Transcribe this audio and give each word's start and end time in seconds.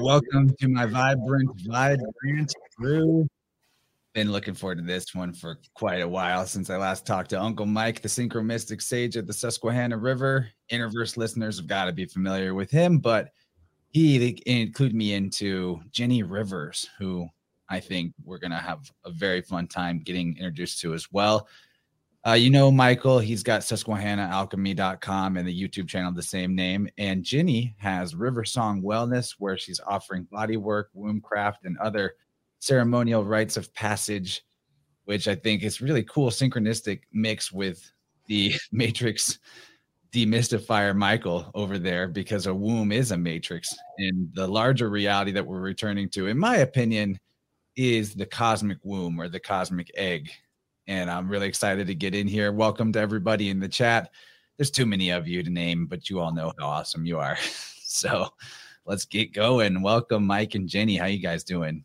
Welcome 0.00 0.54
to 0.60 0.68
my 0.68 0.84
vibrant, 0.84 1.50
vibrant 1.62 2.54
crew. 2.76 3.26
Been 4.12 4.30
looking 4.30 4.52
forward 4.52 4.78
to 4.78 4.84
this 4.84 5.14
one 5.14 5.32
for 5.32 5.58
quite 5.74 6.02
a 6.02 6.08
while 6.08 6.44
since 6.44 6.68
I 6.68 6.76
last 6.76 7.06
talked 7.06 7.30
to 7.30 7.40
Uncle 7.40 7.64
Mike, 7.64 8.02
the 8.02 8.08
synchromystic 8.08 8.82
sage 8.82 9.16
at 9.16 9.26
the 9.26 9.32
Susquehanna 9.32 9.96
River. 9.96 10.48
Innerverse 10.70 11.16
listeners 11.16 11.56
have 11.56 11.66
got 11.66 11.86
to 11.86 11.92
be 11.92 12.04
familiar 12.04 12.52
with 12.54 12.70
him, 12.70 12.98
but 12.98 13.30
he 13.90 14.38
included 14.44 14.94
me 14.94 15.14
into 15.14 15.80
Jenny 15.92 16.22
Rivers, 16.22 16.88
who 16.98 17.26
I 17.70 17.80
think 17.80 18.12
we're 18.22 18.38
going 18.38 18.50
to 18.50 18.58
have 18.58 18.92
a 19.06 19.10
very 19.10 19.40
fun 19.40 19.66
time 19.66 20.00
getting 20.00 20.36
introduced 20.36 20.80
to 20.82 20.92
as 20.92 21.10
well. 21.10 21.48
Uh, 22.26 22.32
you 22.32 22.50
know, 22.50 22.72
Michael, 22.72 23.20
he's 23.20 23.44
got 23.44 23.60
SusquehannaAlchemy.com 23.60 25.36
and 25.36 25.46
the 25.46 25.68
YouTube 25.68 25.86
channel 25.86 26.10
the 26.10 26.22
same 26.22 26.56
name. 26.56 26.88
And 26.98 27.22
Ginny 27.22 27.76
has 27.78 28.16
River 28.16 28.44
Song 28.44 28.82
Wellness, 28.82 29.36
where 29.38 29.56
she's 29.56 29.80
offering 29.86 30.26
body 30.32 30.56
work, 30.56 30.90
womb 30.92 31.20
craft, 31.20 31.64
and 31.64 31.78
other 31.78 32.14
ceremonial 32.58 33.24
rites 33.24 33.56
of 33.56 33.72
passage, 33.74 34.42
which 35.04 35.28
I 35.28 35.36
think 35.36 35.62
is 35.62 35.80
really 35.80 36.02
cool, 36.02 36.30
synchronistic 36.30 37.02
mix 37.12 37.52
with 37.52 37.88
the 38.26 38.54
Matrix 38.72 39.38
demystifier 40.12 40.96
Michael 40.96 41.48
over 41.54 41.78
there, 41.78 42.08
because 42.08 42.46
a 42.46 42.54
womb 42.54 42.90
is 42.90 43.12
a 43.12 43.16
matrix. 43.16 43.72
And 43.98 44.30
the 44.34 44.48
larger 44.48 44.90
reality 44.90 45.30
that 45.30 45.46
we're 45.46 45.60
returning 45.60 46.08
to, 46.10 46.26
in 46.26 46.38
my 46.38 46.56
opinion, 46.56 47.20
is 47.76 48.14
the 48.14 48.26
cosmic 48.26 48.78
womb 48.82 49.20
or 49.20 49.28
the 49.28 49.38
cosmic 49.38 49.92
egg 49.94 50.32
and 50.86 51.10
I'm 51.10 51.28
really 51.28 51.48
excited 51.48 51.86
to 51.86 51.94
get 51.94 52.14
in 52.14 52.28
here. 52.28 52.52
Welcome 52.52 52.92
to 52.92 53.00
everybody 53.00 53.50
in 53.50 53.60
the 53.60 53.68
chat. 53.68 54.10
There's 54.56 54.70
too 54.70 54.86
many 54.86 55.10
of 55.10 55.26
you 55.26 55.42
to 55.42 55.50
name, 55.50 55.86
but 55.86 56.08
you 56.08 56.20
all 56.20 56.32
know 56.32 56.52
how 56.58 56.66
awesome 56.66 57.04
you 57.04 57.18
are. 57.18 57.36
so 57.82 58.28
let's 58.84 59.04
get 59.04 59.32
going. 59.32 59.82
Welcome, 59.82 60.26
Mike 60.26 60.54
and 60.54 60.68
Jenny. 60.68 60.96
How 60.96 61.06
you 61.06 61.18
guys 61.18 61.44
doing? 61.44 61.84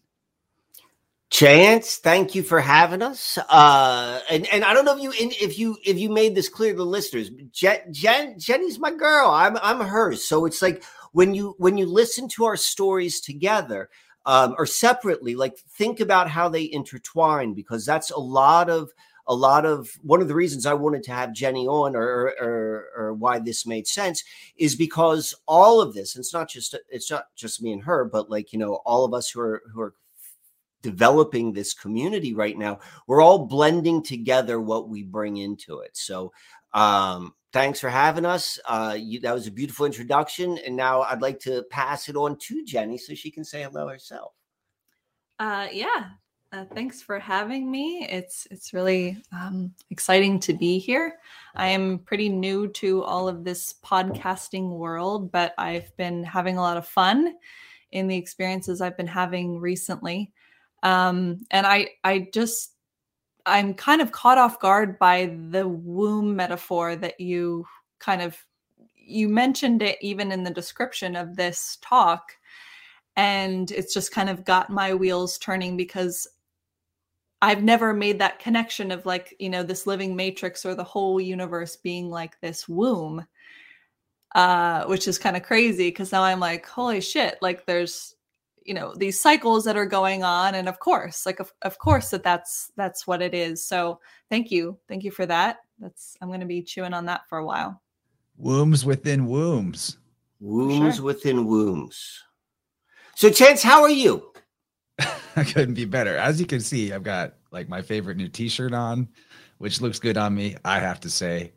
Chance, 1.32 1.98
thank 1.98 2.36
you 2.36 2.44
for 2.44 2.60
having 2.60 3.02
us. 3.02 3.38
Uh, 3.50 4.20
and 4.30 4.46
and 4.48 4.66
I 4.66 4.74
don't 4.74 4.84
know 4.84 4.98
if 4.98 5.02
you 5.02 5.14
if 5.16 5.58
you 5.58 5.78
if 5.86 5.98
you 5.98 6.10
made 6.10 6.36
this 6.36 6.50
clear 6.50 6.74
to 6.74 6.78
the 6.78 6.86
listeners. 6.86 7.30
Jen, 7.52 7.80
Jen 7.92 8.38
Jenny's 8.38 8.78
my 8.78 8.94
girl. 8.94 9.30
I'm 9.30 9.58
I'm 9.62 9.80
hers. 9.80 10.28
So 10.28 10.46
it's 10.46 10.62
like 10.62 10.84
when 11.14 11.34
you 11.34 11.56
when 11.58 11.78
you 11.78 11.86
listen 11.86 12.28
to 12.30 12.44
our 12.44 12.58
stories 12.58 13.22
together, 13.22 13.90
um, 14.26 14.56
or 14.58 14.66
separately 14.66 15.36
like 15.36 15.58
think 15.58 16.00
about 16.00 16.30
how 16.30 16.50
they 16.50 16.70
intertwine 16.72 17.54
because 17.54 17.86
that's 17.86 18.12
a 18.12 18.20
lot 18.20 18.70
of 18.70 18.92
a 19.28 19.36
lot 19.36 19.66
of 19.66 19.90
one 20.02 20.22
of 20.22 20.28
the 20.28 20.36
reasons 20.36 20.66
I 20.66 20.74
wanted 20.74 21.04
to 21.04 21.12
have 21.12 21.34
Jenny 21.34 21.68
on 21.68 21.96
or, 21.96 22.34
or, 22.42 22.86
or 22.98 23.14
why 23.14 23.40
this 23.40 23.66
made 23.66 23.88
sense 23.88 24.24
is 24.58 24.76
because 24.76 25.34
all 25.48 25.80
of 25.82 25.94
this 25.94 26.16
it's 26.16 26.34
not 26.34 26.50
just 26.50 26.76
it's 26.90 27.10
not 27.10 27.26
just 27.36 27.62
me 27.62 27.72
and 27.72 27.84
her 27.84 28.06
but 28.06 28.30
like 28.30 28.54
you 28.54 28.60
know 28.60 28.76
all 28.86 29.06
of 29.06 29.14
us 29.14 29.30
who 29.30 29.42
are 29.42 29.62
who 29.74 29.82
are 29.82 29.94
developing 30.82 31.54
this 31.54 31.74
community 31.74 32.34
right 32.34 32.58
now 32.58 32.80
we're 33.06 33.22
all 33.22 33.46
blending 33.46 34.02
together 34.02 34.60
what 34.60 34.90
we 34.90 35.04
bring 35.04 35.38
into 35.38 35.80
it. 35.80 35.96
So 35.96 36.32
um 36.74 37.34
thanks 37.54 37.80
for 37.80 37.90
having 37.90 38.26
us. 38.26 38.60
Uh, 38.66 38.96
you, 38.98 39.20
that 39.22 39.34
was 39.34 39.48
a 39.48 39.52
beautiful 39.52 39.86
introduction. 39.86 40.58
And 40.60 40.76
now 40.76 41.02
I'd 41.02 41.22
like 41.22 41.40
to 41.42 41.64
pass 41.70 42.10
it 42.10 42.16
on 42.16 42.38
to 42.40 42.66
Jenny 42.66 42.98
so 42.98 43.14
she 43.14 43.32
can 43.32 43.44
say 43.44 43.64
hello 43.64 43.88
herself. 43.88 44.34
Uh, 45.40 45.68
yeah. 45.72 46.10
Uh, 46.54 46.66
thanks 46.74 47.02
for 47.02 47.18
having 47.18 47.72
me. 47.72 48.06
It's 48.10 48.46
it's 48.52 48.74
really 48.74 49.18
um, 49.32 49.74
exciting 49.90 50.38
to 50.42 50.54
be 50.54 50.80
here. 50.80 51.16
I 51.56 51.68
am 51.68 52.00
pretty 52.00 52.28
new 52.28 52.68
to 52.74 53.04
all 53.04 53.30
of 53.30 53.46
this 53.46 53.76
podcasting 53.86 54.70
world, 54.70 55.32
but 55.32 55.54
I've 55.58 55.96
been 55.96 56.26
having 56.26 56.58
a 56.58 56.62
lot 56.62 56.76
of 56.76 56.86
fun 56.86 57.36
in 57.94 58.08
the 58.08 58.18
experiences 58.18 58.82
I've 58.82 58.98
been 58.98 59.08
having 59.08 59.60
recently. 59.60 60.34
Um, 60.84 61.46
and 61.52 61.66
I 61.66 61.92
I 62.04 62.28
just 62.34 62.71
I'm 63.46 63.74
kind 63.74 64.02
of 64.02 64.12
caught 64.12 64.38
off 64.38 64.60
guard 64.60 65.00
by 65.00 65.36
the 65.50 65.68
womb 65.68 66.36
metaphor 66.36 66.96
that 66.96 67.20
you 67.20 67.66
kind 68.00 68.22
of 68.22 68.38
you 68.96 69.28
mentioned 69.28 69.82
it 69.82 69.98
even 70.02 70.32
in 70.32 70.44
the 70.44 70.52
description 70.52 71.16
of 71.16 71.36
this 71.36 71.78
talk 71.82 72.38
and 73.16 73.72
it's 73.72 73.94
just 73.94 74.12
kind 74.12 74.30
of 74.30 74.46
got 74.46 74.70
my 74.70 74.94
wheels 74.94 75.38
turning 75.38 75.76
because 75.76 76.28
I've 77.42 77.64
never 77.64 77.94
made 77.94 78.20
that 78.20 78.40
connection 78.40 78.92
of 78.92 79.06
like, 79.06 79.36
you 79.40 79.50
know, 79.50 79.64
this 79.64 79.88
living 79.88 80.16
matrix 80.16 80.64
or 80.66 80.76
the 80.76 80.84
whole 80.84 81.20
universe 81.20 81.76
being 81.76 82.10
like 82.10 82.40
this 82.40 82.70
womb. 82.70 83.26
Uh, 84.34 84.86
which 84.86 85.10
is 85.10 85.20
kind 85.20 85.36
of 85.36 85.44
crazy 85.44 85.90
because 85.90 86.14
now 86.14 86.24
I'm 86.24 86.40
like, 86.40 86.66
holy 86.66 87.02
shit, 87.02 87.38
like 87.42 87.66
there's 87.66 88.16
you 88.64 88.74
know 88.74 88.94
these 88.96 89.20
cycles 89.20 89.64
that 89.66 89.78
are 89.78 89.86
going 89.86 90.24
on 90.24 90.56
and 90.56 90.70
of 90.70 90.80
course 90.80 91.26
like 91.26 91.40
of, 91.40 91.52
of 91.64 91.78
course 91.80 92.10
that 92.10 92.24
that's 92.24 92.72
that's 92.76 93.08
what 93.08 93.22
it 93.22 93.34
is. 93.34 93.66
So 93.66 94.00
thank 94.30 94.52
you. 94.52 94.78
Thank 94.88 95.04
you 95.04 95.12
for 95.12 95.26
that. 95.26 95.58
That's 95.80 96.16
i'm 96.22 96.28
going 96.28 96.42
to 96.42 96.46
be 96.46 96.62
chewing 96.62 96.94
on 96.94 97.06
that 97.06 97.22
for 97.28 97.40
a 97.40 97.46
while. 97.46 97.82
Wombs 98.38 98.86
within 98.86 99.26
wombs. 99.26 99.98
Wombs 100.40 100.96
sure. 100.96 101.06
within 101.06 101.46
wombs. 101.46 102.24
So 103.16 103.30
chance 103.30 103.62
how 103.62 103.84
are 103.84 103.90
you? 103.90 104.32
I 105.36 105.44
couldn't 105.44 105.76
be 105.76 105.86
better. 105.86 106.16
As 106.18 106.40
you 106.40 106.46
can 106.46 106.62
see 106.62 106.94
i've 106.94 107.04
got 107.04 107.36
like 107.52 107.70
my 107.70 107.82
favorite 107.82 108.18
new 108.18 108.28
t-shirt 108.28 108.74
on 108.74 109.08
which 109.58 109.82
looks 109.82 110.00
good 110.00 110.18
on 110.18 110.34
me 110.34 110.56
i 110.66 110.80
have 110.80 111.00
to 111.02 111.10
say 111.10 111.54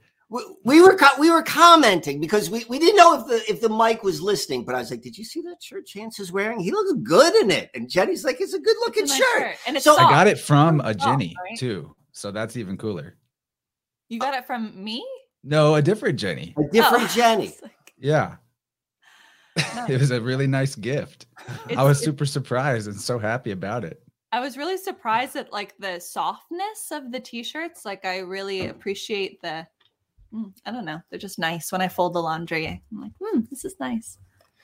we, 0.65 0.81
were 0.81 0.99
we 1.19 1.31
were 1.31 1.43
commenting 1.43 2.21
because 2.21 2.51
we, 2.51 2.65
we 2.69 2.79
didn't 2.79 2.97
know 2.97 3.19
if 3.19 3.27
the 3.27 3.51
if 3.51 3.61
the 3.61 3.69
mic 3.69 4.03
was 4.03 4.21
listening, 4.21 4.65
but 4.65 4.75
I 4.75 4.79
was 4.79 4.91
like, 4.91 5.03
"Did 5.03 5.17
you 5.17 5.25
see 5.25 5.41
that 5.43 5.63
shirt 5.63 5.87
Chance 5.87 6.19
is 6.19 6.33
wearing? 6.33 6.61
He 6.61 6.71
looks 6.71 6.93
good 7.03 7.35
in 7.37 7.51
it." 7.51 7.71
And 7.75 7.89
Jenny's 7.89 8.25
like, 8.25 8.41
"It's 8.41 8.55
a 8.55 8.59
good 8.59 8.77
looking 8.81 9.07
shirt. 9.07 9.19
shirt. 9.19 9.57
And 9.67 9.77
it's 9.77 9.85
so 9.85 9.95
soft. 9.95 10.07
I 10.07 10.11
got 10.11 10.27
it 10.27 10.39
from 10.39 10.81
a 10.81 10.95
Jenny 10.95 11.35
right? 11.41 11.59
too, 11.59 11.95
so 12.13 12.31
that's 12.31 12.57
even 12.57 12.77
cooler. 12.77 13.17
You 14.09 14.19
got 14.19 14.35
it 14.35 14.47
from 14.47 14.83
me? 14.83 15.07
No, 15.43 15.75
a 15.75 15.83
different 15.83 16.19
Jenny. 16.19 16.55
A 16.59 16.63
different 16.73 17.05
oh, 17.05 17.13
Jenny. 17.15 17.55
yeah. 17.99 18.37
Nice. 19.57 19.89
it 19.91 20.01
was 20.01 20.11
a 20.11 20.21
really 20.21 20.47
nice 20.47 20.75
gift. 20.75 21.27
It's, 21.69 21.79
I 21.79 21.85
was 21.85 22.01
super 22.01 22.27
surprised 22.27 22.89
and 22.89 23.01
so 23.01 23.19
happy 23.19 23.53
about 23.53 23.85
it. 23.85 24.03
I 24.33 24.41
was 24.41 24.57
really 24.57 24.79
surprised 24.79 25.37
at 25.37 25.53
like 25.53 25.77
the 25.79 26.01
softness 26.01 26.91
of 26.91 27.13
the 27.13 27.21
t-shirts. 27.21 27.85
Like 27.85 28.05
I 28.05 28.19
really 28.19 28.67
oh. 28.67 28.71
appreciate 28.71 29.41
the 29.43 29.67
mm, 30.35 30.53
I 30.67 30.73
don't 30.73 30.85
know. 30.85 31.01
They're 31.11 31.19
just 31.19 31.39
nice. 31.39 31.71
When 31.71 31.81
I 31.81 31.89
fold 31.89 32.15
the 32.15 32.23
laundry, 32.23 32.67
I'm 32.67 33.01
like, 33.01 33.13
hmm, 33.21 33.41
this 33.51 33.65
is 33.65 33.77
nice. 33.79 34.19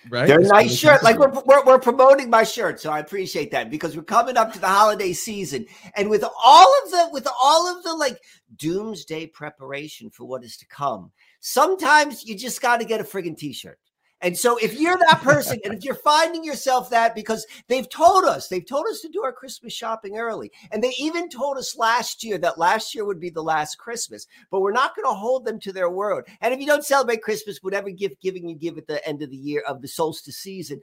Right. 0.09 0.27
They're 0.27 0.41
nice 0.41 0.75
shirt. 0.75 1.03
Like 1.03 1.19
we're, 1.19 1.31
we're, 1.45 1.63
we're 1.65 1.79
promoting 1.79 2.31
my 2.31 2.43
shirt, 2.43 2.81
so 2.81 2.91
I 2.91 3.01
appreciate 3.01 3.51
that 3.51 3.71
because 3.71 3.95
we're 3.95 4.03
coming 4.03 4.39
up 4.39 4.51
to 4.55 4.59
the 4.59 4.67
holiday 4.67 5.13
season, 5.13 5.67
and 5.95 6.09
with 6.09 6.25
all 6.43 6.75
of 6.85 6.91
the 6.91 7.09
with 7.13 7.29
all 7.43 7.69
of 7.69 7.83
the 7.85 7.95
like 7.95 8.19
doomsday 8.57 9.27
preparation 9.27 10.09
for 10.09 10.25
what 10.25 10.43
is 10.43 10.57
to 10.57 10.67
come, 10.69 11.13
sometimes 11.41 12.25
you 12.25 12.35
just 12.35 12.63
got 12.63 12.79
to 12.81 12.87
get 12.87 13.03
a 13.03 13.05
friggin' 13.05 13.37
t-shirt. 13.37 13.79
And 14.23 14.37
so 14.37 14.59
if 14.59 14.79
you're 14.79 14.99
that 14.99 15.21
person 15.23 15.59
and 15.65 15.73
if 15.73 15.83
you're 15.83 15.95
finding 15.95 16.45
yourself 16.45 16.91
that 16.91 17.15
because 17.15 17.47
they've 17.69 17.89
told 17.89 18.25
us, 18.25 18.49
they've 18.49 18.67
told 18.67 18.87
us 18.87 19.01
to 19.01 19.09
do 19.09 19.23
our 19.25 19.33
Christmas 19.33 19.73
shopping 19.73 20.19
early. 20.19 20.53
And 20.71 20.85
they 20.85 20.93
even 20.99 21.29
told 21.29 21.57
us 21.57 21.77
last 21.77 22.23
year 22.23 22.37
that 22.39 22.59
last 22.59 22.95
year 22.95 23.05
would 23.05 23.21
be 23.21 23.31
the 23.31 23.43
last 23.43 23.79
Christmas, 23.79 24.27
but 24.51 24.61
we're 24.61 24.73
not 24.73 24.95
going 24.95 25.07
to 25.07 25.19
hold 25.19 25.45
them 25.45 25.59
to 25.61 25.73
their 25.73 25.91
word. 25.91 26.27
And 26.41 26.53
if 26.53 26.61
you 26.61 26.67
don't 26.67 26.85
celebrate 26.85 27.23
Christmas, 27.23 27.63
whatever 27.63 27.91
gift 27.91 28.21
giving 28.21 28.49
you 28.49 28.57
give 28.57 28.77
at 28.77 28.87
the 28.87 29.07
end 29.09 29.23
of 29.23 29.31
the 29.31 29.37
year 29.37 29.63
of 29.67 29.81
the 29.81 29.89
solstice 29.89 30.37
season, 30.37 30.81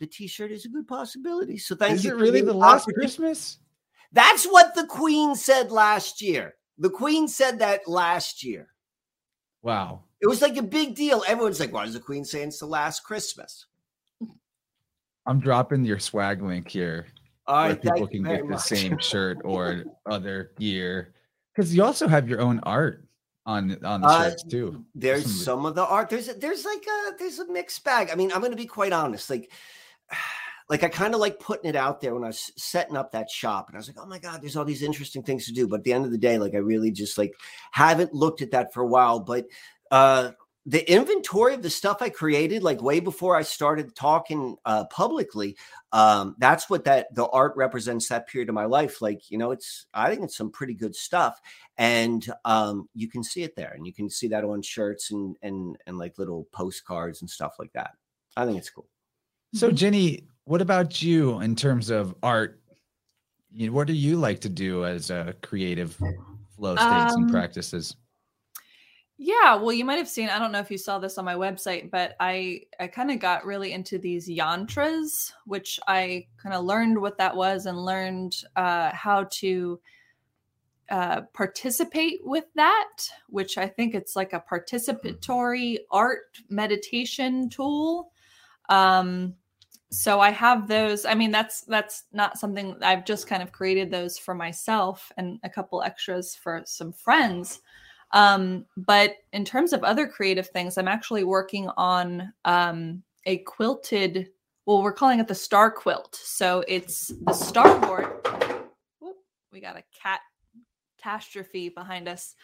the 0.00 0.06
t-shirt 0.06 0.50
is 0.50 0.64
a 0.64 0.68
good 0.68 0.88
possibility. 0.88 1.58
So 1.58 1.76
thank 1.76 1.94
is 1.94 2.04
you. 2.04 2.10
Is 2.10 2.18
it 2.18 2.22
really 2.22 2.40
the 2.40 2.54
last 2.54 2.86
Christmas? 2.92 3.58
That's 4.12 4.46
what 4.46 4.74
the 4.74 4.86
Queen 4.86 5.34
said 5.34 5.70
last 5.70 6.22
year. 6.22 6.54
The 6.78 6.90
Queen 6.90 7.28
said 7.28 7.58
that 7.58 7.86
last 7.86 8.42
year. 8.42 8.68
Wow. 9.62 10.04
It 10.20 10.26
was 10.26 10.42
like 10.42 10.56
a 10.56 10.62
big 10.62 10.94
deal. 10.94 11.22
Everyone's 11.26 11.60
like, 11.60 11.72
why 11.72 11.84
does 11.84 11.94
the 11.94 12.00
Queen 12.00 12.24
say 12.24 12.42
it's 12.42 12.58
the 12.58 12.66
last 12.66 13.00
Christmas? 13.00 13.66
I'm 15.26 15.40
dropping 15.40 15.84
your 15.84 15.98
swag 15.98 16.42
link 16.42 16.68
here. 16.68 17.06
All 17.46 17.68
right, 17.68 17.80
people 17.80 18.06
can 18.06 18.22
get 18.22 18.48
the 18.48 18.58
same 18.58 18.98
shirt 19.00 19.38
or 19.44 19.84
other 20.06 20.52
gear. 20.58 21.14
Because 21.54 21.74
you 21.74 21.82
also 21.82 22.08
have 22.08 22.28
your 22.28 22.40
own 22.40 22.60
art 22.64 23.08
on 23.46 23.82
on 23.84 24.02
the 24.02 24.06
uh, 24.06 24.24
shirts 24.24 24.44
too. 24.44 24.84
There's 24.94 25.24
some, 25.24 25.32
some 25.32 25.66
of 25.66 25.74
the 25.74 25.84
art. 25.84 26.10
There's 26.10 26.26
there's 26.36 26.64
like 26.64 26.84
a 26.86 27.12
there's 27.18 27.38
a 27.38 27.50
mixed 27.50 27.82
bag. 27.84 28.10
I 28.10 28.14
mean, 28.14 28.30
I'm 28.32 28.42
gonna 28.42 28.56
be 28.56 28.66
quite 28.66 28.92
honest. 28.92 29.30
Like 29.30 29.50
like 30.68 30.84
I 30.84 30.88
kind 30.88 31.14
of 31.14 31.20
like 31.20 31.40
putting 31.40 31.68
it 31.68 31.76
out 31.76 32.00
there 32.00 32.14
when 32.14 32.24
I 32.24 32.28
was 32.28 32.52
setting 32.56 32.96
up 32.96 33.12
that 33.12 33.30
shop, 33.30 33.68
and 33.68 33.76
I 33.76 33.78
was 33.78 33.88
like, 33.88 33.96
oh 33.98 34.06
my 34.06 34.18
god, 34.18 34.42
there's 34.42 34.56
all 34.56 34.66
these 34.66 34.82
interesting 34.82 35.22
things 35.22 35.46
to 35.46 35.52
do. 35.52 35.66
But 35.66 35.80
at 35.80 35.84
the 35.84 35.94
end 35.94 36.04
of 36.04 36.10
the 36.10 36.18
day, 36.18 36.38
like 36.38 36.54
I 36.54 36.58
really 36.58 36.90
just 36.90 37.16
like 37.16 37.32
haven't 37.72 38.12
looked 38.12 38.42
at 38.42 38.50
that 38.50 38.74
for 38.74 38.82
a 38.82 38.86
while. 38.86 39.20
But 39.20 39.46
uh, 39.90 40.32
the 40.66 40.90
inventory 40.92 41.54
of 41.54 41.62
the 41.62 41.70
stuff 41.70 42.02
I 42.02 42.10
created, 42.10 42.62
like 42.62 42.82
way 42.82 43.00
before 43.00 43.34
I 43.34 43.42
started 43.42 43.94
talking 43.94 44.56
uh, 44.66 44.84
publicly, 44.86 45.56
um, 45.92 46.36
that's 46.38 46.68
what 46.68 46.84
that 46.84 47.14
the 47.14 47.26
art 47.28 47.54
represents 47.56 48.08
that 48.08 48.28
period 48.28 48.50
of 48.50 48.54
my 48.54 48.66
life. 48.66 49.00
Like, 49.00 49.30
you 49.30 49.38
know, 49.38 49.50
it's 49.50 49.86
I 49.94 50.10
think 50.10 50.22
it's 50.22 50.36
some 50.36 50.50
pretty 50.50 50.74
good 50.74 50.94
stuff, 50.94 51.40
and 51.78 52.26
um, 52.44 52.88
you 52.94 53.08
can 53.08 53.22
see 53.22 53.44
it 53.44 53.56
there, 53.56 53.72
and 53.74 53.86
you 53.86 53.94
can 53.94 54.10
see 54.10 54.28
that 54.28 54.44
on 54.44 54.60
shirts 54.60 55.10
and 55.10 55.36
and 55.40 55.78
and 55.86 55.96
like 55.96 56.18
little 56.18 56.46
postcards 56.52 57.22
and 57.22 57.30
stuff 57.30 57.54
like 57.58 57.72
that. 57.72 57.92
I 58.36 58.44
think 58.44 58.58
it's 58.58 58.70
cool. 58.70 58.88
So, 59.54 59.70
Jenny, 59.70 60.24
what 60.44 60.60
about 60.60 61.00
you 61.00 61.40
in 61.40 61.56
terms 61.56 61.88
of 61.88 62.14
art? 62.22 62.60
You 63.50 63.68
know, 63.68 63.72
what 63.72 63.86
do 63.86 63.94
you 63.94 64.16
like 64.16 64.40
to 64.40 64.50
do 64.50 64.84
as 64.84 65.08
a 65.08 65.34
creative 65.42 65.98
flow 66.54 66.76
states 66.76 67.14
Um, 67.14 67.22
and 67.22 67.30
practices? 67.30 67.96
Yeah, 69.20 69.56
well, 69.56 69.72
you 69.72 69.84
might 69.84 69.98
have 69.98 70.08
seen. 70.08 70.28
I 70.28 70.38
don't 70.38 70.52
know 70.52 70.60
if 70.60 70.70
you 70.70 70.78
saw 70.78 71.00
this 71.00 71.18
on 71.18 71.24
my 71.24 71.34
website, 71.34 71.90
but 71.90 72.14
I 72.20 72.62
I 72.78 72.86
kind 72.86 73.10
of 73.10 73.18
got 73.18 73.44
really 73.44 73.72
into 73.72 73.98
these 73.98 74.28
yantras, 74.28 75.32
which 75.44 75.80
I 75.88 76.26
kind 76.40 76.54
of 76.54 76.64
learned 76.64 77.00
what 77.00 77.18
that 77.18 77.34
was 77.34 77.66
and 77.66 77.84
learned 77.84 78.36
uh, 78.54 78.90
how 78.92 79.24
to 79.24 79.80
uh, 80.90 81.22
participate 81.34 82.20
with 82.24 82.44
that. 82.54 83.08
Which 83.28 83.58
I 83.58 83.66
think 83.66 83.94
it's 83.94 84.16
like 84.16 84.32
a 84.32 84.44
participatory 84.50 85.78
art 85.90 86.38
meditation 86.48 87.48
tool. 87.50 88.12
Um, 88.68 89.34
so 89.90 90.20
I 90.20 90.30
have 90.30 90.68
those. 90.68 91.04
I 91.06 91.14
mean, 91.14 91.32
that's 91.32 91.62
that's 91.62 92.04
not 92.12 92.38
something 92.38 92.76
I've 92.82 93.04
just 93.04 93.26
kind 93.26 93.42
of 93.42 93.52
created 93.52 93.90
those 93.90 94.18
for 94.18 94.34
myself 94.34 95.12
and 95.16 95.40
a 95.44 95.50
couple 95.50 95.82
extras 95.82 96.36
for 96.36 96.62
some 96.66 96.92
friends. 96.92 97.60
Um, 98.12 98.64
but 98.76 99.16
in 99.32 99.44
terms 99.44 99.72
of 99.72 99.84
other 99.84 100.06
creative 100.06 100.48
things, 100.48 100.78
I'm 100.78 100.88
actually 100.88 101.24
working 101.24 101.68
on 101.76 102.32
um, 102.44 103.02
a 103.26 103.38
quilted. 103.38 104.28
Well, 104.66 104.82
we're 104.82 104.92
calling 104.92 105.20
it 105.20 105.28
the 105.28 105.34
star 105.34 105.70
quilt. 105.70 106.14
So 106.14 106.64
it's 106.68 107.12
the 107.26 107.32
starboard. 107.32 108.06
Whoop, 109.00 109.16
we 109.52 109.60
got 109.60 109.76
a 109.76 109.82
cat 110.00 110.20
catastrophe 110.98 111.68
behind 111.68 112.08
us. 112.08 112.34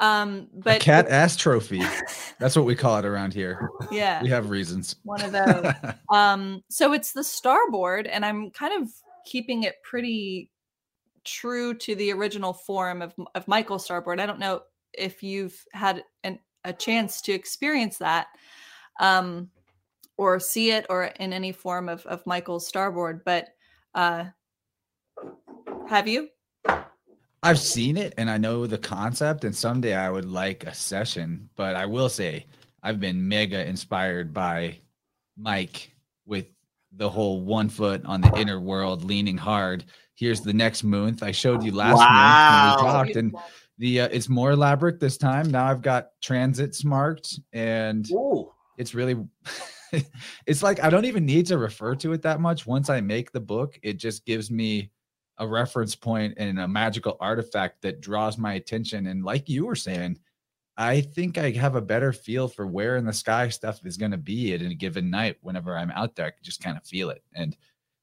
Um, 0.00 0.48
but 0.52 0.76
a 0.76 0.84
cat 0.84 1.08
ass 1.08 1.36
trophy. 1.36 1.80
That's 2.40 2.56
what 2.56 2.64
we 2.64 2.74
call 2.74 2.98
it 2.98 3.04
around 3.04 3.32
here. 3.32 3.70
yeah, 3.92 4.22
We 4.22 4.28
have 4.28 4.50
reasons. 4.50 4.96
one 5.04 5.22
of 5.22 5.32
those. 5.32 5.72
um 6.12 6.62
so 6.68 6.92
it's 6.92 7.12
the 7.12 7.24
starboard 7.24 8.06
and 8.06 8.24
i'm 8.26 8.50
kind 8.50 8.82
of 8.82 8.90
keeping 9.24 9.62
it 9.62 9.76
pretty 9.82 10.50
true 11.24 11.72
to 11.74 11.94
the 11.94 12.12
original 12.12 12.52
form 12.52 13.00
of, 13.00 13.14
of 13.34 13.48
michael 13.48 13.78
starboard 13.78 14.20
i 14.20 14.26
don't 14.26 14.38
know 14.38 14.60
if 14.96 15.22
you've 15.22 15.64
had 15.72 16.04
an, 16.22 16.38
a 16.64 16.72
chance 16.72 17.20
to 17.22 17.32
experience 17.32 17.98
that 17.98 18.26
um 19.00 19.50
or 20.16 20.38
see 20.38 20.70
it 20.70 20.86
or 20.88 21.04
in 21.04 21.32
any 21.32 21.52
form 21.52 21.88
of, 21.88 22.04
of 22.06 22.24
michael's 22.26 22.66
starboard 22.66 23.22
but 23.24 23.48
uh 23.94 24.24
have 25.88 26.08
you 26.08 26.28
I've 27.42 27.58
seen 27.58 27.98
it 27.98 28.14
and 28.16 28.30
I 28.30 28.38
know 28.38 28.66
the 28.66 28.78
concept, 28.78 29.44
and 29.44 29.54
someday 29.54 29.94
I 29.94 30.08
would 30.08 30.24
like 30.24 30.64
a 30.64 30.72
session. 30.72 31.50
But 31.56 31.76
I 31.76 31.84
will 31.84 32.08
say, 32.08 32.46
I've 32.82 33.00
been 33.00 33.28
mega 33.28 33.68
inspired 33.68 34.32
by 34.32 34.78
Mike 35.36 35.90
with 36.24 36.46
the 36.96 37.10
whole 37.10 37.42
one 37.42 37.68
foot 37.68 38.02
on 38.06 38.22
the 38.22 38.32
inner 38.40 38.58
world, 38.60 39.04
leaning 39.04 39.36
hard. 39.36 39.84
Here's 40.14 40.40
the 40.40 40.54
next 40.54 40.84
month. 40.84 41.22
I 41.22 41.32
showed 41.32 41.62
you 41.62 41.72
last 41.72 41.98
Wow. 41.98 42.08
month 42.08 42.50
when 42.50 42.64
we 42.64 42.92
talked, 42.92 43.16
and 43.16 43.34
the 43.78 44.02
uh, 44.02 44.08
it's 44.12 44.28
more 44.28 44.52
elaborate 44.52 45.00
this 45.00 45.16
time. 45.16 45.50
Now 45.50 45.66
I've 45.66 45.82
got 45.82 46.10
transits 46.22 46.84
marked, 46.84 47.40
and 47.52 48.08
Ooh. 48.12 48.50
it's 48.78 48.94
really 48.94 49.16
it's 50.46 50.62
like 50.62 50.82
I 50.82 50.90
don't 50.90 51.04
even 51.04 51.26
need 51.26 51.46
to 51.46 51.58
refer 51.58 51.94
to 51.96 52.12
it 52.12 52.22
that 52.22 52.40
much. 52.40 52.66
Once 52.66 52.88
I 52.88 53.00
make 53.00 53.32
the 53.32 53.40
book, 53.40 53.78
it 53.82 53.94
just 53.94 54.24
gives 54.24 54.50
me 54.50 54.90
a 55.38 55.46
reference 55.46 55.96
point 55.96 56.34
and 56.36 56.60
a 56.60 56.68
magical 56.68 57.16
artifact 57.20 57.82
that 57.82 58.00
draws 58.00 58.38
my 58.38 58.54
attention. 58.54 59.08
And 59.08 59.24
like 59.24 59.48
you 59.48 59.66
were 59.66 59.74
saying, 59.74 60.18
I 60.76 61.00
think 61.00 61.38
I 61.38 61.50
have 61.52 61.76
a 61.76 61.80
better 61.80 62.12
feel 62.12 62.48
for 62.48 62.66
where 62.66 62.96
in 62.96 63.04
the 63.04 63.12
sky 63.12 63.48
stuff 63.48 63.84
is 63.84 63.96
going 63.96 64.10
to 64.12 64.18
be 64.18 64.54
at 64.54 64.62
a 64.62 64.74
given 64.74 65.10
night. 65.10 65.36
Whenever 65.40 65.76
I'm 65.76 65.90
out 65.90 66.14
there, 66.14 66.26
I 66.26 66.30
can 66.30 66.42
just 66.42 66.62
kind 66.62 66.76
of 66.76 66.84
feel 66.84 67.10
it. 67.10 67.22
And 67.34 67.56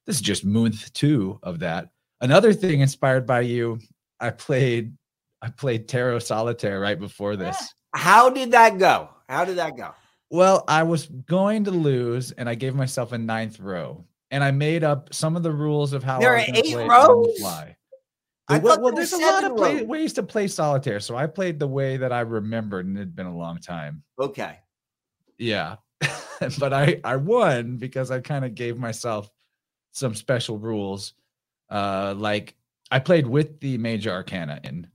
this 0.06 0.18
is 0.18 0.22
just 0.22 0.46
month 0.46 0.92
two 0.94 1.40
of 1.44 1.60
that. 1.60 1.90
Another 2.22 2.54
thing 2.54 2.82
inspired 2.82 3.26
by 3.26 3.42
you, 3.42 3.80
I 4.20 4.30
played 4.30 4.94
I 5.42 5.50
played 5.50 5.88
Tarot 5.88 6.20
Solitaire 6.20 6.80
right 6.80 7.00
before 7.00 7.36
this. 7.36 7.74
How 7.94 8.30
did 8.30 8.52
that 8.52 8.78
go? 8.78 9.10
How 9.28 9.46
did 9.46 9.58
that 9.58 9.76
go? 9.76 9.94
Well, 10.30 10.64
I 10.68 10.84
was 10.84 11.08
going 11.08 11.66
to 11.66 11.72
lose, 11.72 12.32
and 12.32 12.48
I 12.48 12.56
gave 12.56 12.74
myself 12.76 13.12
a 13.12 13.18
ninth 13.18 13.60
row, 13.60 14.06
and 14.30 14.44
I 14.44 14.52
made 14.52 14.84
up 14.84 15.14
some 15.14 15.36
of 15.36 15.44
the 15.44 15.52
rules 15.52 15.92
of 15.94 16.04
how 16.04 16.20
There 16.20 16.32
I 16.34 16.36
was 16.36 16.44
are 16.44 16.48
gonna 16.48 16.60
eight 16.60 16.74
play 16.74 16.86
it 16.86 16.90
on 16.90 17.08
the 17.08 17.14
rows? 17.14 17.40
fly. 17.40 17.78
I 18.48 18.58
well, 18.60 18.82
well, 18.82 18.94
there's 18.94 19.14
a 19.14 19.18
lot 19.18 19.44
of 19.44 19.56
play, 19.56 19.84
ways 19.84 20.14
to 20.14 20.24
play 20.24 20.48
solitaire, 20.48 21.00
so 21.00 21.16
I 21.16 21.28
played 21.28 21.60
the 21.60 21.68
way 21.68 21.98
that 21.98 22.12
I 22.12 22.22
remembered, 22.22 22.86
and 22.86 22.98
it 22.98 23.02
had 23.02 23.16
been 23.16 23.26
a 23.28 23.38
long 23.38 23.60
time. 23.60 24.04
Okay. 24.20 24.60
Yeah, 25.38 25.78
but 26.60 26.74
I 26.74 27.00
I 27.04 27.16
won 27.16 27.78
because 27.78 28.12
I 28.12 28.20
kind 28.20 28.46
of 28.46 28.56
gave 28.56 28.78
myself 28.78 29.30
some 29.92 30.16
special 30.16 30.58
rules, 30.58 31.14
uh, 31.70 32.14
like 32.18 32.56
I 32.90 33.00
played 33.00 33.28
with 33.28 33.60
the 33.60 33.78
major 33.78 34.12
arcana 34.12 34.60
in, 34.64 34.88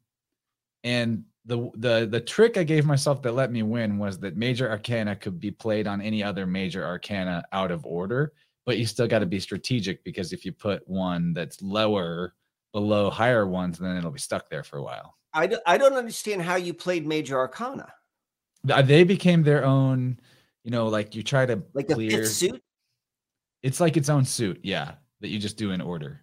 and 0.87 1.25
the 1.45 1.71
the 1.75 2.07
the 2.11 2.21
trick 2.21 2.57
I 2.57 2.63
gave 2.63 2.87
myself 2.87 3.21
that 3.23 3.33
let 3.33 3.51
me 3.51 3.63
win 3.63 3.99
was 3.99 4.19
that 4.21 4.37
major 4.37 4.71
arcana 4.71 5.17
could 5.17 5.39
be 5.41 5.51
played 5.51 5.87
on 5.87 6.01
any 6.01 6.23
other 6.23 6.47
major 6.47 6.85
arcana 6.87 7.43
out 7.53 7.71
of 7.73 7.85
order, 7.85 8.33
but 8.65 8.79
you 8.79 8.87
still 8.87 9.09
got 9.09 9.19
to 9.19 9.27
be 9.27 9.41
strategic 9.41 10.03
because 10.05 10.33
if 10.33 10.45
you 10.45 10.53
put 10.53 10.87
one 10.89 11.35
that's 11.35 11.61
lower 11.61 12.35
below 12.73 13.11
higher 13.11 13.47
ones, 13.47 13.79
then 13.79 13.97
it'll 13.97 14.11
be 14.13 14.19
stuck 14.21 14.49
there 14.49 14.63
for 14.63 14.79
a 14.79 14.83
while. 14.83 15.17
I, 15.33 15.47
do, 15.47 15.59
I 15.67 15.77
don't 15.77 15.95
understand 15.95 16.43
how 16.43 16.57
you 16.57 16.73
played 16.73 17.07
Major 17.07 17.37
Arcana. 17.39 17.93
Uh, 18.71 18.83
They 18.83 19.05
became 19.05 19.43
their 19.43 19.65
own, 19.65 20.19
you 20.65 20.71
know, 20.71 20.87
like 20.89 21.15
you 21.15 21.23
try 21.23 21.47
to 21.47 21.63
Like 21.75 21.89
the 21.89 21.95
clear. 21.95 22.11
fifth 22.11 22.33
suit? 22.33 22.63
It's 23.63 23.81
like 23.81 23.97
its 23.97 24.09
own 24.09 24.25
suit, 24.25 24.61
yeah, 24.63 24.95
that 25.21 25.29
you 25.29 25.39
just 25.39 25.57
do 25.57 25.73
in 25.73 25.81
order. 25.81 26.21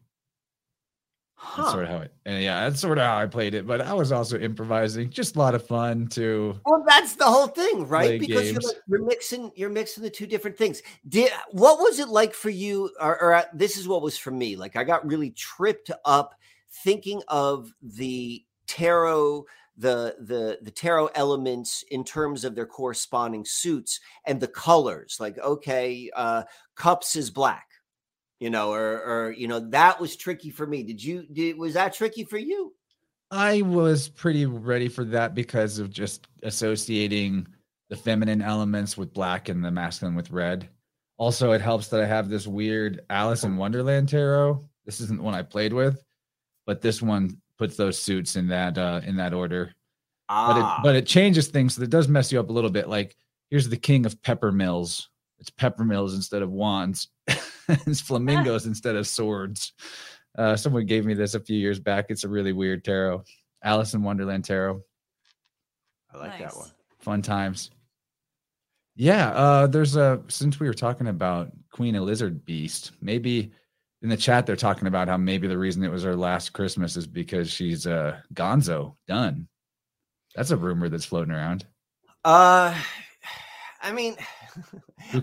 That's 1.56 1.72
sort 1.72 1.84
of 1.84 1.90
how 1.90 1.98
it, 1.98 2.14
and 2.26 2.42
yeah, 2.44 2.68
that's 2.68 2.80
sort 2.80 2.98
of 2.98 3.04
how 3.04 3.18
I 3.18 3.28
played 3.28 3.54
it. 3.54 3.68
But 3.68 3.82
I 3.82 3.94
was 3.94 4.12
also 4.12 4.40
improvising, 4.40 5.10
just 5.10 5.36
a 5.36 5.40
lot 5.40 5.54
of 5.54 5.66
fun 5.66 6.08
too. 6.08 6.60
Well, 6.66 6.84
that's 6.88 7.16
the 7.16 7.26
whole 7.26 7.48
thing, 7.48 7.88
right? 7.88 8.20
Because 8.20 8.52
you're, 8.52 8.62
like, 8.62 8.76
you're 8.88 9.06
mixing 9.06 9.52
you're 9.56 9.70
mixing 9.70 10.04
the 10.04 10.10
two 10.10 10.26
different 10.26 10.58
things. 10.58 10.82
Did 11.08 11.32
what 11.52 11.80
was 11.80 12.00
it 12.00 12.08
like 12.08 12.34
for 12.34 12.50
you? 12.50 12.90
Or, 13.00 13.22
or 13.22 13.34
uh, 13.34 13.44
this 13.54 13.78
is 13.78 13.88
what 13.88 14.02
was 14.02 14.18
for 14.18 14.32
me. 14.32 14.56
Like 14.56 14.76
I 14.76 14.84
got 14.84 15.06
really 15.06 15.30
tripped 15.32 15.92
up 16.06 16.34
thinking 16.84 17.22
of 17.28 17.72
the 17.82 18.44
tarot, 18.66 19.46
the 19.78 20.16
the 20.20 20.58
the 20.62 20.72
tarot 20.72 21.10
elements 21.14 21.84
in 21.92 22.04
terms 22.04 22.44
of 22.46 22.56
their 22.56 22.66
corresponding 22.66 23.46
suits 23.46 24.00
and 24.26 24.40
the 24.40 24.48
colors. 24.48 25.18
Like 25.20 25.38
okay, 25.38 26.10
uh, 26.16 26.44
cups 26.76 27.16
is 27.16 27.30
black, 27.30 27.68
you 28.40 28.50
know, 28.50 28.72
or 28.72 29.02
or 29.02 29.32
you 29.32 29.48
know 29.48 29.60
that 29.72 30.00
was 30.00 30.16
tricky 30.16 30.50
for 30.50 30.66
me. 30.66 30.84
Did 30.84 31.04
you? 31.04 31.26
Did 31.32 31.58
was 31.58 31.74
that 31.74 31.94
tricky 31.94 32.24
for 32.24 32.38
you? 32.38 32.74
I 33.32 33.64
was 33.64 34.10
pretty 34.10 34.46
ready 34.46 34.88
for 34.88 35.04
that 35.06 35.34
because 35.34 35.80
of 35.80 35.90
just 35.90 36.28
associating 36.44 37.48
the 37.90 37.96
feminine 37.96 38.42
elements 38.42 38.96
with 38.96 39.14
black 39.14 39.50
and 39.50 39.66
the 39.66 39.72
masculine 39.72 40.16
with 40.16 40.30
red. 40.30 40.70
Also, 41.18 41.52
it 41.52 41.62
helps 41.62 41.88
that 41.88 42.02
I 42.02 42.06
have 42.06 42.30
this 42.30 42.46
weird 42.46 43.02
Alice 43.10 43.44
in 43.44 43.58
Wonderland 43.58 44.10
tarot. 44.10 44.64
This 44.86 45.00
isn't 45.02 45.18
the 45.18 45.24
one 45.24 45.34
I 45.34 45.42
played 45.42 45.74
with, 45.74 46.04
but 46.66 46.82
this 46.82 47.02
one 47.02 47.42
puts 47.58 47.76
those 47.76 48.00
suits 48.00 48.36
in 48.36 48.48
that 48.48 48.78
uh 48.78 49.02
in 49.04 49.16
that 49.18 49.34
order. 49.34 49.74
But 50.28 50.34
Ah, 50.36 50.80
it 50.80 50.84
but 50.84 50.96
it 50.96 51.06
changes 51.06 51.48
things, 51.48 51.76
so 51.76 51.82
it 51.82 51.90
does 51.90 52.08
mess 52.08 52.32
you 52.32 52.40
up 52.40 52.50
a 52.50 52.54
little 52.54 52.70
bit. 52.70 52.90
Like 52.90 53.16
here's 53.50 53.70
the 53.70 53.78
king 53.78 54.06
of 54.06 54.22
pepper 54.22 54.52
mills. 54.52 55.10
It's 55.40 55.50
pepper 55.50 55.84
mills 55.84 56.16
instead 56.16 56.42
of 56.42 56.52
wands. 56.52 57.10
it's 57.88 58.02
flamingos 58.02 58.66
instead 58.66 58.96
of 58.96 59.08
swords. 59.08 59.74
Uh, 60.38 60.56
someone 60.56 60.86
gave 60.86 61.06
me 61.06 61.14
this 61.14 61.36
a 61.36 61.40
few 61.40 61.58
years 61.58 61.80
back. 61.80 62.06
It's 62.10 62.24
a 62.24 62.30
really 62.30 62.54
weird 62.54 62.84
tarot. 62.84 63.24
Alice 63.64 63.94
in 63.94 64.04
Wonderland 64.04 64.46
tarot. 64.46 64.82
I 66.14 66.18
like 66.18 66.40
that 66.40 66.56
one. 66.56 66.70
Fun 67.00 67.22
times. 67.22 67.72
Yeah, 68.96 69.30
uh, 69.30 69.68
there's 69.68 69.96
a 69.96 70.22
since 70.28 70.60
we 70.60 70.68
were 70.68 70.74
talking 70.74 71.08
about 71.08 71.52
Queen 71.72 71.96
of 71.96 72.04
Lizard 72.04 72.46
Beast, 72.46 72.92
maybe 73.02 73.52
in 74.04 74.10
the 74.10 74.18
chat 74.18 74.46
they're 74.46 74.56
talking 74.56 74.88
about 74.88 75.08
how 75.08 75.18
maybe 75.18 75.48
the 75.48 75.58
reason 75.58 75.84
it 75.84 75.92
was 75.92 76.04
her 76.04 76.16
last 76.16 76.54
Christmas 76.54 76.96
is 76.98 77.08
because 77.08 77.50
she's 77.50 77.88
uh 77.88 78.20
gonzo 78.34 78.96
done. 79.08 79.48
That's 80.36 80.52
a 80.52 80.58
rumor 80.58 80.90
that's 80.90 81.06
floating 81.06 81.34
around. 81.34 81.66
Uh, 82.24 82.78
I 83.82 83.92
mean, 83.92 84.16
Who 84.16 84.43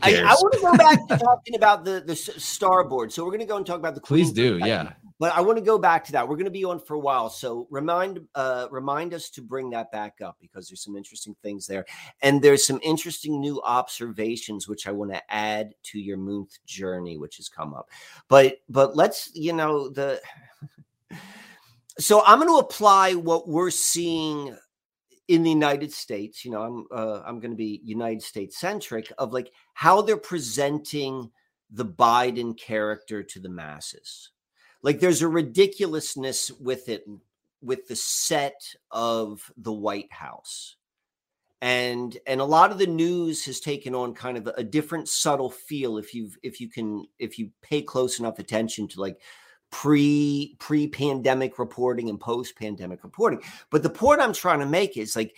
I. 0.02 0.16
I 0.16 0.34
want 0.34 0.52
to 0.54 0.60
go 0.60 0.76
back 0.76 1.06
to 1.08 1.16
talking 1.16 1.54
about 1.54 1.84
the 1.84 2.02
the 2.04 2.16
starboard. 2.16 3.12
So 3.12 3.24
we're 3.24 3.30
going 3.30 3.40
to 3.40 3.46
go 3.46 3.56
and 3.56 3.66
talk 3.66 3.78
about 3.78 3.94
the. 3.94 4.00
Please 4.00 4.32
do, 4.32 4.58
a 4.62 4.66
yeah. 4.66 4.92
but 5.18 5.34
I 5.34 5.40
want 5.40 5.58
to 5.58 5.64
go 5.64 5.78
back 5.78 6.04
to 6.06 6.12
that. 6.12 6.28
We're 6.28 6.36
going 6.36 6.46
to 6.46 6.50
be 6.50 6.64
on 6.64 6.80
for 6.80 6.94
a 6.94 6.98
while, 6.98 7.30
so 7.30 7.66
remind 7.70 8.20
uh, 8.34 8.68
remind 8.70 9.14
us 9.14 9.30
to 9.30 9.42
bring 9.42 9.70
that 9.70 9.90
back 9.92 10.20
up 10.20 10.36
because 10.40 10.68
there's 10.68 10.82
some 10.82 10.96
interesting 10.96 11.34
things 11.42 11.66
there, 11.66 11.86
and 12.22 12.42
there's 12.42 12.66
some 12.66 12.80
interesting 12.82 13.40
new 13.40 13.60
observations 13.62 14.68
which 14.68 14.86
I 14.86 14.92
want 14.92 15.12
to 15.12 15.32
add 15.32 15.74
to 15.84 16.00
your 16.00 16.18
Moonth 16.18 16.58
journey, 16.66 17.18
which 17.18 17.36
has 17.36 17.48
come 17.48 17.74
up. 17.74 17.88
But 18.28 18.60
but 18.68 18.96
let's 18.96 19.30
you 19.34 19.52
know 19.52 19.88
the. 19.88 20.20
so 21.98 22.22
I'm 22.24 22.38
going 22.38 22.50
to 22.50 22.66
apply 22.66 23.14
what 23.14 23.48
we're 23.48 23.70
seeing 23.70 24.56
in 25.30 25.42
the 25.42 25.50
United 25.50 25.92
States. 25.92 26.44
You 26.44 26.50
know, 26.50 26.62
I'm 26.62 26.86
uh, 26.90 27.22
I'm 27.24 27.40
going 27.40 27.52
to 27.52 27.56
be 27.56 27.80
United 27.84 28.22
States 28.22 28.58
centric 28.58 29.12
of 29.18 29.32
like 29.32 29.50
how 29.74 30.02
they're 30.02 30.16
presenting 30.16 31.30
the 31.70 31.86
Biden 31.86 32.58
character 32.58 33.22
to 33.22 33.40
the 33.40 33.48
masses 33.48 34.30
like 34.82 35.00
there's 35.00 35.22
a 35.22 35.28
ridiculousness 35.28 36.50
with 36.52 36.88
it 36.88 37.04
with 37.62 37.86
the 37.86 37.96
set 37.96 38.60
of 38.90 39.52
the 39.56 39.72
White 39.72 40.12
House. 40.12 40.76
And 41.62 42.16
and 42.26 42.40
a 42.40 42.44
lot 42.44 42.72
of 42.72 42.78
the 42.78 42.86
news 42.86 43.44
has 43.44 43.60
taken 43.60 43.94
on 43.94 44.14
kind 44.14 44.38
of 44.38 44.46
a 44.56 44.64
different 44.64 45.08
subtle 45.08 45.50
feel 45.50 45.98
if 45.98 46.14
you 46.14 46.30
if 46.42 46.58
you 46.58 46.70
can 46.70 47.04
if 47.18 47.38
you 47.38 47.50
pay 47.60 47.82
close 47.82 48.18
enough 48.18 48.38
attention 48.38 48.88
to 48.88 49.00
like 49.00 49.20
pre 49.70 50.56
pre 50.58 50.88
pandemic 50.88 51.58
reporting 51.58 52.08
and 52.08 52.20
post 52.20 52.56
pandemic 52.56 53.02
reporting. 53.04 53.42
But 53.70 53.82
the 53.82 53.90
point 53.90 54.20
I'm 54.20 54.32
trying 54.32 54.60
to 54.60 54.66
make 54.66 54.96
is 54.96 55.16
like 55.16 55.36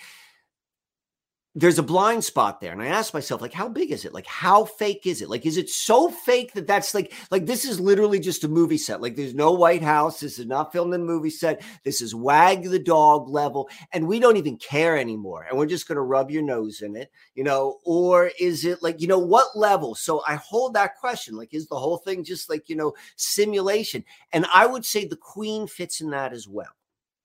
there's 1.55 1.79
a 1.79 1.83
blind 1.83 2.25
spot 2.25 2.63
there 2.63 2.73
and 2.73 2.81
i 2.81 2.87
asked 2.87 3.13
myself 3.13 3.43
like 3.43 3.53
how 3.53 3.69
big 3.69 3.91
is 3.91 4.05
it? 4.07 4.15
Like 4.15 4.27
how 4.27 4.65
fake 4.65 5.07
is 5.07 5.21
it? 5.21 5.29
Like 5.29 5.45
is 5.45 5.59
it 5.59 5.69
so 5.69 6.11
fake 6.11 6.55
that 6.55 6.67
that's 6.67 6.95
like 6.95 7.13
like 7.31 7.45
this 7.45 7.67
is 7.67 7.79
literally 7.79 8.19
just 8.21 8.45
a 8.45 8.49
movie 8.49 8.79
set. 8.79 9.03
Like 9.03 9.17
there's 9.17 9.35
no 9.35 9.53
white 9.53 9.83
house. 9.83 10.21
This 10.21 10.39
is 10.39 10.47
not 10.47 10.73
filmed 10.73 10.95
in 10.95 11.03
a 11.03 11.05
movie 11.05 11.31
set. 11.31 11.63
This 11.85 12.01
is 12.01 12.15
wag 12.15 12.65
the 12.65 12.79
dog 12.79 13.29
level 13.29 13.69
and 13.93 14.07
we 14.07 14.19
don't 14.19 14.39
even 14.39 14.57
care 14.57 14.97
anymore 14.97 15.47
and 15.49 15.59
we're 15.59 15.67
just 15.67 15.87
going 15.87 15.97
to 15.97 16.03
rub 16.03 16.31
your 16.31 16.43
nose 16.43 16.81
in 16.81 16.97
it 16.97 17.11
you 17.35 17.45
know? 17.45 17.79
Or 17.85 18.31
is 18.41 18.65
it 18.65 18.83
like 18.83 19.01
you 19.01 19.09
know 19.09 19.19
what 19.19 19.57
level? 19.57 19.95
So 19.95 20.23
i 20.27 20.37
hold 20.37 20.75
that 20.75 20.97
question 20.97 21.37
like 21.37 21.53
is 21.53 21.67
the 21.67 21.79
whole 21.79 21.99
thing 21.99 22.25
just 22.25 22.49
like 22.49 22.69
you 22.69 22.77
know 22.77 22.95
simulation? 23.17 24.05
And 24.33 24.47
i 24.55 24.67
would 24.67 24.87
say 24.87 25.07
the 25.07 25.17
queen 25.17 25.67
fits 25.67 26.01
in 26.01 26.11
that 26.11 26.33
as 26.33 26.49
well 26.49 26.71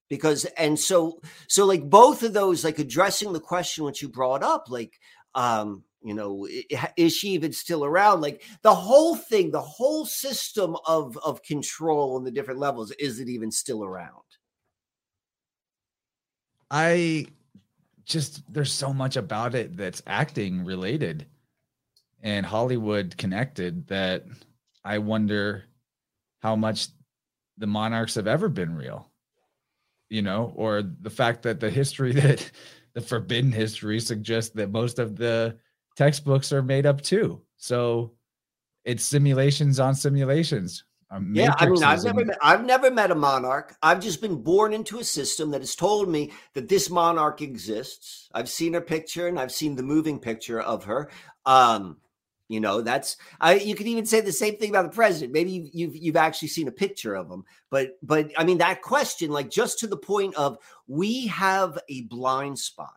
because 0.09 0.45
and 0.57 0.79
so 0.79 1.19
so 1.47 1.65
like 1.65 1.89
both 1.89 2.23
of 2.23 2.33
those 2.33 2.63
like 2.63 2.79
addressing 2.79 3.33
the 3.33 3.39
question 3.39 3.83
which 3.83 4.01
you 4.01 4.09
brought 4.09 4.43
up 4.43 4.65
like 4.69 4.93
um 5.35 5.83
you 6.03 6.13
know 6.13 6.47
is 6.95 7.15
she 7.15 7.29
even 7.29 7.51
still 7.51 7.83
around? 7.83 8.21
Like 8.21 8.43
the 8.61 8.75
whole 8.75 9.15
thing 9.15 9.51
the 9.51 9.61
whole 9.61 10.05
system 10.05 10.77
of 10.87 11.17
of 11.17 11.43
control 11.43 12.17
and 12.17 12.25
the 12.25 12.31
different 12.31 12.59
levels 12.59 12.91
is 12.99 13.19
it 13.19 13.27
even 13.27 13.51
still 13.51 13.83
around? 13.83 14.23
I 16.69 17.27
just 18.07 18.41
there's 18.51 18.71
so 18.71 18.93
much 18.93 19.17
about 19.17 19.53
it 19.53 19.75
that's 19.75 20.01
acting 20.07 20.63
related 20.63 21.25
and 22.23 22.45
hollywood 22.45 23.15
connected 23.17 23.85
that 23.87 24.23
i 24.85 24.97
wonder 24.97 25.65
how 26.41 26.55
much 26.55 26.87
the 27.57 27.67
monarchs 27.67 28.15
have 28.15 28.27
ever 28.27 28.47
been 28.47 28.73
real 28.73 29.06
you 30.09 30.21
know, 30.21 30.53
or 30.55 30.81
the 30.83 31.09
fact 31.09 31.43
that 31.43 31.59
the 31.59 31.69
history 31.69 32.11
that 32.13 32.49
the 32.93 33.01
forbidden 33.01 33.51
history 33.51 33.99
suggests 33.99 34.51
that 34.55 34.71
most 34.71 34.99
of 34.99 35.15
the 35.15 35.57
textbooks 35.95 36.51
are 36.51 36.63
made 36.63 36.85
up 36.85 37.01
too. 37.01 37.41
So 37.57 38.13
it's 38.85 39.03
simulations 39.03 39.79
on 39.79 39.95
simulations. 39.95 40.83
Um, 41.09 41.31
yeah, 41.33 41.53
I 41.57 41.69
mean, 41.69 41.83
I've 41.83 42.03
never, 42.03 42.25
met, 42.25 42.37
I've 42.41 42.65
never 42.65 42.91
met 42.91 43.11
a 43.11 43.15
monarch. 43.15 43.75
I've 43.81 44.01
just 44.01 44.21
been 44.21 44.43
born 44.43 44.73
into 44.73 44.99
a 44.99 45.03
system 45.05 45.51
that 45.51 45.61
has 45.61 45.73
told 45.73 46.09
me 46.09 46.33
that 46.53 46.67
this 46.67 46.89
monarch 46.89 47.41
exists. 47.41 48.27
I've 48.33 48.49
seen 48.49 48.73
her 48.73 48.81
picture 48.81 49.27
and 49.27 49.39
I've 49.39 49.53
seen 49.53 49.75
the 49.75 49.83
moving 49.83 50.19
picture 50.19 50.59
of 50.59 50.83
her. 50.83 51.09
Um, 51.45 51.97
you 52.49 52.61
know, 52.61 52.81
that's 52.81 53.17
I. 53.41 53.55
You 53.55 53.75
could 53.75 53.87
even 53.87 54.05
say 54.05 54.21
the 54.21 54.31
same 54.31 54.55
thing 54.55 54.69
about 54.69 54.83
the 54.83 54.95
president. 54.95 55.33
Maybe 55.33 55.69
you've 55.73 55.95
you've 55.95 56.15
actually 56.15 56.47
seen 56.47 56.69
a 56.69 56.71
picture 56.71 57.13
of 57.13 57.29
him, 57.29 57.43
but 57.69 57.97
but 58.01 58.31
I 58.37 58.45
mean 58.45 58.57
that 58.59 58.81
question, 58.81 59.31
like 59.31 59.49
just 59.49 59.79
to 59.79 59.87
the 59.87 59.97
point 59.97 60.33
of 60.35 60.57
we 60.87 61.27
have 61.27 61.77
a 61.89 62.03
blind 62.03 62.57
spot. 62.57 62.93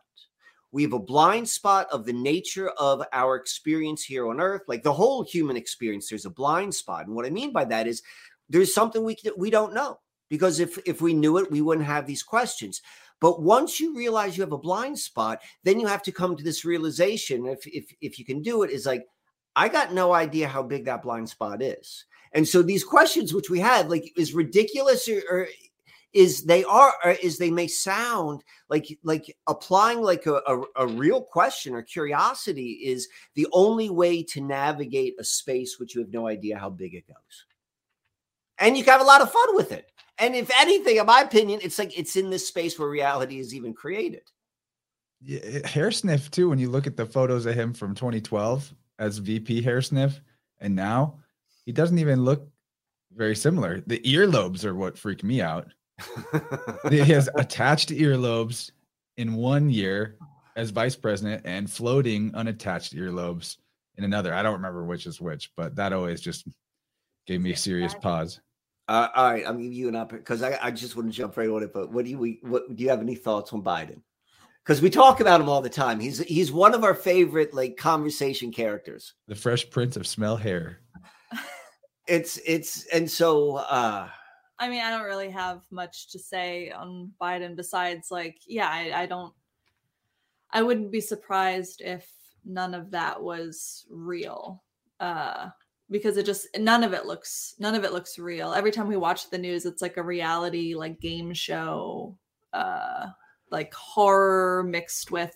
We 0.71 0.83
have 0.83 0.93
a 0.93 0.99
blind 0.99 1.49
spot 1.49 1.87
of 1.91 2.05
the 2.05 2.13
nature 2.13 2.69
of 2.69 3.03
our 3.11 3.35
experience 3.35 4.05
here 4.05 4.29
on 4.29 4.39
Earth, 4.39 4.61
like 4.69 4.83
the 4.83 4.93
whole 4.93 5.21
human 5.21 5.57
experience. 5.57 6.07
There's 6.07 6.25
a 6.25 6.29
blind 6.29 6.73
spot, 6.73 7.07
and 7.07 7.15
what 7.15 7.25
I 7.25 7.29
mean 7.29 7.51
by 7.51 7.65
that 7.65 7.87
is 7.87 8.01
there's 8.47 8.73
something 8.73 9.03
we 9.03 9.17
we 9.37 9.49
don't 9.49 9.73
know 9.73 9.99
because 10.29 10.61
if 10.61 10.77
if 10.85 11.01
we 11.01 11.13
knew 11.13 11.37
it, 11.39 11.51
we 11.51 11.61
wouldn't 11.61 11.87
have 11.87 12.07
these 12.07 12.23
questions. 12.23 12.81
But 13.19 13.41
once 13.41 13.81
you 13.81 13.95
realize 13.95 14.37
you 14.37 14.43
have 14.43 14.53
a 14.53 14.57
blind 14.57 14.97
spot, 14.97 15.41
then 15.63 15.79
you 15.79 15.87
have 15.87 16.01
to 16.03 16.11
come 16.11 16.37
to 16.37 16.43
this 16.43 16.63
realization. 16.63 17.45
If 17.45 17.67
if 17.67 17.93
if 17.99 18.17
you 18.17 18.23
can 18.23 18.41
do 18.41 18.63
it, 18.63 18.71
is 18.71 18.85
like 18.85 19.05
I 19.55 19.67
got 19.67 19.93
no 19.93 20.13
idea 20.13 20.47
how 20.47 20.63
big 20.63 20.85
that 20.85 21.03
blind 21.03 21.29
spot 21.29 21.61
is. 21.61 22.05
And 22.33 22.47
so 22.47 22.61
these 22.61 22.83
questions 22.83 23.33
which 23.33 23.49
we 23.49 23.59
had, 23.59 23.89
like, 23.89 24.13
is 24.15 24.33
ridiculous 24.33 25.09
or, 25.09 25.21
or 25.29 25.47
is 26.13 26.43
they 26.43 26.63
are 26.65 26.93
is 27.21 27.37
they 27.37 27.51
may 27.51 27.67
sound 27.67 28.43
like 28.69 28.97
like 29.03 29.35
applying 29.47 30.01
like 30.01 30.25
a, 30.25 30.41
a, 30.47 30.61
a, 30.75 30.87
real 30.87 31.21
question 31.21 31.73
or 31.73 31.81
curiosity 31.81 32.71
is 32.83 33.07
the 33.35 33.47
only 33.53 33.89
way 33.89 34.21
to 34.21 34.41
navigate 34.41 35.15
a 35.19 35.23
space 35.23 35.79
which 35.79 35.95
you 35.95 36.01
have 36.01 36.11
no 36.11 36.27
idea 36.27 36.57
how 36.57 36.69
big 36.69 36.93
it 36.93 37.07
goes. 37.07 37.45
And 38.57 38.77
you 38.77 38.83
can 38.83 38.91
have 38.91 39.01
a 39.01 39.05
lot 39.05 39.21
of 39.21 39.31
fun 39.31 39.55
with 39.55 39.71
it. 39.71 39.89
And 40.17 40.35
if 40.35 40.51
anything 40.59 40.97
in 40.97 41.05
my 41.05 41.21
opinion 41.21 41.61
it's 41.63 41.79
like 41.79 41.97
it's 41.97 42.17
in 42.17 42.29
this 42.29 42.47
space 42.47 42.77
where 42.77 42.89
reality 42.89 43.39
is 43.39 43.55
even 43.55 43.73
created. 43.73 44.23
Yeah, 45.21 45.65
hair 45.65 45.91
sniff 45.91 46.29
too 46.29 46.49
when 46.49 46.59
you 46.59 46.69
look 46.69 46.87
at 46.87 46.97
the 46.97 47.05
photos 47.05 47.45
of 47.45 47.55
him 47.55 47.73
from 47.73 47.95
2012 47.95 48.73
as 49.01 49.17
VP 49.17 49.63
hair 49.63 49.81
sniff, 49.81 50.21
and 50.59 50.75
now 50.75 51.19
he 51.65 51.71
doesn't 51.71 51.97
even 51.97 52.23
look 52.23 52.47
very 53.13 53.35
similar. 53.35 53.81
The 53.87 53.99
earlobes 53.99 54.63
are 54.63 54.75
what 54.75 54.97
freak 54.97 55.23
me 55.23 55.41
out. 55.41 55.67
he 56.89 56.97
has 57.13 57.27
attached 57.35 57.89
earlobes 57.89 58.71
in 59.17 59.33
one 59.33 59.69
year 59.69 60.17
as 60.55 60.69
vice 60.69 60.95
president 60.95 61.41
and 61.45 61.69
floating 61.69 62.33
unattached 62.35 62.95
earlobes 62.95 63.57
in 63.97 64.03
another. 64.03 64.33
I 64.33 64.43
don't 64.43 64.53
remember 64.53 64.85
which 64.85 65.07
is 65.07 65.19
which, 65.19 65.51
but 65.57 65.75
that 65.75 65.93
always 65.93 66.21
just 66.21 66.47
gave 67.25 67.41
me 67.41 67.53
a 67.53 67.57
serious 67.57 67.95
pause. 67.95 68.39
Uh, 68.87 69.07
all 69.15 69.31
right, 69.31 69.43
I'm 69.47 69.57
giving 69.57 69.73
you 69.73 69.87
an 69.87 69.95
up 69.95 70.09
because 70.09 70.43
I, 70.43 70.59
I 70.61 70.69
just 70.69 70.95
want 70.95 71.11
to 71.11 71.17
jump 71.17 71.37
right 71.37 71.49
on 71.49 71.63
it. 71.63 71.73
But 71.73 71.91
what 71.91 72.05
do 72.05 72.11
you 72.11 72.37
what 72.41 72.75
do 72.75 72.83
you 72.83 72.89
have 72.89 73.01
any 73.01 73.15
thoughts 73.15 73.51
on 73.51 73.63
Biden? 73.63 74.01
Because 74.63 74.81
we 74.81 74.89
talk 74.89 75.19
about 75.19 75.41
him 75.41 75.49
all 75.49 75.61
the 75.61 75.69
time. 75.69 75.99
He's 75.99 76.19
he's 76.19 76.51
one 76.51 76.73
of 76.73 76.83
our 76.83 76.93
favorite 76.93 77.53
like 77.53 77.77
conversation 77.77 78.51
characters. 78.51 79.13
The 79.27 79.35
Fresh 79.35 79.69
Prince 79.69 79.95
of 79.95 80.05
Smell 80.07 80.37
Hair. 80.37 80.79
it's 82.07 82.39
it's 82.45 82.85
and 82.87 83.09
so. 83.09 83.57
uh 83.57 84.09
I 84.59 84.69
mean, 84.69 84.81
I 84.81 84.91
don't 84.91 85.05
really 85.05 85.31
have 85.31 85.61
much 85.71 86.11
to 86.11 86.19
say 86.19 86.69
on 86.69 87.11
Biden 87.19 87.55
besides 87.55 88.11
like, 88.11 88.37
yeah, 88.45 88.69
I, 88.69 89.01
I 89.03 89.05
don't. 89.07 89.33
I 90.51 90.61
wouldn't 90.61 90.91
be 90.91 91.01
surprised 91.01 91.81
if 91.83 92.07
none 92.45 92.75
of 92.75 92.91
that 92.91 93.21
was 93.21 93.85
real. 93.89 94.63
Uh 94.99 95.49
because 95.89 96.15
it 96.15 96.25
just 96.25 96.47
none 96.57 96.83
of 96.83 96.93
it 96.93 97.05
looks 97.05 97.55
none 97.59 97.75
of 97.75 97.83
it 97.83 97.91
looks 97.91 98.19
real. 98.19 98.53
Every 98.53 98.71
time 98.71 98.87
we 98.87 98.97
watch 98.97 99.29
the 99.29 99.37
news, 99.37 99.65
it's 99.65 99.81
like 99.81 99.97
a 99.97 100.03
reality 100.03 100.75
like 100.75 101.01
game 101.01 101.33
show 101.33 102.15
uh 102.53 103.07
like 103.51 103.73
horror 103.73 104.63
mixed 104.63 105.11
with 105.11 105.35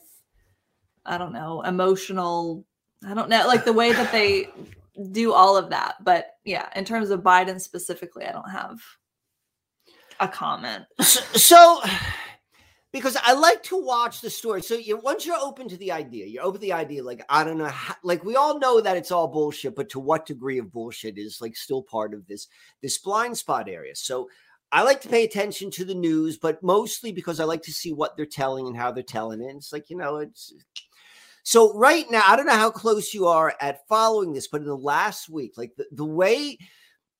I 1.06 1.18
don't 1.20 1.34
know, 1.34 1.62
emotional 1.62 2.66
I 3.06 3.14
don't 3.14 3.30
know, 3.30 3.46
like 3.46 3.66
the 3.66 3.74
way 3.74 3.92
that 3.92 4.12
they 4.12 4.50
do 5.12 5.34
all 5.34 5.58
of 5.58 5.70
that. 5.70 6.04
But 6.04 6.38
yeah, 6.44 6.70
in 6.76 6.86
terms 6.86 7.10
of 7.10 7.22
Biden 7.22 7.62
specifically, 7.62 8.26
I 8.26 8.32
don't 8.32 8.50
have 8.50 8.80
a 10.20 10.28
comment. 10.28 10.86
So, 11.02 11.82
because 12.92 13.18
I 13.22 13.34
like 13.34 13.62
to 13.64 13.80
watch 13.80 14.22
the 14.22 14.30
story. 14.30 14.62
So 14.62 14.76
you 14.76 14.98
once 14.98 15.26
you're 15.26 15.38
open 15.38 15.68
to 15.68 15.78
the 15.78 15.92
idea, 15.92 16.26
you're 16.26 16.44
open 16.44 16.62
to 16.62 16.66
the 16.66 16.74
idea. 16.74 17.04
Like 17.04 17.24
I 17.30 17.44
don't 17.44 17.58
know, 17.58 17.66
how, 17.66 17.96
like 18.04 18.24
we 18.24 18.38
all 18.38 18.58
know 18.58 18.80
that 18.80 18.98
it's 18.98 19.12
all 19.12 19.28
bullshit, 19.28 19.76
but 19.76 19.90
to 19.90 20.00
what 20.00 20.26
degree 20.26 20.58
of 20.60 20.72
bullshit 20.72 21.18
is 21.18 21.42
like 21.42 21.58
still 21.58 21.84
part 21.84 22.14
of 22.14 22.26
this 22.26 22.48
this 22.82 22.98
blind 22.98 23.38
spot 23.38 23.68
area. 23.68 23.96
So 23.96 24.30
I 24.76 24.84
like 24.84 25.00
to 25.02 25.08
pay 25.08 25.24
attention 25.24 25.72
to 25.72 25.86
the 25.86 25.96
news, 25.96 26.38
but 26.38 26.62
mostly 26.62 27.14
because 27.14 27.40
I 27.40 27.46
like 27.46 27.62
to 27.62 27.72
see 27.72 27.94
what 27.94 28.18
they're 28.18 28.26
telling 28.26 28.68
and 28.68 28.76
how 28.76 28.92
they're 28.92 29.04
telling 29.04 29.40
it. 29.40 29.56
It's 29.56 29.72
like, 29.72 29.90
you 29.90 29.96
know, 29.96 30.18
it's 30.18 30.54
so 31.44 31.74
right 31.78 32.06
now, 32.12 32.24
I 32.28 32.36
don't 32.36 32.46
know 32.46 32.58
how 32.58 32.72
close 32.72 33.14
you 33.14 33.26
are 33.26 33.56
at 33.62 33.88
following 33.88 34.34
this, 34.34 34.50
but 34.50 34.60
in 34.60 34.68
the 34.68 34.76
last 34.76 35.30
week, 35.30 35.54
like 35.56 35.72
the, 35.78 35.86
the 35.94 36.04
way 36.04 36.58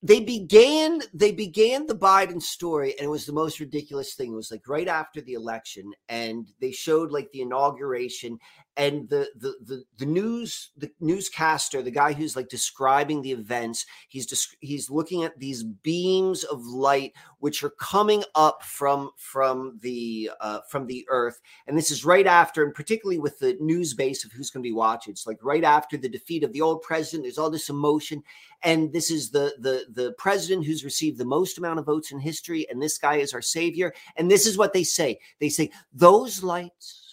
they 0.02 0.20
began, 0.20 1.00
they 1.14 1.32
began 1.32 1.86
the 1.86 1.96
Biden 1.96 2.42
story, 2.42 2.92
and 2.98 3.06
it 3.06 3.10
was 3.10 3.24
the 3.24 3.32
most 3.32 3.58
ridiculous 3.58 4.12
thing. 4.12 4.34
It 4.34 4.36
was 4.36 4.50
like 4.50 4.68
right 4.68 4.88
after 4.88 5.22
the 5.22 5.32
election, 5.32 5.92
and 6.10 6.46
they 6.60 6.72
showed 6.72 7.10
like 7.10 7.32
the 7.32 7.40
inauguration, 7.40 8.38
and 8.76 9.08
the, 9.08 9.28
the 9.36 9.54
the 9.64 9.84
the 9.98 10.06
news 10.06 10.70
the 10.76 10.90
newscaster 11.00 11.82
the 11.82 11.90
guy 11.90 12.12
who's 12.12 12.36
like 12.36 12.48
describing 12.48 13.22
the 13.22 13.32
events 13.32 13.86
he's 14.08 14.26
just 14.26 14.56
he's 14.60 14.90
looking 14.90 15.24
at 15.24 15.38
these 15.38 15.62
beams 15.62 16.44
of 16.44 16.64
light 16.66 17.12
which 17.38 17.62
are 17.62 17.70
coming 17.70 18.24
up 18.34 18.62
from 18.62 19.10
from 19.16 19.78
the 19.80 20.30
uh, 20.40 20.60
from 20.68 20.86
the 20.86 21.06
earth. 21.08 21.40
And 21.66 21.76
this 21.76 21.90
is 21.90 22.04
right 22.04 22.26
after 22.26 22.64
and 22.64 22.74
particularly 22.74 23.18
with 23.18 23.38
the 23.38 23.56
news 23.60 23.94
base 23.94 24.24
of 24.24 24.32
who's 24.32 24.50
going 24.50 24.62
to 24.62 24.68
be 24.68 24.74
watching 24.74 25.12
it's 25.12 25.26
like 25.26 25.38
right 25.42 25.64
after 25.64 25.96
the 25.96 26.08
defeat 26.08 26.44
of 26.44 26.52
the 26.52 26.60
old 26.60 26.82
president 26.82 27.24
there's 27.24 27.38
all 27.38 27.50
this 27.50 27.68
emotion. 27.68 28.22
And 28.62 28.92
this 28.92 29.10
is 29.10 29.30
the 29.30 29.54
the 29.60 29.86
the 29.90 30.12
president 30.18 30.66
who's 30.66 30.84
received 30.84 31.18
the 31.18 31.24
most 31.24 31.58
amount 31.58 31.78
of 31.78 31.86
votes 31.86 32.10
in 32.10 32.18
history 32.18 32.66
and 32.70 32.82
this 32.82 32.98
guy 32.98 33.16
is 33.16 33.32
our 33.32 33.42
savior. 33.42 33.92
And 34.16 34.30
this 34.30 34.46
is 34.46 34.58
what 34.58 34.72
they 34.72 34.84
say. 34.84 35.18
They 35.40 35.48
say 35.48 35.70
those 35.92 36.42
lights 36.42 37.05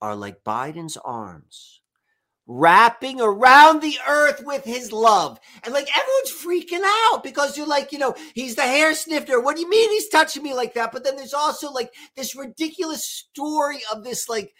are 0.00 0.16
like 0.16 0.44
Biden's 0.44 0.96
arms 0.96 1.80
wrapping 2.52 3.20
around 3.20 3.80
the 3.80 3.96
earth 4.08 4.42
with 4.44 4.64
his 4.64 4.90
love. 4.90 5.38
And 5.62 5.72
like 5.72 5.88
everyone's 5.96 6.32
freaking 6.32 6.84
out 6.84 7.22
because 7.22 7.56
you're 7.56 7.66
like, 7.66 7.92
you 7.92 7.98
know, 7.98 8.14
he's 8.34 8.56
the 8.56 8.62
hair 8.62 8.92
snifter. 8.94 9.40
What 9.40 9.54
do 9.54 9.62
you 9.62 9.70
mean 9.70 9.88
he's 9.90 10.08
touching 10.08 10.42
me 10.42 10.52
like 10.52 10.74
that? 10.74 10.90
But 10.90 11.04
then 11.04 11.14
there's 11.14 11.32
also 11.32 11.70
like 11.70 11.94
this 12.16 12.34
ridiculous 12.34 13.06
story 13.06 13.78
of 13.92 14.02
this 14.02 14.28
like 14.28 14.52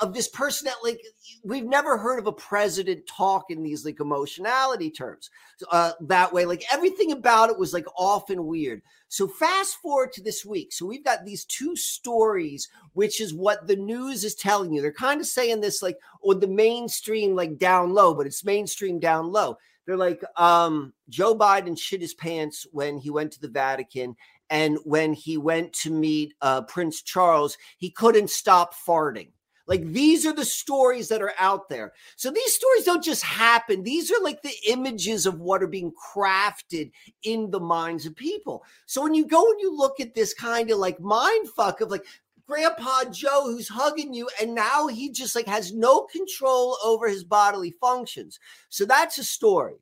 of 0.00 0.14
this 0.14 0.28
person 0.28 0.64
that 0.66 0.76
like 0.82 1.00
we've 1.44 1.66
never 1.66 1.98
heard 1.98 2.18
of 2.18 2.26
a 2.26 2.32
president 2.32 3.06
talk 3.06 3.44
in 3.50 3.62
these 3.62 3.84
like 3.84 4.00
emotionality 4.00 4.90
terms. 4.90 5.30
Uh, 5.70 5.92
that 6.00 6.32
way 6.32 6.44
like 6.46 6.64
everything 6.72 7.12
about 7.12 7.50
it 7.50 7.58
was 7.58 7.72
like 7.74 7.86
often 7.96 8.46
weird. 8.46 8.82
So 9.08 9.28
fast 9.28 9.76
forward 9.76 10.12
to 10.12 10.22
this 10.22 10.44
week. 10.44 10.72
So 10.72 10.86
we've 10.86 11.04
got 11.04 11.24
these 11.24 11.44
two 11.44 11.76
stories 11.76 12.68
which 12.94 13.20
is 13.20 13.34
what 13.34 13.66
the 13.66 13.76
news 13.76 14.24
is 14.24 14.34
telling 14.34 14.72
you. 14.72 14.80
They're 14.80 14.92
kind 14.92 15.20
of 15.20 15.26
saying 15.26 15.60
this 15.60 15.82
like 15.82 15.98
on 16.22 16.40
the 16.40 16.48
mainstream 16.48 17.34
like 17.36 17.58
down 17.58 17.92
low 17.92 18.14
but 18.14 18.26
it's 18.26 18.44
mainstream 18.44 18.98
down 18.98 19.30
low. 19.30 19.58
They're 19.86 19.96
like 19.96 20.22
um 20.36 20.92
joe 21.08 21.34
biden 21.34 21.76
shit 21.78 22.00
his 22.00 22.14
pants 22.14 22.66
when 22.70 22.96
he 22.96 23.10
went 23.10 23.32
to 23.32 23.40
the 23.40 23.48
vatican 23.48 24.14
and 24.48 24.78
when 24.84 25.12
he 25.12 25.36
went 25.36 25.72
to 25.72 25.90
meet 25.90 26.32
uh, 26.42 26.62
prince 26.62 27.02
charles 27.02 27.58
he 27.76 27.90
couldn't 27.90 28.30
stop 28.30 28.72
farting 28.72 29.30
like 29.70 29.86
these 29.86 30.26
are 30.26 30.32
the 30.32 30.44
stories 30.44 31.06
that 31.08 31.22
are 31.22 31.32
out 31.38 31.68
there. 31.68 31.92
So 32.16 32.32
these 32.32 32.52
stories 32.52 32.84
don't 32.84 33.04
just 33.04 33.22
happen. 33.22 33.84
These 33.84 34.10
are 34.10 34.20
like 34.20 34.42
the 34.42 34.54
images 34.68 35.26
of 35.26 35.38
what 35.38 35.62
are 35.62 35.68
being 35.68 35.92
crafted 35.92 36.90
in 37.22 37.52
the 37.52 37.60
minds 37.60 38.04
of 38.04 38.16
people. 38.16 38.64
So 38.86 39.00
when 39.00 39.14
you 39.14 39.24
go 39.24 39.48
and 39.48 39.60
you 39.60 39.74
look 39.74 40.00
at 40.00 40.12
this 40.12 40.34
kind 40.34 40.72
of 40.72 40.78
like 40.78 40.98
mind 40.98 41.48
fuck 41.50 41.80
of 41.80 41.88
like 41.88 42.04
Grandpa 42.48 43.04
Joe 43.12 43.44
who's 43.44 43.68
hugging 43.68 44.12
you, 44.12 44.28
and 44.42 44.56
now 44.56 44.88
he 44.88 45.08
just 45.08 45.36
like 45.36 45.46
has 45.46 45.72
no 45.72 46.02
control 46.02 46.76
over 46.84 47.08
his 47.08 47.22
bodily 47.22 47.70
functions. 47.80 48.40
So 48.70 48.84
that's 48.84 49.18
a 49.18 49.24
story. 49.24 49.76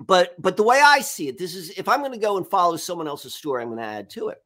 But 0.00 0.34
but 0.42 0.56
the 0.56 0.64
way 0.64 0.80
I 0.84 0.98
see 0.98 1.28
it, 1.28 1.38
this 1.38 1.54
is 1.54 1.70
if 1.78 1.88
I'm 1.88 2.00
going 2.00 2.10
to 2.10 2.18
go 2.18 2.38
and 2.38 2.46
follow 2.46 2.76
someone 2.76 3.06
else's 3.06 3.34
story, 3.36 3.62
I'm 3.62 3.68
going 3.68 3.78
to 3.78 3.84
add 3.84 4.10
to 4.10 4.30
it. 4.30 4.42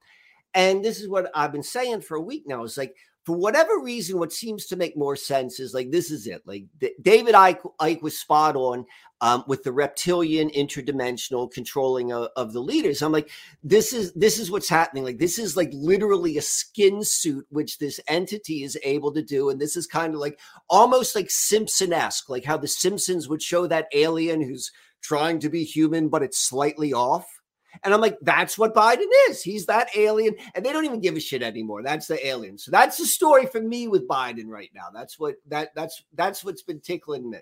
And 0.52 0.84
this 0.84 1.00
is 1.00 1.08
what 1.08 1.30
I've 1.34 1.52
been 1.52 1.62
saying 1.62 2.02
for 2.02 2.16
a 2.16 2.20
week 2.20 2.44
now. 2.46 2.62
is 2.64 2.76
like 2.76 2.94
for 3.24 3.36
whatever 3.36 3.78
reason, 3.78 4.18
what 4.18 4.32
seems 4.32 4.66
to 4.66 4.76
make 4.76 4.96
more 4.96 5.16
sense 5.16 5.60
is 5.60 5.74
like 5.74 5.90
this 5.90 6.10
is 6.10 6.26
it. 6.26 6.42
Like 6.46 6.64
David 7.02 7.34
Ike, 7.34 7.62
Icke, 7.80 8.02
was 8.02 8.18
spot 8.18 8.56
on 8.56 8.86
um, 9.20 9.44
with 9.46 9.62
the 9.62 9.72
reptilian 9.72 10.48
interdimensional 10.50 11.50
controlling 11.52 12.12
of, 12.12 12.28
of, 12.36 12.54
the 12.54 12.60
leaders. 12.60 13.02
I'm 13.02 13.12
like, 13.12 13.30
this 13.62 13.92
is 13.92 14.12
this 14.14 14.38
is 14.38 14.50
what's 14.50 14.70
happening. 14.70 15.04
Like 15.04 15.18
this 15.18 15.38
is 15.38 15.56
like 15.56 15.70
literally 15.72 16.38
a 16.38 16.42
skin 16.42 17.04
suit 17.04 17.46
which 17.50 17.78
this 17.78 18.00
entity 18.08 18.62
is 18.62 18.78
able 18.82 19.12
to 19.12 19.22
do, 19.22 19.50
and 19.50 19.60
this 19.60 19.76
is 19.76 19.86
kind 19.86 20.14
of 20.14 20.20
like 20.20 20.38
almost 20.70 21.14
like 21.14 21.30
Simpson 21.30 21.92
esque, 21.92 22.30
like 22.30 22.44
how 22.44 22.56
the 22.56 22.68
Simpsons 22.68 23.28
would 23.28 23.42
show 23.42 23.66
that 23.66 23.88
alien 23.92 24.40
who's 24.40 24.72
trying 25.02 25.38
to 25.40 25.48
be 25.48 25.64
human 25.64 26.08
but 26.08 26.22
it's 26.22 26.38
slightly 26.38 26.92
off 26.92 27.39
and 27.84 27.94
I'm 27.94 28.00
like, 28.00 28.18
that's 28.22 28.58
what 28.58 28.74
Biden 28.74 29.06
is. 29.28 29.42
He's 29.42 29.66
that 29.66 29.88
alien, 29.96 30.34
and 30.54 30.64
they 30.64 30.72
don't 30.72 30.84
even 30.84 31.00
give 31.00 31.16
a 31.16 31.20
shit 31.20 31.42
anymore. 31.42 31.82
That's 31.82 32.06
the 32.06 32.24
alien. 32.26 32.58
So 32.58 32.70
that's 32.70 32.96
the 32.96 33.06
story 33.06 33.46
for 33.46 33.60
me 33.60 33.88
with 33.88 34.08
Biden 34.08 34.48
right 34.48 34.70
now. 34.74 34.88
That's 34.92 35.18
what 35.18 35.36
that 35.48 35.74
that's 35.74 36.02
that's 36.14 36.44
what's 36.44 36.62
been 36.62 36.80
tickling 36.80 37.30
me. 37.30 37.38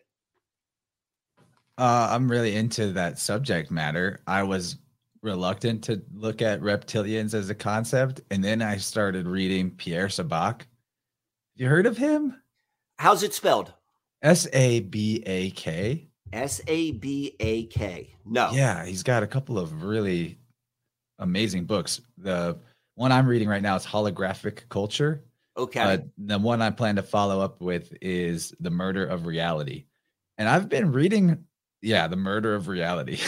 Uh, 1.76 2.08
I'm 2.10 2.30
really 2.30 2.56
into 2.56 2.92
that 2.92 3.18
subject 3.18 3.70
matter. 3.70 4.20
I 4.26 4.42
was 4.42 4.78
reluctant 5.22 5.82
to 5.84 6.02
look 6.12 6.42
at 6.42 6.60
reptilians 6.60 7.34
as 7.34 7.50
a 7.50 7.54
concept, 7.54 8.20
and 8.30 8.42
then 8.42 8.62
I 8.62 8.76
started 8.76 9.26
reading 9.26 9.70
Pierre 9.70 10.08
Sabak. 10.08 10.62
You 11.54 11.68
heard 11.68 11.86
of 11.86 11.96
him? 11.96 12.40
How's 12.98 13.22
it 13.22 13.34
spelled? 13.34 13.72
S 14.22 14.48
A 14.52 14.80
B 14.80 15.22
A 15.26 15.50
K. 15.50 16.07
S 16.32 16.60
A 16.66 16.92
B 16.92 17.34
A 17.40 17.66
K. 17.66 18.14
No. 18.24 18.50
Yeah, 18.52 18.84
he's 18.84 19.02
got 19.02 19.22
a 19.22 19.26
couple 19.26 19.58
of 19.58 19.82
really 19.82 20.38
amazing 21.18 21.64
books. 21.64 22.00
The 22.16 22.58
one 22.94 23.12
I'm 23.12 23.26
reading 23.26 23.48
right 23.48 23.62
now 23.62 23.76
is 23.76 23.86
Holographic 23.86 24.68
Culture. 24.68 25.24
Okay. 25.56 25.80
Uh, 25.80 25.98
the 26.18 26.38
one 26.38 26.62
I 26.62 26.70
plan 26.70 26.96
to 26.96 27.02
follow 27.02 27.40
up 27.40 27.60
with 27.60 27.92
is 28.00 28.54
The 28.60 28.70
Murder 28.70 29.04
of 29.06 29.26
Reality. 29.26 29.84
And 30.36 30.48
I've 30.48 30.68
been 30.68 30.92
reading, 30.92 31.44
yeah, 31.82 32.06
The 32.06 32.16
Murder 32.16 32.54
of 32.54 32.68
Reality. 32.68 33.18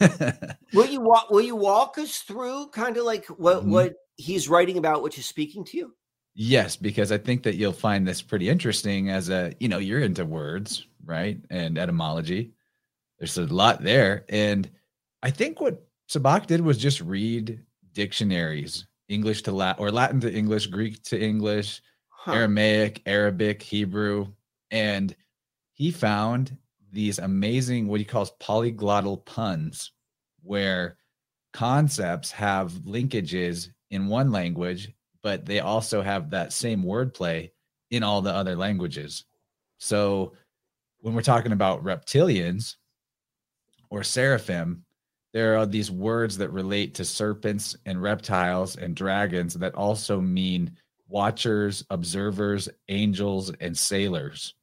will 0.72 0.86
you 0.86 1.00
walk 1.00 1.30
will 1.30 1.42
you 1.42 1.56
walk 1.56 1.98
us 1.98 2.18
through 2.18 2.68
kind 2.68 2.96
of 2.96 3.04
like 3.04 3.26
what 3.26 3.58
mm-hmm. 3.58 3.72
what 3.72 3.94
he's 4.16 4.48
writing 4.48 4.78
about 4.78 5.02
which 5.02 5.18
is 5.18 5.26
speaking 5.26 5.64
to 5.64 5.76
you? 5.76 5.94
Yes, 6.34 6.76
because 6.76 7.10
I 7.10 7.18
think 7.18 7.42
that 7.42 7.56
you'll 7.56 7.72
find 7.72 8.06
this 8.06 8.22
pretty 8.22 8.48
interesting 8.48 9.10
as 9.10 9.28
a, 9.30 9.52
you 9.58 9.68
know, 9.68 9.78
you're 9.78 10.00
into 10.00 10.24
words, 10.24 10.86
right? 11.04 11.38
And 11.50 11.78
etymology. 11.78 12.52
There's 13.18 13.38
a 13.38 13.46
lot 13.46 13.82
there. 13.82 14.24
And 14.28 14.70
I 15.22 15.30
think 15.30 15.60
what 15.60 15.82
Sabak 16.10 16.46
did 16.46 16.60
was 16.60 16.78
just 16.78 17.00
read 17.00 17.60
dictionaries, 17.92 18.86
English 19.08 19.42
to 19.42 19.52
Latin 19.52 19.82
or 19.82 19.90
Latin 19.90 20.20
to 20.20 20.32
English, 20.32 20.66
Greek 20.68 21.02
to 21.04 21.20
English, 21.20 21.82
huh. 22.08 22.32
Aramaic, 22.32 23.02
Arabic, 23.06 23.62
Hebrew. 23.62 24.28
And 24.70 25.14
he 25.74 25.90
found 25.90 26.56
these 26.92 27.18
amazing, 27.18 27.86
what 27.86 28.00
he 28.00 28.04
calls 28.04 28.32
polyglottal 28.40 29.24
puns, 29.24 29.92
where 30.42 30.96
concepts 31.52 32.30
have 32.30 32.72
linkages 32.72 33.68
in 33.90 34.06
one 34.06 34.30
language, 34.32 34.92
but 35.22 35.44
they 35.44 35.60
also 35.60 36.02
have 36.02 36.30
that 36.30 36.52
same 36.52 36.82
wordplay 36.82 37.50
in 37.90 38.02
all 38.02 38.22
the 38.22 38.32
other 38.32 38.56
languages. 38.56 39.24
So 39.78 40.32
when 41.00 41.14
we're 41.14 41.22
talking 41.22 41.52
about 41.52 41.84
reptilians 41.84 42.76
or 43.90 44.02
seraphim, 44.02 44.84
there 45.32 45.56
are 45.56 45.66
these 45.66 45.90
words 45.90 46.36
that 46.38 46.50
relate 46.50 46.94
to 46.94 47.04
serpents 47.04 47.76
and 47.86 48.02
reptiles 48.02 48.76
and 48.76 48.96
dragons 48.96 49.54
that 49.54 49.74
also 49.74 50.20
mean 50.20 50.76
watchers, 51.08 51.84
observers, 51.90 52.68
angels, 52.88 53.50
and 53.60 53.76
sailors. 53.76 54.54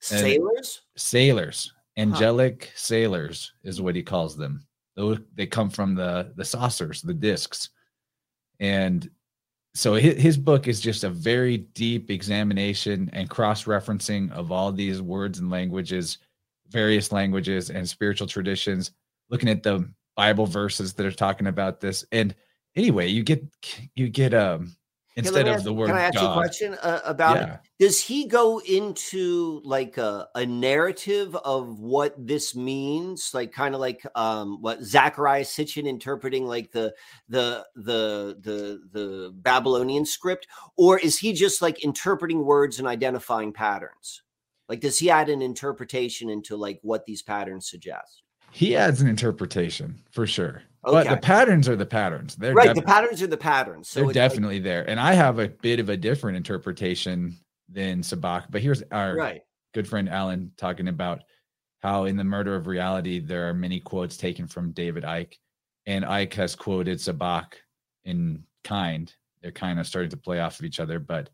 Sailors? 0.00 0.82
And 0.94 1.00
sailors. 1.00 1.72
Angelic 1.96 2.64
huh. 2.64 2.70
sailors 2.74 3.52
is 3.62 3.80
what 3.80 3.94
he 3.94 4.02
calls 4.02 4.36
them. 4.36 4.66
They 5.34 5.46
come 5.46 5.70
from 5.70 5.94
the 5.94 6.32
the 6.36 6.44
saucers, 6.44 7.02
the 7.02 7.14
discs. 7.14 7.70
And 8.60 9.10
so 9.74 9.94
his 9.94 10.20
his 10.20 10.36
book 10.36 10.68
is 10.68 10.80
just 10.80 11.04
a 11.04 11.10
very 11.10 11.58
deep 11.58 12.10
examination 12.10 13.10
and 13.12 13.28
cross-referencing 13.28 14.30
of 14.32 14.52
all 14.52 14.72
these 14.72 15.02
words 15.02 15.38
and 15.38 15.50
languages 15.50 16.18
various 16.68 17.12
languages 17.12 17.70
and 17.70 17.88
spiritual 17.88 18.26
traditions 18.26 18.92
looking 19.30 19.48
at 19.48 19.62
the 19.62 19.88
bible 20.16 20.46
verses 20.46 20.94
that 20.94 21.06
are 21.06 21.12
talking 21.12 21.46
about 21.46 21.80
this. 21.80 22.04
And 22.12 22.34
anyway 22.76 23.08
you 23.08 23.22
get 23.22 23.44
you 23.94 24.08
get 24.08 24.34
um 24.34 24.76
instead 25.16 25.46
of 25.46 25.54
ask, 25.54 25.64
the 25.64 25.72
word 25.72 25.86
can 25.86 25.96
i 25.96 26.02
ask 26.02 26.14
God, 26.14 26.22
you 26.22 26.28
a 26.28 26.34
question 26.34 26.74
uh, 26.82 27.00
about 27.04 27.36
yeah. 27.36 27.54
it 27.54 27.60
does 27.80 28.00
he 28.00 28.26
go 28.26 28.60
into 28.60 29.60
like 29.64 29.98
a, 29.98 30.28
a 30.36 30.46
narrative 30.46 31.34
of 31.36 31.80
what 31.80 32.14
this 32.16 32.54
means? 32.54 33.32
Like 33.34 33.52
kind 33.52 33.74
of 33.74 33.80
like 33.80 34.06
um 34.14 34.62
what 34.62 34.80
zecharia 34.80 35.42
sitchin 35.42 35.86
interpreting 35.86 36.46
like 36.46 36.70
the 36.70 36.94
the 37.28 37.66
the 37.74 38.38
the 38.40 38.80
the 38.92 39.32
babylonian 39.34 40.06
script? 40.06 40.46
Or 40.76 40.98
is 40.98 41.18
he 41.18 41.32
just 41.32 41.62
like 41.62 41.82
interpreting 41.84 42.44
words 42.44 42.78
and 42.78 42.86
identifying 42.86 43.52
patterns? 43.52 44.22
Like 44.68 44.80
does 44.80 44.98
he 44.98 45.10
add 45.10 45.28
an 45.28 45.42
interpretation 45.42 46.30
into 46.30 46.56
like 46.56 46.78
what 46.82 47.06
these 47.06 47.22
patterns 47.22 47.68
suggest? 47.68 48.22
He 48.52 48.76
adds 48.76 49.00
an 49.00 49.08
interpretation 49.08 50.00
for 50.12 50.28
sure 50.28 50.62
Okay. 50.86 51.08
But 51.08 51.08
the 51.08 51.16
patterns 51.16 51.68
are 51.68 51.76
the 51.76 51.86
patterns. 51.86 52.36
They're 52.36 52.54
right. 52.54 52.74
The 52.74 52.82
patterns 52.82 53.22
are 53.22 53.26
the 53.26 53.36
patterns. 53.36 53.88
So 53.88 54.04
they're 54.04 54.12
definitely 54.12 54.56
like, 54.56 54.64
there. 54.64 54.88
And 54.88 55.00
I 55.00 55.14
have 55.14 55.38
a 55.38 55.48
bit 55.48 55.80
of 55.80 55.88
a 55.88 55.96
different 55.96 56.36
interpretation 56.36 57.36
than 57.68 58.02
Sabak. 58.02 58.46
But 58.50 58.60
here's 58.60 58.82
our 58.92 59.16
right. 59.16 59.42
good 59.72 59.88
friend 59.88 60.08
Alan 60.08 60.52
talking 60.56 60.88
about 60.88 61.22
how 61.80 62.04
in 62.04 62.16
the 62.16 62.24
murder 62.24 62.54
of 62.54 62.66
reality 62.66 63.18
there 63.18 63.48
are 63.48 63.54
many 63.54 63.80
quotes 63.80 64.16
taken 64.16 64.46
from 64.46 64.72
David 64.72 65.04
Icke, 65.04 65.34
and 65.86 66.04
Icke 66.04 66.34
has 66.34 66.54
quoted 66.54 66.98
Sabak 66.98 67.54
in 68.04 68.44
kind. 68.62 69.12
They're 69.42 69.52
kind 69.52 69.80
of 69.80 69.86
starting 69.86 70.10
to 70.10 70.16
play 70.16 70.40
off 70.40 70.58
of 70.58 70.64
each 70.64 70.80
other, 70.80 70.98
but 70.98 71.30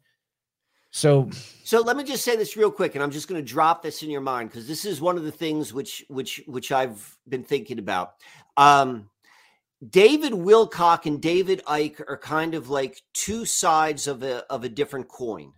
So, 0.93 1.31
so 1.63 1.81
let 1.81 1.97
me 1.97 2.03
just 2.03 2.25
say 2.25 2.37
this 2.37 2.57
real 2.57 2.71
quick, 2.71 2.95
and 2.95 3.05
I'm 3.05 3.13
just 3.13 3.29
going 3.29 3.41
to 3.41 3.49
drop 3.49 3.83
this 3.83 4.03
in 4.03 4.11
your 4.11 4.21
mind 4.21 4.51
because 4.51 4.67
this 4.67 4.85
is 4.85 5.01
one 5.01 5.17
of 5.17 5.23
the 5.25 5.33
things 5.33 5.73
which 5.73 6.05
which 6.09 6.43
which 6.47 6.73
I've 6.73 7.17
been 7.29 7.45
thinking 7.45 7.79
about. 7.79 8.15
Um, 8.57 9.10
David 9.89 10.33
Wilcock 10.33 11.07
and 11.07 11.23
David 11.23 11.63
Icke 11.67 12.01
are 12.07 12.19
kind 12.19 12.55
of 12.55 12.69
like 12.69 13.03
two 13.15 13.47
sides 13.47 14.07
of 14.07 14.23
a 14.23 14.45
of 14.53 14.63
a 14.63 14.69
different 14.69 15.09
coin. 15.09 15.53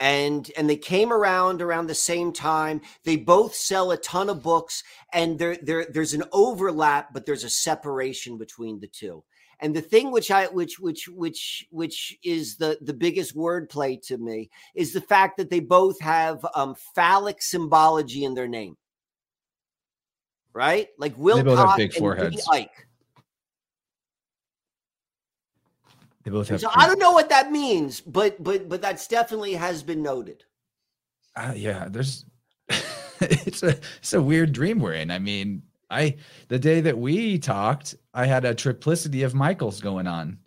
And 0.00 0.50
and 0.56 0.68
they 0.68 0.76
came 0.76 1.12
around 1.12 1.62
around 1.62 1.86
the 1.86 1.94
same 1.94 2.32
time. 2.32 2.80
They 3.04 3.16
both 3.16 3.54
sell 3.54 3.90
a 3.90 3.98
ton 3.98 4.30
of 4.30 4.42
books, 4.42 4.82
and 5.12 5.38
there 5.38 5.58
there 5.62 5.86
there's 5.88 6.14
an 6.14 6.24
overlap, 6.32 7.12
but 7.12 7.26
there's 7.26 7.44
a 7.44 7.50
separation 7.50 8.36
between 8.36 8.80
the 8.80 8.88
two. 8.88 9.22
And 9.60 9.76
the 9.76 9.82
thing 9.82 10.10
which 10.10 10.30
I 10.30 10.46
which 10.46 10.80
which 10.80 11.06
which 11.08 11.66
which 11.70 12.18
is 12.24 12.56
the 12.56 12.78
the 12.80 12.94
biggest 12.94 13.36
wordplay 13.36 14.00
to 14.06 14.16
me 14.16 14.50
is 14.74 14.92
the 14.92 15.02
fact 15.02 15.36
that 15.36 15.50
they 15.50 15.60
both 15.60 16.00
have 16.00 16.44
um, 16.54 16.74
phallic 16.94 17.42
symbology 17.42 18.24
in 18.24 18.34
their 18.34 18.48
name. 18.48 18.76
Right? 20.52 20.88
Like 20.98 21.14
Wilcock 21.16 21.76
big 21.76 21.92
foreheads. 21.92 22.48
They 26.24 26.30
both 26.30 26.48
have. 26.48 26.60
So 26.60 26.68
I 26.74 26.86
don't 26.86 26.98
know 26.98 27.12
what 27.12 27.28
that 27.30 27.50
means, 27.50 28.00
but 28.00 28.42
but 28.42 28.68
but 28.68 28.82
that's 28.82 29.06
definitely 29.06 29.54
has 29.54 29.82
been 29.82 30.02
noted. 30.02 30.44
Uh, 31.36 31.52
yeah, 31.56 31.88
there's. 31.88 32.24
it's 33.20 33.62
a 33.62 33.78
it's 33.98 34.12
a 34.12 34.22
weird 34.22 34.52
dream 34.52 34.80
we're 34.80 34.94
in. 34.94 35.10
I 35.10 35.18
mean, 35.18 35.62
I 35.90 36.16
the 36.48 36.58
day 36.58 36.80
that 36.82 36.96
we 36.96 37.38
talked, 37.38 37.94
I 38.14 38.26
had 38.26 38.44
a 38.44 38.54
triplicity 38.54 39.24
of 39.24 39.34
Michaels 39.34 39.80
going 39.80 40.06
on. 40.06 40.38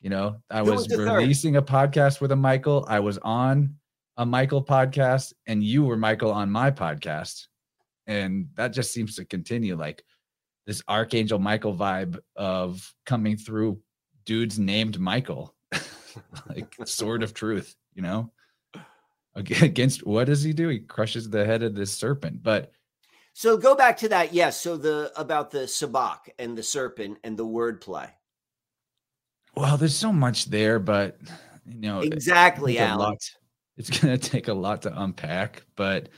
You 0.00 0.10
know, 0.10 0.36
I 0.50 0.58
Who 0.58 0.70
was 0.72 0.74
was 0.80 0.86
the 0.88 0.96
third? 0.98 1.16
releasing 1.16 1.56
a 1.56 1.62
podcast 1.62 2.20
with 2.20 2.32
a 2.32 2.36
Michael. 2.36 2.84
I 2.88 3.00
was 3.00 3.18
on 3.18 3.76
a 4.16 4.26
Michael 4.26 4.64
podcast, 4.64 5.32
and 5.46 5.62
you 5.62 5.84
were 5.84 5.96
Michael 5.96 6.32
on 6.32 6.50
my 6.50 6.70
podcast, 6.70 7.46
and 8.06 8.48
that 8.54 8.72
just 8.72 8.92
seems 8.92 9.16
to 9.16 9.24
continue. 9.24 9.76
Like 9.76 10.02
this 10.66 10.82
Archangel 10.88 11.38
Michael 11.38 11.74
vibe 11.74 12.18
of 12.34 12.92
coming 13.06 13.36
through 13.36 13.80
dudes 14.26 14.58
named 14.58 14.98
Michael, 15.00 15.54
like 16.48 16.74
sword 16.84 17.22
of 17.22 17.32
truth, 17.34 17.74
you 17.94 18.02
know, 18.02 18.32
against 19.34 20.06
what 20.06 20.26
does 20.26 20.42
he 20.42 20.52
do? 20.52 20.68
He 20.68 20.80
crushes 20.80 21.30
the 21.30 21.44
head 21.46 21.62
of 21.62 21.74
this 21.74 21.92
serpent. 21.92 22.42
But 22.42 22.72
So 23.32 23.56
go 23.56 23.74
back 23.74 23.96
to 23.98 24.08
that. 24.10 24.32
Yes. 24.34 24.60
So 24.60 24.76
the 24.76 25.12
about 25.16 25.50
the 25.50 25.60
sabak 25.66 26.28
and 26.38 26.56
the 26.56 26.62
serpent 26.62 27.18
and 27.24 27.36
the 27.36 27.46
wordplay. 27.46 28.10
well, 29.56 29.76
there's 29.76 29.96
so 29.96 30.12
much 30.12 30.46
there, 30.46 30.78
but 30.78 31.18
you 31.64 31.80
know, 31.80 32.00
Exactly, 32.00 32.74
it's 32.74 32.80
a 32.80 32.84
Alan. 32.84 32.98
lot. 32.98 33.30
It's 33.76 33.90
gonna 33.90 34.18
take 34.18 34.48
a 34.48 34.54
lot 34.54 34.82
to 34.82 35.02
unpack, 35.02 35.62
but 35.76 36.08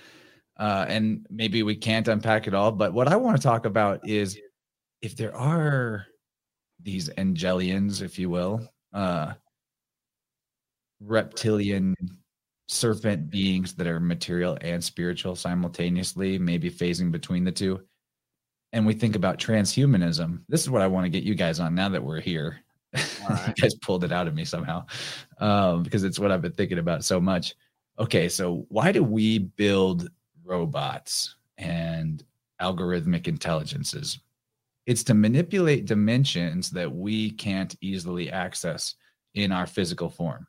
uh, 0.59 0.85
and 0.89 1.27
maybe 1.31 1.63
we 1.63 1.77
can't 1.77 2.07
unpack 2.09 2.47
it 2.47 2.55
all. 2.55 2.73
But 2.73 2.93
what 2.93 3.09
I 3.09 3.17
want 3.17 3.37
to 3.37 3.43
talk 3.43 3.65
about 3.65 4.09
is 4.09 4.39
if 5.03 5.17
there 5.17 5.35
are 5.35 6.07
these 6.83 7.09
angelians, 7.11 8.03
if 8.03 8.19
you 8.19 8.31
will, 8.31 8.69
uh, 8.93 9.33
reptilian 11.01 11.95
serpent 12.67 13.31
beings 13.31 13.75
that 13.75 13.87
are 13.87 14.01
material 14.01 14.59
and 14.61 14.83
spiritual 14.83 15.35
simultaneously, 15.35 16.39
maybe 16.39 16.71
phasing 16.71 17.11
between 17.11 17.45
the 17.45 17.53
two. 17.53 17.81
And 18.73 18.87
we 18.87 18.93
think 18.93 19.17
about 19.17 19.39
transhumanism. 19.39 20.43
This 20.49 20.63
is 20.63 20.71
what 20.71 20.83
I 20.83 20.87
want 20.87 21.05
to 21.05 21.11
get 21.11 21.25
you 21.25 21.35
guys 21.35 21.61
on 21.61 21.75
now 21.75 21.89
that 21.89 22.05
we're 22.05 22.21
here. 22.21 22.61
right. 22.95 23.49
you 23.49 23.55
guys 23.63 23.75
pulled 23.77 24.05
it 24.05 24.13
out 24.13 24.27
of 24.27 24.35
me 24.35 24.45
somehow 24.45 24.85
um, 25.41 25.83
because 25.83 26.05
it's 26.05 26.19
what 26.19 26.33
I've 26.33 26.41
been 26.41 26.53
thinking 26.53 26.79
about 26.79 27.05
so 27.05 27.21
much. 27.21 27.55
Okay, 27.99 28.29
so 28.29 28.67
why 28.69 28.93
do 28.93 29.03
we 29.03 29.39
build 29.39 30.09
robots 30.45 31.35
and 31.59 32.23
algorithmic 32.61 33.29
intelligences? 33.29 34.21
It's 34.89 35.05
to 35.05 35.15
manipulate 35.15 35.85
dimensions 35.85 36.71
that 36.71 36.91
we 36.91 37.31
can't 37.33 37.77
easily 37.83 38.31
access 38.31 38.95
in 39.35 39.53
our 39.53 39.67
physical 39.67 40.09
form. 40.09 40.47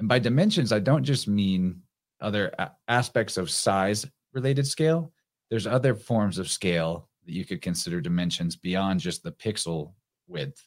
And 0.00 0.08
by 0.08 0.18
dimensions, 0.18 0.72
I 0.72 0.80
don't 0.80 1.04
just 1.04 1.28
mean 1.28 1.82
other 2.20 2.52
aspects 2.88 3.36
of 3.36 3.48
size 3.48 4.04
related 4.32 4.66
scale. 4.66 5.12
There's 5.50 5.68
other 5.68 5.94
forms 5.94 6.38
of 6.38 6.50
scale 6.50 7.08
that 7.26 7.32
you 7.32 7.44
could 7.44 7.62
consider 7.62 8.00
dimensions 8.00 8.56
beyond 8.56 8.98
just 8.98 9.22
the 9.22 9.30
pixel 9.30 9.92
width. 10.26 10.66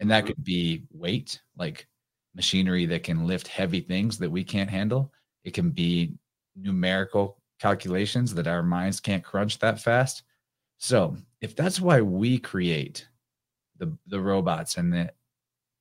And 0.00 0.10
that 0.10 0.24
mm-hmm. 0.24 0.26
could 0.26 0.42
be 0.42 0.82
weight, 0.90 1.40
like 1.56 1.86
machinery 2.34 2.84
that 2.86 3.04
can 3.04 3.28
lift 3.28 3.46
heavy 3.46 3.80
things 3.80 4.18
that 4.18 4.30
we 4.30 4.42
can't 4.42 4.68
handle. 4.68 5.12
It 5.44 5.54
can 5.54 5.70
be 5.70 6.14
numerical 6.56 7.40
calculations 7.60 8.34
that 8.34 8.48
our 8.48 8.64
minds 8.64 8.98
can't 8.98 9.22
crunch 9.22 9.60
that 9.60 9.80
fast. 9.80 10.24
So, 10.78 11.16
if 11.40 11.56
that's 11.56 11.80
why 11.80 12.00
we 12.00 12.38
create 12.38 13.06
the 13.78 13.96
the 14.06 14.20
robots 14.20 14.76
and 14.76 14.92
the 14.92 15.12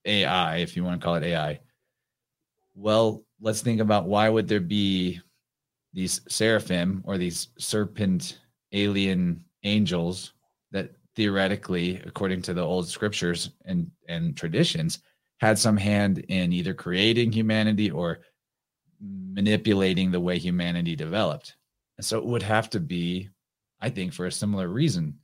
AI, 0.05 0.58
if 0.58 0.75
you 0.75 0.84
want 0.84 0.99
to 0.99 1.05
call 1.05 1.15
it 1.15 1.23
AI, 1.23 1.60
well, 2.75 3.23
let's 3.41 3.62
think 3.62 3.81
about 3.81 4.05
why 4.08 4.29
would 4.29 4.47
there 4.47 4.60
be 4.60 5.19
these 5.93 6.21
seraphim 6.27 7.01
or 7.05 7.17
these 7.17 7.49
serpent 7.58 8.39
alien 8.73 9.43
angels 9.63 10.34
that 10.71 10.91
theoretically, 11.15 12.01
according 12.05 12.41
to 12.43 12.53
the 12.53 12.62
old 12.62 12.88
scriptures 12.88 13.51
and 13.65 13.89
and 14.10 14.36
traditions, 14.36 14.99
had 15.39 15.58
some 15.58 15.77
hand 15.77 16.19
in 16.29 16.51
either 16.53 16.73
creating 16.73 17.31
humanity 17.31 17.89
or 17.89 18.19
manipulating 19.01 20.12
the 20.12 20.19
way 20.19 20.38
humanity 20.38 20.95
developed. 20.95 21.55
And 21.97 22.05
so 22.05 22.17
it 22.17 22.25
would 22.25 22.43
have 22.43 22.69
to 22.71 22.79
be, 22.79 23.29
I 23.86 23.89
think, 23.89 24.13
for 24.13 24.26
a 24.26 24.32
similar 24.32 24.67
reason 24.67 25.19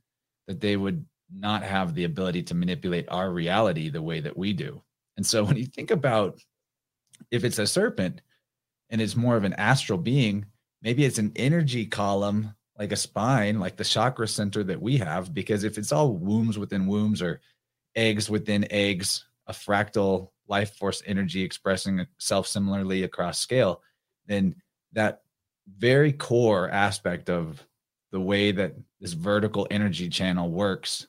that 0.46 0.60
they 0.60 0.76
would 0.76 1.04
not 1.34 1.64
have 1.64 1.94
the 1.94 2.04
ability 2.04 2.44
to 2.44 2.54
manipulate 2.54 3.06
our 3.08 3.32
reality 3.32 3.88
the 3.88 4.00
way 4.00 4.20
that 4.20 4.36
we 4.36 4.52
do. 4.52 4.80
And 5.16 5.26
so 5.26 5.42
when 5.42 5.56
you 5.56 5.66
think 5.66 5.90
about 5.90 6.38
if 7.32 7.42
it's 7.42 7.58
a 7.58 7.66
serpent 7.66 8.20
and 8.88 9.00
it's 9.00 9.16
more 9.16 9.36
of 9.36 9.42
an 9.42 9.54
astral 9.54 9.98
being, 9.98 10.46
maybe 10.80 11.04
it's 11.04 11.18
an 11.18 11.32
energy 11.34 11.86
column 11.86 12.54
like 12.78 12.92
a 12.92 12.96
spine, 12.96 13.58
like 13.58 13.76
the 13.76 13.84
chakra 13.84 14.28
center 14.28 14.62
that 14.62 14.80
we 14.80 14.96
have, 14.98 15.34
because 15.34 15.64
if 15.64 15.76
it's 15.76 15.90
all 15.90 16.16
wombs 16.16 16.56
within 16.56 16.86
wombs 16.86 17.20
or 17.20 17.40
eggs 17.96 18.30
within 18.30 18.64
eggs, 18.70 19.26
a 19.48 19.52
fractal 19.52 20.30
life 20.46 20.76
force 20.76 21.02
energy 21.04 21.42
expressing 21.42 21.98
itself 21.98 22.46
similarly 22.46 23.02
across 23.02 23.40
scale, 23.40 23.82
then 24.26 24.54
that 24.92 25.22
very 25.66 26.12
core 26.12 26.70
aspect 26.70 27.28
of 27.28 27.66
the 28.12 28.20
way 28.20 28.52
that 28.52 28.74
this 29.00 29.14
vertical 29.14 29.66
energy 29.70 30.08
channel 30.08 30.50
works 30.50 31.08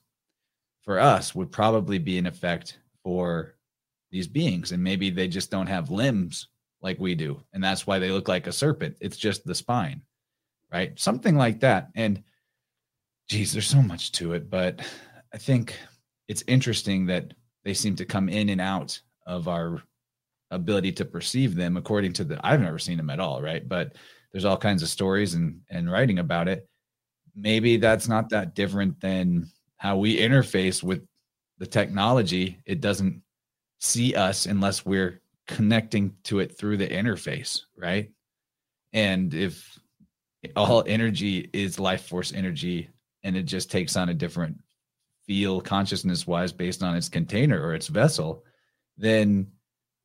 for 0.81 0.99
us 0.99 1.35
would 1.35 1.51
probably 1.51 1.99
be 1.99 2.17
in 2.17 2.25
effect 2.25 2.79
for 3.03 3.55
these 4.11 4.27
beings. 4.27 4.71
And 4.71 4.83
maybe 4.83 5.09
they 5.09 5.27
just 5.27 5.51
don't 5.51 5.67
have 5.67 5.91
limbs 5.91 6.47
like 6.81 6.99
we 6.99 7.15
do. 7.15 7.41
And 7.53 7.63
that's 7.63 7.85
why 7.85 7.99
they 7.99 8.11
look 8.11 8.27
like 8.27 8.47
a 8.47 8.51
serpent. 8.51 8.97
It's 8.99 9.17
just 9.17 9.45
the 9.45 9.55
spine, 9.55 10.01
right? 10.71 10.97
Something 10.99 11.35
like 11.35 11.59
that. 11.61 11.89
And 11.95 12.23
geez, 13.29 13.53
there's 13.53 13.67
so 13.67 13.81
much 13.81 14.11
to 14.13 14.33
it. 14.33 14.49
But 14.49 14.81
I 15.33 15.37
think 15.37 15.77
it's 16.27 16.43
interesting 16.47 17.05
that 17.07 17.33
they 17.63 17.73
seem 17.73 17.95
to 17.97 18.05
come 18.05 18.29
in 18.29 18.49
and 18.49 18.61
out 18.61 18.99
of 19.25 19.47
our 19.47 19.81
ability 20.51 20.91
to 20.91 21.05
perceive 21.05 21.55
them 21.55 21.77
according 21.77 22.13
to 22.13 22.23
the 22.23 22.39
I've 22.45 22.61
never 22.61 22.79
seen 22.79 22.97
them 22.97 23.09
at 23.09 23.19
all, 23.19 23.41
right? 23.41 23.67
But 23.67 23.95
there's 24.31 24.45
all 24.45 24.57
kinds 24.57 24.83
of 24.83 24.89
stories 24.89 25.33
and 25.33 25.61
and 25.69 25.91
writing 25.91 26.19
about 26.19 26.47
it. 26.47 26.67
Maybe 27.35 27.77
that's 27.77 28.07
not 28.07 28.29
that 28.29 28.55
different 28.55 28.99
than 28.99 29.49
how 29.77 29.97
we 29.97 30.17
interface 30.17 30.83
with 30.83 31.05
the 31.57 31.65
technology. 31.65 32.59
It 32.65 32.81
doesn't 32.81 33.21
see 33.79 34.15
us 34.15 34.45
unless 34.45 34.85
we're 34.85 35.21
connecting 35.47 36.15
to 36.23 36.39
it 36.39 36.57
through 36.57 36.77
the 36.77 36.87
interface, 36.87 37.61
right? 37.75 38.11
And 38.93 39.33
if 39.33 39.79
all 40.55 40.83
energy 40.87 41.49
is 41.53 41.79
life 41.79 42.05
force 42.05 42.33
energy 42.33 42.89
and 43.23 43.35
it 43.35 43.43
just 43.43 43.71
takes 43.71 43.95
on 43.95 44.09
a 44.09 44.13
different 44.13 44.57
feel 45.25 45.61
consciousness 45.61 46.27
wise 46.27 46.51
based 46.51 46.83
on 46.83 46.95
its 46.95 47.09
container 47.09 47.61
or 47.61 47.73
its 47.73 47.87
vessel, 47.87 48.43
then 48.97 49.47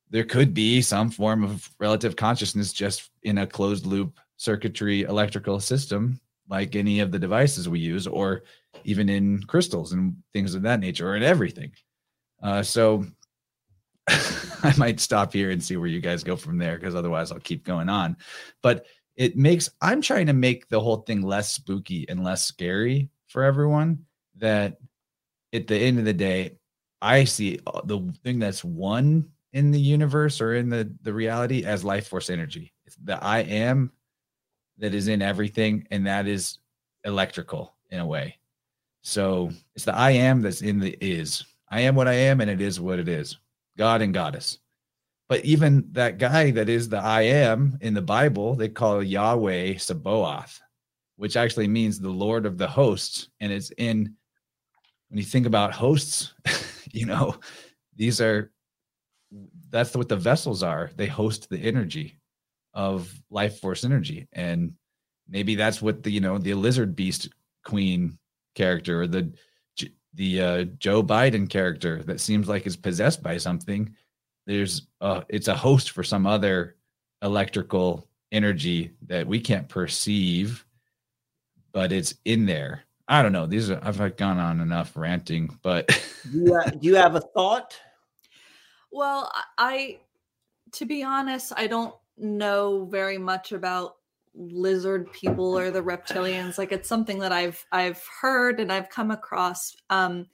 there 0.09 0.23
could 0.23 0.53
be 0.53 0.81
some 0.81 1.11
form 1.11 1.43
of 1.43 1.69
relative 1.79 2.15
consciousness 2.15 2.73
just 2.73 3.11
in 3.23 3.37
a 3.37 3.47
closed 3.47 3.85
loop 3.85 4.19
circuitry 4.37 5.03
electrical 5.03 5.59
system 5.59 6.19
like 6.49 6.75
any 6.75 6.99
of 6.99 7.11
the 7.11 7.19
devices 7.19 7.69
we 7.69 7.79
use 7.79 8.07
or 8.07 8.43
even 8.83 9.09
in 9.09 9.41
crystals 9.43 9.93
and 9.93 10.15
things 10.33 10.55
of 10.55 10.61
that 10.61 10.79
nature 10.79 11.09
or 11.09 11.15
in 11.15 11.23
everything 11.23 11.71
uh, 12.43 12.61
so 12.63 13.05
i 14.09 14.73
might 14.77 14.99
stop 14.99 15.31
here 15.31 15.51
and 15.51 15.63
see 15.63 15.77
where 15.77 15.87
you 15.87 16.01
guys 16.01 16.23
go 16.23 16.35
from 16.35 16.57
there 16.57 16.77
because 16.77 16.95
otherwise 16.95 17.31
i'll 17.31 17.39
keep 17.39 17.63
going 17.63 17.89
on 17.89 18.15
but 18.61 18.85
it 19.15 19.37
makes 19.37 19.69
i'm 19.81 20.01
trying 20.01 20.25
to 20.25 20.33
make 20.33 20.67
the 20.69 20.79
whole 20.79 20.97
thing 20.97 21.21
less 21.21 21.53
spooky 21.53 22.07
and 22.09 22.23
less 22.23 22.43
scary 22.43 23.09
for 23.27 23.43
everyone 23.43 23.99
that 24.37 24.77
at 25.53 25.67
the 25.67 25.77
end 25.77 25.99
of 25.99 26.05
the 26.05 26.13
day 26.13 26.57
i 27.01 27.23
see 27.23 27.59
the 27.85 28.13
thing 28.23 28.39
that's 28.39 28.63
one 28.63 29.29
in 29.53 29.71
the 29.71 29.79
universe 29.79 30.41
or 30.41 30.55
in 30.55 30.69
the 30.69 30.91
the 31.01 31.13
reality 31.13 31.63
as 31.65 31.83
life 31.83 32.07
force 32.07 32.29
energy. 32.29 32.73
It's 32.85 32.95
the 32.97 33.23
I 33.23 33.39
am 33.39 33.91
that 34.79 34.93
is 34.93 35.07
in 35.07 35.21
everything, 35.21 35.87
and 35.91 36.07
that 36.07 36.27
is 36.27 36.57
electrical 37.03 37.75
in 37.89 37.99
a 37.99 38.05
way. 38.05 38.37
So 39.01 39.51
it's 39.75 39.85
the 39.85 39.95
I 39.95 40.11
am 40.11 40.41
that's 40.41 40.61
in 40.61 40.79
the 40.79 40.97
is. 41.01 41.43
I 41.69 41.81
am 41.81 41.95
what 41.95 42.07
I 42.07 42.13
am, 42.13 42.41
and 42.41 42.49
it 42.49 42.61
is 42.61 42.79
what 42.79 42.99
it 42.99 43.07
is. 43.07 43.37
God 43.77 44.01
and 44.01 44.13
goddess. 44.13 44.59
But 45.29 45.45
even 45.45 45.87
that 45.91 46.17
guy 46.17 46.51
that 46.51 46.69
is 46.69 46.89
the 46.89 46.97
I 46.97 47.21
am 47.21 47.77
in 47.81 47.93
the 47.93 48.01
Bible, 48.01 48.55
they 48.55 48.67
call 48.67 49.03
Yahweh 49.03 49.77
Sabaoth, 49.77 50.59
which 51.17 51.37
actually 51.37 51.67
means 51.67 51.99
the 51.99 52.09
Lord 52.09 52.47
of 52.47 52.57
the 52.57 52.67
hosts. 52.67 53.29
And 53.39 53.51
it's 53.51 53.71
in, 53.77 54.15
when 55.09 55.19
you 55.19 55.23
think 55.23 55.45
about 55.45 55.71
hosts, 55.71 56.33
you 56.91 57.05
know, 57.05 57.35
these 57.95 58.19
are, 58.19 58.51
that's 59.69 59.95
what 59.95 60.09
the 60.09 60.15
vessels 60.15 60.63
are. 60.63 60.89
They 60.95 61.05
host 61.05 61.47
the 61.49 61.59
energy 61.59 62.18
of 62.73 63.11
life 63.29 63.59
force 63.59 63.83
energy. 63.83 64.27
And 64.33 64.73
maybe 65.27 65.55
that's 65.55 65.81
what 65.81 66.03
the, 66.03 66.11
you 66.11 66.19
know, 66.21 66.37
the 66.37 66.53
lizard 66.53 66.95
beast 66.95 67.29
queen 67.63 68.17
character 68.55 69.01
or 69.01 69.07
the, 69.07 69.33
the 70.13 70.41
uh, 70.41 70.63
Joe 70.79 71.03
Biden 71.03 71.49
character 71.49 72.03
that 72.03 72.19
seems 72.19 72.47
like 72.47 72.65
is 72.65 72.75
possessed 72.75 73.21
by 73.21 73.37
something 73.37 73.95
there's 74.49 74.87
uh 74.99 75.21
it's 75.29 75.47
a 75.47 75.55
host 75.55 75.91
for 75.91 76.03
some 76.03 76.25
other 76.25 76.75
electrical 77.21 78.09
energy 78.31 78.91
that 79.05 79.27
we 79.27 79.39
can't 79.39 79.69
perceive 79.69 80.65
but 81.71 81.91
it's 81.91 82.15
in 82.25 82.47
there. 82.47 82.83
I 83.07 83.21
don't 83.21 83.31
know. 83.31 83.45
These 83.45 83.69
are 83.69 83.79
i've 83.83 84.17
gone 84.17 84.39
on 84.39 84.59
enough 84.59 84.97
ranting 84.97 85.55
but 85.61 85.87
do, 86.31 86.39
you, 86.39 86.61
do 86.71 86.87
you 86.87 86.95
have 86.95 87.15
a 87.15 87.21
thought? 87.21 87.79
Well 88.91 89.31
i 89.59 89.99
to 90.71 90.85
be 90.85 91.03
honest 91.03 91.53
i 91.55 91.67
don't 91.67 91.93
know 92.19 92.85
very 92.85 93.17
much 93.17 93.51
about 93.51 93.95
lizard 94.35 95.11
people 95.11 95.57
or 95.57 95.71
the 95.71 95.81
reptilians 95.81 96.57
like 96.57 96.71
it's 96.71 96.87
something 96.87 97.19
that 97.19 97.31
i've 97.31 97.65
i've 97.71 98.03
heard 98.21 98.59
and 98.59 98.71
i've 98.71 98.89
come 98.89 99.11
across 99.11 99.75
um 99.89 100.25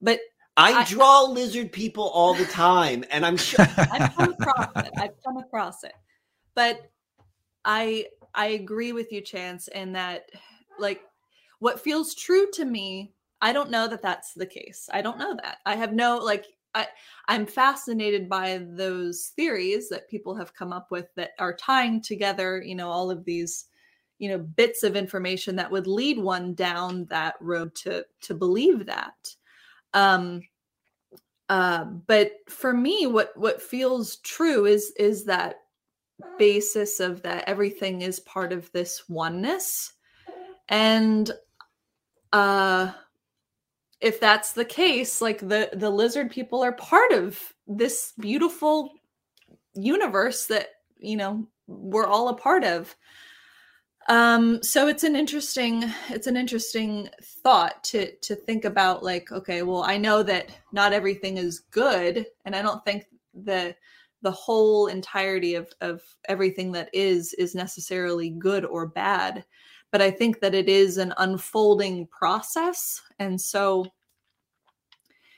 but 0.00 0.20
I, 0.56 0.72
I 0.72 0.84
draw 0.84 1.22
lizard 1.22 1.72
people 1.72 2.08
all 2.10 2.34
the 2.34 2.44
time, 2.44 3.04
and 3.10 3.26
I'm 3.26 3.36
sure 3.36 3.66
I've 3.76 4.14
come 4.14 4.32
across 4.38 4.70
it. 4.76 4.92
I've 4.96 5.22
come 5.24 5.36
across 5.36 5.82
it, 5.82 5.94
but 6.54 6.80
I 7.64 8.06
I 8.34 8.46
agree 8.48 8.92
with 8.92 9.10
you, 9.10 9.20
Chance, 9.20 9.68
in 9.68 9.92
that 9.92 10.30
like 10.78 11.02
what 11.58 11.80
feels 11.80 12.14
true 12.14 12.46
to 12.52 12.64
me. 12.64 13.14
I 13.40 13.52
don't 13.52 13.70
know 13.70 13.88
that 13.88 14.02
that's 14.02 14.32
the 14.32 14.46
case. 14.46 14.88
I 14.92 15.02
don't 15.02 15.18
know 15.18 15.36
that. 15.42 15.58
I 15.66 15.74
have 15.74 15.92
no 15.92 16.18
like 16.18 16.46
I 16.74 16.86
I'm 17.28 17.46
fascinated 17.46 18.28
by 18.28 18.64
those 18.68 19.32
theories 19.36 19.88
that 19.88 20.08
people 20.08 20.34
have 20.34 20.54
come 20.54 20.72
up 20.72 20.90
with 20.90 21.06
that 21.16 21.30
are 21.38 21.54
tying 21.54 22.02
together, 22.02 22.62
you 22.62 22.74
know, 22.74 22.90
all 22.90 23.10
of 23.10 23.24
these 23.24 23.66
you 24.18 24.28
know 24.28 24.38
bits 24.38 24.82
of 24.82 24.96
information 24.96 25.56
that 25.56 25.70
would 25.70 25.86
lead 25.86 26.18
one 26.18 26.54
down 26.54 27.04
that 27.06 27.34
road 27.40 27.74
to 27.76 28.04
to 28.22 28.34
believe 28.34 28.86
that. 28.86 29.34
Um, 29.92 30.42
uh, 31.48 31.84
but 31.84 32.32
for 32.48 32.72
me, 32.72 33.06
what 33.06 33.36
what 33.36 33.62
feels 33.62 34.16
true 34.16 34.66
is 34.66 34.92
is 34.98 35.24
that 35.24 35.60
basis 36.38 37.00
of 37.00 37.22
that 37.22 37.44
everything 37.48 38.02
is 38.02 38.20
part 38.20 38.52
of 38.52 38.70
this 38.72 39.08
oneness, 39.08 39.92
and 40.68 41.32
uh, 42.32 42.92
if 44.00 44.20
that's 44.20 44.52
the 44.52 44.64
case, 44.64 45.20
like 45.20 45.40
the 45.40 45.70
the 45.72 45.90
lizard 45.90 46.30
people 46.30 46.62
are 46.62 46.72
part 46.72 47.12
of 47.12 47.40
this 47.66 48.12
beautiful 48.18 48.92
universe 49.74 50.46
that 50.46 50.68
you 50.98 51.16
know 51.16 51.46
we're 51.66 52.06
all 52.06 52.28
a 52.28 52.36
part 52.36 52.64
of. 52.64 52.94
Um 54.08 54.62
so 54.62 54.86
it's 54.86 55.04
an 55.04 55.16
interesting 55.16 55.84
it's 56.10 56.26
an 56.26 56.36
interesting 56.36 57.08
thought 57.42 57.82
to 57.84 58.14
to 58.16 58.34
think 58.34 58.66
about 58.66 59.02
like 59.02 59.32
okay 59.32 59.62
well 59.62 59.82
i 59.82 59.96
know 59.96 60.22
that 60.22 60.50
not 60.72 60.92
everything 60.92 61.38
is 61.38 61.60
good 61.70 62.26
and 62.44 62.54
i 62.54 62.60
don't 62.60 62.84
think 62.84 63.06
the 63.32 63.74
the 64.20 64.30
whole 64.30 64.88
entirety 64.88 65.54
of 65.54 65.72
of 65.80 66.02
everything 66.28 66.72
that 66.72 66.90
is 66.92 67.34
is 67.34 67.54
necessarily 67.54 68.30
good 68.30 68.64
or 68.64 68.86
bad 68.86 69.44
but 69.94 70.02
i 70.02 70.10
think 70.10 70.40
that 70.40 70.56
it 70.56 70.68
is 70.68 70.98
an 70.98 71.14
unfolding 71.18 72.04
process. 72.08 73.00
And 73.20 73.40
so 73.40 73.86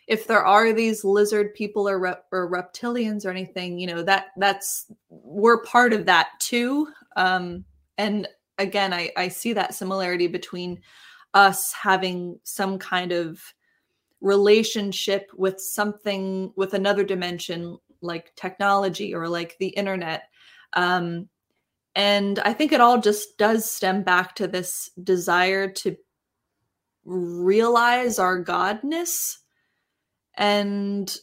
if 0.06 0.26
there 0.26 0.46
are 0.46 0.72
these 0.72 1.04
lizard 1.04 1.52
people 1.52 1.86
or, 1.86 1.98
rep- 1.98 2.24
or 2.32 2.50
reptilians 2.50 3.26
or 3.26 3.30
anything 3.30 3.78
you 3.78 3.86
know 3.86 4.02
that 4.02 4.28
that's 4.38 4.90
we're 5.10 5.62
part 5.62 5.92
of 5.92 6.06
that 6.06 6.28
too. 6.38 6.88
Um 7.16 7.66
and 7.98 8.26
again, 8.56 8.94
I, 8.94 9.10
I 9.14 9.28
see 9.28 9.52
that 9.52 9.74
similarity 9.74 10.26
between 10.26 10.80
us 11.34 11.74
having 11.74 12.40
some 12.42 12.78
kind 12.78 13.12
of 13.12 13.42
relationship 14.22 15.30
with 15.36 15.60
something 15.60 16.50
with 16.56 16.72
another 16.72 17.04
dimension 17.04 17.76
like 18.00 18.34
technology 18.36 19.14
or 19.14 19.28
like 19.28 19.58
the 19.58 19.68
internet. 19.68 20.30
Um, 20.72 21.28
and 21.96 22.38
i 22.40 22.52
think 22.52 22.70
it 22.70 22.80
all 22.80 23.00
just 23.00 23.36
does 23.36 23.68
stem 23.68 24.04
back 24.04 24.36
to 24.36 24.46
this 24.46 24.90
desire 25.02 25.68
to 25.68 25.96
realize 27.06 28.18
our 28.18 28.42
godness. 28.42 29.36
And 30.36 31.14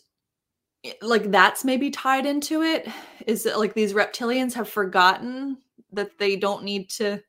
like 1.01 1.29
that's 1.29 1.63
maybe 1.63 1.91
tied 1.91 2.25
into 2.25 2.61
it 2.61 2.87
is 3.27 3.43
that 3.43 3.59
like 3.59 3.73
these 3.73 3.93
reptilians 3.93 4.53
have 4.53 4.67
forgotten 4.67 5.57
that 5.91 6.17
they 6.17 6.35
don't 6.35 6.63
need 6.63 6.89
to 6.89 7.21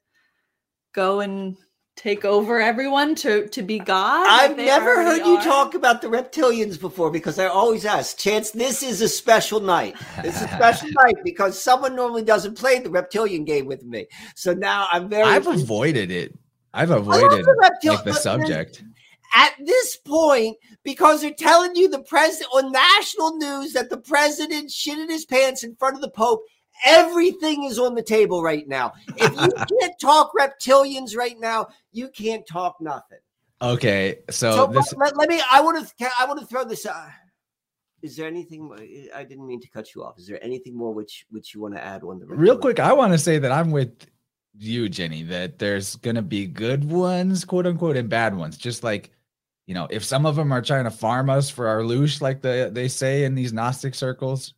go 0.94 1.20
and 1.20 1.56
take 1.96 2.24
over 2.24 2.60
everyone 2.60 3.14
to 3.16 3.48
to 3.48 3.62
be 3.62 3.78
God? 3.78 4.26
I've 4.28 4.56
never 4.56 5.02
heard 5.02 5.22
are? 5.22 5.28
you 5.28 5.42
talk 5.42 5.74
about 5.74 6.02
the 6.02 6.08
reptilians 6.08 6.80
before 6.80 7.10
because 7.10 7.38
I 7.38 7.46
always 7.46 7.84
ask, 7.84 8.18
Chance, 8.18 8.52
this 8.52 8.82
is 8.82 9.00
a 9.00 9.08
special 9.08 9.60
night. 9.60 9.96
It's 10.18 10.40
a 10.40 10.48
special 10.48 10.88
night 11.04 11.16
because 11.24 11.60
someone 11.60 11.94
normally 11.94 12.22
doesn't 12.22 12.58
play 12.58 12.78
the 12.78 12.90
reptilian 12.90 13.44
game 13.44 13.66
with 13.66 13.84
me. 13.84 14.06
So 14.34 14.52
now 14.54 14.88
I'm 14.92 15.08
very 15.08 15.24
I've 15.24 15.46
avoided 15.46 16.10
it. 16.10 16.36
I've 16.72 16.90
avoided 16.90 17.44
the, 17.44 17.70
reptil- 17.84 17.94
like, 17.94 18.04
the 18.04 18.14
subject. 18.14 18.82
At 19.36 19.54
this 19.64 19.96
point, 19.96 20.56
because 20.84 21.22
they're 21.22 21.32
telling 21.32 21.74
you 21.74 21.88
the 21.88 22.02
president 22.02 22.50
on 22.54 22.72
national 22.72 23.36
news 23.36 23.72
that 23.72 23.90
the 23.90 23.96
president 23.96 24.70
shitted 24.70 25.08
his 25.08 25.24
pants 25.24 25.64
in 25.64 25.74
front 25.76 25.96
of 25.96 26.02
the 26.02 26.10
Pope 26.10 26.44
Everything 26.84 27.64
is 27.64 27.78
on 27.78 27.94
the 27.94 28.02
table 28.02 28.42
right 28.42 28.66
now. 28.68 28.92
If 29.16 29.32
you 29.32 29.66
can't 29.80 29.94
talk 30.00 30.32
reptilians 30.38 31.16
right 31.16 31.38
now, 31.38 31.68
you 31.92 32.08
can't 32.08 32.46
talk 32.46 32.76
nothing. 32.80 33.18
Okay, 33.62 34.18
so, 34.30 34.54
so 34.54 34.66
this... 34.66 34.92
let, 34.94 35.16
let, 35.16 35.28
me. 35.28 35.40
I 35.50 35.60
want 35.60 35.86
to. 35.86 36.10
I 36.18 36.26
want 36.26 36.40
to 36.40 36.46
throw 36.46 36.64
this. 36.64 36.84
Uh, 36.84 37.08
is 38.02 38.16
there 38.16 38.26
anything? 38.26 38.70
I 39.14 39.24
didn't 39.24 39.46
mean 39.46 39.60
to 39.62 39.68
cut 39.68 39.94
you 39.94 40.04
off. 40.04 40.18
Is 40.18 40.26
there 40.26 40.42
anything 40.44 40.76
more 40.76 40.92
which 40.92 41.24
which 41.30 41.54
you 41.54 41.62
want 41.62 41.74
to 41.74 41.82
add 41.82 42.02
on 42.02 42.18
the 42.18 42.26
real 42.26 42.58
quick? 42.58 42.78
I 42.78 42.92
want 42.92 43.12
to 43.12 43.18
say 43.18 43.38
that 43.38 43.50
I'm 43.50 43.70
with 43.70 44.06
you, 44.58 44.88
Jenny. 44.90 45.22
That 45.22 45.58
there's 45.58 45.96
gonna 45.96 46.20
be 46.20 46.46
good 46.46 46.84
ones, 46.84 47.44
quote 47.44 47.66
unquote, 47.66 47.96
and 47.96 48.08
bad 48.10 48.36
ones. 48.36 48.58
Just 48.58 48.84
like 48.84 49.10
you 49.66 49.74
know, 49.74 49.86
if 49.90 50.04
some 50.04 50.26
of 50.26 50.36
them 50.36 50.52
are 50.52 50.60
trying 50.60 50.84
to 50.84 50.90
farm 50.90 51.30
us 51.30 51.48
for 51.48 51.66
our 51.66 51.80
loosh, 51.80 52.20
like 52.20 52.42
the 52.42 52.70
they 52.72 52.88
say 52.88 53.24
in 53.24 53.34
these 53.34 53.52
Gnostic 53.52 53.94
circles, 53.94 54.52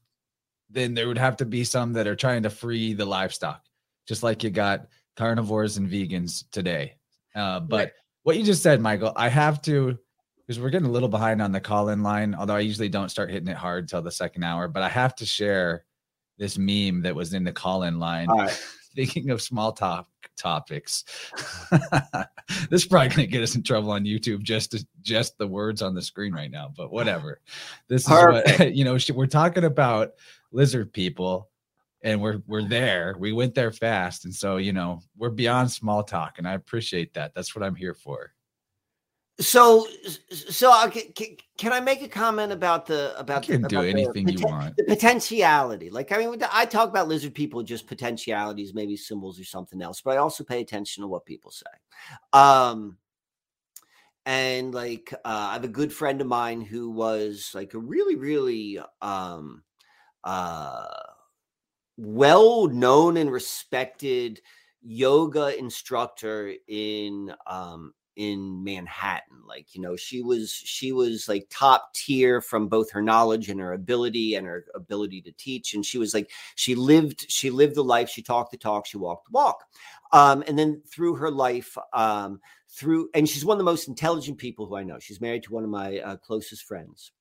then 0.70 0.94
there 0.94 1.08
would 1.08 1.18
have 1.18 1.36
to 1.38 1.44
be 1.44 1.64
some 1.64 1.92
that 1.94 2.06
are 2.06 2.16
trying 2.16 2.42
to 2.42 2.50
free 2.50 2.92
the 2.92 3.04
livestock, 3.04 3.64
just 4.06 4.22
like 4.22 4.42
you 4.42 4.50
got 4.50 4.86
carnivores 5.16 5.76
and 5.76 5.88
vegans 5.88 6.44
today. 6.50 6.96
Uh, 7.34 7.60
but 7.60 7.76
right. 7.76 7.92
what 8.22 8.36
you 8.36 8.44
just 8.44 8.62
said, 8.62 8.80
Michael, 8.80 9.12
I 9.16 9.28
have 9.28 9.62
to 9.62 9.98
because 10.46 10.60
we're 10.60 10.70
getting 10.70 10.88
a 10.88 10.92
little 10.92 11.08
behind 11.08 11.42
on 11.42 11.50
the 11.50 11.60
call 11.60 11.88
in 11.88 12.02
line, 12.02 12.34
although 12.34 12.54
I 12.54 12.60
usually 12.60 12.88
don't 12.88 13.08
start 13.08 13.30
hitting 13.30 13.48
it 13.48 13.56
hard 13.56 13.88
till 13.88 14.02
the 14.02 14.12
second 14.12 14.44
hour, 14.44 14.68
but 14.68 14.82
I 14.82 14.88
have 14.88 15.14
to 15.16 15.26
share 15.26 15.84
this 16.38 16.56
meme 16.56 17.02
that 17.02 17.16
was 17.16 17.34
in 17.34 17.42
the 17.42 17.52
call 17.52 17.82
in 17.82 17.98
line. 17.98 18.28
Right. 18.28 18.50
Thinking 18.94 19.30
of 19.30 19.42
small 19.42 19.72
talk 19.72 20.08
topics. 20.38 21.04
this 22.70 22.82
is 22.82 22.86
probably 22.86 23.08
gonna 23.08 23.26
get 23.26 23.42
us 23.42 23.54
in 23.54 23.62
trouble 23.62 23.90
on 23.90 24.04
YouTube 24.04 24.42
just 24.42 24.70
to, 24.70 24.86
just 25.02 25.36
the 25.36 25.46
words 25.46 25.82
on 25.82 25.94
the 25.94 26.00
screen 26.00 26.32
right 26.32 26.50
now, 26.50 26.72
but 26.74 26.90
whatever. 26.90 27.40
This 27.88 28.02
is 28.02 28.08
Perfect. 28.08 28.58
what 28.58 28.74
you 28.74 28.84
know. 28.84 28.96
We're 29.14 29.26
talking 29.26 29.64
about 29.64 30.12
lizard 30.56 30.92
people 30.92 31.50
and 32.02 32.20
we're 32.20 32.40
we're 32.46 32.66
there. 32.66 33.14
We 33.18 33.32
went 33.32 33.54
there 33.54 33.70
fast 33.70 34.24
and 34.24 34.34
so 34.34 34.56
you 34.56 34.72
know 34.72 35.00
we're 35.16 35.30
beyond 35.30 35.70
small 35.70 36.02
talk 36.02 36.38
and 36.38 36.48
i 36.48 36.54
appreciate 36.54 37.12
that. 37.14 37.34
That's 37.34 37.54
what 37.54 37.62
i'm 37.62 37.74
here 37.74 37.94
for. 37.94 38.32
So 39.38 39.86
so 40.30 40.90
can, 40.90 41.36
can 41.58 41.72
i 41.72 41.80
make 41.80 42.02
a 42.02 42.08
comment 42.08 42.52
about 42.52 42.86
the 42.86 43.18
about 43.18 43.46
you 43.46 43.54
can 43.54 43.62
the, 43.62 43.68
do 43.68 43.80
anything 43.82 44.24
the, 44.24 44.32
you 44.32 44.46
want. 44.46 44.76
the 44.78 44.84
potentiality? 44.84 45.90
Like 45.90 46.10
i 46.10 46.16
mean 46.16 46.42
i 46.50 46.64
talk 46.64 46.88
about 46.88 47.06
lizard 47.06 47.34
people 47.34 47.62
just 47.62 47.86
potentialities 47.86 48.72
maybe 48.72 48.96
symbols 48.96 49.38
or 49.38 49.44
something 49.44 49.82
else 49.82 50.00
but 50.00 50.12
i 50.12 50.16
also 50.16 50.42
pay 50.42 50.62
attention 50.62 51.02
to 51.02 51.08
what 51.08 51.26
people 51.26 51.50
say. 51.50 51.66
Um 52.32 52.96
and 54.24 54.74
like 54.74 55.12
uh, 55.12 55.48
i 55.50 55.52
have 55.52 55.64
a 55.64 55.68
good 55.68 55.92
friend 55.92 56.20
of 56.20 56.26
mine 56.26 56.62
who 56.62 56.90
was 56.90 57.52
like 57.54 57.74
a 57.74 57.78
really 57.78 58.16
really 58.16 58.80
um 59.02 59.62
uh, 60.26 60.86
well 61.96 62.66
known 62.66 63.16
and 63.16 63.32
respected 63.32 64.42
yoga 64.82 65.56
instructor 65.58 66.52
in 66.68 67.32
um, 67.46 67.94
in 68.16 68.64
Manhattan. 68.64 69.42
Like, 69.46 69.74
you 69.74 69.80
know, 69.80 69.94
she 69.94 70.22
was 70.22 70.52
she 70.52 70.90
was 70.90 71.28
like 71.28 71.46
top 71.48 71.94
tier 71.94 72.40
from 72.40 72.66
both 72.66 72.90
her 72.90 73.02
knowledge 73.02 73.48
and 73.48 73.60
her 73.60 73.74
ability 73.74 74.34
and 74.34 74.46
her 74.46 74.64
ability 74.74 75.22
to 75.22 75.32
teach. 75.32 75.74
And 75.74 75.84
she 75.86 75.98
was 75.98 76.12
like, 76.12 76.30
she 76.56 76.74
lived, 76.74 77.30
she 77.30 77.50
lived 77.50 77.76
the 77.76 77.84
life, 77.84 78.08
she 78.08 78.22
talked 78.22 78.50
the 78.50 78.56
talk, 78.56 78.86
she 78.86 78.98
walked 78.98 79.26
the 79.26 79.32
walk. 79.32 79.64
Um, 80.12 80.42
and 80.48 80.58
then 80.58 80.82
through 80.88 81.16
her 81.16 81.30
life, 81.30 81.76
um, 81.92 82.40
through 82.68 83.10
and 83.14 83.28
she's 83.28 83.44
one 83.44 83.54
of 83.54 83.58
the 83.58 83.64
most 83.64 83.86
intelligent 83.86 84.38
people 84.38 84.66
who 84.66 84.76
I 84.76 84.82
know. 84.82 84.98
She's 84.98 85.20
married 85.20 85.44
to 85.44 85.52
one 85.52 85.64
of 85.64 85.70
my 85.70 85.98
uh, 86.00 86.16
closest 86.16 86.64
friends. 86.64 87.12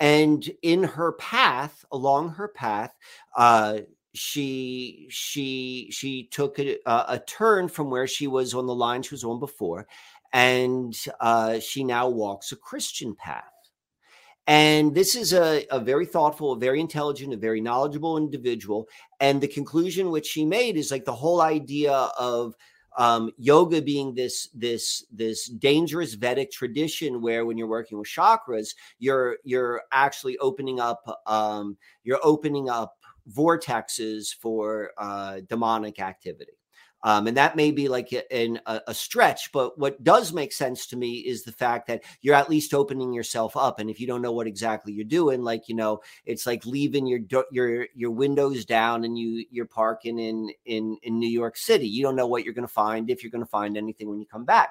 And 0.00 0.48
in 0.62 0.82
her 0.82 1.12
path, 1.12 1.84
along 1.92 2.30
her 2.30 2.48
path, 2.48 2.94
uh, 3.36 3.80
she 4.14 5.06
she 5.10 5.88
she 5.90 6.24
took 6.24 6.58
a, 6.58 6.78
a, 6.86 7.20
turn 7.26 7.68
from 7.68 7.90
where 7.90 8.06
she 8.06 8.28
was 8.28 8.54
on 8.54 8.66
the 8.66 8.74
line 8.74 9.02
she 9.02 9.14
was 9.14 9.24
on 9.24 9.40
before 9.40 9.88
and 10.34 10.96
uh, 11.20 11.60
she 11.60 11.84
now 11.84 12.08
walks 12.08 12.50
a 12.50 12.56
Christian 12.56 13.14
path. 13.14 13.44
And 14.48 14.94
this 14.94 15.14
is 15.14 15.32
a, 15.32 15.64
a 15.70 15.78
very 15.78 16.04
thoughtful, 16.04 16.52
a 16.52 16.58
very 16.58 16.80
intelligent, 16.80 17.32
a 17.32 17.36
very 17.36 17.60
knowledgeable 17.60 18.18
individual. 18.18 18.88
And 19.20 19.40
the 19.40 19.48
conclusion 19.48 20.10
which 20.10 20.26
she 20.26 20.44
made 20.44 20.76
is 20.76 20.90
like 20.90 21.04
the 21.04 21.14
whole 21.14 21.40
idea 21.40 21.92
of 21.92 22.54
um, 22.96 23.30
yoga 23.38 23.82
being 23.82 24.14
this 24.14 24.48
this 24.54 25.04
this 25.12 25.48
dangerous 25.48 26.14
Vedic 26.14 26.50
tradition 26.50 27.20
where 27.20 27.44
when 27.44 27.58
you're 27.58 27.66
working 27.66 27.98
with 27.98 28.08
chakras, 28.08 28.74
you're 28.98 29.38
you're 29.44 29.82
actually 29.92 30.38
opening 30.38 30.80
up 30.80 31.22
um, 31.26 31.76
you're 32.04 32.20
opening 32.22 32.68
up 32.68 32.96
vortexes 33.30 34.34
for 34.34 34.90
uh, 34.98 35.40
demonic 35.48 36.00
activity. 36.00 36.52
Um, 37.04 37.26
and 37.26 37.36
that 37.36 37.54
may 37.54 37.70
be 37.70 37.88
like 37.88 38.10
a, 38.12 38.58
a, 38.66 38.94
stretch, 38.94 39.52
but 39.52 39.78
what 39.78 40.02
does 40.02 40.32
make 40.32 40.54
sense 40.54 40.86
to 40.86 40.96
me 40.96 41.16
is 41.16 41.42
the 41.42 41.52
fact 41.52 41.86
that 41.88 42.02
you're 42.22 42.34
at 42.34 42.48
least 42.48 42.72
opening 42.72 43.12
yourself 43.12 43.58
up. 43.58 43.78
And 43.78 43.90
if 43.90 44.00
you 44.00 44.06
don't 44.06 44.22
know 44.22 44.32
what 44.32 44.46
exactly 44.46 44.94
you're 44.94 45.04
doing, 45.04 45.42
like 45.42 45.68
you 45.68 45.74
know, 45.74 46.00
it's 46.24 46.46
like 46.46 46.64
leaving 46.64 47.06
your 47.06 47.20
your 47.52 47.86
your 47.94 48.10
windows 48.10 48.64
down 48.64 49.04
and 49.04 49.18
you 49.18 49.44
you're 49.50 49.66
parking 49.66 50.18
in 50.18 50.50
in 50.64 50.96
in 51.02 51.18
New 51.18 51.28
York 51.28 51.58
City. 51.58 51.86
You 51.86 52.02
don't 52.02 52.16
know 52.16 52.26
what 52.26 52.42
you're 52.42 52.54
going 52.54 52.66
to 52.66 52.72
find 52.72 53.10
if 53.10 53.22
you're 53.22 53.30
going 53.30 53.44
to 53.44 53.50
find 53.50 53.76
anything 53.76 54.08
when 54.08 54.18
you 54.18 54.26
come 54.26 54.46
back. 54.46 54.70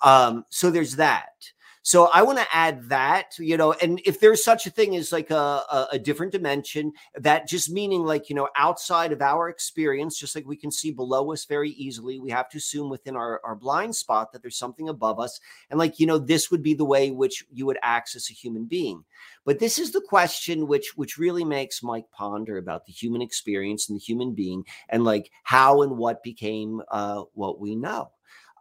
Um, 0.00 0.46
so 0.48 0.70
there's 0.70 0.96
that. 0.96 1.52
So 1.86 2.06
I 2.06 2.22
want 2.22 2.38
to 2.38 2.46
add 2.50 2.88
that, 2.88 3.38
you 3.38 3.58
know, 3.58 3.74
and 3.74 4.00
if 4.06 4.18
there's 4.18 4.42
such 4.42 4.66
a 4.66 4.70
thing 4.70 4.96
as 4.96 5.12
like 5.12 5.30
a, 5.30 5.34
a, 5.34 5.88
a, 5.92 5.98
different 5.98 6.32
dimension, 6.32 6.94
that 7.14 7.46
just 7.46 7.70
meaning 7.70 8.06
like, 8.06 8.30
you 8.30 8.34
know, 8.34 8.48
outside 8.56 9.12
of 9.12 9.20
our 9.20 9.50
experience, 9.50 10.18
just 10.18 10.34
like 10.34 10.46
we 10.46 10.56
can 10.56 10.70
see 10.70 10.92
below 10.92 11.30
us 11.30 11.44
very 11.44 11.72
easily, 11.72 12.18
we 12.18 12.30
have 12.30 12.48
to 12.48 12.56
assume 12.56 12.88
within 12.88 13.16
our, 13.16 13.38
our 13.44 13.54
blind 13.54 13.94
spot 13.94 14.32
that 14.32 14.40
there's 14.40 14.56
something 14.56 14.88
above 14.88 15.20
us. 15.20 15.38
And 15.68 15.78
like, 15.78 16.00
you 16.00 16.06
know, 16.06 16.16
this 16.16 16.50
would 16.50 16.62
be 16.62 16.72
the 16.72 16.86
way 16.86 17.10
which 17.10 17.44
you 17.52 17.66
would 17.66 17.78
access 17.82 18.30
a 18.30 18.32
human 18.32 18.64
being. 18.64 19.04
But 19.44 19.58
this 19.58 19.78
is 19.78 19.92
the 19.92 20.00
question 20.00 20.66
which 20.66 20.96
which 20.96 21.18
really 21.18 21.44
makes 21.44 21.82
Mike 21.82 22.10
ponder 22.10 22.56
about 22.56 22.86
the 22.86 22.92
human 22.92 23.20
experience 23.20 23.90
and 23.90 23.96
the 23.96 24.02
human 24.02 24.32
being 24.32 24.64
and 24.88 25.04
like 25.04 25.30
how 25.42 25.82
and 25.82 25.98
what 25.98 26.22
became 26.22 26.80
uh, 26.90 27.24
what 27.34 27.60
we 27.60 27.76
know. 27.76 28.10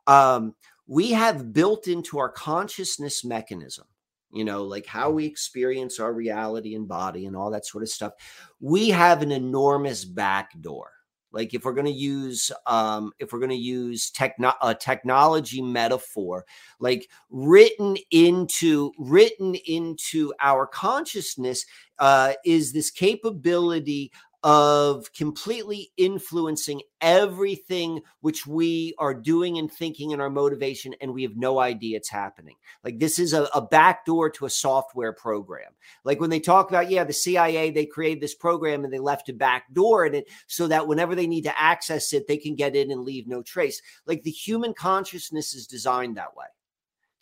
Um, 0.07 0.55
we 0.87 1.11
have 1.11 1.53
built 1.53 1.87
into 1.87 2.19
our 2.19 2.29
consciousness 2.29 3.23
mechanism 3.23 3.85
you 4.33 4.43
know, 4.43 4.63
like 4.63 4.87
how 4.87 5.11
we 5.11 5.25
experience 5.25 5.99
our 5.99 6.11
reality 6.11 6.73
and 6.73 6.87
body 6.87 7.27
and 7.27 7.35
all 7.35 7.51
that 7.51 7.67
sort 7.67 7.83
of 7.83 7.89
stuff. 7.89 8.13
We 8.59 8.89
have 8.89 9.21
an 9.21 9.31
enormous 9.31 10.03
back 10.03 10.59
door. 10.59 10.89
Like 11.31 11.53
if 11.53 11.65
we're 11.65 11.73
going 11.73 11.85
to 11.85 11.91
use, 11.91 12.51
um, 12.65 13.11
if 13.19 13.31
we're 13.31 13.39
going 13.39 13.49
to 13.49 13.55
use 13.55 14.09
techno- 14.11 14.53
a 14.61 14.73
technology 14.73 15.61
metaphor, 15.61 16.45
like 16.79 17.09
written 17.29 17.95
into 18.11 18.91
written 18.99 19.55
into 19.67 20.33
our 20.39 20.67
consciousness, 20.67 21.65
uh, 21.99 22.33
is 22.45 22.71
this 22.71 22.91
capability 22.91 24.11
of 24.43 25.11
completely 25.13 25.91
influencing 25.95 26.81
everything 26.99 28.01
which 28.19 28.45
we 28.45 28.93
are 28.97 29.13
doing 29.13 29.57
and 29.57 29.71
thinking 29.71 30.11
and 30.11 30.21
our 30.21 30.29
motivation 30.29 30.93
and 30.99 31.13
we 31.13 31.23
have 31.23 31.37
no 31.37 31.59
idea 31.59 31.95
it's 31.95 32.09
happening. 32.09 32.55
Like 32.83 32.99
this 32.99 33.19
is 33.19 33.31
a, 33.33 33.43
a 33.55 33.61
back 33.61 34.05
door 34.05 34.29
to 34.31 34.45
a 34.45 34.49
software 34.49 35.13
program. 35.13 35.71
Like 36.03 36.19
when 36.19 36.29
they 36.29 36.41
talk 36.41 36.69
about 36.69 36.89
yeah 36.89 37.05
the 37.05 37.13
cia 37.13 37.71
they 37.71 37.85
created 37.85 38.21
this 38.21 38.35
program 38.35 38.83
and 38.83 38.93
they 38.93 38.99
left 38.99 39.29
a 39.29 39.33
back 39.33 39.73
door 39.73 40.05
in 40.05 40.13
it 40.13 40.25
so 40.47 40.67
that 40.67 40.87
whenever 40.87 41.15
they 41.15 41.27
need 41.27 41.43
to 41.43 41.61
access 41.61 42.11
it 42.11 42.27
they 42.27 42.37
can 42.37 42.55
get 42.55 42.75
in 42.75 42.91
and 42.91 43.03
leave 43.03 43.27
no 43.27 43.41
trace. 43.41 43.81
Like 44.05 44.23
the 44.23 44.31
human 44.31 44.73
consciousness 44.73 45.53
is 45.53 45.67
designed 45.67 46.17
that 46.17 46.35
way 46.35 46.47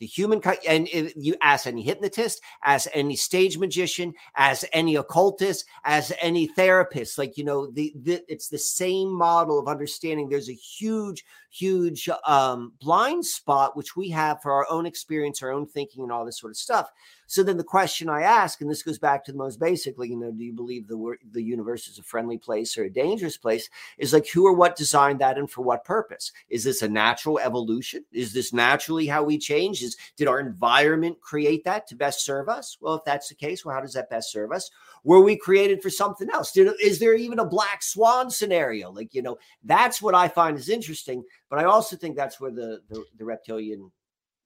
the 0.01 0.07
human 0.07 0.41
and 0.67 0.89
you 1.15 1.35
ask 1.41 1.65
any 1.65 1.83
hypnotist 1.83 2.41
as 2.63 2.87
any 2.93 3.15
stage 3.15 3.57
magician 3.57 4.13
as 4.35 4.65
any 4.73 4.95
occultist 4.97 5.63
as 5.85 6.11
any 6.19 6.47
therapist 6.47 7.17
like 7.17 7.37
you 7.37 7.43
know 7.43 7.71
the, 7.71 7.93
the 8.03 8.21
it's 8.27 8.49
the 8.49 8.57
same 8.57 9.09
model 9.11 9.59
of 9.59 9.67
understanding. 9.67 10.27
There's 10.27 10.49
a 10.49 10.53
huge 10.53 11.23
huge 11.51 12.09
um, 12.25 12.71
blind 12.79 13.25
spot 13.25 13.75
which 13.75 13.95
we 13.95 14.09
have 14.09 14.41
for 14.41 14.51
our 14.51 14.65
own 14.69 14.85
experience 14.85 15.43
our 15.43 15.51
own 15.51 15.65
thinking 15.65 16.03
and 16.03 16.11
all 16.11 16.25
this 16.25 16.39
sort 16.39 16.51
of 16.51 16.57
stuff 16.57 16.89
so 17.31 17.43
then 17.43 17.55
the 17.55 17.63
question 17.63 18.09
I 18.09 18.23
ask, 18.23 18.59
and 18.59 18.69
this 18.69 18.83
goes 18.83 18.99
back 18.99 19.23
to 19.23 19.31
the 19.31 19.37
most 19.37 19.57
basically, 19.57 20.09
you 20.09 20.17
know, 20.17 20.33
do 20.33 20.43
you 20.43 20.51
believe 20.51 20.89
the 20.89 21.15
the 21.31 21.41
universe 21.41 21.87
is 21.87 21.97
a 21.97 22.03
friendly 22.03 22.37
place 22.37 22.77
or 22.77 22.83
a 22.83 22.89
dangerous 22.89 23.37
place? 23.37 23.69
Is 23.97 24.11
like 24.11 24.27
who 24.27 24.45
or 24.45 24.51
what 24.51 24.75
designed 24.75 25.21
that 25.21 25.37
and 25.37 25.49
for 25.49 25.61
what 25.61 25.85
purpose? 25.85 26.33
Is 26.49 26.65
this 26.65 26.81
a 26.81 26.89
natural 26.89 27.39
evolution? 27.39 28.03
Is 28.11 28.33
this 28.33 28.51
naturally 28.51 29.07
how 29.07 29.23
we 29.23 29.37
change? 29.37 29.81
Is 29.81 29.95
did 30.17 30.27
our 30.27 30.41
environment 30.41 31.21
create 31.21 31.63
that 31.63 31.87
to 31.87 31.95
best 31.95 32.25
serve 32.25 32.49
us? 32.49 32.75
Well, 32.81 32.95
if 32.95 33.05
that's 33.05 33.29
the 33.29 33.35
case, 33.35 33.63
well, 33.63 33.75
how 33.75 33.79
does 33.79 33.93
that 33.93 34.09
best 34.09 34.29
serve 34.29 34.51
us? 34.51 34.69
Were 35.03 35.21
we 35.21 35.35
created 35.35 35.81
for 35.81 35.89
something 35.89 36.29
else? 36.29 36.51
Did, 36.51 36.71
is 36.81 36.99
there 36.99 37.15
even 37.15 37.39
a 37.39 37.45
black 37.45 37.81
swan 37.81 38.29
scenario? 38.29 38.91
Like, 38.91 39.13
you 39.13 39.21
know, 39.21 39.37
that's 39.63 40.01
what 40.01 40.13
I 40.13 40.27
find 40.27 40.57
is 40.57 40.69
interesting. 40.69 41.23
But 41.49 41.59
I 41.59 41.63
also 41.63 41.95
think 41.95 42.15
that's 42.15 42.39
where 42.39 42.51
the, 42.51 42.81
the, 42.89 43.03
the 43.17 43.25
reptilian 43.25 43.91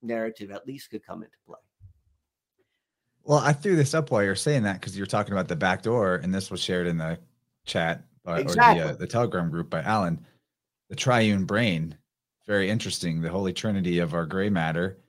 narrative 0.01 0.51
at 0.51 0.65
least 0.65 0.89
could 0.89 1.05
come 1.05 1.23
into 1.23 1.35
play. 1.45 1.57
Well, 3.23 3.39
I 3.39 3.53
threw 3.53 3.75
this 3.75 3.93
up 3.93 4.11
while 4.11 4.23
you're 4.23 4.35
saying 4.35 4.63
that 4.63 4.79
because 4.79 4.95
you're 4.95 5.07
talking 5.07 5.33
about 5.33 5.47
the 5.47 5.55
back 5.55 5.81
door, 5.81 6.15
and 6.15 6.33
this 6.33 6.51
was 6.51 6.61
shared 6.61 6.87
in 6.87 6.97
the 6.97 7.17
chat 7.65 8.05
by, 8.23 8.39
exactly. 8.39 8.81
or 8.81 8.87
the, 8.87 8.93
uh, 8.93 8.95
the 8.95 9.07
Telegram 9.07 9.49
group 9.49 9.69
by 9.69 9.81
Alan. 9.81 10.23
The 10.89 10.95
triune 10.95 11.45
brain, 11.45 11.97
very 12.45 12.69
interesting. 12.69 13.19
The 13.19 13.29
holy 13.29 13.51
trinity 13.51 13.97
of 13.97 14.13
our 14.13 14.27
gray 14.27 14.49
matter, 14.49 14.99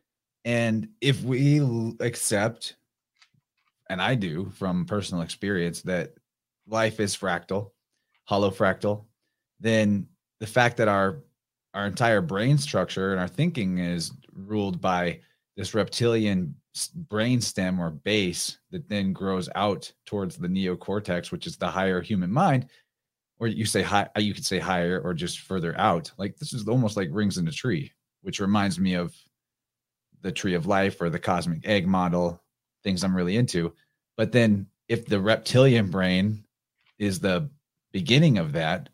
and 0.47 0.89
if 1.03 1.23
we 1.23 1.61
accept, 2.01 2.77
and 3.89 4.01
I 4.01 4.15
do 4.15 4.51
from 4.55 4.87
personal 4.87 5.23
experience, 5.23 5.83
that 5.83 6.15
life 6.67 7.01
is 7.01 7.17
fractal, 7.17 7.71
hollow 8.25 8.51
fractal, 8.51 9.05
then 9.61 10.07
the 10.41 10.47
fact 10.47 10.77
that 10.79 10.89
our 10.89 11.23
our 11.75 11.87
entire 11.87 12.23
brain 12.23 12.57
structure 12.57 13.13
and 13.13 13.21
our 13.21 13.29
thinking 13.29 13.79
is 13.79 14.11
ruled 14.33 14.81
by 14.81 15.21
this 15.59 15.75
reptilian 15.75 16.55
brain 16.95 17.41
stem 17.41 17.79
or 17.79 17.91
base 17.91 18.59
that 18.71 18.89
then 18.89 19.13
grows 19.13 19.49
out 19.55 19.91
towards 20.07 20.37
the 20.37 20.49
neocortex, 20.49 21.31
which 21.31 21.47
is 21.47 21.57
the 21.57 21.67
higher 21.67 22.01
human 22.01 22.33
mind, 22.33 22.67
or 23.39 23.47
you 23.47 23.67
say 23.67 23.83
high, 23.83 24.09
you 24.17 24.33
could 24.33 24.45
say 24.45 24.59
higher 24.59 25.01
or 25.03 25.13
just 25.13 25.41
further 25.41 25.79
out. 25.79 26.11
Like 26.19 26.37
this 26.39 26.53
is 26.53 26.67
almost 26.67 26.97
like 26.97 27.09
rings 27.13 27.39
in 27.39 27.49
a 27.49 27.53
tree, 27.53 27.93
which 28.23 28.41
reminds 28.41 28.79
me 28.79 28.95
of 28.95 29.15
the 30.23 30.33
tree 30.33 30.55
of 30.55 30.67
life 30.67 31.01
or 31.01 31.11
the 31.11 31.19
cosmic 31.19 31.67
egg 31.67 31.87
model, 31.87 32.43
things 32.87 33.03
I'm 33.03 33.17
really 33.17 33.37
into. 33.37 33.75
But 34.17 34.31
then 34.31 34.69
if 34.89 35.07
the 35.07 35.21
reptilian 35.21 35.91
brain 35.91 36.45
is 37.01 37.19
the 37.19 37.51
beginning 37.93 38.39
of 38.39 38.53
that, 38.53 38.89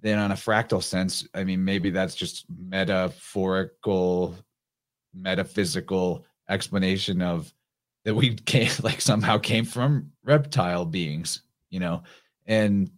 then 0.00 0.20
on 0.20 0.30
a 0.30 0.36
fractal 0.36 0.80
sense, 0.80 1.26
I 1.34 1.42
mean, 1.42 1.64
maybe 1.64 1.90
that's 1.90 2.14
just 2.14 2.46
metaphorical, 2.48 4.36
metaphysical 5.12 6.24
explanation 6.48 7.22
of 7.22 7.52
that 8.04 8.14
we 8.14 8.34
came 8.46 8.70
like 8.82 9.00
somehow 9.00 9.38
came 9.38 9.64
from 9.64 10.12
reptile 10.22 10.84
beings, 10.84 11.42
you 11.70 11.80
know, 11.80 12.04
and 12.46 12.88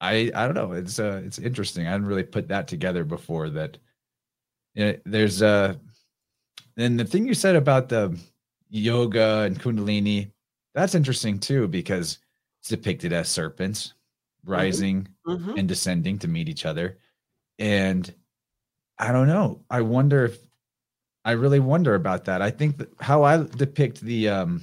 I 0.00 0.30
I 0.34 0.46
don't 0.46 0.54
know. 0.54 0.72
It's 0.72 0.98
uh 0.98 1.20
it's 1.26 1.38
interesting. 1.38 1.86
I 1.86 1.92
didn't 1.92 2.06
really 2.06 2.22
put 2.22 2.48
that 2.48 2.68
together 2.68 3.04
before. 3.04 3.50
That 3.50 3.76
you 4.74 4.84
know, 4.84 4.96
there's 5.04 5.42
uh 5.42 5.74
and 6.78 6.98
the 6.98 7.04
thing 7.04 7.26
you 7.26 7.34
said 7.34 7.56
about 7.56 7.90
the 7.90 8.18
yoga 8.70 9.40
and 9.42 9.60
kundalini, 9.60 10.30
that's 10.74 10.94
interesting 10.94 11.38
too 11.38 11.68
because 11.68 12.18
it's 12.60 12.68
depicted 12.68 13.12
as 13.12 13.28
serpents 13.28 13.94
mm-hmm. 14.44 14.52
rising 14.52 15.08
mm-hmm. 15.26 15.58
and 15.58 15.68
descending 15.68 16.18
to 16.18 16.28
meet 16.28 16.48
each 16.48 16.66
other, 16.66 16.98
and 17.58 18.12
I 18.98 19.12
don't 19.12 19.28
know. 19.28 19.64
I 19.70 19.80
wonder 19.80 20.24
if 20.26 20.38
I 21.24 21.32
really 21.32 21.60
wonder 21.60 21.94
about 21.94 22.24
that. 22.26 22.42
I 22.42 22.50
think 22.50 22.78
that 22.78 22.88
how 23.00 23.22
I 23.22 23.42
depict 23.42 24.00
the 24.00 24.28
um, 24.28 24.62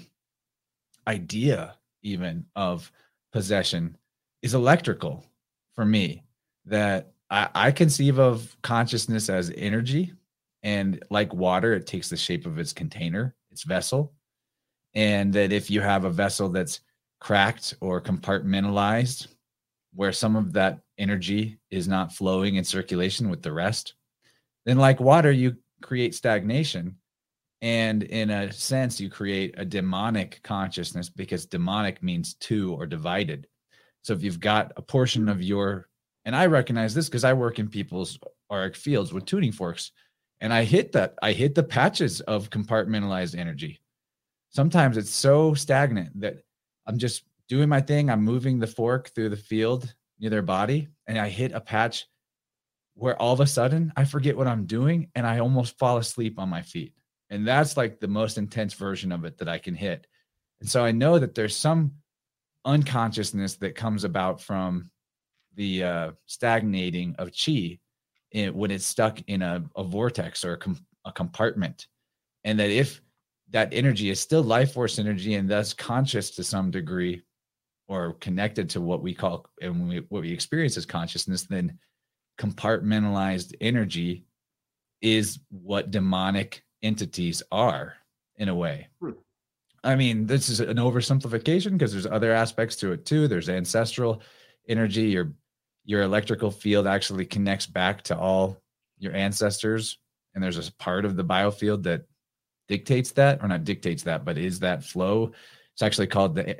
idea 1.07 1.75
even 2.01 2.45
of 2.55 2.91
possession 3.31 3.97
is 4.41 4.53
electrical 4.53 5.25
for 5.75 5.85
me. 5.85 6.23
That 6.65 7.13
I, 7.29 7.49
I 7.53 7.71
conceive 7.71 8.19
of 8.19 8.55
consciousness 8.61 9.29
as 9.29 9.51
energy, 9.55 10.13
and 10.63 11.03
like 11.09 11.33
water, 11.33 11.73
it 11.73 11.87
takes 11.87 12.09
the 12.09 12.17
shape 12.17 12.45
of 12.45 12.57
its 12.57 12.73
container, 12.73 13.35
its 13.55 13.63
vessel. 13.63 14.13
And 14.93 15.31
that 15.33 15.53
if 15.53 15.71
you 15.71 15.79
have 15.79 16.03
a 16.03 16.09
vessel 16.09 16.49
that's 16.49 16.81
cracked 17.21 17.73
or 17.79 18.01
compartmentalized, 18.01 19.27
where 19.93 20.11
some 20.11 20.35
of 20.35 20.51
that 20.53 20.81
energy 20.97 21.57
is 21.71 21.87
not 21.87 22.13
flowing 22.13 22.55
in 22.55 22.65
circulation 22.65 23.29
with 23.29 23.41
the 23.41 23.53
rest, 23.53 23.93
then 24.65 24.77
like 24.77 24.99
water, 24.99 25.31
you 25.31 25.55
create 25.81 26.13
stagnation. 26.13 26.97
And 27.61 28.03
in 28.03 28.29
a 28.29 28.51
sense, 28.51 28.99
you 28.99 29.09
create 29.09 29.55
a 29.57 29.63
demonic 29.63 30.41
consciousness 30.43 31.09
because 31.09 31.45
demonic 31.45 32.03
means 32.03 32.33
two 32.33 32.73
or 32.73 32.85
divided. 32.85 33.47
So 34.01 34.11
if 34.13 34.21
you've 34.21 34.41
got 34.41 34.73
a 34.75 34.81
portion 34.81 35.29
of 35.29 35.41
your, 35.41 35.87
and 36.25 36.35
I 36.35 36.47
recognize 36.47 36.93
this 36.93 37.07
because 37.07 37.23
I 37.23 37.31
work 37.31 37.57
in 37.57 37.69
people's 37.69 38.19
auric 38.51 38.75
fields 38.75 39.13
with 39.13 39.25
tuning 39.25 39.53
forks, 39.53 39.91
and 40.41 40.53
I 40.53 40.63
hit 40.63 40.91
that, 40.93 41.15
I 41.21 41.31
hit 41.31 41.55
the 41.55 41.63
patches 41.63 42.21
of 42.21 42.49
compartmentalized 42.49 43.37
energy. 43.37 43.79
Sometimes 44.49 44.97
it's 44.97 45.09
so 45.09 45.53
stagnant 45.53 46.19
that 46.21 46.37
I'm 46.85 46.97
just 46.97 47.23
doing 47.47 47.69
my 47.69 47.81
thing. 47.81 48.09
I'm 48.09 48.23
moving 48.23 48.59
the 48.59 48.67
fork 48.67 49.11
through 49.13 49.29
the 49.29 49.37
field 49.37 49.93
near 50.19 50.29
their 50.29 50.41
body, 50.41 50.87
and 51.07 51.17
I 51.17 51.29
hit 51.29 51.51
a 51.51 51.59
patch 51.59 52.05
where 52.95 53.21
all 53.21 53.33
of 53.33 53.41
a 53.41 53.47
sudden 53.47 53.91
I 53.95 54.05
forget 54.05 54.37
what 54.37 54.47
I'm 54.47 54.65
doing 54.65 55.09
and 55.15 55.27
I 55.27 55.39
almost 55.39 55.77
fall 55.77 55.97
asleep 55.97 56.39
on 56.39 56.49
my 56.49 56.61
feet. 56.61 56.93
And 57.29 57.45
that's 57.45 57.75
like 57.75 57.99
the 57.99 58.07
most 58.07 58.37
intense 58.37 58.73
version 58.73 59.11
of 59.11 59.25
it 59.25 59.37
that 59.39 59.49
I 59.49 59.57
can 59.57 59.75
hit. 59.75 60.07
And 60.61 60.69
so 60.69 60.85
I 60.85 60.91
know 60.91 61.19
that 61.19 61.35
there's 61.35 61.57
some 61.57 61.91
unconsciousness 62.63 63.55
that 63.57 63.75
comes 63.75 64.03
about 64.05 64.41
from 64.41 64.89
the 65.55 65.83
uh, 65.83 66.11
stagnating 66.25 67.15
of 67.17 67.31
chi 67.31 67.79
in, 68.35 68.53
when 68.53 68.69
it's 68.69 68.85
stuck 68.85 69.19
in 69.27 69.41
a, 69.41 69.63
a 69.77 69.83
vortex 69.83 70.43
or 70.43 70.53
a, 70.53 70.57
com- 70.57 70.85
a 71.05 71.11
compartment. 71.11 71.87
And 72.43 72.59
that 72.59 72.69
if 72.69 73.01
that 73.51 73.69
energy 73.73 74.09
is 74.09 74.19
still 74.19 74.43
life 74.43 74.73
force 74.73 74.99
energy 74.99 75.35
and 75.35 75.49
thus 75.49 75.73
conscious 75.73 76.31
to 76.31 76.43
some 76.43 76.69
degree 76.69 77.23
or 77.87 78.13
connected 78.13 78.69
to 78.71 78.81
what 78.81 79.01
we 79.01 79.13
call 79.13 79.45
and 79.61 79.87
we, 79.87 79.97
what 80.09 80.21
we 80.21 80.33
experience 80.33 80.75
as 80.75 80.85
consciousness, 80.85 81.43
then 81.43 81.79
compartmentalized 82.37 83.53
energy 83.61 84.25
is 85.01 85.39
what 85.49 85.91
demonic 85.91 86.61
entities 86.83 87.41
are 87.51 87.93
in 88.35 88.49
a 88.49 88.55
way. 88.55 88.89
Hmm. 88.99 89.11
I 89.83 89.95
mean, 89.95 90.25
this 90.25 90.49
is 90.49 90.59
an 90.59 90.77
oversimplification 90.77 91.73
because 91.73 91.93
there's 91.93 92.07
other 92.07 92.33
aspects 92.33 92.75
to 92.77 92.91
it 92.91 93.05
too. 93.05 93.27
There's 93.27 93.49
ancestral 93.49 94.21
energy. 94.67 95.03
Your 95.03 95.31
your 95.85 96.01
electrical 96.01 96.51
field 96.51 96.87
actually 96.87 97.25
connects 97.25 97.65
back 97.65 98.01
to 98.03 98.17
all 98.17 98.61
your 98.97 99.13
ancestors, 99.13 99.97
and 100.33 100.43
there's 100.43 100.67
a 100.67 100.73
part 100.73 101.05
of 101.05 101.15
the 101.15 101.23
biofield 101.23 101.83
that 101.83 102.05
dictates 102.67 103.11
that, 103.11 103.41
or 103.41 103.47
not 103.47 103.63
dictates 103.63 104.03
that, 104.03 104.25
but 104.25 104.37
is 104.37 104.59
that 104.59 104.83
flow. 104.83 105.31
It's 105.73 105.81
actually 105.81 106.07
called 106.07 106.35
the 106.35 106.57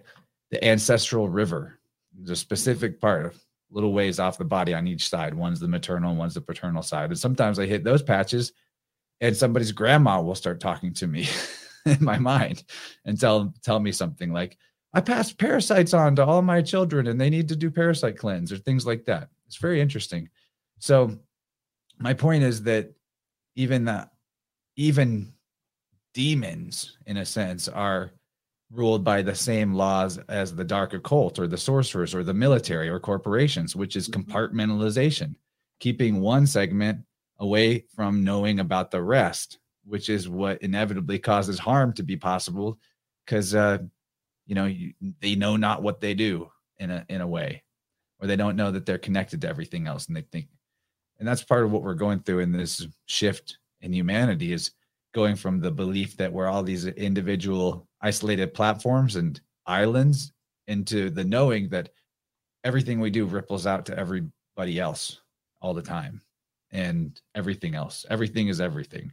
the 0.52 0.64
ancestral 0.64 1.28
river. 1.28 1.80
There's 2.14 2.30
a 2.30 2.36
specific 2.36 3.02
part 3.02 3.26
of 3.26 3.46
little 3.72 3.94
ways 3.94 4.20
off 4.20 4.38
the 4.38 4.46
body 4.46 4.74
on 4.74 4.88
each 4.88 5.10
side. 5.10 5.34
One's 5.34 5.60
the 5.60 5.68
maternal, 5.68 6.16
one's 6.16 6.36
the 6.36 6.42
paternal 6.42 6.82
side. 6.82 7.10
And 7.10 7.20
sometimes 7.20 7.60
I 7.60 7.66
hit 7.66 7.84
those 7.84 8.04
patches 8.04 8.54
and 9.22 9.36
somebody's 9.36 9.72
grandma 9.72 10.22
will 10.22 10.36
start 10.36 10.60
talking 10.60 10.94
to 10.94 11.08
me 11.08 11.28
in 11.86 12.04
my 12.04 12.18
mind 12.18 12.64
and 13.06 13.20
tell 13.20 13.54
tell 13.64 13.80
me 13.80 13.92
something 13.92 14.32
like, 14.32 14.58
I 14.96 15.02
pass 15.02 15.34
parasites 15.34 15.94
on 15.94 16.16
to 16.16 16.26
all 16.26 16.42
my 16.42 16.62
children 16.62 17.08
and 17.08 17.20
they 17.20 17.30
need 17.30 17.50
to 17.50 17.56
do 17.56 17.70
parasite 17.70 18.18
cleanse 18.18 18.52
or 18.54 18.58
things 18.58 18.86
like 18.86 19.04
that. 19.06 19.28
It's 19.46 19.58
very 19.58 19.82
interesting. 19.82 20.30
So 20.80 21.20
my 22.00 22.14
point 22.14 22.44
is 22.44 22.64
that 22.64 22.94
even 23.58 23.84
the 23.86 24.10
even 24.78 25.34
demons 26.14 26.98
in 27.08 27.18
a 27.18 27.26
sense 27.26 27.68
are 27.68 28.12
ruled 28.72 29.04
by 29.04 29.22
the 29.22 29.36
same 29.36 29.74
laws 29.74 30.18
as 30.30 30.56
the 30.56 30.64
dark 30.64 30.94
occult 30.94 31.40
or 31.40 31.48
the 31.48 31.58
sorcerers 31.58 32.16
or 32.16 32.24
the 32.24 32.34
military 32.34 32.88
or 32.88 33.00
corporations, 33.00 33.76
which 33.76 33.98
is 33.98 34.08
mm-hmm. 34.08 34.32
compartmentalization, 34.32 35.36
keeping 35.80 36.22
one 36.22 36.48
segment 36.48 37.00
away 37.40 37.84
from 37.94 38.24
knowing 38.24 38.62
about 38.62 38.92
the 38.92 39.02
rest, 39.02 39.60
which 39.84 40.10
is 40.10 40.30
what 40.30 40.62
inevitably 40.62 41.20
causes 41.20 41.60
harm 41.60 41.92
to 41.94 42.04
be 42.04 42.16
possible 42.16 42.80
because, 43.26 43.54
uh, 43.54 43.80
you 44.46 44.56
know, 44.56 44.66
you, 44.66 44.94
they 45.22 45.36
know 45.36 45.56
not 45.56 45.82
what 45.82 46.02
they 46.02 46.14
do 46.14 46.50
in 46.78 46.92
a, 46.92 47.06
in 47.10 47.22
a 47.22 47.28
way, 47.28 47.64
or 48.20 48.28
they 48.28 48.36
don't 48.36 48.56
know 48.56 48.72
that 48.72 48.86
they're 48.86 48.98
connected 48.98 49.42
to 49.42 49.50
everything 49.50 49.88
else. 49.88 50.08
And 50.08 50.16
they 50.16 50.22
think, 50.22 50.48
and 51.20 51.28
that's 51.28 51.44
part 51.44 51.64
of 51.64 51.72
what 51.72 51.82
we're 51.82 51.94
going 51.94 52.20
through 52.20 52.40
in 52.40 52.52
this 52.52 52.86
shift 53.06 53.58
in 53.82 53.94
humanity 53.94 54.54
is 54.54 54.72
going 55.14 55.36
from 55.36 55.60
the 55.60 55.72
belief 55.72 56.18
that 56.18 56.32
we're 56.32 56.48
all 56.48 56.64
these 56.64 56.86
individual 56.86 57.88
isolated 58.02 58.54
platforms 58.54 59.16
and 59.16 59.40
islands 59.66 60.34
into 60.68 61.10
the 61.10 61.24
knowing 61.24 61.70
that 61.70 61.90
everything 62.64 63.00
we 63.00 63.10
do 63.10 63.26
ripples 63.26 63.66
out 63.66 63.86
to 63.86 63.98
everybody 63.98 64.80
else 64.80 65.22
all 65.62 65.74
the 65.74 65.82
time 65.82 66.22
and 66.72 67.22
everything 67.34 67.76
else. 67.76 68.06
Everything 68.10 68.50
is 68.50 68.60
everything. 68.60 69.12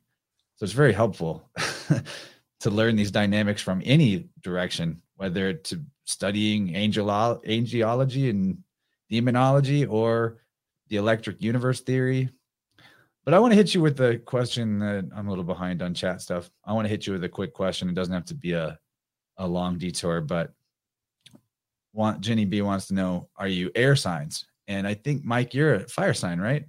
So 0.57 0.65
it's 0.65 0.73
very 0.73 0.93
helpful 0.93 1.49
to 2.61 2.71
learn 2.71 2.97
these 2.97 3.11
dynamics 3.11 3.63
from 3.63 3.83
any 3.85 4.29
direction, 4.43 5.01
whether 5.23 5.53
to 5.55 5.81
studying 6.05 6.75
angel 6.75 7.07
angelology 7.07 8.29
and 8.29 8.59
demonology 9.09 9.87
or 9.87 10.39
the 10.89 10.97
electric 10.97 11.41
universe 11.41 11.81
theory 11.81 12.29
but 13.25 13.35
I 13.35 13.39
want 13.39 13.53
to 13.53 13.57
hit 13.57 13.75
you 13.75 13.81
with 13.81 13.97
the 13.97 14.19
question 14.19 14.81
that 14.81 15.09
I'm 15.15 15.27
a 15.27 15.31
little 15.31 15.45
behind 15.45 15.81
on 15.81 15.95
chat 15.95 16.21
stuff. 16.21 16.51
I 16.65 16.73
want 16.73 16.87
to 16.87 16.89
hit 16.89 17.07
you 17.07 17.13
with 17.13 17.23
a 17.23 17.29
quick 17.29 17.53
question. 17.55 17.89
It 17.89 17.95
doesn't 17.95 18.13
have 18.13 18.25
to 18.27 18.35
be 18.35 18.53
a, 18.53 18.79
a 19.37 19.47
long 19.47 19.79
detour, 19.79 20.21
but 20.21 20.53
want 21.93 22.21
Jenny 22.21 22.45
B 22.45 22.63
wants 22.63 22.89
to 22.89 22.95
know, 22.95 23.29
are 23.37 23.47
you 23.47 23.71
air 23.75 23.95
signs? 23.95 24.47
And 24.67 24.87
I 24.87 24.95
think 24.95 25.25
Mike, 25.25 25.55
you're 25.55 25.75
a 25.75 25.89
fire 25.89 26.15
sign, 26.15 26.41
right? 26.41 26.65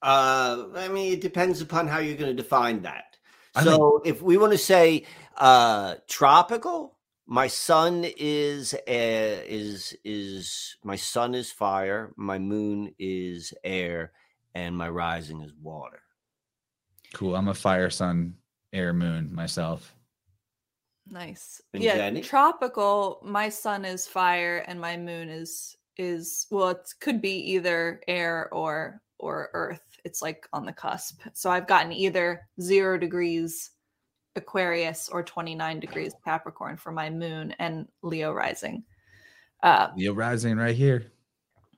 Uh, 0.00 0.66
I 0.76 0.88
mean, 0.88 1.12
it 1.12 1.20
depends 1.20 1.60
upon 1.60 1.88
how 1.88 1.98
you're 1.98 2.16
going 2.16 2.34
to 2.34 2.42
define 2.42 2.82
that. 2.82 3.16
I 3.54 3.64
so 3.64 4.00
think- 4.02 4.16
if 4.16 4.22
we 4.22 4.36
want 4.38 4.52
to 4.52 4.58
say 4.58 5.04
uh 5.36 5.96
tropical, 6.08 6.93
my 7.26 7.46
sun 7.46 8.04
is 8.18 8.74
uh, 8.74 8.80
is 8.86 9.96
is 10.04 10.76
my 10.84 10.96
sun 10.96 11.34
is 11.34 11.50
fire, 11.50 12.12
my 12.16 12.38
moon 12.38 12.94
is 12.98 13.54
air 13.64 14.12
and 14.54 14.76
my 14.76 14.88
rising 14.88 15.42
is 15.42 15.52
water. 15.60 16.00
Cool. 17.14 17.36
I'm 17.36 17.48
a 17.48 17.54
fire, 17.54 17.90
sun, 17.90 18.34
air, 18.72 18.92
moon 18.92 19.34
myself. 19.34 19.94
Nice. 21.08 21.60
And 21.72 21.82
yeah, 21.82 21.96
Jenny? 21.96 22.20
tropical. 22.20 23.20
My 23.24 23.48
sun 23.48 23.84
is 23.84 24.06
fire, 24.06 24.64
and 24.66 24.80
my 24.80 24.96
moon 24.96 25.28
is 25.28 25.76
is 25.96 26.46
well. 26.50 26.70
It 26.70 26.88
could 27.00 27.20
be 27.20 27.36
either 27.52 28.00
air 28.08 28.52
or 28.52 29.00
or 29.18 29.50
earth. 29.54 29.82
It's 30.04 30.22
like 30.22 30.46
on 30.52 30.66
the 30.66 30.72
cusp. 30.72 31.20
So 31.32 31.50
I've 31.50 31.66
gotten 31.66 31.92
either 31.92 32.42
zero 32.60 32.98
degrees 32.98 33.70
Aquarius 34.36 35.08
or 35.08 35.22
29 35.22 35.80
degrees 35.80 36.14
Capricorn 36.24 36.76
for 36.76 36.92
my 36.92 37.10
moon 37.10 37.54
and 37.58 37.88
Leo 38.02 38.32
rising. 38.32 38.84
Uh, 39.62 39.88
Leo 39.96 40.12
rising 40.12 40.56
right 40.56 40.74
here. 40.74 41.06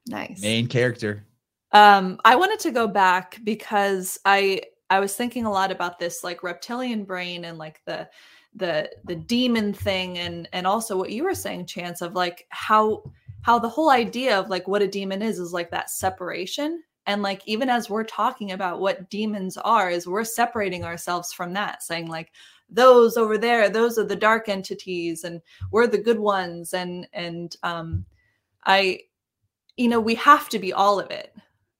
Nice. 0.08 0.40
Main 0.40 0.66
character. 0.66 1.24
Um, 1.72 2.18
I 2.24 2.36
wanted 2.36 2.60
to 2.60 2.70
go 2.70 2.86
back 2.86 3.38
because 3.44 4.18
I 4.24 4.62
I 4.88 5.00
was 5.00 5.14
thinking 5.14 5.46
a 5.46 5.50
lot 5.50 5.72
about 5.72 5.98
this 5.98 6.22
like 6.22 6.42
reptilian 6.42 7.04
brain 7.04 7.44
and 7.44 7.58
like 7.58 7.80
the 7.86 8.08
the 8.54 8.90
the 9.04 9.16
demon 9.16 9.72
thing 9.72 10.18
and 10.18 10.48
and 10.52 10.66
also 10.66 10.96
what 10.96 11.10
you 11.10 11.24
were 11.24 11.34
saying 11.34 11.66
chance 11.66 12.00
of 12.00 12.14
like 12.14 12.46
how 12.50 13.02
how 13.42 13.58
the 13.58 13.68
whole 13.68 13.90
idea 13.90 14.38
of 14.38 14.48
like 14.48 14.66
what 14.66 14.82
a 14.82 14.88
demon 14.88 15.22
is 15.22 15.38
is 15.38 15.52
like 15.52 15.70
that 15.70 15.90
separation 15.90 16.82
and 17.06 17.22
like 17.22 17.42
even 17.46 17.68
as 17.68 17.88
we're 17.88 18.04
talking 18.04 18.52
about 18.52 18.80
what 18.80 19.08
demons 19.10 19.56
are 19.58 19.90
is 19.90 20.06
we're 20.06 20.24
separating 20.24 20.84
ourselves 20.84 21.32
from 21.32 21.52
that 21.52 21.82
saying 21.82 22.08
like 22.08 22.32
those 22.68 23.16
over 23.16 23.38
there 23.38 23.70
those 23.70 23.98
are 23.98 24.04
the 24.04 24.16
dark 24.16 24.48
entities 24.48 25.24
and 25.24 25.40
we're 25.70 25.86
the 25.86 25.98
good 25.98 26.18
ones. 26.18 26.74
And 26.74 27.06
and 27.12 27.56
um 27.62 28.04
i 28.64 29.00
you 29.76 29.88
know 29.88 30.00
we 30.00 30.14
have 30.16 30.48
to 30.50 30.58
be 30.58 30.72
all 30.72 30.98
of 30.98 31.10
it. 31.10 31.34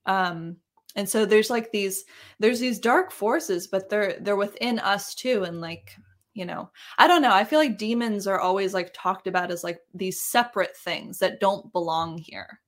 Um 0.07 0.57
and 0.95 1.09
so 1.09 1.27
there's 1.27 1.51
like 1.51 1.73
these 1.73 2.05
there's 2.39 2.61
these 2.61 2.79
dark 2.79 3.11
forces 3.11 3.67
but 3.67 3.91
they're 3.91 4.19
they're 4.21 4.37
within 4.37 4.79
us 4.79 5.15
too 5.15 5.45
and 5.45 5.61
like 5.61 5.95
you 6.33 6.45
know 6.47 6.71
i 6.99 7.07
don't 7.07 7.23
know 7.23 7.33
i 7.33 7.45
feel 7.45 7.59
like 7.59 7.79
demons 7.79 8.27
are 8.27 8.41
always 8.41 8.73
like 8.73 8.91
talked 8.95 9.27
about 9.27 9.51
as 9.51 9.63
like 9.65 9.79
these 9.95 10.23
separate 10.23 10.77
things 10.77 11.19
that 11.19 11.41
don't 11.41 11.73
belong 11.73 12.17
here. 12.19 12.61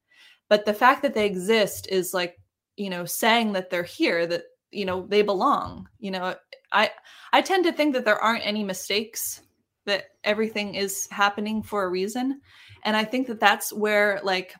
But 0.49 0.65
the 0.65 0.75
fact 0.75 1.03
that 1.03 1.15
they 1.15 1.27
exist 1.27 1.89
is 1.91 2.15
like 2.15 2.39
you 2.79 2.91
know 2.91 3.05
saying 3.05 3.53
that 3.53 3.71
they're 3.71 3.83
here 3.83 4.27
that 4.27 4.45
you 4.71 4.85
know 4.85 5.07
they 5.09 5.23
belong 5.23 5.89
you 5.99 6.11
know 6.11 6.35
i 6.73 6.91
i 7.33 7.41
tend 7.41 7.65
to 7.65 7.73
think 7.73 7.95
that 7.95 8.05
there 8.05 8.19
aren't 8.19 8.47
any 8.47 8.63
mistakes 8.63 9.43
that 9.87 10.05
everything 10.23 10.75
is 10.75 11.09
happening 11.11 11.63
for 11.63 11.85
a 11.85 11.89
reason. 11.89 12.41
And 12.85 12.97
i 12.97 13.05
think 13.05 13.27
that 13.27 13.41
that's 13.41 13.73
where 13.73 14.21
like 14.23 14.55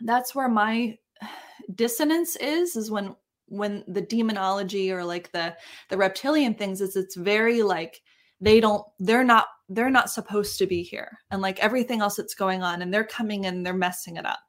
that's 0.00 0.34
where 0.34 0.48
my 0.48 0.98
dissonance 1.74 2.36
is 2.36 2.76
is 2.76 2.90
when 2.90 3.16
when 3.46 3.84
the 3.88 4.02
demonology 4.02 4.92
or 4.92 5.04
like 5.04 5.32
the 5.32 5.56
the 5.90 5.96
reptilian 5.96 6.54
things 6.54 6.80
is 6.80 6.96
it's 6.96 7.16
very 7.16 7.62
like 7.62 8.00
they 8.40 8.60
don't 8.60 8.84
they're 8.98 9.24
not 9.24 9.46
they're 9.68 9.90
not 9.90 10.10
supposed 10.10 10.58
to 10.58 10.66
be 10.66 10.82
here. 10.82 11.18
And 11.30 11.40
like 11.40 11.58
everything 11.60 12.00
else 12.00 12.16
that's 12.16 12.34
going 12.34 12.62
on 12.62 12.82
and 12.82 12.92
they're 12.92 13.04
coming 13.04 13.46
and 13.46 13.64
they're 13.64 13.72
messing 13.72 14.16
it 14.16 14.26
up 14.26 14.40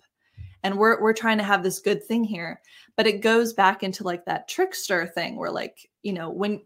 and 0.64 0.78
we're 0.78 1.01
we're 1.01 1.14
trying 1.14 1.38
to 1.38 1.43
have 1.43 1.64
this 1.64 1.80
good 1.80 2.03
thing 2.03 2.24
here 2.24 2.61
but 2.95 3.07
it 3.07 3.22
goes 3.22 3.53
back 3.53 3.84
into 3.84 4.03
like 4.03 4.26
that 4.26 4.47
trickster 4.47 5.07
thing 5.07 5.36
where 5.36 5.51
like 5.51 5.89
you 6.03 6.14
know 6.14 6.30
when 6.30 6.61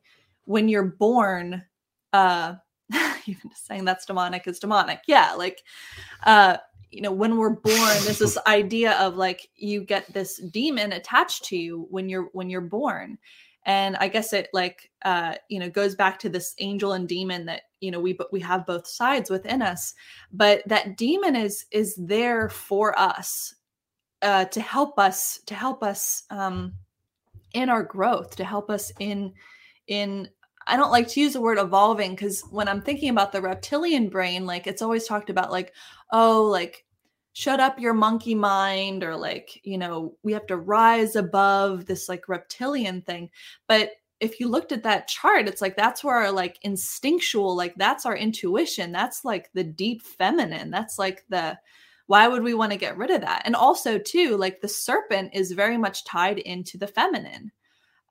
when 0.46 0.70
you're 0.70 0.84
born 0.84 1.64
uh 2.14 2.56
even 3.26 3.50
just 3.50 3.68
saying 3.68 3.86
that's 3.86 4.06
demonic 4.06 4.48
is 4.48 4.60
demonic. 4.60 5.02
Yeah 5.08 5.34
like 5.34 5.64
uh 6.24 6.58
you 6.92 7.02
know 7.02 7.12
when 7.12 7.38
we're 7.38 7.50
born 7.50 7.76
there's 8.04 8.20
this 8.20 8.38
idea 8.48 8.94
of 8.94 9.18
like 9.18 9.50
you 9.56 9.82
get 9.84 10.12
this 10.14 10.38
demon 10.38 10.94
attached 10.94 11.44
to 11.46 11.58
you 11.58 11.88
when 11.90 12.10
you're 12.10 12.30
when 12.34 12.50
you're 12.50 12.62
born. 12.62 13.18
And 13.66 13.98
i 13.98 14.08
guess 14.08 14.32
it 14.32 14.48
like 14.54 14.90
uh 15.04 15.36
you 15.50 15.60
know 15.60 15.70
goes 15.70 15.94
back 15.96 16.18
to 16.20 16.30
this 16.30 16.56
angel 16.60 16.94
and 16.94 17.08
demon 17.10 17.46
that 17.48 17.64
you 17.82 17.92
know 17.92 18.00
we 18.00 18.14
but 18.14 18.32
we 18.32 18.40
have 18.40 18.66
both 18.66 18.88
sides 18.88 19.30
within 19.30 19.62
us 19.62 19.94
but 20.32 20.66
that 20.68 20.96
demon 20.96 21.36
is 21.36 21.66
is 21.72 21.94
there 21.98 22.48
for 22.48 22.98
us 22.98 23.54
uh 24.22 24.46
to 24.46 24.62
help 24.62 24.98
us 24.98 25.40
to 25.46 25.54
help 25.54 25.84
us 25.84 26.24
um 26.30 26.74
in 27.54 27.70
our 27.70 27.84
growth 27.84 28.36
to 28.36 28.44
help 28.44 28.70
us 28.70 28.92
in 29.00 29.34
in 29.88 30.30
I 30.68 30.76
don't 30.76 30.92
like 30.92 31.08
to 31.10 31.22
use 31.22 31.34
the 31.34 31.42
word 31.42 31.58
evolving 31.58 32.12
because 32.12 32.42
when 32.52 32.68
I'm 32.68 32.82
thinking 32.82 33.10
about 33.10 33.32
the 33.32 33.42
reptilian 33.42 34.10
brain, 34.10 34.46
like 34.46 34.68
it's 34.68 34.82
always 34.82 35.08
talked 35.08 35.30
about, 35.30 35.50
like, 35.50 35.74
oh, 36.12 36.44
like 36.44 36.86
shut 37.32 37.60
up 37.62 37.80
your 37.80 37.94
monkey 37.94 38.36
mind, 38.36 39.04
or 39.04 39.16
like, 39.16 39.62
you 39.64 39.78
know, 39.78 40.16
we 40.24 40.34
have 40.34 40.46
to 40.48 40.58
rise 40.58 41.16
above 41.16 41.86
this 41.86 42.10
like 42.10 42.28
reptilian 42.28 43.02
thing. 43.02 43.30
But 43.68 43.92
if 44.20 44.40
you 44.40 44.50
looked 44.50 44.74
at 44.74 44.84
that 44.84 45.08
chart, 45.08 45.48
it's 45.48 45.62
like 45.62 45.78
that's 45.78 46.04
where 46.04 46.18
our 46.18 46.32
like 46.32 46.60
instinctual, 46.64 47.56
like 47.56 47.76
that's 47.76 48.06
our 48.06 48.18
intuition. 48.18 48.92
That's 48.92 49.24
like 49.24 49.50
the 49.54 49.64
deep 49.64 50.02
feminine. 50.02 50.70
That's 50.70 51.00
like 51.00 51.24
the 51.30 51.58
why 52.08 52.28
would 52.28 52.44
we 52.44 52.54
want 52.54 52.72
to 52.72 52.78
get 52.78 52.98
rid 52.98 53.12
of 53.12 53.22
that? 53.22 53.44
And 53.46 53.56
also, 53.56 53.98
too, 54.00 54.38
like 54.38 54.62
the 54.62 54.68
serpent 54.68 55.32
is 55.34 55.52
very 55.52 55.78
much 55.78 56.06
tied 56.06 56.40
into 56.40 56.78
the 56.78 56.88
feminine 56.88 57.52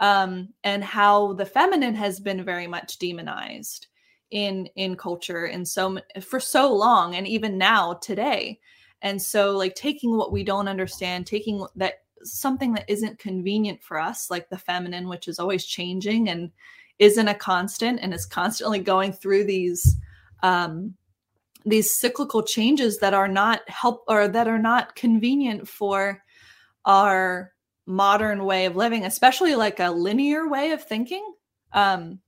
um, 0.01 0.49
and 0.65 0.85
how 0.85 1.33
the 1.35 1.47
feminine 1.47 1.95
has 1.95 2.21
been 2.21 2.45
very 2.45 2.67
much 2.67 2.99
demonized 2.99 3.89
in 4.33 4.69
in 4.75 4.97
culture 4.97 5.45
and 5.45 5.67
so 5.67 5.99
for 6.21 6.41
so 6.41 6.73
long 6.73 7.15
and 7.15 7.29
even 7.29 7.57
now 7.57 7.95
today 7.95 8.59
and 9.03 9.23
so 9.23 9.57
like 9.57 9.77
taking 9.77 10.17
what 10.17 10.33
we 10.33 10.43
don't 10.43 10.67
understand 10.67 11.25
taking 11.25 11.65
that 11.77 12.03
something 12.25 12.73
that 12.73 12.85
isn't 12.89 13.21
convenient 13.21 13.81
for 13.81 14.01
us 14.01 14.29
like 14.29 14.49
the 14.49 14.59
feminine 14.59 15.09
which 15.09 15.29
is 15.29 15.39
always 15.39 15.65
changing 15.65 16.29
and 16.29 16.51
isn't 16.99 17.29
a 17.29 17.35
constant 17.35 18.01
and 18.03 18.13
is 18.13 18.27
constantly 18.27 18.81
going 18.81 19.13
through 19.13 19.45
these 19.45 19.97
um 20.43 20.93
these 21.67 21.97
cyclical 21.97 22.43
changes 22.43 22.99
that 23.01 23.13
are 23.13 23.29
not 23.29 23.69
help 23.69 24.05
or 24.09 24.29
that 24.29 24.49
are 24.49 24.59
not 24.59 24.95
convenient 24.95 25.69
for 25.69 26.23
our 26.85 27.53
modern 27.87 28.45
way 28.45 28.65
of 28.67 28.77
living, 28.77 29.05
especially 29.05 29.57
like 29.57 29.81
a 29.81 29.91
linear 29.91 30.49
way 30.49 30.71
of 30.71 30.83
thinking. 30.83 31.35
Um, 31.73 32.21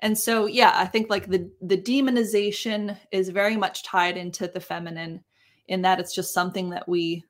and 0.00 0.16
so, 0.16 0.46
yeah, 0.46 0.72
I 0.74 0.84
think 0.84 1.08
like 1.08 1.26
the 1.26 1.50
the 1.62 1.78
demonization 1.78 2.96
is 3.10 3.30
very 3.30 3.56
much 3.56 3.82
tied 3.82 4.18
into 4.18 4.46
the 4.46 4.60
feminine, 4.60 5.24
in 5.68 5.82
that 5.82 5.98
it's 5.98 6.14
just 6.14 6.34
something 6.34 6.70
that 6.70 6.86
we 6.86 7.24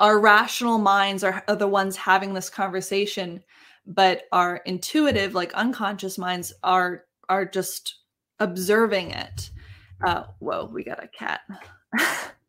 our 0.00 0.18
rational 0.18 0.78
minds 0.78 1.22
are, 1.22 1.44
are 1.46 1.54
the 1.54 1.68
ones 1.68 1.94
having 1.94 2.34
this 2.34 2.50
conversation, 2.50 3.44
but 3.86 4.22
our 4.32 4.56
intuitive, 4.66 5.34
like 5.34 5.54
unconscious 5.54 6.18
minds, 6.18 6.52
are 6.64 7.04
are 7.28 7.44
just 7.44 8.00
observing 8.44 9.10
it. 9.10 9.50
Uh, 10.04 10.24
whoa, 10.38 10.66
we 10.66 10.84
got 10.84 11.02
a 11.02 11.08
cat. 11.08 11.40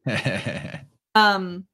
um 1.16 1.66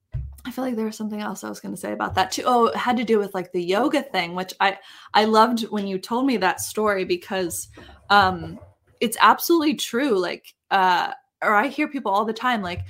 I 0.43 0.51
feel 0.51 0.63
like 0.63 0.75
there 0.75 0.85
was 0.85 0.95
something 0.97 1.21
else 1.21 1.43
I 1.43 1.49
was 1.49 1.59
going 1.59 1.75
to 1.75 1.79
say 1.79 1.91
about 1.91 2.15
that 2.15 2.31
too. 2.31 2.43
Oh, 2.45 2.67
it 2.67 2.75
had 2.75 2.97
to 2.97 3.03
do 3.03 3.19
with 3.19 3.33
like 3.35 3.51
the 3.51 3.63
yoga 3.63 4.01
thing, 4.01 4.33
which 4.35 4.53
I 4.59 4.79
I 5.13 5.25
loved 5.25 5.63
when 5.69 5.85
you 5.85 5.99
told 5.99 6.25
me 6.25 6.37
that 6.37 6.61
story 6.61 7.05
because 7.05 7.69
um 8.09 8.59
it's 8.99 9.17
absolutely 9.19 9.75
true. 9.75 10.17
Like 10.17 10.53
uh 10.71 11.13
or 11.43 11.55
I 11.55 11.67
hear 11.67 11.87
people 11.87 12.11
all 12.11 12.25
the 12.25 12.33
time 12.33 12.61
like, 12.61 12.81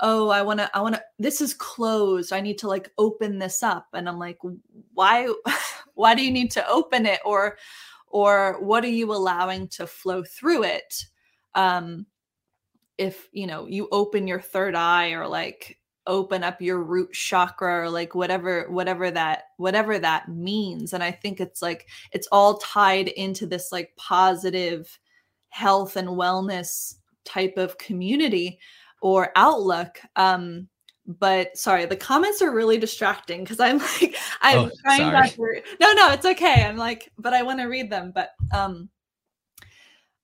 "Oh, 0.00 0.28
I 0.28 0.42
want 0.42 0.60
to 0.60 0.70
I 0.76 0.80
want 0.80 0.96
to 0.96 1.02
this 1.18 1.40
is 1.40 1.54
closed. 1.54 2.32
I 2.32 2.40
need 2.40 2.58
to 2.58 2.68
like 2.68 2.90
open 2.98 3.38
this 3.38 3.62
up." 3.62 3.86
And 3.92 4.08
I'm 4.08 4.18
like, 4.18 4.38
"Why 4.94 5.32
why 5.94 6.14
do 6.14 6.24
you 6.24 6.30
need 6.30 6.50
to 6.52 6.68
open 6.68 7.06
it 7.06 7.20
or 7.24 7.56
or 8.10 8.58
what 8.60 8.84
are 8.84 8.88
you 8.88 9.12
allowing 9.12 9.68
to 9.68 9.86
flow 9.86 10.22
through 10.24 10.64
it?" 10.64 11.04
Um 11.54 12.06
if, 12.98 13.28
you 13.32 13.46
know, 13.46 13.66
you 13.66 13.88
open 13.92 14.26
your 14.26 14.40
third 14.40 14.74
eye 14.74 15.12
or 15.12 15.26
like 15.26 15.78
open 16.06 16.42
up 16.42 16.60
your 16.60 16.82
root 16.82 17.12
chakra 17.12 17.82
or 17.82 17.90
like 17.90 18.14
whatever 18.14 18.66
whatever 18.70 19.10
that 19.10 19.44
whatever 19.58 19.98
that 19.98 20.28
means 20.28 20.92
and 20.92 21.02
i 21.04 21.10
think 21.10 21.40
it's 21.40 21.60
like 21.60 21.86
it's 22.12 22.26
all 22.32 22.56
tied 22.58 23.08
into 23.08 23.46
this 23.46 23.70
like 23.70 23.94
positive 23.96 24.98
health 25.50 25.96
and 25.96 26.08
wellness 26.08 26.96
type 27.24 27.54
of 27.58 27.76
community 27.78 28.58
or 29.02 29.30
outlook 29.36 30.00
um 30.16 30.66
but 31.18 31.56
sorry 31.56 31.86
the 31.86 31.96
comments 31.96 32.40
are 32.42 32.52
really 32.52 32.78
distracting 32.78 33.42
because 33.42 33.60
i'm 33.60 33.78
like 34.00 34.16
i'm 34.42 34.58
oh, 34.58 34.70
trying 34.82 35.12
not 35.12 35.30
to 35.30 35.62
no 35.80 35.92
no 35.92 36.12
it's 36.12 36.26
okay 36.26 36.64
i'm 36.64 36.76
like 36.76 37.10
but 37.18 37.34
i 37.34 37.42
want 37.42 37.58
to 37.58 37.66
read 37.66 37.90
them 37.90 38.12
but 38.14 38.30
um 38.52 38.88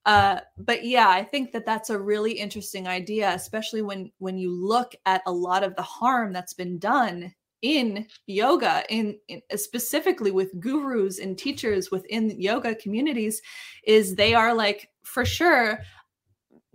uh, 0.07 0.39
but 0.57 0.85
yeah, 0.85 1.09
I 1.09 1.25
think 1.25 1.51
that 1.51 1.67
that's 1.67 1.91
a 1.91 1.99
really 1.99 2.31
interesting 2.31 2.87
idea, 2.87 3.35
especially 3.35 3.83
when 3.83 4.13
when 4.19 4.39
you 4.39 4.53
look 4.53 4.95
at 5.05 5.21
a 5.27 5.33
lot 5.33 5.65
of 5.65 5.75
the 5.75 5.83
harm 5.83 6.33
that's 6.33 6.55
been 6.55 6.79
done 6.79 7.35
in 7.63 8.07
yoga, 8.27 8.85
in, 8.89 9.19
in 9.27 9.43
specifically 9.57 10.31
with 10.31 10.61
gurus 10.61 11.19
and 11.19 11.37
teachers 11.37 11.91
within 11.91 12.41
yoga 12.41 12.77
communities, 12.77 13.43
is 13.83 14.15
they 14.15 14.33
are 14.33 14.55
like 14.55 14.89
for 15.03 15.25
sure 15.25 15.81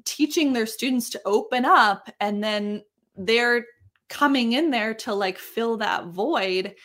teaching 0.03 0.51
their 0.51 0.65
students 0.65 1.09
to 1.11 1.21
open 1.23 1.63
up, 1.63 2.09
and 2.19 2.43
then 2.43 2.83
they're 3.15 3.65
coming 4.11 4.51
in 4.51 4.69
there 4.69 4.93
to 4.93 5.13
like 5.13 5.39
fill 5.39 5.77
that 5.77 6.07
void 6.07 6.75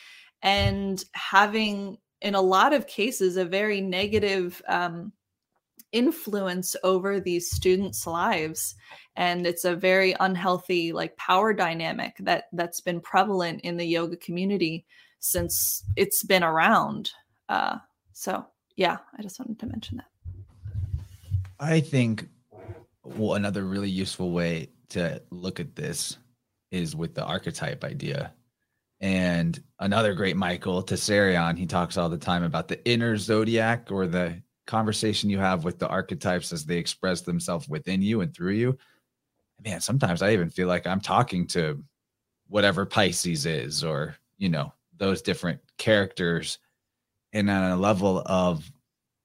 and 0.42 1.04
having 1.12 1.98
in 2.22 2.34
a 2.34 2.40
lot 2.40 2.72
of 2.72 2.86
cases 2.86 3.36
a 3.36 3.44
very 3.44 3.80
negative 3.80 4.62
um, 4.68 5.12
influence 5.92 6.76
over 6.84 7.20
these 7.20 7.50
students 7.50 8.06
lives. 8.06 8.74
And 9.16 9.46
it's 9.46 9.64
a 9.64 9.74
very 9.74 10.14
unhealthy 10.20 10.92
like 10.92 11.16
power 11.16 11.52
dynamic 11.52 12.16
that 12.20 12.44
that's 12.52 12.80
been 12.80 13.00
prevalent 13.00 13.60
in 13.62 13.76
the 13.76 13.86
yoga 13.86 14.16
community 14.16 14.86
since 15.18 15.84
it's 15.96 16.22
been 16.22 16.44
around. 16.44 17.10
Uh 17.48 17.78
so 18.12 18.44
yeah 18.76 18.96
i 19.18 19.22
just 19.22 19.38
wanted 19.38 19.58
to 19.58 19.66
mention 19.66 19.98
that. 19.98 20.06
I 21.60 21.80
think 21.80 22.28
well 23.04 23.34
another 23.34 23.64
really 23.64 23.90
useful 23.90 24.30
way 24.30 24.68
to 24.90 25.20
look 25.30 25.60
at 25.60 25.76
this 25.76 26.18
is 26.70 26.96
with 26.96 27.14
the 27.14 27.24
archetype 27.24 27.84
idea. 27.84 28.32
And 29.00 29.62
another 29.78 30.14
great 30.14 30.36
Michael 30.36 30.82
Tsarion, 30.82 31.58
he 31.58 31.66
talks 31.66 31.96
all 31.96 32.08
the 32.08 32.16
time 32.16 32.42
about 32.42 32.68
the 32.68 32.84
inner 32.88 33.16
zodiac 33.16 33.90
or 33.90 34.06
the 34.06 34.42
conversation 34.66 35.30
you 35.30 35.38
have 35.38 35.64
with 35.64 35.78
the 35.78 35.88
archetypes 35.88 36.52
as 36.52 36.64
they 36.64 36.76
express 36.76 37.22
themselves 37.22 37.68
within 37.68 38.02
you 38.02 38.20
and 38.20 38.34
through 38.34 38.52
you. 38.52 38.78
Man 39.64 39.80
sometimes 39.80 40.20
i 40.20 40.32
even 40.32 40.50
feel 40.50 40.68
like 40.68 40.86
i'm 40.86 41.00
talking 41.00 41.46
to 41.46 41.82
whatever 42.48 42.84
pisces 42.84 43.46
is 43.46 43.82
or 43.82 44.16
you 44.38 44.48
know 44.48 44.72
those 44.98 45.22
different 45.22 45.60
characters. 45.78 46.58
And 47.32 47.50
on 47.50 47.70
a 47.70 47.76
level 47.76 48.22
of 48.24 48.70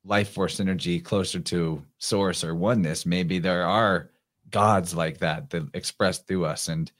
life 0.04 0.30
force 0.30 0.60
energy 0.60 1.00
closer 1.00 1.40
to 1.40 1.84
source 1.98 2.44
or 2.44 2.56
oneness 2.56 3.06
maybe 3.06 3.40
there 3.40 3.66
are 3.66 4.12
gods 4.50 4.96
like 4.96 5.20
that 5.20 5.50
that 5.50 5.70
express 5.74 6.20
through 6.20 6.46
us. 6.46 6.68
And 6.68 6.92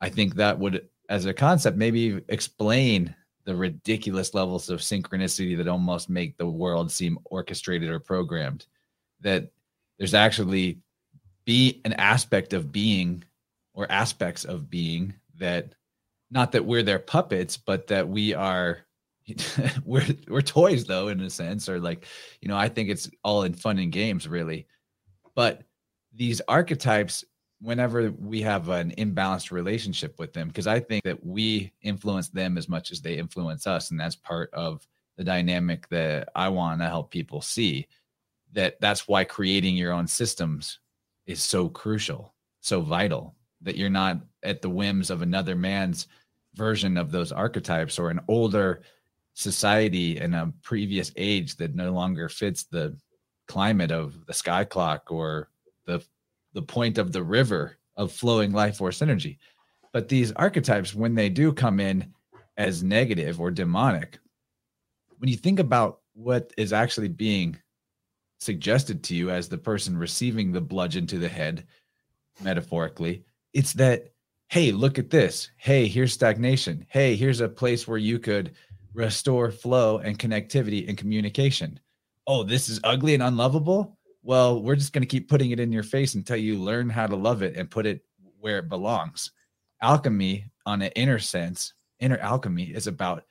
i 0.00 0.08
think 0.08 0.34
that 0.34 0.58
would 0.58 0.88
as 1.08 1.26
a 1.26 1.34
concept 1.34 1.76
maybe 1.76 2.20
explain 2.28 3.14
the 3.44 3.56
ridiculous 3.56 4.34
levels 4.34 4.70
of 4.70 4.80
synchronicity 4.80 5.56
that 5.56 5.68
almost 5.68 6.08
make 6.08 6.36
the 6.36 6.46
world 6.46 6.90
seem 6.90 7.18
orchestrated 7.24 7.90
or 7.90 7.98
programmed. 7.98 8.66
That 9.22 9.50
there's 9.98 10.14
actually 10.14 10.78
be 11.44 11.80
an 11.84 11.94
aspect 11.94 12.52
of 12.52 12.70
being 12.70 13.24
or 13.74 13.90
aspects 13.90 14.44
of 14.44 14.70
being 14.70 15.14
that 15.38 15.74
not 16.30 16.52
that 16.52 16.64
we're 16.64 16.82
their 16.82 16.98
puppets 16.98 17.56
but 17.56 17.86
that 17.88 18.08
we 18.08 18.34
are 18.34 18.78
we're 19.84 20.06
we're 20.28 20.42
toys 20.42 20.84
though 20.84 21.08
in 21.08 21.20
a 21.20 21.30
sense 21.30 21.68
or 21.68 21.80
like 21.80 22.04
you 22.40 22.48
know 22.48 22.56
i 22.56 22.68
think 22.68 22.88
it's 22.88 23.10
all 23.24 23.42
in 23.42 23.54
fun 23.54 23.78
and 23.78 23.92
games 23.92 24.28
really. 24.28 24.66
But 25.34 25.62
these 26.12 26.40
archetypes 26.46 27.24
whenever 27.60 28.10
we 28.18 28.40
have 28.40 28.68
an 28.68 28.92
imbalanced 28.96 29.50
relationship 29.50 30.18
with 30.18 30.32
them 30.32 30.48
because 30.48 30.66
i 30.66 30.80
think 30.80 31.02
that 31.04 31.24
we 31.24 31.72
influence 31.82 32.28
them 32.28 32.56
as 32.56 32.68
much 32.68 32.90
as 32.90 33.00
they 33.00 33.18
influence 33.18 33.66
us 33.66 33.90
and 33.90 34.00
that's 34.00 34.16
part 34.16 34.52
of 34.52 34.86
the 35.16 35.24
dynamic 35.24 35.88
that 35.88 36.28
i 36.34 36.48
want 36.48 36.80
to 36.80 36.86
help 36.86 37.10
people 37.10 37.40
see 37.40 37.86
that 38.52 38.80
that's 38.80 39.06
why 39.06 39.24
creating 39.24 39.76
your 39.76 39.92
own 39.92 40.06
systems 40.06 40.80
is 41.26 41.42
so 41.42 41.68
crucial 41.68 42.34
so 42.60 42.80
vital 42.80 43.34
that 43.60 43.76
you're 43.76 43.90
not 43.90 44.18
at 44.42 44.62
the 44.62 44.70
whims 44.70 45.10
of 45.10 45.22
another 45.22 45.54
man's 45.54 46.06
version 46.54 46.96
of 46.96 47.10
those 47.10 47.32
archetypes 47.32 47.98
or 47.98 48.10
an 48.10 48.20
older 48.28 48.82
society 49.34 50.18
in 50.18 50.34
a 50.34 50.52
previous 50.62 51.12
age 51.16 51.56
that 51.56 51.74
no 51.74 51.92
longer 51.92 52.28
fits 52.28 52.64
the 52.64 52.96
climate 53.46 53.90
of 53.90 54.26
the 54.26 54.32
sky 54.32 54.64
clock 54.64 55.10
or 55.10 55.48
the 55.86 56.02
the 56.52 56.62
point 56.62 56.98
of 56.98 57.12
the 57.12 57.22
river 57.22 57.76
of 57.96 58.12
flowing 58.12 58.52
life 58.52 58.76
force 58.76 59.02
energy 59.02 59.38
but 59.92 60.08
these 60.08 60.32
archetypes 60.32 60.94
when 60.94 61.14
they 61.14 61.28
do 61.28 61.52
come 61.52 61.80
in 61.80 62.12
as 62.56 62.82
negative 62.82 63.40
or 63.40 63.50
demonic 63.50 64.18
when 65.18 65.28
you 65.28 65.36
think 65.36 65.58
about 65.58 66.00
what 66.14 66.52
is 66.56 66.72
actually 66.72 67.08
being 67.08 67.56
suggested 68.40 69.02
to 69.02 69.14
you 69.14 69.30
as 69.30 69.48
the 69.48 69.58
person 69.58 69.96
receiving 69.96 70.50
the 70.50 70.60
bludgeon 70.60 71.06
to 71.06 71.18
the 71.18 71.28
head 71.28 71.66
metaphorically 72.40 73.24
it's 73.52 73.72
that 73.72 74.12
hey 74.48 74.72
look 74.72 74.98
at 74.98 75.10
this 75.10 75.50
hey 75.56 75.86
here's 75.86 76.12
stagnation 76.12 76.86
hey 76.88 77.14
here's 77.16 77.40
a 77.40 77.48
place 77.48 77.86
where 77.86 77.98
you 77.98 78.18
could 78.18 78.52
restore 78.94 79.50
flow 79.50 79.98
and 79.98 80.18
connectivity 80.18 80.88
and 80.88 80.98
communication. 80.98 81.78
Oh, 82.26 82.42
this 82.42 82.68
is 82.68 82.80
ugly 82.84 83.14
and 83.14 83.22
unlovable. 83.22 83.98
Well, 84.22 84.62
we're 84.62 84.76
just 84.76 84.92
going 84.92 85.02
to 85.02 85.08
keep 85.08 85.28
putting 85.28 85.50
it 85.50 85.60
in 85.60 85.72
your 85.72 85.82
face 85.82 86.14
until 86.14 86.36
you 86.36 86.58
learn 86.58 86.90
how 86.90 87.06
to 87.06 87.16
love 87.16 87.42
it 87.42 87.56
and 87.56 87.70
put 87.70 87.86
it 87.86 88.04
where 88.38 88.58
it 88.58 88.68
belongs. 88.68 89.30
Alchemy, 89.82 90.44
on 90.66 90.82
an 90.82 90.92
inner 90.94 91.18
sense, 91.18 91.72
inner 92.00 92.18
alchemy 92.18 92.64
is 92.64 92.86
about 92.86 93.24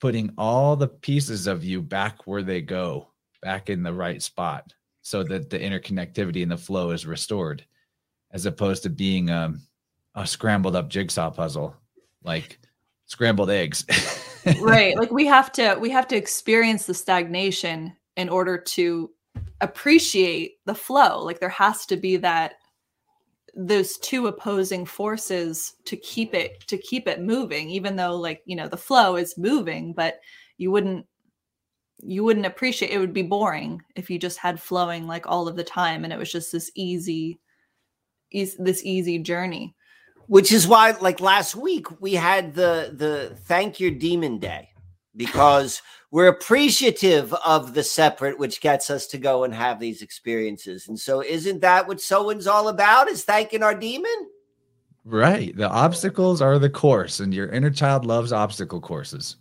putting 0.00 0.32
all 0.38 0.76
the 0.76 0.88
pieces 0.88 1.46
of 1.46 1.64
you 1.64 1.82
back 1.82 2.26
where 2.26 2.42
they 2.42 2.60
go, 2.60 3.08
back 3.42 3.70
in 3.70 3.82
the 3.82 3.92
right 3.92 4.22
spot, 4.22 4.72
so 5.02 5.22
that 5.24 5.50
the 5.50 5.58
interconnectivity 5.58 6.42
and 6.42 6.52
the 6.52 6.56
flow 6.56 6.90
is 6.90 7.06
restored, 7.06 7.64
as 8.30 8.46
opposed 8.46 8.82
to 8.84 8.90
being 8.90 9.30
um, 9.30 9.60
a 10.14 10.26
scrambled 10.26 10.76
up 10.76 10.88
jigsaw 10.88 11.30
puzzle, 11.30 11.74
like 12.22 12.60
scrambled 13.06 13.50
eggs. 13.50 13.84
right 14.60 14.96
like 14.96 15.10
we 15.10 15.26
have 15.26 15.52
to 15.52 15.76
we 15.78 15.90
have 15.90 16.08
to 16.08 16.16
experience 16.16 16.86
the 16.86 16.94
stagnation 16.94 17.94
in 18.16 18.30
order 18.30 18.56
to 18.56 19.10
appreciate 19.60 20.58
the 20.66 20.74
flow. 20.74 21.22
Like 21.22 21.40
there 21.40 21.48
has 21.48 21.86
to 21.86 21.96
be 21.96 22.16
that 22.18 22.54
those 23.54 23.98
two 23.98 24.28
opposing 24.28 24.86
forces 24.86 25.74
to 25.84 25.96
keep 25.96 26.34
it 26.34 26.60
to 26.68 26.78
keep 26.78 27.08
it 27.08 27.20
moving 27.20 27.68
even 27.68 27.96
though 27.96 28.14
like 28.14 28.42
you 28.44 28.54
know 28.54 28.68
the 28.68 28.76
flow 28.76 29.16
is 29.16 29.36
moving 29.36 29.92
but 29.92 30.20
you 30.56 30.70
wouldn't 30.70 31.04
you 32.02 32.24
wouldn't 32.24 32.46
appreciate 32.46 32.90
it 32.90 32.98
would 32.98 33.12
be 33.12 33.22
boring 33.22 33.82
if 33.94 34.10
you 34.10 34.18
just 34.18 34.38
had 34.38 34.60
flowing 34.60 35.06
like 35.06 35.26
all 35.26 35.48
of 35.48 35.56
the 35.56 35.64
time 35.64 36.04
and 36.04 36.12
it 36.12 36.18
was 36.18 36.32
just 36.32 36.52
this 36.52 36.70
easy, 36.74 37.38
easy 38.30 38.56
this 38.58 38.84
easy 38.84 39.18
journey. 39.18 39.74
Which 40.26 40.52
is 40.52 40.66
why 40.66 40.92
like 40.92 41.20
last 41.20 41.56
week 41.56 42.00
we 42.00 42.14
had 42.14 42.54
the 42.54 42.94
the 42.96 43.36
thank 43.44 43.80
your 43.80 43.90
demon 43.90 44.38
day 44.38 44.69
because 45.16 45.82
we're 46.10 46.28
appreciative 46.28 47.32
of 47.34 47.74
the 47.74 47.82
separate 47.82 48.38
which 48.38 48.60
gets 48.60 48.90
us 48.90 49.06
to 49.08 49.18
go 49.18 49.44
and 49.44 49.54
have 49.54 49.78
these 49.78 50.02
experiences. 50.02 50.88
And 50.88 50.98
so 50.98 51.22
isn't 51.22 51.60
that 51.60 51.86
what 51.86 52.00
Samhain's 52.00 52.46
all 52.46 52.68
about 52.68 53.08
is 53.08 53.24
thanking 53.24 53.62
our 53.62 53.74
demon? 53.74 54.28
Right. 55.04 55.56
The 55.56 55.68
obstacles 55.68 56.42
are 56.42 56.58
the 56.58 56.70
course 56.70 57.20
and 57.20 57.32
your 57.32 57.48
inner 57.48 57.70
child 57.70 58.04
loves 58.04 58.32
obstacle 58.32 58.80
courses. 58.80 59.36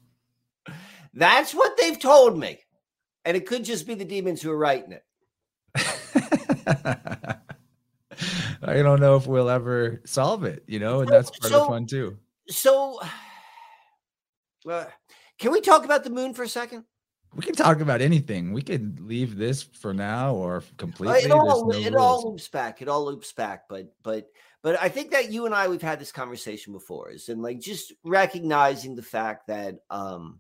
That's 1.14 1.54
what 1.54 1.78
they've 1.78 2.00
told 2.00 2.38
me. 2.38 2.60
And 3.26 3.36
it 3.36 3.46
could 3.46 3.66
just 3.66 3.86
be 3.86 3.96
the 3.96 4.06
demons 4.06 4.42
who 4.42 4.52
are 4.52 4.58
writing 4.58 4.94
it. 4.94 5.04
I 8.62 8.82
don't 8.84 9.00
know 9.00 9.16
if 9.16 9.28
we'll 9.28 9.50
ever 9.50 10.02
solve 10.06 10.44
it, 10.44 10.64
you 10.68 10.80
know, 10.80 11.02
and 11.02 11.10
that's 11.10 11.30
part 11.32 11.52
so, 11.52 11.62
of 11.62 11.68
fun 11.68 11.86
too. 11.88 12.18
So, 12.48 13.00
uh, 14.70 14.86
can 15.40 15.52
we 15.52 15.62
talk 15.62 15.86
about 15.86 16.04
the 16.04 16.10
moon 16.10 16.34
for 16.34 16.44
a 16.44 16.50
second? 16.50 16.84
We 17.34 17.44
can 17.44 17.56
talk 17.56 17.80
about 17.80 18.02
anything. 18.02 18.54
We 18.54 18.62
could 18.62 19.00
leave 19.00 19.38
this 19.38 19.64
for 19.64 19.94
now 19.94 20.34
or 20.34 20.64
completely. 20.78 21.16
Uh, 21.16 21.26
it 21.26 21.32
all, 21.32 21.68
no 21.68 21.78
it 21.78 21.96
all 21.96 22.32
loops 22.32 22.48
back. 22.48 22.82
It 22.82 22.88
all 22.88 23.06
loops 23.06 23.32
back. 23.32 23.70
But 23.70 23.94
but 24.04 24.30
but 24.64 24.82
I 24.82 24.90
think 24.90 25.12
that 25.12 25.32
you 25.32 25.46
and 25.46 25.54
I 25.54 25.68
we've 25.68 25.82
had 25.82 26.00
this 26.00 26.12
conversation 26.12 26.74
before. 26.74 27.12
Is 27.12 27.30
and 27.30 27.42
like 27.42 27.60
just 27.60 27.94
recognizing 28.04 28.96
the 28.96 29.04
fact 29.04 29.48
that 29.48 29.76
um 29.92 30.40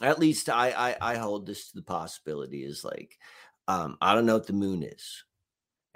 at 0.00 0.18
least 0.18 0.48
I 0.48 0.70
I, 0.70 1.12
I 1.12 1.16
hold 1.16 1.46
this 1.46 1.68
to 1.68 1.76
the 1.76 1.82
possibility 1.82 2.64
is 2.64 2.82
like 2.82 3.18
um 3.68 3.98
I 4.00 4.14
don't 4.14 4.26
know 4.26 4.34
what 4.34 4.46
the 4.46 4.54
moon 4.54 4.82
is 4.82 5.24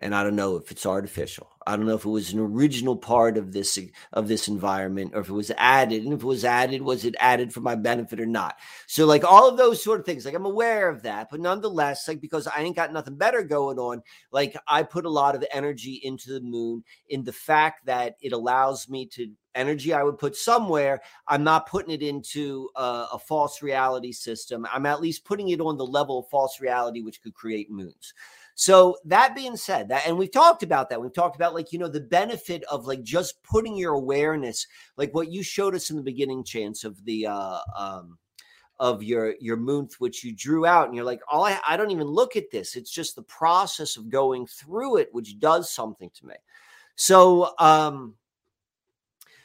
and 0.01 0.14
I 0.14 0.24
don't 0.24 0.36
know 0.36 0.57
if 0.57 0.70
it's 0.70 0.86
artificial. 0.86 1.51
I 1.66 1.76
don't 1.76 1.86
know 1.86 1.94
if 1.94 2.07
it 2.07 2.11
was 2.11 2.32
an 2.32 2.40
original 2.40 2.96
part 2.96 3.36
of 3.36 3.53
this 3.53 3.78
of 4.12 4.28
this 4.28 4.48
environment 4.48 5.12
or 5.14 5.20
if 5.20 5.28
it 5.28 5.34
was 5.34 5.53
added. 5.57 6.05
And 6.05 6.12
if 6.14 6.22
it 6.22 6.26
was 6.26 6.44
added, 6.44 6.82
was 6.82 7.05
it 7.05 7.14
added 7.20 7.53
for 7.53 7.61
my 7.61 7.74
benefit 7.74 8.18
or 8.18 8.26
not? 8.26 8.57
So 8.86 9.05
like 9.07 9.24
all 9.24 9.48
of 9.48 9.59
those 9.59 9.84
sort 9.84 10.01
of 10.01 10.07
things, 10.07 10.24
like 10.24 10.34
I'm 10.34 10.46
aware 10.46 10.88
of 10.88 11.03
that, 11.03 11.28
but 11.30 11.40
nonetheless, 11.40 12.09
like 12.09 12.20
because 12.20 12.46
I 12.46 12.61
ain't 12.62 12.76
got 12.76 12.92
nothing 12.92 13.16
better 13.16 13.42
going 13.42 13.78
on, 13.78 14.03
like 14.32 14.57
I 14.66 14.82
put 14.82 15.05
a 15.05 15.11
lot 15.11 15.36
of 15.36 15.44
energy 15.53 16.01
into 16.03 16.32
the 16.32 16.40
moon 16.40 16.82
in 17.09 17.22
the 17.22 17.32
fact 17.32 17.84
that 17.86 18.16
it 18.22 18.32
allows 18.32 18.88
me 18.88 19.07
to 19.09 19.30
energy 19.55 19.92
I 19.92 20.03
would 20.03 20.18
put 20.18 20.36
somewhere. 20.36 21.01
I'm 21.28 21.44
not 21.44 21.68
putting 21.68 21.92
it 21.92 22.03
into 22.03 22.70
a, 22.76 23.07
a, 23.14 23.18
false 23.18 23.62
reality 23.62 24.12
system. 24.12 24.66
I'm 24.72 24.86
at 24.86 25.01
least 25.01 25.24
putting 25.24 25.48
it 25.48 25.61
on 25.61 25.76
the 25.76 25.86
level 25.86 26.20
of 26.20 26.28
false 26.28 26.61
reality, 26.61 27.03
which 27.03 27.20
could 27.20 27.34
create 27.34 27.70
moons. 27.70 28.14
So 28.61 28.99
that 29.07 29.35
being 29.35 29.57
said, 29.57 29.89
that 29.89 30.07
and 30.07 30.19
we've 30.19 30.31
talked 30.31 30.63
about 30.63 30.91
that. 30.91 31.01
We've 31.01 31.15
talked 31.15 31.35
about 31.35 31.55
like, 31.55 31.73
you 31.73 31.79
know, 31.79 31.89
the 31.89 32.03
benefit 32.03 32.63
of 32.65 32.87
like 32.87 33.03
just 33.03 33.43
putting 33.43 33.75
your 33.75 33.95
awareness, 33.95 34.67
like 34.99 35.15
what 35.15 35.33
you 35.33 35.43
showed 35.43 35.75
us 35.75 35.89
in 35.89 35.97
the 35.97 36.03
beginning, 36.03 36.45
chance 36.45 36.85
of 36.85 37.03
the 37.07 37.27
uh 37.27 37.61
um 37.75 38.19
of 38.79 39.03
your 39.03 39.35
your 39.41 39.57
moon 39.57 39.89
which 39.99 40.23
you 40.23 40.37
drew 40.37 40.67
out 40.67 40.87
and 40.87 40.95
you're 40.95 41.07
like 41.07 41.23
oh 41.33 41.43
I, 41.43 41.59
I 41.67 41.79
don't 41.79 41.91
even 41.91 42.07
look 42.07 42.35
at 42.37 42.51
this 42.51 42.77
it's 42.77 42.91
just 42.91 43.15
the 43.15 43.23
process 43.23 43.99
of 43.99 44.09
going 44.09 44.47
through 44.47 44.97
it 44.97 45.11
which 45.13 45.39
does 45.39 45.71
something 45.71 46.11
to 46.15 46.27
me 46.27 46.35
so 46.97 47.53
um 47.59 48.15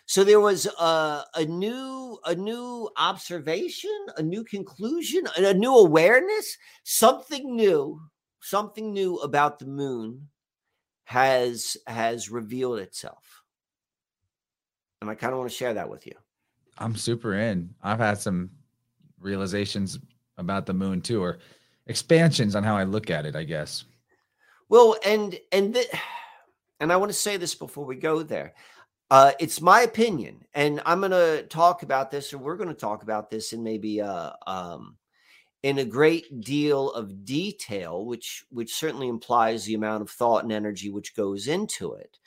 so 0.05 0.23
there 0.23 0.39
was 0.39 0.67
a, 0.67 1.25
a 1.35 1.45
new 1.45 2.17
a 2.23 2.33
new 2.33 2.89
observation 2.95 4.05
a 4.15 4.23
new 4.23 4.45
conclusion 4.45 5.23
a 5.35 5.53
new 5.53 5.75
awareness 5.75 6.57
something 6.83 7.57
new 7.57 7.99
something 8.45 8.93
new 8.93 9.17
about 9.17 9.57
the 9.57 9.65
moon 9.65 10.27
has 11.05 11.77
has 11.87 12.29
revealed 12.29 12.79
itself. 12.79 13.43
And 15.01 15.09
i 15.09 15.15
kind 15.15 15.33
of 15.33 15.39
want 15.39 15.49
to 15.49 15.55
share 15.55 15.73
that 15.73 15.89
with 15.89 16.05
you. 16.05 16.13
I'm 16.77 16.95
super 16.95 17.33
in. 17.33 17.73
I've 17.81 17.99
had 17.99 18.19
some 18.19 18.51
realizations 19.19 19.99
about 20.37 20.65
the 20.65 20.73
moon 20.73 21.01
too 21.01 21.23
or 21.23 21.39
expansions 21.87 22.55
on 22.55 22.63
how 22.63 22.75
i 22.75 22.83
look 22.83 23.09
at 23.09 23.25
it 23.25 23.35
i 23.35 23.43
guess. 23.43 23.85
Well 24.69 24.95
and 25.05 25.39
and 25.51 25.73
th- 25.73 25.89
and 26.79 26.91
i 26.91 26.97
want 26.97 27.09
to 27.11 27.17
say 27.17 27.37
this 27.37 27.55
before 27.55 27.85
we 27.85 27.95
go 27.95 28.21
there. 28.23 28.53
Uh, 29.11 29.31
it's 29.39 29.61
my 29.61 29.81
opinion, 29.81 30.43
and 30.55 30.81
I'm 30.83 30.99
going 30.99 31.11
to 31.11 31.43
talk 31.43 31.83
about 31.83 32.09
this, 32.09 32.33
or 32.33 32.39
we're 32.39 32.57
going 32.57 32.69
to 32.69 32.73
talk 32.73 33.03
about 33.03 33.29
this 33.29 33.53
in 33.53 33.63
maybe 33.63 34.01
uh, 34.01 34.31
um, 34.47 34.97
in 35.65 35.79
a 35.79 35.83
great 35.83 36.41
deal 36.41 36.91
of 36.91 37.25
detail, 37.25 38.05
which 38.05 38.45
which 38.51 38.75
certainly 38.75 39.07
implies 39.07 39.65
the 39.65 39.73
amount 39.73 40.03
of 40.03 40.11
thought 40.11 40.43
and 40.43 40.51
energy 40.51 40.91
which 40.91 41.15
goes 41.15 41.47
into 41.47 41.93
it. 41.95 42.19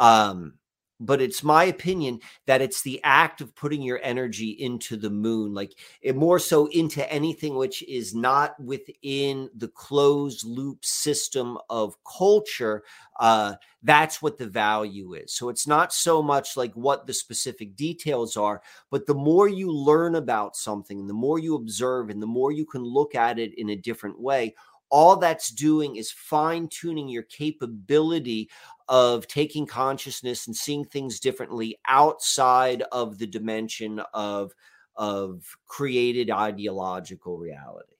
Um, 0.00 0.54
but 1.00 1.20
it's 1.20 1.42
my 1.42 1.64
opinion 1.64 2.20
that 2.46 2.60
it's 2.60 2.82
the 2.82 3.00
act 3.02 3.40
of 3.40 3.54
putting 3.56 3.82
your 3.82 3.98
energy 4.02 4.50
into 4.50 4.96
the 4.96 5.10
moon 5.10 5.54
like 5.54 5.74
more 6.14 6.38
so 6.38 6.66
into 6.66 7.10
anything 7.10 7.56
which 7.56 7.82
is 7.88 8.14
not 8.14 8.58
within 8.62 9.48
the 9.56 9.68
closed 9.68 10.44
loop 10.44 10.84
system 10.84 11.58
of 11.68 11.96
culture 12.04 12.84
uh, 13.18 13.54
that's 13.82 14.22
what 14.22 14.38
the 14.38 14.46
value 14.46 15.12
is. 15.12 15.34
So 15.34 15.50
it's 15.50 15.66
not 15.66 15.92
so 15.92 16.22
much 16.22 16.56
like 16.56 16.72
what 16.72 17.06
the 17.06 17.14
specific 17.14 17.76
details 17.76 18.36
are 18.36 18.62
but 18.90 19.06
the 19.06 19.14
more 19.14 19.48
you 19.48 19.72
learn 19.72 20.14
about 20.14 20.56
something 20.56 21.06
the 21.06 21.14
more 21.14 21.38
you 21.38 21.54
observe 21.54 22.10
and 22.10 22.22
the 22.22 22.26
more 22.26 22.52
you 22.52 22.66
can 22.66 22.82
look 22.82 23.14
at 23.14 23.38
it 23.38 23.58
in 23.58 23.70
a 23.70 23.76
different 23.76 24.20
way 24.20 24.54
all 24.90 25.16
that's 25.16 25.50
doing 25.50 25.96
is 25.96 26.10
fine 26.10 26.68
tuning 26.68 27.08
your 27.08 27.22
capability 27.22 28.50
of 28.90 29.28
taking 29.28 29.66
consciousness 29.66 30.48
and 30.48 30.56
seeing 30.56 30.84
things 30.84 31.20
differently 31.20 31.78
outside 31.86 32.82
of 32.90 33.18
the 33.18 33.26
dimension 33.26 34.02
of 34.12 34.52
of 34.96 35.44
created 35.66 36.30
ideological 36.30 37.38
reality. 37.38 37.94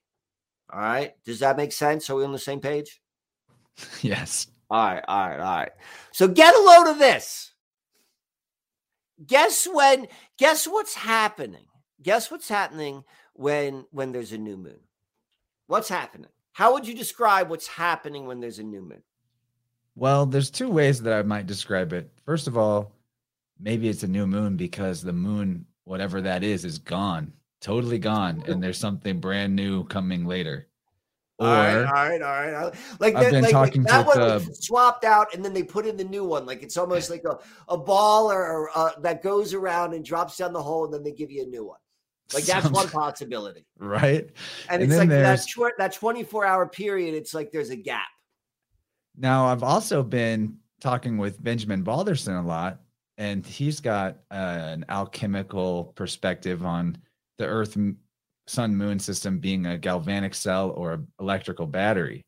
All 0.71 0.81
right. 0.81 1.13
Does 1.25 1.39
that 1.39 1.57
make 1.57 1.73
sense? 1.73 2.11
Are 2.11 2.17
we 2.17 2.25
on 2.25 2.33
the 2.33 2.39
same 2.39 2.61
page? 2.61 3.01
Yes. 4.03 4.49
All 4.69 4.85
right. 4.85 5.05
All 5.09 5.29
right. 5.29 5.41
All 5.41 5.57
right. 5.57 5.73
So 6.13 6.29
get 6.29 6.55
a 6.55 6.61
load 6.61 6.91
of 6.91 6.99
this. 6.99 7.55
Guess 9.27 9.67
when, 9.73 10.07
guess 10.39 10.67
what's 10.67 10.95
happening? 10.95 11.65
Guess 12.03 12.31
what's 12.31 12.49
happening 12.49 13.05
when 13.33 13.87
when 13.91 14.13
there's 14.13 14.33
a 14.33 14.39
new 14.39 14.59
moon? 14.59 14.81
What's 15.67 15.89
happening? 15.89 16.31
How 16.53 16.75
would 16.75 16.87
you 16.87 16.95
describe 16.95 17.49
what's 17.49 17.69
happening 17.69 18.27
when 18.27 18.41
there's 18.41 18.59
a 18.59 18.65
new 18.65 18.83
moon? 18.83 19.03
Well, 20.01 20.25
there's 20.25 20.51
two 20.51 20.71
ways 20.71 21.03
that 21.03 21.13
I 21.13 21.21
might 21.21 21.47
describe 21.47 21.93
it. 21.93 22.11
First 22.25 22.47
of 22.47 22.57
all, 22.57 22.91
maybe 23.61 23.87
it's 23.87 24.03
a 24.03 24.09
new 24.09 24.27
moon 24.27 24.57
because 24.57 25.03
the 25.03 25.13
moon, 25.13 25.67
whatever 25.85 26.23
that 26.23 26.43
is, 26.43 26.65
is 26.65 26.79
gone, 26.79 27.35
totally 27.61 27.99
gone, 27.99 28.43
and 28.49 28.63
there's 28.63 28.79
something 28.79 29.21
brand 29.21 29.55
new 29.55 29.85
coming 29.85 30.25
later. 30.25 30.69
Or, 31.39 31.49
all 31.49 31.53
right, 31.53 31.85
all 31.85 31.93
right, 31.93 32.23
all 32.23 32.63
right. 32.65 32.75
Like 32.99 33.15
I've 33.15 33.25
that, 33.25 33.31
been 33.31 33.43
like, 33.43 33.53
talking 33.53 33.83
that 33.83 34.05
to 34.05 34.09
one 34.09 34.19
the- 34.19 34.45
was 34.49 34.65
swapped 34.65 35.05
out, 35.05 35.35
and 35.35 35.45
then 35.45 35.53
they 35.53 35.63
put 35.63 35.85
in 35.85 35.99
the 35.99 36.05
new 36.05 36.25
one. 36.25 36.47
Like 36.47 36.63
it's 36.63 36.79
almost 36.79 37.11
like 37.11 37.25
a, 37.25 37.39
a 37.69 37.77
ball 37.77 38.33
or 38.33 38.71
uh, 38.75 38.93
that 39.01 39.23
goes 39.23 39.53
around 39.53 39.93
and 39.93 40.03
drops 40.03 40.39
down 40.39 40.55
the 40.55 40.63
hole, 40.63 40.87
and 40.87 40.95
then 40.95 41.03
they 41.03 41.13
give 41.13 41.31
you 41.31 41.43
a 41.43 41.47
new 41.47 41.67
one. 41.67 41.79
Like 42.33 42.45
that's 42.45 42.71
one 42.71 42.89
possibility. 42.89 43.67
right? 43.79 44.31
And, 44.71 44.83
And 44.83 44.91
it's 44.91 44.99
like 44.99 45.11
that 45.11 45.47
short, 45.47 45.75
that 45.77 45.93
twenty 45.93 46.23
four 46.23 46.47
hour 46.47 46.67
period. 46.67 47.15
It's 47.15 47.35
like 47.35 47.53
there's 47.53 47.69
a 47.69 47.77
gap. 47.77 48.09
Now, 49.17 49.47
I've 49.47 49.63
also 49.63 50.03
been 50.03 50.57
talking 50.81 51.19
with 51.19 51.43
Benjamin 51.43 51.83
Balderson 51.83 52.37
a 52.37 52.47
lot, 52.47 52.81
and 53.19 53.45
he's 53.47 53.81
got 53.81 54.19
uh, 54.31 54.35
an 54.35 54.85
alchemical 54.89 55.93
perspective 55.95 56.65
on 56.65 56.97
the 57.39 57.47
Earth 57.47 57.77
Sun 58.47 58.77
Moon 58.77 58.99
system 58.99 59.39
being 59.39 59.67
a 59.67 59.79
galvanic 59.79 60.35
cell 60.35 60.71
or 60.71 60.95
a 60.95 61.01
electrical 61.21 61.67
battery. 61.67 62.23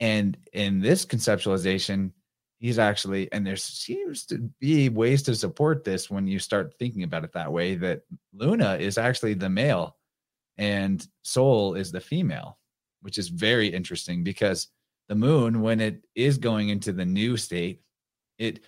And 0.00 0.36
in 0.52 0.80
this 0.80 1.06
conceptualization, 1.06 2.12
he's 2.58 2.78
actually, 2.78 3.32
and 3.32 3.46
there 3.46 3.56
seems 3.56 4.26
to 4.26 4.38
be 4.60 4.88
ways 4.88 5.22
to 5.24 5.34
support 5.34 5.84
this 5.84 6.10
when 6.10 6.26
you 6.26 6.38
start 6.38 6.74
thinking 6.78 7.02
about 7.02 7.24
it 7.24 7.32
that 7.32 7.52
way 7.52 7.74
that 7.76 8.02
Luna 8.34 8.76
is 8.76 8.98
actually 8.98 9.34
the 9.34 9.48
male 9.48 9.96
and 10.58 11.06
Sol 11.22 11.74
is 11.74 11.92
the 11.92 12.00
female, 12.00 12.58
which 13.02 13.18
is 13.18 13.28
very 13.28 13.68
interesting 13.68 14.22
because 14.22 14.68
the 15.08 15.14
moon 15.14 15.62
when 15.62 15.80
it 15.80 16.04
is 16.14 16.38
going 16.38 16.68
into 16.68 16.92
the 16.92 17.04
new 17.04 17.36
state 17.36 17.82
it 18.38 18.60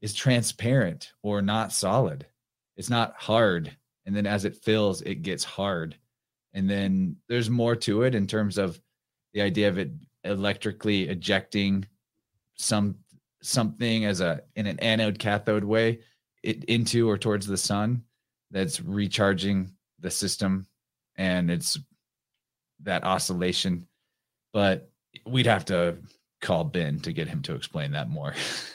is 0.00 0.12
transparent 0.12 1.12
or 1.22 1.40
not 1.40 1.72
solid. 1.72 2.26
It's 2.76 2.90
not 2.90 3.14
hard 3.16 3.74
and 4.06 4.14
then 4.14 4.26
as 4.26 4.44
it 4.44 4.62
fills 4.62 5.00
it 5.02 5.22
gets 5.22 5.44
hard. 5.44 5.96
And 6.52 6.68
then 6.68 7.16
there's 7.28 7.50
more 7.50 7.74
to 7.76 8.02
it 8.02 8.14
in 8.14 8.26
terms 8.26 8.58
of 8.58 8.80
the 9.32 9.40
idea 9.40 9.68
of 9.68 9.78
it 9.78 9.92
electrically 10.24 11.08
ejecting 11.08 11.86
some 12.56 12.96
something 13.42 14.04
as 14.04 14.20
a 14.20 14.42
in 14.56 14.66
an 14.66 14.78
anode 14.80 15.18
cathode 15.18 15.64
way 15.64 16.00
it 16.42 16.64
into 16.64 17.08
or 17.08 17.18
towards 17.18 17.46
the 17.46 17.56
sun 17.56 18.02
that's 18.50 18.80
recharging 18.80 19.70
the 20.00 20.10
system 20.10 20.66
and 21.16 21.50
it's 21.50 21.78
that 22.82 23.04
oscillation. 23.04 23.86
But 24.52 24.90
we'd 25.26 25.46
have 25.46 25.64
to 25.66 25.96
call 26.40 26.64
Ben 26.64 27.00
to 27.00 27.12
get 27.12 27.26
him 27.28 27.42
to 27.42 27.54
explain 27.54 27.90
that 27.92 28.08
more. 28.08 28.34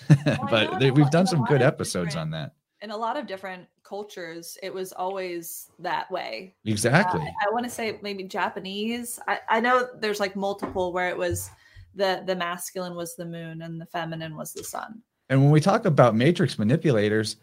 Oh, 0.09 0.15
I 0.25 0.37
but 0.49 0.79
they- 0.79 0.91
we've 0.91 1.11
done 1.11 1.27
some 1.27 1.45
good 1.45 1.61
episodes 1.61 2.15
on 2.15 2.31
that. 2.31 2.53
In 2.81 2.91
a 2.91 2.97
lot 2.97 3.17
of 3.17 3.27
different 3.27 3.67
cultures, 3.83 4.57
it 4.63 4.73
was 4.73 4.93
always 4.93 5.69
that 5.79 6.09
way. 6.09 6.55
Exactly. 6.63 7.19
I 7.21 7.51
want 7.51 7.65
to 7.65 7.69
say 7.69 7.99
maybe 8.01 8.23
Japanese. 8.23 9.19
I, 9.27 9.39
I 9.49 9.59
know 9.59 9.89
there's 9.99 10.21
like 10.21 10.35
multiple 10.37 10.93
where 10.93 11.09
it 11.09 11.17
was 11.17 11.49
the 11.95 12.23
the 12.25 12.35
masculine 12.35 12.95
was 12.95 13.15
the 13.15 13.25
moon 13.25 13.63
and 13.63 13.81
the 13.81 13.85
feminine 13.85 14.37
was 14.37 14.53
the 14.53 14.63
sun. 14.63 15.01
And 15.29 15.41
when 15.41 15.51
we 15.51 15.59
talk 15.59 15.85
about 15.85 16.15
matrix 16.15 16.57
manipulators 16.57 17.35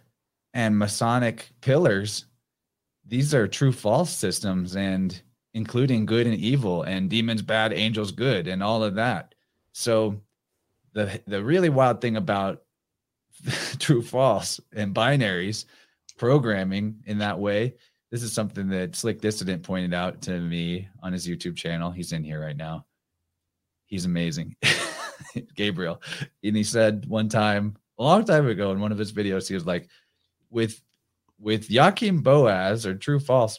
and 0.55 0.79
Masonic 0.79 1.51
pillars, 1.61 2.25
these 3.05 3.35
are 3.35 3.47
true 3.47 3.73
false 3.73 4.11
systems 4.11 4.75
and 4.75 5.21
including 5.57 6.05
good 6.05 6.27
and 6.27 6.37
evil 6.37 6.83
and 6.83 7.09
demons 7.09 7.41
bad, 7.41 7.73
angels 7.73 8.13
good, 8.13 8.47
and 8.47 8.63
all 8.63 8.85
of 8.85 8.95
that. 8.97 9.35
So 9.73 10.21
the 10.93 11.19
the 11.27 11.43
really 11.43 11.71
wild 11.71 12.03
thing 12.03 12.19
about 12.19 12.63
true 13.79 14.03
false 14.03 14.61
and 14.75 14.95
binaries 14.95 15.65
programming 16.19 17.03
in 17.07 17.19
that 17.19 17.39
way. 17.39 17.75
This 18.11 18.23
is 18.23 18.35
something 18.35 18.69
that 18.69 18.95
Slick 18.95 19.23
Dissident 19.23 19.63
pointed 19.63 19.95
out 19.95 20.21
to 20.23 20.39
me 20.39 20.89
on 21.03 21.15
his 21.15 21.27
YouTube 21.27 21.57
channel. 21.57 21.91
He's 21.91 22.13
in 22.13 22.23
here 22.23 22.41
right 22.41 22.57
now. 22.57 22.85
He's 23.87 24.05
amazing. 24.05 24.57
Gabriel. 25.55 26.03
And 26.45 26.55
he 26.55 26.65
said 26.65 27.07
one 27.07 27.31
time, 27.31 27.77
a 27.99 28.03
long 28.03 28.25
time 28.27 28.47
ago 28.47 28.73
in 28.73 28.81
one 28.81 28.93
of 28.93 28.99
his 28.99 29.13
videos, 29.13 29.49
he 29.49 29.55
was 29.55 29.67
like, 29.67 29.89
with 30.51 30.83
with 31.39 31.69
Jachin 31.71 32.23
Boaz 32.23 32.85
or 32.85 32.95
true 32.95 33.21
false, 33.21 33.59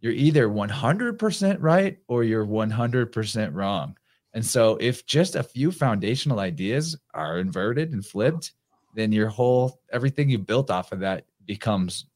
you're 0.00 0.12
either 0.12 0.48
100% 0.48 1.56
right 1.60 1.98
or 2.08 2.24
you're 2.24 2.46
100% 2.46 3.54
wrong. 3.54 3.96
And 4.34 4.44
so 4.44 4.76
if 4.80 5.06
just 5.06 5.34
a 5.34 5.42
few 5.42 5.72
foundational 5.72 6.40
ideas 6.40 6.96
are 7.14 7.38
inverted 7.38 7.92
and 7.92 8.04
flipped, 8.04 8.52
then 8.94 9.12
your 9.12 9.28
whole 9.28 9.80
everything 9.92 10.28
you 10.28 10.38
built 10.38 10.70
off 10.70 10.92
of 10.92 11.00
that 11.00 11.24
becomes 11.46 12.06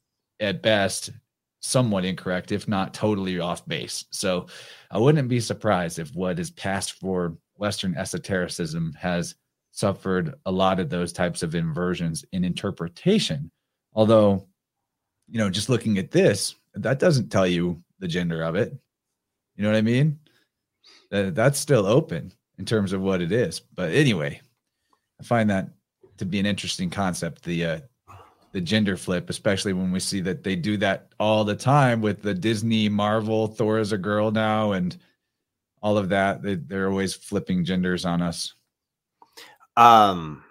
at 0.40 0.62
best 0.62 1.10
somewhat 1.60 2.04
incorrect, 2.04 2.52
if 2.52 2.68
not 2.68 2.92
totally 2.92 3.38
off 3.38 3.66
base. 3.66 4.04
So 4.10 4.46
I 4.90 4.98
wouldn't 4.98 5.28
be 5.28 5.40
surprised 5.40 5.98
if 5.98 6.14
what 6.14 6.38
is 6.38 6.50
passed 6.50 6.94
for 6.94 7.36
Western 7.56 7.96
esotericism 7.96 8.92
has 8.98 9.36
suffered 9.70 10.34
a 10.44 10.52
lot 10.52 10.80
of 10.80 10.90
those 10.90 11.12
types 11.12 11.42
of 11.42 11.54
inversions 11.54 12.24
in 12.32 12.44
interpretation. 12.44 13.50
Although, 13.94 14.48
you 15.28 15.38
know, 15.38 15.48
just 15.48 15.68
looking 15.68 15.98
at 15.98 16.10
this, 16.10 16.56
that 16.74 16.98
doesn't 16.98 17.30
tell 17.30 17.46
you 17.46 17.82
the 17.98 18.08
gender 18.08 18.42
of 18.42 18.56
it. 18.56 18.76
You 19.56 19.62
know 19.62 19.70
what 19.70 19.78
I 19.78 19.82
mean? 19.82 20.18
That, 21.10 21.34
that's 21.34 21.58
still 21.58 21.86
open 21.86 22.32
in 22.58 22.64
terms 22.64 22.92
of 22.92 23.00
what 23.00 23.20
it 23.20 23.32
is. 23.32 23.60
But 23.60 23.92
anyway, 23.92 24.40
I 25.20 25.24
find 25.24 25.50
that 25.50 25.68
to 26.18 26.24
be 26.24 26.40
an 26.40 26.46
interesting 26.46 26.90
concept. 26.90 27.42
The 27.42 27.64
uh, 27.64 27.80
the 28.52 28.60
gender 28.60 28.96
flip, 28.96 29.30
especially 29.30 29.72
when 29.72 29.90
we 29.90 30.00
see 30.00 30.20
that 30.20 30.44
they 30.44 30.56
do 30.56 30.76
that 30.76 31.08
all 31.18 31.42
the 31.42 31.56
time 31.56 32.02
with 32.02 32.20
the 32.20 32.34
Disney 32.34 32.88
Marvel 32.88 33.46
Thor 33.46 33.78
is 33.78 33.92
a 33.92 33.98
girl 33.98 34.30
now 34.30 34.72
and 34.72 34.96
all 35.82 35.96
of 35.96 36.10
that. 36.10 36.42
They, 36.42 36.56
they're 36.56 36.88
always 36.88 37.14
flipping 37.14 37.64
genders 37.64 38.04
on 38.04 38.20
us. 38.20 38.52
Um, 39.76 40.44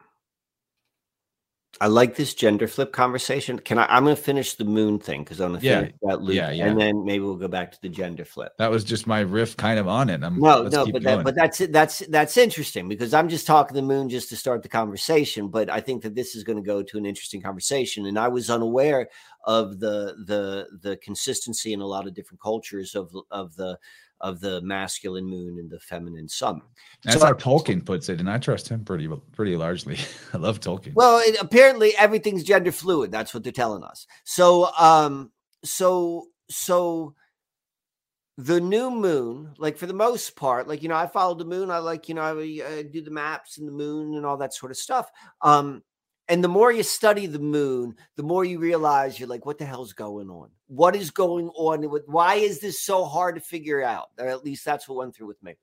I 1.82 1.88
like 1.88 2.15
this 2.15 2.36
gender 2.36 2.67
flip 2.67 2.93
conversation. 2.93 3.57
Can 3.57 3.79
I? 3.79 3.88
I'm 3.89 4.03
going 4.03 4.15
to 4.15 4.21
finish 4.21 4.53
the 4.53 4.65
moon 4.65 4.99
thing 4.99 5.23
because 5.23 5.41
I'm 5.41 5.49
going 5.49 5.61
to 5.61 5.65
Yeah. 5.65 5.79
finish 5.79 5.93
that 6.03 6.21
loop, 6.21 6.36
Yeah, 6.36 6.51
yeah. 6.51 6.67
and 6.67 6.79
then 6.79 7.03
maybe 7.03 7.23
we'll 7.23 7.36
go 7.38 7.47
back 7.47 7.71
to 7.71 7.82
the 7.82 7.89
gender 7.89 8.23
flip. 8.23 8.53
That 8.59 8.69
was 8.69 8.84
just 8.84 9.07
my 9.07 9.21
riff 9.21 9.57
kind 9.57 9.79
of 9.79 9.88
on 9.88 10.11
it. 10.11 10.23
I'm, 10.23 10.39
No, 10.39 10.63
no, 10.67 10.86
but 10.91 11.01
that, 11.01 11.23
but 11.23 11.34
that's. 11.36 11.57
That's 11.57 11.99
that's 12.07 12.38
interesting 12.38 12.88
because 12.88 13.15
I'm 13.15 13.29
just 13.29 13.47
talking 13.47 13.75
the 13.75 13.82
moon 13.82 14.09
just 14.09 14.29
to 14.29 14.36
start 14.36 14.61
the 14.61 14.69
conversation. 14.69 15.47
But 15.47 15.71
I 15.71 15.82
think 15.82 16.03
that 16.03 16.13
this 16.13 16.36
is 16.36 16.43
going 16.43 16.57
to 16.57 16.63
go 16.63 16.84
to 16.84 16.97
an 16.99 17.05
interesting 17.07 17.41
conversation, 17.41 18.05
and 18.05 18.19
I 18.19 18.27
was 18.27 18.51
unaware 18.51 19.09
of 19.45 19.79
the 19.79 20.15
the 20.27 20.67
the 20.82 20.97
consistency 20.97 21.73
in 21.73 21.82
a 21.82 21.86
lot 21.88 22.05
of 22.05 22.13
different 22.13 22.41
cultures 22.41 22.93
of 22.93 23.11
of 23.32 23.55
the 23.55 23.79
of 24.22 24.39
the 24.39 24.61
masculine 24.61 25.26
moon 25.26 25.57
and 25.59 25.69
the 25.69 25.80
feminine 25.80 26.30
sun. 26.30 26.61
That's 27.03 27.19
so- 27.19 27.26
how 27.26 27.34
Tolkien 27.34 27.86
puts 27.86 28.09
it, 28.09 28.19
and 28.19 28.30
I 28.30 28.38
trust 28.38 28.69
him 28.69 28.86
pretty 28.86 29.09
pretty 29.34 29.55
largely. 29.57 29.97
I 30.34 30.38
love 30.38 30.59
Tolkien. 30.59 30.93
Well, 30.93 31.19
it, 31.19 31.38
apparently 31.39 31.95
everything's 31.97 32.43
gender 32.43 32.72
fluid. 32.72 33.11
That's 33.11 33.34
what 33.34 33.43
they're 33.43 33.51
telling 33.51 33.84
us. 33.84 34.07
So, 34.24 34.72
um, 34.78 35.32
so, 35.63 36.28
so 36.49 37.15
the 38.38 38.61
new 38.61 38.89
moon, 38.89 39.53
like 39.57 39.78
for 39.78 39.86
the 39.86 39.93
most 39.93 40.36
part, 40.36 40.67
like 40.67 40.82
you 40.82 40.89
know, 40.89 40.95
I 40.95 41.07
follow 41.07 41.36
the 41.36 41.45
moon. 41.45 41.69
I 41.69 41.80
like 41.80 42.07
you 42.07 42.15
know, 42.15 42.22
I, 42.22 42.32
I 42.78 42.84
do 42.84 43.01
the 43.01 43.11
maps 43.11 43.57
and 43.57 43.67
the 43.67 43.74
moon 43.74 44.15
and 44.15 44.26
all 44.26 44.38
that 44.38 44.53
sort 44.53 44.72
of 44.72 44.78
stuff. 44.78 45.09
Um, 45.41 45.84
and 46.32 46.41
the 46.41 46.47
more 46.47 46.71
you 46.71 46.82
study 46.82 47.25
the 47.25 47.39
moon, 47.39 47.93
the 48.15 48.23
more 48.23 48.45
you 48.45 48.57
realize 48.57 49.19
you're 49.19 49.27
like, 49.27 49.45
what 49.45 49.57
the 49.57 49.65
hell's 49.65 49.91
going 49.91 50.29
on? 50.29 50.49
What 50.67 50.95
is 50.95 51.11
going 51.11 51.49
on? 51.49 51.84
Why 52.05 52.36
is 52.36 52.61
this 52.61 52.79
so 52.79 53.03
hard 53.03 53.36
to 53.36 53.41
figure 53.41 53.84
out? 53.84 54.11
Or 54.17 54.29
at 54.29 54.45
least 54.45 54.63
that's 54.63 54.88
what 54.88 54.97
went 54.97 55.13
through 55.13 55.27
with 55.27 55.43
me. 55.43 55.55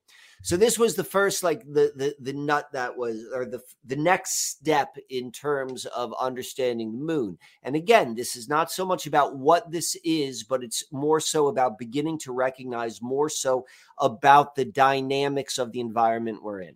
So 0.43 0.57
this 0.57 0.77
was 0.77 0.93
the 0.93 1.03
first, 1.03 1.41
like 1.41 1.63
the 1.63 1.91
the 1.95 2.15
the 2.19 2.33
nut 2.33 2.67
that 2.73 2.95
was, 2.95 3.25
or 3.33 3.47
the 3.47 3.61
the 3.83 3.95
next 3.95 4.51
step 4.51 4.95
in 5.09 5.31
terms 5.31 5.87
of 5.87 6.13
understanding 6.21 6.91
the 6.91 7.03
moon. 7.03 7.39
And 7.63 7.75
again, 7.75 8.13
this 8.13 8.35
is 8.35 8.47
not 8.47 8.71
so 8.71 8.85
much 8.85 9.07
about 9.07 9.37
what 9.39 9.71
this 9.71 9.97
is, 10.03 10.43
but 10.43 10.63
it's 10.63 10.83
more 10.91 11.19
so 11.19 11.47
about 11.47 11.79
beginning 11.79 12.19
to 12.19 12.31
recognize 12.31 13.01
more 13.01 13.29
so 13.29 13.65
about 13.97 14.53
the 14.53 14.65
dynamics 14.65 15.57
of 15.57 15.71
the 15.71 15.79
environment 15.79 16.43
we're 16.43 16.61
in. 16.61 16.75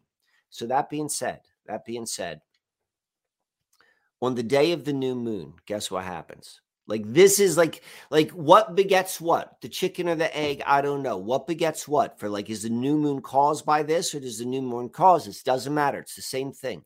So 0.50 0.66
that 0.66 0.90
being 0.90 1.10
said, 1.10 1.42
that 1.68 1.86
being 1.86 2.08
said, 2.08 2.42
on 4.24 4.36
the 4.36 4.44
day 4.44 4.72
of 4.72 4.86
the 4.86 4.94
new 4.94 5.16
moon, 5.16 5.54
guess 5.66 5.92
what 5.92 6.06
happens? 6.06 6.62
Like 6.88 7.04
this 7.06 7.40
is 7.40 7.58
like 7.58 7.84
like 8.10 8.32
what 8.32 8.76
begets 8.76 9.20
what? 9.20 9.60
The 9.62 9.68
chicken 9.68 10.08
or 10.08 10.16
the 10.16 10.36
egg? 10.36 10.64
I 10.66 10.82
don't 10.82 11.04
know. 11.04 11.18
What 11.18 11.46
begets 11.46 11.88
what? 11.88 12.20
For 12.20 12.30
like 12.30 12.50
is 12.50 12.64
the 12.64 12.70
new 12.70 12.98
moon 12.98 13.22
caused 13.22 13.66
by 13.66 13.84
this 13.84 14.16
or 14.16 14.22
does 14.22 14.40
the 14.40 14.46
new 14.46 14.62
moon 14.62 14.90
cause 14.90 15.26
this? 15.26 15.44
Doesn't 15.44 15.74
matter. 15.74 16.00
It's 16.00 16.16
the 16.16 16.22
same 16.22 16.54
thing. 16.54 16.84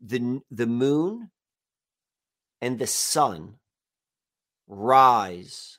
The 0.00 0.40
the 0.50 0.66
moon 0.66 1.30
and 2.60 2.78
the 2.78 2.86
sun 2.86 3.56
rise 4.68 5.78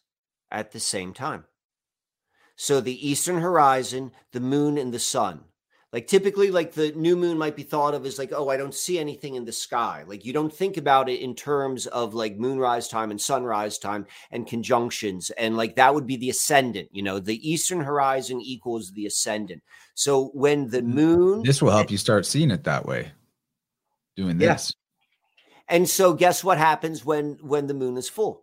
at 0.51 0.71
the 0.71 0.81
same 0.81 1.13
time. 1.13 1.45
So 2.55 2.81
the 2.81 3.09
eastern 3.09 3.39
horizon, 3.39 4.11
the 4.31 4.41
moon 4.41 4.77
and 4.77 4.93
the 4.93 4.99
sun 4.99 5.45
like 5.93 6.07
typically, 6.07 6.49
like 6.49 6.73
the 6.73 6.91
new 6.93 7.15
moon 7.15 7.37
might 7.37 7.55
be 7.55 7.61
thought 7.61 7.93
of 7.93 8.03
as 8.07 8.17
like, 8.17 8.33
oh, 8.35 8.49
I 8.49 8.57
don't 8.57 8.73
see 8.73 8.97
anything 8.97 9.35
in 9.35 9.45
the 9.45 9.51
sky. 9.51 10.03
Like 10.07 10.25
you 10.25 10.33
don't 10.33 10.51
think 10.51 10.77
about 10.77 11.07
it 11.07 11.19
in 11.19 11.35
terms 11.35 11.85
of 11.85 12.15
like 12.15 12.35
moonrise 12.35 12.87
time 12.87 13.11
and 13.11 13.21
sunrise 13.21 13.77
time 13.77 14.07
and 14.31 14.47
conjunctions. 14.47 15.29
And 15.29 15.55
like 15.55 15.75
that 15.75 15.93
would 15.93 16.07
be 16.07 16.17
the 16.17 16.31
ascendant, 16.31 16.89
you 16.91 17.03
know, 17.03 17.19
the 17.19 17.47
eastern 17.47 17.79
horizon 17.79 18.41
equals 18.41 18.91
the 18.91 19.05
ascendant. 19.05 19.61
So 19.93 20.31
when 20.33 20.67
the 20.67 20.81
mm. 20.81 20.87
moon 20.87 21.43
This 21.43 21.61
will 21.61 21.69
help 21.69 21.91
you 21.91 21.99
start 21.99 22.25
seeing 22.25 22.49
it 22.49 22.63
that 22.63 22.87
way. 22.87 23.11
Doing 24.15 24.39
this. 24.39 24.73
Yeah. 25.69 25.75
And 25.75 25.87
so 25.87 26.15
guess 26.15 26.43
what 26.43 26.57
happens 26.57 27.05
when 27.05 27.37
when 27.41 27.67
the 27.67 27.75
moon 27.75 27.97
is 27.97 28.09
full? 28.09 28.41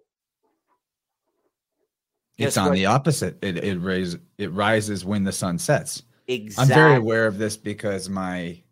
Guess 2.39 2.49
it's 2.49 2.57
on 2.57 2.67
what? 2.67 2.75
the 2.75 2.87
opposite. 2.87 3.43
It 3.43 3.59
it 3.59 3.79
raises 3.81 4.21
it 4.39 4.53
rises 4.53 5.05
when 5.05 5.25
the 5.25 5.33
sun 5.33 5.59
sets. 5.59 6.05
Exactly. 6.31 6.75
I'm 6.75 6.81
very 6.81 6.97
aware 6.97 7.27
of 7.27 7.39
this 7.39 7.57
because 7.57 8.09
my 8.09 8.63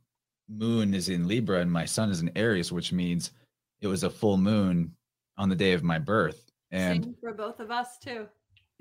moon 0.48 0.94
is 0.94 1.08
in 1.08 1.26
Libra 1.26 1.60
and 1.60 1.70
my 1.70 1.84
sun 1.84 2.10
is 2.10 2.20
in 2.20 2.30
Aries, 2.36 2.70
which 2.70 2.92
means 2.92 3.32
it 3.80 3.88
was 3.88 4.04
a 4.04 4.10
full 4.10 4.36
moon 4.36 4.94
on 5.36 5.48
the 5.48 5.56
day 5.56 5.72
of 5.72 5.82
my 5.82 5.98
birth. 5.98 6.50
And 6.70 7.04
Same 7.04 7.16
for 7.20 7.34
both 7.34 7.58
of 7.58 7.70
us 7.70 7.98
too. 7.98 8.26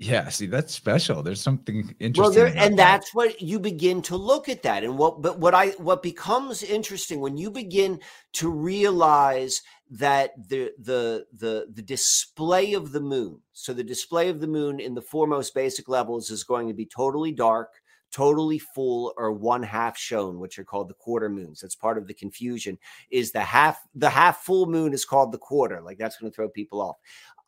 Yeah, 0.00 0.28
see, 0.28 0.46
that's 0.46 0.72
special. 0.72 1.24
There's 1.24 1.40
something 1.40 1.92
interesting. 1.98 2.22
Well, 2.22 2.30
there, 2.30 2.46
and 2.46 2.78
that. 2.78 3.00
that's 3.00 3.12
what 3.12 3.42
you 3.42 3.58
begin 3.58 4.00
to 4.02 4.16
look 4.16 4.48
at 4.48 4.62
that. 4.62 4.84
And 4.84 4.96
what, 4.96 5.22
but 5.22 5.40
what 5.40 5.54
I, 5.54 5.70
what 5.70 6.04
becomes 6.04 6.62
interesting 6.62 7.18
when 7.18 7.36
you 7.36 7.50
begin 7.50 7.98
to 8.34 8.48
realize 8.48 9.60
that 9.90 10.48
the, 10.48 10.70
the, 10.78 11.26
the, 11.32 11.66
the 11.74 11.82
display 11.82 12.74
of 12.74 12.92
the 12.92 13.00
moon. 13.00 13.40
So 13.54 13.72
the 13.72 13.82
display 13.82 14.28
of 14.28 14.38
the 14.38 14.46
moon 14.46 14.78
in 14.78 14.94
the 14.94 15.02
foremost 15.02 15.52
basic 15.52 15.88
levels 15.88 16.30
is 16.30 16.44
going 16.44 16.68
to 16.68 16.74
be 16.74 16.86
totally 16.86 17.32
dark 17.32 17.77
totally 18.10 18.58
full 18.58 19.12
or 19.16 19.32
one 19.32 19.62
half 19.62 19.96
shown 19.96 20.38
which 20.38 20.58
are 20.58 20.64
called 20.64 20.88
the 20.88 20.94
quarter 20.94 21.28
moons. 21.28 21.60
That's 21.60 21.74
part 21.74 21.98
of 21.98 22.06
the 22.06 22.14
confusion 22.14 22.78
is 23.10 23.32
the 23.32 23.40
half 23.40 23.80
the 23.94 24.10
half 24.10 24.38
full 24.38 24.66
moon 24.66 24.92
is 24.92 25.04
called 25.04 25.32
the 25.32 25.38
quarter. 25.38 25.80
Like 25.80 25.98
that's 25.98 26.16
going 26.16 26.30
to 26.30 26.34
throw 26.34 26.48
people 26.48 26.80
off. 26.80 26.96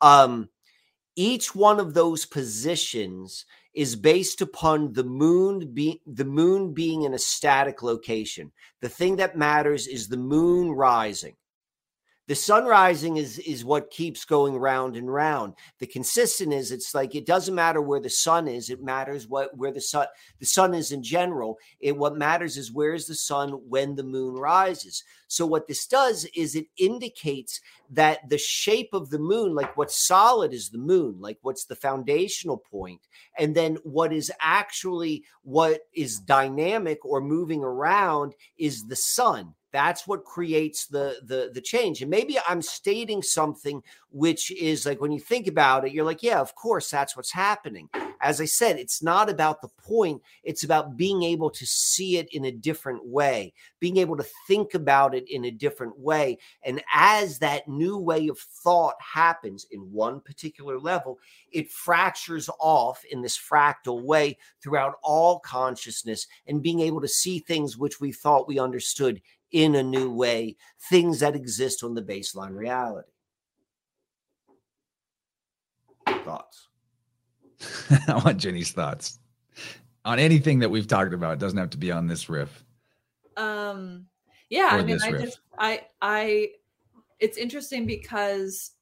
Um 0.01 0.49
each 1.17 1.55
one 1.55 1.81
of 1.81 1.93
those 1.93 2.25
positions 2.25 3.45
is 3.75 3.95
based 3.95 4.41
upon 4.41 4.93
the 4.93 5.05
moon 5.05 5.73
being 5.73 5.99
the 6.07 6.25
moon 6.25 6.73
being 6.73 7.03
in 7.03 7.15
a 7.15 7.19
static 7.19 7.83
location. 7.83 8.51
The 8.81 8.89
thing 8.89 9.17
that 9.17 9.37
matters 9.37 9.87
is 9.87 10.09
the 10.09 10.17
moon 10.17 10.71
rising 10.71 11.37
the 12.31 12.37
sun 12.37 12.65
rising 12.65 13.17
is 13.17 13.41
is 13.41 13.65
what 13.65 13.91
keeps 13.91 14.25
going 14.25 14.57
round 14.57 14.95
and 14.95 15.13
round. 15.13 15.53
The 15.81 15.87
consistent 15.89 16.53
is 16.53 16.71
it's 16.71 16.95
like 16.95 17.17
it 17.17 17.27
doesn't 17.27 17.57
matter 17.57 17.83
where 17.83 17.99
the 17.99 18.09
sun 18.09 18.47
is 18.47 18.71
it 18.71 18.81
matters 18.81 19.27
what 19.27 19.57
where 19.59 19.73
the 19.73 19.81
sun 19.81 20.07
the 20.39 20.47
sun 20.47 20.73
is 20.73 20.93
in 20.93 21.03
general. 21.03 21.59
It 21.81 21.97
what 21.97 22.17
matters 22.17 22.57
is 22.57 22.71
where 22.71 22.95
is 22.95 23.09
the 23.09 23.17
sun 23.17 23.51
when 23.69 23.97
the 23.97 24.05
moon 24.05 24.35
rises? 24.35 25.03
So 25.27 25.45
what 25.45 25.67
this 25.67 25.89
does 25.89 26.25
is 26.37 26.55
it 26.55 26.67
indicates 26.77 27.61
that 27.91 28.21
the 28.29 28.39
shape 28.39 28.91
of 28.93 29.11
the 29.11 29.19
moon 29.19 29.57
like 29.57 29.77
what's 29.77 30.07
solid 30.07 30.53
is 30.53 30.69
the 30.69 30.79
moon 30.79 31.17
like 31.19 31.39
what's 31.43 31.65
the 31.65 31.75
foundational 31.75 32.59
point 32.59 33.01
and 33.41 33.57
then 33.57 33.77
what 33.83 34.13
is 34.13 34.31
actually 34.41 35.25
what 35.43 35.81
is 35.95 36.21
dynamic 36.21 37.05
or 37.05 37.21
moving 37.21 37.65
around 37.65 38.35
is 38.57 38.87
the 38.87 38.95
sun 38.95 39.53
that's 39.73 40.07
what 40.07 40.25
creates 40.25 40.87
the 40.87 41.21
the 41.25 41.51
the 41.53 41.61
change. 41.61 42.03
And 42.03 42.11
maybe 42.11 42.39
i'm 42.49 42.63
stating 42.63 43.23
something 43.23 43.83
which 44.13 44.51
is 44.53 44.87
like 44.87 45.01
when 45.01 45.13
you 45.13 45.21
think 45.21 45.47
about 45.47 45.87
it 45.87 45.93
you're 45.93 46.05
like 46.05 46.23
yeah 46.23 46.41
of 46.41 46.55
course 46.55 46.91
that's 46.91 47.17
what's 47.17 47.33
happening. 47.33 47.89
As 48.21 48.41
i 48.41 48.45
said 48.45 48.79
it's 48.79 49.03
not 49.03 49.31
about 49.31 49.63
the 49.63 49.69
point 49.69 50.23
it's 50.43 50.65
about 50.65 50.97
being 50.97 51.23
able 51.23 51.51
to 51.51 51.67
see 51.67 52.19
it 52.19 52.29
in 52.33 52.47
a 52.47 52.53
different 52.53 53.07
way 53.07 53.53
being 53.79 53.97
able 53.97 54.17
to 54.17 54.27
think 54.47 54.75
about 54.75 55.15
it 55.15 55.29
in 55.31 55.47
a 55.47 55.51
different 55.51 55.99
way. 55.99 56.39
And 56.63 56.83
as 56.93 57.39
that 57.39 57.69
new 57.69 57.97
way 57.99 58.29
of 58.29 58.39
thought 58.39 58.97
happens 59.01 59.67
in 59.71 59.81
one 59.93 60.21
particular 60.21 60.79
level 60.79 61.19
it 61.53 61.71
fractures 61.71 62.49
off 62.59 63.03
in 63.11 63.23
this 63.23 63.39
fractal 63.39 64.03
way 64.03 64.39
throughout 64.63 64.97
all 65.03 65.41
consciousness 65.41 66.27
and 66.47 66.63
being 66.63 66.81
able 66.81 67.01
to 67.01 67.09
see 67.09 67.39
things 67.39 67.77
which 67.77 68.01
we 68.01 68.13
thought 68.13 68.49
we 68.49 68.59
understood 68.59 69.21
in 69.53 69.75
a 69.75 69.83
new 69.83 70.13
way, 70.13 70.57
things 70.89 71.21
that 71.21 71.35
exist 71.35 71.83
on 71.83 71.95
the 71.95 72.03
baseline 72.03 72.57
reality. 72.57 73.11
Thoughts? 76.07 76.69
I 78.09 78.21
want 78.25 78.39
Jenny's 78.39 78.73
thoughts 78.73 79.19
on 80.05 80.19
anything 80.19 80.61
that 80.61 80.71
we've 80.71 80.87
talked 80.87 81.15
about. 81.15 81.35
It 81.35 81.39
doesn't 81.39 81.59
have 81.59 81.71
to 81.71 81.79
be 81.79 81.91
on 81.91 82.07
this 82.07 82.29
riff. 82.29 82.65
Um, 83.37 84.07
yeah, 84.49 84.77
or 84.77 84.81
I 84.81 84.83
mean, 84.83 84.99
I 85.03 85.11
riff. 85.11 85.23
just, 85.23 85.41
I, 85.59 85.83
I, 86.01 86.51
it's 87.19 87.39
interesting 87.39 87.87
because 87.87 88.73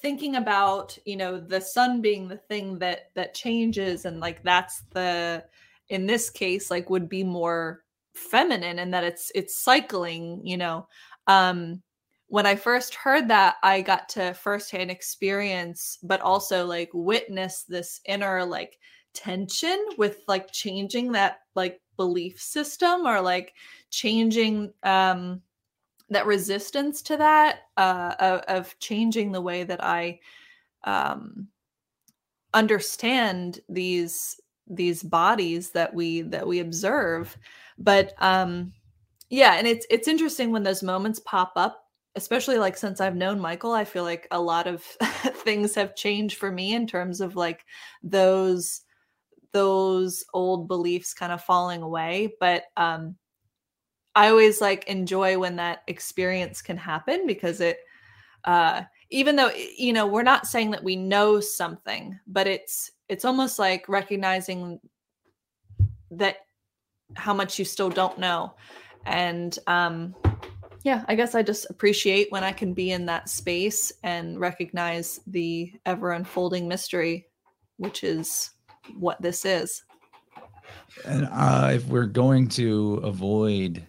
thinking 0.00 0.36
about 0.36 0.96
you 1.04 1.16
know 1.16 1.38
the 1.38 1.60
sun 1.60 2.00
being 2.00 2.28
the 2.28 2.36
thing 2.36 2.78
that 2.78 3.10
that 3.14 3.34
changes 3.34 4.04
and 4.04 4.18
like 4.18 4.42
that's 4.42 4.82
the 4.92 5.44
in 5.88 6.06
this 6.06 6.30
case 6.30 6.70
like 6.70 6.88
would 6.88 7.08
be 7.08 7.22
more 7.22 7.83
feminine 8.14 8.78
and 8.78 8.92
that 8.94 9.04
it's 9.04 9.30
it's 9.34 9.62
cycling 9.62 10.40
you 10.44 10.56
know 10.56 10.86
um 11.26 11.82
when 12.28 12.46
i 12.46 12.54
first 12.54 12.94
heard 12.94 13.28
that 13.28 13.56
i 13.62 13.80
got 13.80 14.08
to 14.08 14.32
firsthand 14.34 14.90
experience 14.90 15.98
but 16.02 16.20
also 16.20 16.64
like 16.64 16.90
witness 16.92 17.64
this 17.64 18.00
inner 18.06 18.44
like 18.44 18.78
tension 19.14 19.84
with 19.98 20.20
like 20.26 20.50
changing 20.52 21.12
that 21.12 21.38
like 21.54 21.80
belief 21.96 22.40
system 22.40 23.06
or 23.06 23.20
like 23.20 23.54
changing 23.90 24.72
um 24.82 25.40
that 26.10 26.26
resistance 26.26 27.02
to 27.02 27.16
that 27.16 27.60
uh 27.76 28.14
of, 28.18 28.40
of 28.42 28.78
changing 28.78 29.32
the 29.32 29.40
way 29.40 29.64
that 29.64 29.82
i 29.82 30.18
um 30.84 31.48
understand 32.52 33.60
these 33.68 34.40
these 34.66 35.02
bodies 35.02 35.70
that 35.70 35.94
we 35.94 36.22
that 36.22 36.46
we 36.46 36.60
observe. 36.60 37.36
But 37.78 38.14
um 38.18 38.72
yeah 39.30 39.54
and 39.54 39.66
it's 39.66 39.86
it's 39.90 40.06
interesting 40.08 40.52
when 40.52 40.62
those 40.62 40.82
moments 40.82 41.18
pop 41.20 41.52
up 41.56 41.86
especially 42.14 42.58
like 42.58 42.76
since 42.76 43.00
i've 43.00 43.16
known 43.16 43.40
michael 43.40 43.72
i 43.72 43.82
feel 43.82 44.04
like 44.04 44.28
a 44.30 44.40
lot 44.40 44.66
of 44.66 44.82
things 45.42 45.74
have 45.74 45.96
changed 45.96 46.36
for 46.36 46.52
me 46.52 46.74
in 46.74 46.86
terms 46.86 47.22
of 47.22 47.34
like 47.34 47.64
those 48.02 48.82
those 49.54 50.24
old 50.34 50.68
beliefs 50.68 51.14
kind 51.14 51.32
of 51.32 51.40
falling 51.40 51.80
away. 51.80 52.34
But 52.38 52.64
um 52.76 53.16
i 54.14 54.28
always 54.28 54.60
like 54.60 54.84
enjoy 54.84 55.38
when 55.38 55.56
that 55.56 55.82
experience 55.86 56.60
can 56.60 56.76
happen 56.76 57.26
because 57.26 57.60
it 57.60 57.78
uh 58.44 58.82
even 59.14 59.36
though 59.36 59.52
you 59.78 59.92
know 59.92 60.06
we're 60.06 60.24
not 60.24 60.44
saying 60.46 60.72
that 60.72 60.82
we 60.82 60.96
know 60.96 61.38
something 61.38 62.18
but 62.26 62.48
it's 62.48 62.90
it's 63.08 63.24
almost 63.24 63.60
like 63.60 63.88
recognizing 63.88 64.80
that 66.10 66.38
how 67.14 67.32
much 67.32 67.58
you 67.58 67.64
still 67.64 67.90
don't 67.90 68.18
know. 68.18 68.54
And 69.06 69.56
um 69.66 70.14
yeah 70.82 71.04
i 71.08 71.14
guess 71.14 71.34
i 71.34 71.42
just 71.42 71.66
appreciate 71.70 72.30
when 72.30 72.44
i 72.44 72.52
can 72.52 72.74
be 72.74 72.90
in 72.90 73.06
that 73.06 73.28
space 73.28 73.90
and 74.02 74.38
recognize 74.38 75.18
the 75.26 75.72
ever 75.86 76.12
unfolding 76.12 76.68
mystery 76.68 77.26
which 77.78 78.04
is 78.04 78.50
what 78.98 79.20
this 79.22 79.44
is. 79.44 79.82
And 81.04 81.28
uh 81.30 81.70
if 81.74 81.86
we're 81.86 82.06
going 82.06 82.48
to 82.48 83.00
avoid 83.04 83.86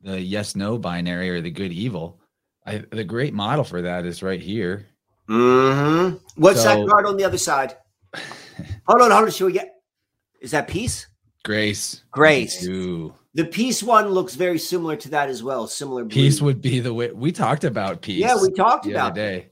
the 0.00 0.20
yes 0.20 0.56
no 0.56 0.78
binary 0.78 1.30
or 1.30 1.40
the 1.40 1.50
good 1.50 1.72
evil 1.72 2.21
I, 2.66 2.84
the 2.90 3.04
great 3.04 3.34
model 3.34 3.64
for 3.64 3.82
that 3.82 4.06
is 4.06 4.22
right 4.22 4.40
here 4.40 4.86
mm-hmm. 5.28 6.16
what's 6.36 6.62
so, 6.62 6.68
that 6.68 6.88
card 6.88 7.06
on 7.06 7.16
the 7.16 7.24
other 7.24 7.38
side 7.38 7.76
hold 8.86 9.02
on 9.02 9.10
hold 9.10 9.24
on 9.24 9.30
should 9.30 9.46
we 9.46 9.52
get 9.52 9.76
is 10.40 10.52
that 10.52 10.68
peace 10.68 11.06
Grace. 11.44 12.04
Grace. 12.12 12.66
Ooh. 12.66 13.14
The 13.34 13.44
peace 13.44 13.82
one 13.82 14.08
looks 14.08 14.34
very 14.34 14.58
similar 14.58 14.96
to 14.96 15.10
that 15.10 15.28
as 15.28 15.42
well. 15.42 15.66
Similar. 15.66 16.04
Peace 16.04 16.40
would 16.40 16.60
be 16.60 16.80
the 16.80 16.92
way 16.92 17.10
we 17.10 17.32
talked 17.32 17.64
about 17.64 18.02
peace. 18.02 18.20
Yeah, 18.20 18.36
we 18.40 18.50
talked 18.52 18.86
about 18.86 19.14
day. 19.14 19.48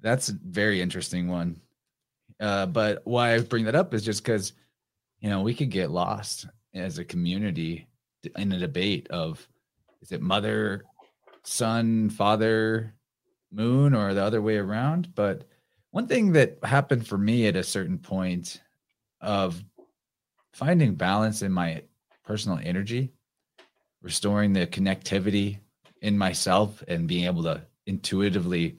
That's 0.00 0.30
a 0.30 0.32
very 0.32 0.80
interesting 0.80 1.28
one. 1.28 1.60
Uh, 2.40 2.66
but 2.66 3.02
why 3.04 3.34
I 3.34 3.40
bring 3.40 3.66
that 3.66 3.74
up 3.74 3.92
is 3.92 4.02
just 4.02 4.24
because, 4.24 4.54
you 5.20 5.28
know, 5.28 5.42
we 5.42 5.54
could 5.54 5.70
get 5.70 5.90
lost 5.90 6.46
as 6.74 6.98
a 6.98 7.04
community 7.04 7.86
in 8.36 8.52
a 8.52 8.58
debate 8.58 9.08
of 9.10 9.46
is 10.00 10.12
it 10.12 10.22
mother, 10.22 10.84
son, 11.44 12.10
father, 12.10 12.94
moon 13.52 13.94
or 13.94 14.14
the 14.14 14.22
other 14.22 14.42
way 14.42 14.56
around. 14.56 15.14
But 15.14 15.44
one 15.90 16.06
thing 16.06 16.32
that 16.32 16.58
happened 16.62 17.06
for 17.06 17.18
me 17.18 17.46
at 17.46 17.56
a 17.56 17.64
certain 17.64 17.98
point 17.98 18.60
of 19.20 19.62
finding 20.52 20.94
balance 20.94 21.42
in 21.42 21.52
my 21.52 21.82
personal 22.24 22.60
energy, 22.62 23.12
restoring 24.02 24.52
the 24.52 24.66
connectivity 24.66 25.58
in 26.02 26.16
myself, 26.16 26.82
and 26.88 27.08
being 27.08 27.24
able 27.24 27.42
to 27.42 27.62
intuitively 27.86 28.78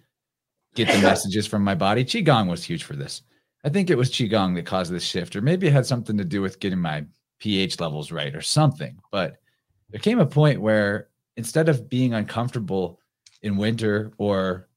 get 0.75 0.87
the 0.87 1.01
messages 1.01 1.45
from 1.45 1.63
my 1.63 1.75
body. 1.75 2.03
Qigong 2.03 2.49
was 2.49 2.63
huge 2.63 2.83
for 2.83 2.95
this. 2.95 3.21
I 3.63 3.69
think 3.69 3.89
it 3.89 3.97
was 3.97 4.09
Qigong 4.09 4.55
that 4.55 4.65
caused 4.65 4.91
this 4.91 5.03
shift, 5.03 5.35
or 5.35 5.41
maybe 5.41 5.67
it 5.67 5.73
had 5.73 5.85
something 5.85 6.17
to 6.17 6.25
do 6.25 6.41
with 6.41 6.59
getting 6.59 6.79
my 6.79 7.05
pH 7.39 7.79
levels 7.79 8.11
right 8.11 8.35
or 8.35 8.41
something. 8.41 8.97
But 9.11 9.37
there 9.89 9.99
came 9.99 10.19
a 10.19 10.25
point 10.25 10.61
where 10.61 11.09
instead 11.37 11.69
of 11.69 11.89
being 11.89 12.13
uncomfortable 12.13 12.99
in 13.41 13.57
winter 13.57 14.11
or 14.17 14.67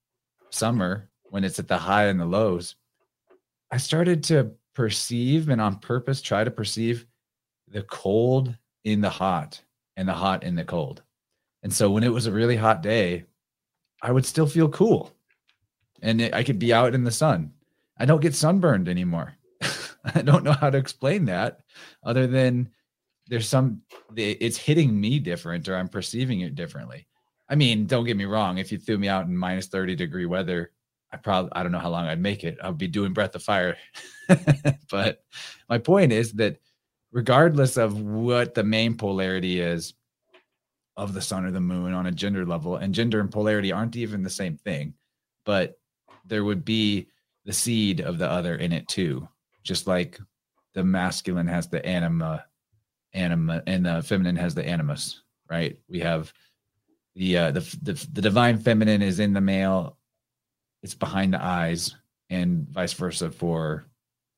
summer 0.50 1.11
when 1.24 1.44
it's 1.44 1.59
at 1.59 1.68
the 1.68 1.78
high 1.78 2.07
and 2.07 2.20
the 2.20 2.26
lows, 2.26 2.76
I 3.70 3.78
started 3.78 4.22
to 4.24 4.52
perceive 4.74 5.48
and 5.48 5.61
on 5.61 5.78
purpose 5.78 6.22
try 6.22 6.44
to 6.44 6.50
perceive 6.50 7.07
the 7.68 7.82
cold 7.82 8.57
in 8.84 9.00
the 9.00 9.11
hot 9.11 9.61
and 9.96 10.09
the 10.09 10.12
hot 10.12 10.42
in 10.42 10.55
the 10.55 10.64
cold. 10.64 11.02
And 11.62 11.72
so 11.72 11.90
when 11.90 12.05
it 12.05 12.12
was 12.12 12.26
a 12.26 12.32
really 12.32 12.57
hot 12.57 12.82
day, 12.82 13.24
I 14.02 14.12
would 14.12 14.26
still 14.26 14.46
feel 14.46 14.68
cool 14.68 15.14
and 16.02 16.20
it, 16.20 16.34
I 16.34 16.44
could 16.44 16.59
be 16.59 16.72
out 16.72 16.94
in 16.94 17.02
the 17.02 17.11
sun. 17.11 17.52
I 17.98 18.05
don't 18.05 18.20
get 18.20 18.34
sunburned 18.34 18.88
anymore. 18.88 19.34
I 20.14 20.22
don't 20.22 20.44
know 20.44 20.52
how 20.52 20.70
to 20.70 20.78
explain 20.78 21.24
that 21.24 21.61
other 22.05 22.26
than 22.26 22.70
there's 23.28 23.48
some 23.48 23.82
it's 24.16 24.56
hitting 24.56 25.00
me 25.00 25.18
different 25.18 25.68
or 25.68 25.76
I'm 25.76 25.88
perceiving 25.88 26.40
it 26.40 26.54
differently. 26.54 27.06
I 27.48 27.54
mean, 27.54 27.86
don't 27.86 28.04
get 28.04 28.16
me 28.16 28.24
wrong. 28.24 28.58
If 28.58 28.72
you 28.72 28.78
threw 28.78 28.98
me 28.98 29.08
out 29.08 29.26
in 29.26 29.36
minus 29.36 29.66
30 29.66 29.94
degree 29.96 30.26
weather, 30.26 30.72
I 31.12 31.16
probably, 31.16 31.52
I 31.54 31.62
don't 31.62 31.72
know 31.72 31.78
how 31.78 31.90
long 31.90 32.06
I'd 32.06 32.20
make 32.20 32.42
it. 32.42 32.58
I'd 32.62 32.78
be 32.78 32.88
doing 32.88 33.12
breath 33.12 33.34
of 33.34 33.42
fire. 33.42 33.76
but 34.90 35.22
my 35.68 35.78
point 35.78 36.12
is 36.12 36.32
that 36.32 36.58
regardless 37.12 37.76
of 37.76 38.00
what 38.00 38.54
the 38.54 38.64
main 38.64 38.96
polarity 38.96 39.60
is 39.60 39.94
of 40.96 41.14
the 41.14 41.20
sun 41.20 41.44
or 41.44 41.50
the 41.50 41.60
moon 41.60 41.92
on 41.92 42.06
a 42.06 42.12
gender 42.12 42.44
level, 42.44 42.76
and 42.76 42.94
gender 42.94 43.20
and 43.20 43.30
polarity 43.30 43.72
aren't 43.72 43.96
even 43.96 44.22
the 44.22 44.30
same 44.30 44.56
thing, 44.56 44.94
but 45.44 45.78
there 46.24 46.44
would 46.44 46.64
be 46.64 47.08
the 47.44 47.52
seed 47.52 48.00
of 48.00 48.18
the 48.18 48.28
other 48.28 48.56
in 48.56 48.72
it 48.72 48.88
too. 48.88 49.28
Just 49.62 49.86
like 49.86 50.18
the 50.72 50.82
masculine 50.82 51.46
has 51.46 51.68
the 51.68 51.84
anima, 51.86 52.44
anima, 53.14 53.62
and 53.66 53.86
the 53.86 54.02
feminine 54.02 54.36
has 54.36 54.54
the 54.54 54.66
animus, 54.66 55.22
right? 55.48 55.78
We 55.88 56.00
have 56.00 56.32
the 57.14 57.38
uh, 57.38 57.50
the, 57.52 57.60
the 57.82 57.92
the 58.12 58.22
divine 58.22 58.58
feminine 58.58 59.02
is 59.02 59.20
in 59.20 59.32
the 59.32 59.40
male 59.40 59.96
it's 60.82 60.94
behind 60.94 61.32
the 61.32 61.42
eyes 61.42 61.94
and 62.30 62.68
vice 62.68 62.92
versa 62.92 63.30
for 63.30 63.86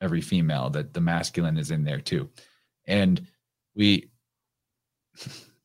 every 0.01 0.21
female 0.21 0.71
that 0.71 0.93
the 0.93 1.01
masculine 1.01 1.57
is 1.57 1.71
in 1.71 1.85
there 1.85 2.01
too 2.01 2.29
and 2.87 3.27
we 3.75 4.09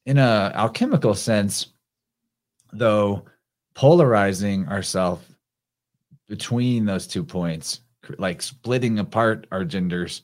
in 0.05 0.17
a 0.17 0.51
alchemical 0.55 1.13
sense 1.13 1.67
though 2.73 3.25
polarizing 3.75 4.67
ourselves 4.67 5.23
between 6.27 6.85
those 6.85 7.07
two 7.07 7.23
points 7.23 7.81
like 8.17 8.41
splitting 8.41 8.99
apart 8.99 9.45
our 9.51 9.65
genders 9.65 10.23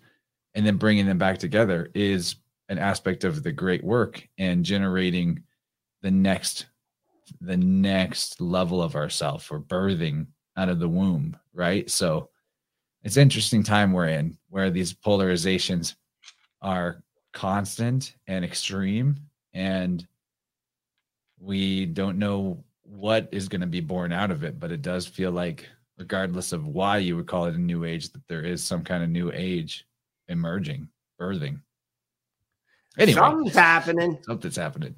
and 0.55 0.65
then 0.65 0.77
bringing 0.77 1.05
them 1.05 1.17
back 1.17 1.37
together 1.37 1.91
is 1.93 2.35
an 2.69 2.77
aspect 2.77 3.23
of 3.23 3.43
the 3.43 3.51
great 3.51 3.83
work 3.83 4.27
and 4.37 4.65
generating 4.65 5.43
the 6.01 6.11
next 6.11 6.67
the 7.41 7.57
next 7.57 8.39
level 8.39 8.81
of 8.81 8.95
ourself 8.95 9.51
or 9.51 9.59
birthing 9.59 10.27
out 10.55 10.69
of 10.69 10.79
the 10.79 10.87
womb, 10.87 11.37
right? 11.53 11.89
So 11.89 12.29
it's 13.03 13.17
interesting 13.17 13.63
time 13.63 13.91
we're 13.91 14.07
in 14.07 14.37
where 14.49 14.69
these 14.69 14.93
polarizations 14.93 15.95
are 16.61 17.03
constant 17.33 18.15
and 18.27 18.43
extreme 18.43 19.15
and 19.53 20.07
we 21.39 21.85
don't 21.85 22.17
know 22.17 22.63
what 22.83 23.29
is 23.31 23.47
going 23.47 23.61
to 23.61 23.67
be 23.67 23.79
born 23.79 24.11
out 24.11 24.31
of 24.31 24.43
it 24.43 24.59
but 24.59 24.71
it 24.71 24.81
does 24.81 25.05
feel 25.05 25.31
like 25.31 25.67
regardless 25.97 26.51
of 26.51 26.67
why 26.67 26.97
you 26.97 27.15
would 27.15 27.27
call 27.27 27.45
it 27.45 27.55
a 27.55 27.59
new 27.59 27.83
age 27.83 28.09
that 28.11 28.27
there 28.27 28.41
is 28.41 28.63
some 28.63 28.83
kind 28.83 29.03
of 29.03 29.09
new 29.09 29.31
age 29.33 29.85
emerging 30.29 30.87
birthing 31.21 31.59
anyway. 32.97 33.19
Something's 33.19 33.55
happening. 33.55 34.19
Something's 34.23 34.55
happening. 34.55 34.95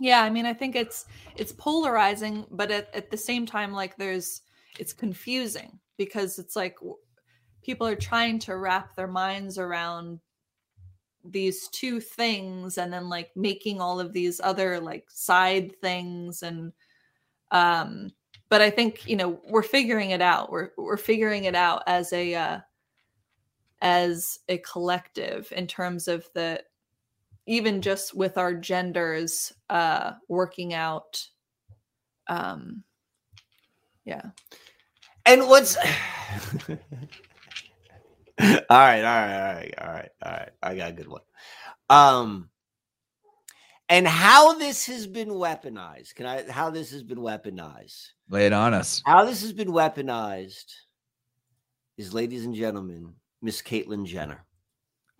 Yeah, 0.00 0.22
I 0.22 0.30
mean, 0.30 0.46
I 0.46 0.54
think 0.54 0.76
it's 0.76 1.06
it's 1.36 1.52
polarizing, 1.52 2.46
but 2.50 2.70
at, 2.70 2.94
at 2.94 3.10
the 3.10 3.16
same 3.16 3.46
time, 3.46 3.72
like 3.72 3.96
there's 3.96 4.42
it's 4.78 4.92
confusing 4.92 5.78
because 5.96 6.38
it's 6.38 6.54
like 6.54 6.76
people 7.62 7.86
are 7.86 7.96
trying 7.96 8.38
to 8.38 8.56
wrap 8.56 8.94
their 8.94 9.08
minds 9.08 9.58
around 9.58 10.20
these 11.24 11.68
two 11.68 12.00
things 12.00 12.78
and 12.78 12.92
then 12.92 13.08
like 13.08 13.30
making 13.36 13.80
all 13.80 13.98
of 14.00 14.12
these 14.12 14.40
other 14.42 14.80
like 14.80 15.04
side 15.10 15.72
things 15.82 16.42
and 16.42 16.72
um 17.50 18.10
but 18.48 18.62
i 18.62 18.70
think 18.70 19.06
you 19.06 19.16
know 19.16 19.40
we're 19.48 19.62
figuring 19.62 20.10
it 20.10 20.22
out. 20.22 20.50
We're 20.50 20.70
we're 20.78 20.96
figuring 20.96 21.44
it 21.44 21.54
out 21.54 21.82
as 21.86 22.12
a 22.12 22.34
uh 22.34 22.60
as 23.80 24.38
a 24.48 24.58
collective 24.58 25.52
in 25.54 25.66
terms 25.66 26.08
of 26.08 26.28
the 26.34 26.62
even 27.46 27.80
just 27.80 28.14
with 28.14 28.36
our 28.36 28.54
genders 28.54 29.52
uh 29.70 30.12
working 30.28 30.74
out 30.74 31.26
um 32.28 32.82
yeah. 34.04 34.30
And 35.26 35.46
what's 35.48 35.76
all 36.68 36.76
right 38.38 38.58
all 38.70 38.78
right 38.80 39.34
all 39.34 39.54
right 39.54 39.74
all 39.78 39.88
right 39.88 40.10
all 40.22 40.32
right. 40.32 40.50
I 40.62 40.74
got 40.74 40.90
a 40.90 40.94
good 40.94 41.08
one. 41.08 41.22
Um 41.90 42.48
and 43.90 44.06
how 44.06 44.54
this 44.58 44.86
has 44.86 45.06
been 45.06 45.30
weaponized 45.30 46.14
can 46.14 46.26
i 46.26 46.50
how 46.50 46.70
this 46.70 46.90
has 46.90 47.02
been 47.02 47.18
weaponized? 47.18 48.08
Lay 48.30 48.46
it 48.46 48.52
on 48.52 48.74
us. 48.74 49.02
How 49.04 49.24
this 49.24 49.42
has 49.42 49.52
been 49.52 49.68
weaponized 49.68 50.72
is 51.98 52.14
ladies 52.14 52.44
and 52.44 52.54
gentlemen 52.54 53.14
miss 53.42 53.62
caitlyn 53.62 54.04
jenner 54.04 54.44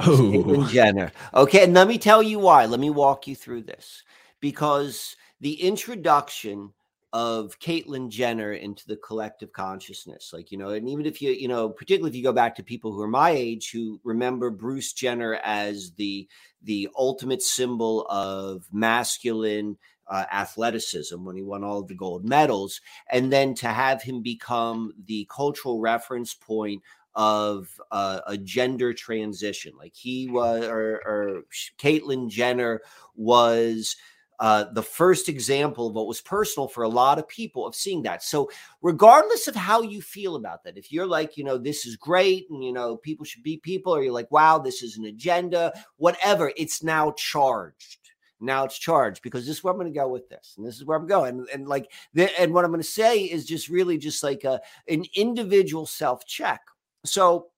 Oh. 0.01 0.67
Jenner. 0.71 1.13
Okay, 1.35 1.65
and 1.65 1.75
let 1.75 1.89
me 1.89 1.99
tell 1.99 2.23
you 2.23 2.39
why. 2.39 2.67
Let 2.67 2.81
me 2.81 2.91
walk 2.91 3.27
you 3.27 3.35
through 3.35 3.63
this. 3.63 4.05
Because 4.41 5.17
the 5.41 5.61
introduction 5.61 6.73
of 7.13 7.59
Caitlyn 7.59 8.11
Jenner 8.11 8.53
into 8.53 8.87
the 8.87 8.97
collective 8.97 9.53
consciousness, 9.53 10.31
like, 10.33 10.53
you 10.53 10.59
know, 10.59 10.69
and 10.69 10.89
even 10.89 11.07
if 11.07 11.21
you, 11.23 11.33
you 11.33 11.49
know, 11.49 11.69
particularly 11.69 12.11
if 12.11 12.17
you 12.17 12.23
go 12.23 12.33
back 12.33 12.55
to 12.57 12.63
people 12.63 12.93
who 12.93 13.01
are 13.01 13.09
my 13.09 13.31
age 13.31 13.71
who 13.73 13.99
remember 14.05 14.51
Bruce 14.51 14.93
Jenner 14.93 15.35
as 15.43 15.93
the 15.97 16.29
the 16.63 16.89
ultimate 16.97 17.43
symbol 17.43 18.07
of 18.09 18.67
masculine 18.71 19.79
uh, 20.07 20.25
athleticism 20.33 21.25
when 21.25 21.37
he 21.37 21.43
won 21.43 21.65
all 21.65 21.81
of 21.81 21.89
the 21.89 21.95
gold 21.95 22.25
medals, 22.25 22.81
and 23.11 23.33
then 23.33 23.55
to 23.55 23.69
have 23.69 24.03
him 24.03 24.23
become 24.23 24.93
the 25.07 25.27
cultural 25.31 25.81
reference 25.81 26.35
point 26.35 26.83
of 27.19 27.69
uh, 27.91 28.21
a 28.29 28.39
gender 28.39 28.95
transition. 28.95 29.73
Like 29.77 29.95
he 29.95 30.29
was, 30.29 30.65
or, 30.65 31.03
or 31.05 31.43
Caitlyn 31.77 32.31
Jenner 32.31 32.81
was 33.17 33.97
uh, 34.39 34.67
the 34.73 34.85
first 34.85 35.29
example 35.29 35.89
of 35.89 35.95
what 35.95 36.07
was 36.07 36.21
personal 36.21 36.69
for 36.69 36.85
a 36.85 36.89
lot 36.89 37.19
of 37.19 37.27
people 37.27 37.67
of 37.67 37.75
seeing 37.75 38.03
that. 38.05 38.23
So, 38.23 38.49
regardless 38.83 39.49
of 39.49 39.57
how 39.57 39.83
you 39.83 40.01
feel 40.01 40.37
about 40.37 40.63
that, 40.63 40.79
if 40.79 40.93
you're 40.93 41.09
like, 41.09 41.37
you 41.37 41.43
know, 41.43 41.59
this 41.59 41.85
is 41.87 41.97
great 41.97 42.47
and, 42.51 42.63
you 42.63 42.73
know, 42.73 42.97
people 42.97 43.27
should 43.27 43.43
be 43.43 43.57
people, 43.57 43.93
or 43.93 44.01
you're 44.01 44.13
like, 44.13 44.31
wow, 44.31 44.59
this 44.59 44.81
is 44.81 44.97
an 44.97 45.07
agenda, 45.07 45.73
whatever, 45.97 46.53
it's 46.57 46.85
now 46.85 47.11
charged. 47.17 47.99
Now 48.41 48.63
it's 48.63 48.79
charged 48.79 49.23
because 49.25 49.45
this 49.45 49.57
is 49.57 49.65
where 49.65 49.73
I'm 49.73 49.81
going 49.81 49.93
to 49.93 49.99
go 49.99 50.07
with 50.07 50.29
this, 50.29 50.55
and 50.57 50.65
this 50.65 50.77
is 50.77 50.85
where 50.85 50.97
I'm 50.97 51.09
going. 51.09 51.41
And, 51.41 51.49
and 51.53 51.67
like, 51.67 51.91
the, 52.15 52.31
and 52.41 52.55
what 52.55 52.65
I'm 52.65 52.71
going 52.71 52.81
to 52.81 52.87
say 52.87 53.23
is 53.23 53.45
just 53.45 53.69
really 53.69 53.99
just 53.99 54.23
like 54.23 54.45
a, 54.45 54.61
an 54.87 55.05
individual 55.17 55.85
self 55.85 56.25
check 56.25 56.61
so 57.09 57.49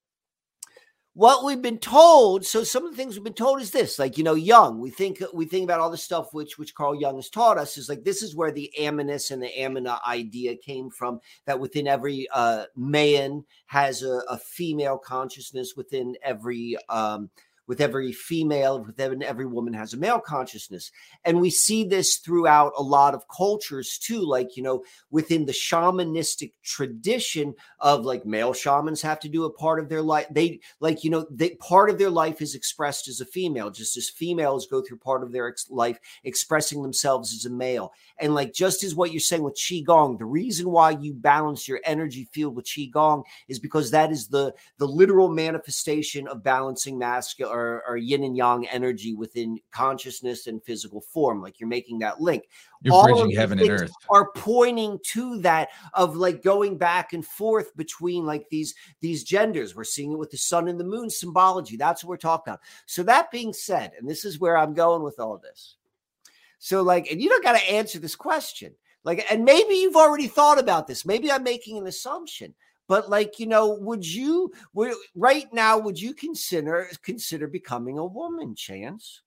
what 1.15 1.45
we've 1.45 1.61
been 1.61 1.79
told 1.79 2.47
so 2.47 2.63
some 2.63 2.85
of 2.85 2.93
the 2.93 2.97
things 2.97 3.15
we've 3.15 3.25
been 3.25 3.33
told 3.33 3.61
is 3.61 3.73
this 3.73 3.99
like 3.99 4.17
you 4.17 4.23
know 4.23 4.35
young 4.35 4.79
we 4.81 4.91
think 4.91 5.21
we 5.35 5.45
think 5.45 5.65
about 5.65 5.81
all 5.81 5.91
the 5.91 5.97
stuff 5.97 6.33
which 6.33 6.57
which 6.57 6.75
carl 6.75 6.95
Jung 6.95 7.17
has 7.17 7.29
taught 7.29 7.59
us 7.59 7.77
is 7.77 7.89
like 7.89 8.05
this 8.05 8.23
is 8.23 8.37
where 8.37 8.53
the 8.53 8.71
animus 8.79 9.33
and 9.33 9.43
the 9.43 9.59
anima 9.59 10.01
idea 10.07 10.57
came 10.57 10.89
from 10.89 11.21
that 11.47 11.59
within 11.59 11.89
every 11.89 12.29
uh 12.33 12.67
man 12.77 13.45
has 13.67 14.03
a, 14.03 14.23
a 14.31 14.39
female 14.39 14.99
consciousness 14.99 15.75
within 15.77 16.17
every 16.23 16.77
um 16.89 17.29
with 17.71 17.81
every 17.81 18.11
female, 18.11 18.83
with 18.83 18.99
every, 18.99 19.47
woman 19.47 19.73
has 19.73 19.95
a 19.95 19.97
male 19.97 20.19
consciousness. 20.19 20.91
And 21.25 21.41
we 21.41 21.51
see 21.51 21.85
this 21.85 22.17
throughout 22.17 22.73
a 22.77 22.83
lot 22.83 23.15
of 23.15 23.29
cultures 23.29 23.97
too, 23.97 24.23
like, 24.23 24.57
you 24.57 24.63
know, 24.65 24.83
within 25.13 25.47
the 25.47 25.53
shamanistic 25.53 26.51
tradition 26.65 27.55
of 27.79 28.05
like 28.05 28.27
male 28.27 28.53
shamans 28.53 29.01
have 29.03 29.21
to 29.21 29.29
do 29.29 29.45
a 29.45 29.53
part 29.53 29.79
of 29.79 29.89
their 29.89 30.03
life. 30.03 30.27
They 30.33 30.59
like, 30.81 31.05
you 31.05 31.11
know, 31.11 31.25
they 31.31 31.51
part 31.51 31.91
of 31.91 31.99
their 31.99 32.11
life 32.11 32.43
is 32.43 32.57
expressed 32.57 33.07
as 33.07 33.21
a 33.21 33.25
female, 33.25 33.71
just 33.71 33.97
as 33.97 34.11
females 34.11 34.67
go 34.67 34.83
through 34.83 34.99
part 34.99 35.23
of 35.23 35.31
their 35.31 35.49
ex- 35.49 35.71
life 35.71 36.01
expressing 36.25 36.83
themselves 36.83 37.33
as 37.33 37.45
a 37.45 37.51
male. 37.51 37.93
And 38.19 38.35
like, 38.35 38.53
just 38.53 38.83
as 38.83 38.97
what 38.97 39.13
you're 39.13 39.21
saying 39.21 39.45
with 39.45 39.55
Qigong, 39.55 40.19
the 40.19 40.25
reason 40.25 40.69
why 40.69 40.91
you 40.91 41.15
balance 41.15 41.69
your 41.69 41.79
energy 41.85 42.29
field 42.33 42.57
with 42.57 42.67
Qigong 42.67 43.23
is 43.47 43.61
because 43.61 43.93
that 43.93 44.11
is 44.11 44.27
the, 44.27 44.55
the 44.79 44.89
literal 44.89 45.29
manifestation 45.29 46.27
of 46.27 46.43
balancing 46.43 46.99
masculine 46.99 47.60
or, 47.61 47.83
or 47.87 47.97
yin 47.97 48.25
and 48.25 48.37
yang 48.37 48.67
energy 48.69 49.15
within 49.15 49.59
consciousness 49.71 50.47
and 50.47 50.63
physical 50.63 51.01
form. 51.01 51.43
Like 51.43 51.61
you're 51.61 51.69
making 51.69 51.99
that 52.01 52.21
link. 52.21 52.45
You're 52.83 52.95
All 52.95 53.05
bridging 53.05 53.33
of 53.33 53.39
heaven 53.39 53.59
and 53.59 53.71
earth. 53.71 53.93
Are 54.09 54.31
pointing 54.35 54.99
to 55.05 55.41
that 55.43 55.69
of 55.95 56.17
like 56.17 56.43
going 56.43 56.79
back 56.79 57.13
and 57.13 57.25
forth 57.25 57.77
between 57.77 58.25
like 58.25 58.49
these 58.51 58.75
these 59.01 59.25
genders. 59.25 59.77
We're 59.77 59.85
seeing 59.85 60.13
it 60.13 60.19
with 60.19 60.31
the 60.31 60.39
sun 60.39 60.69
and 60.69 60.81
the 60.81 60.85
moon 60.85 61.11
symbology. 61.11 61.77
That's 61.77 62.03
what 62.03 62.09
we're 62.09 62.17
talking 62.17 62.53
about. 62.53 62.61
So 62.87 63.03
that 63.05 63.31
being 63.31 63.53
said, 63.53 63.93
and 63.99 64.09
this 64.09 64.25
is 64.25 64.41
where 64.41 64.57
I'm 64.57 64.75
going 64.75 65.03
with 65.03 65.21
all 65.21 65.39
this. 65.39 65.77
So 66.59 66.83
like, 66.83 67.11
and 67.11 67.21
you 67.21 67.29
don't 67.29 67.45
got 67.45 67.59
to 67.59 67.71
answer 67.71 67.99
this 67.99 68.17
question. 68.17 68.75
Like, 69.03 69.25
and 69.31 69.45
maybe 69.45 69.75
you've 69.75 69.97
already 69.97 70.27
thought 70.27 70.59
about 70.59 70.87
this. 70.87 71.07
Maybe 71.07 71.33
I'm 71.33 71.43
making 71.43 71.79
an 71.79 71.87
assumption 71.87 72.55
but 72.91 73.09
like 73.09 73.39
you 73.39 73.47
know 73.47 73.79
would 73.81 74.05
you 74.05 74.53
would, 74.75 74.93
right 75.15 75.47
now 75.53 75.79
would 75.79 75.99
you 75.99 76.13
consider 76.13 76.89
consider 77.05 77.47
becoming 77.47 77.99
a 77.99 78.05
woman 78.05 78.57
chance? 78.57 79.23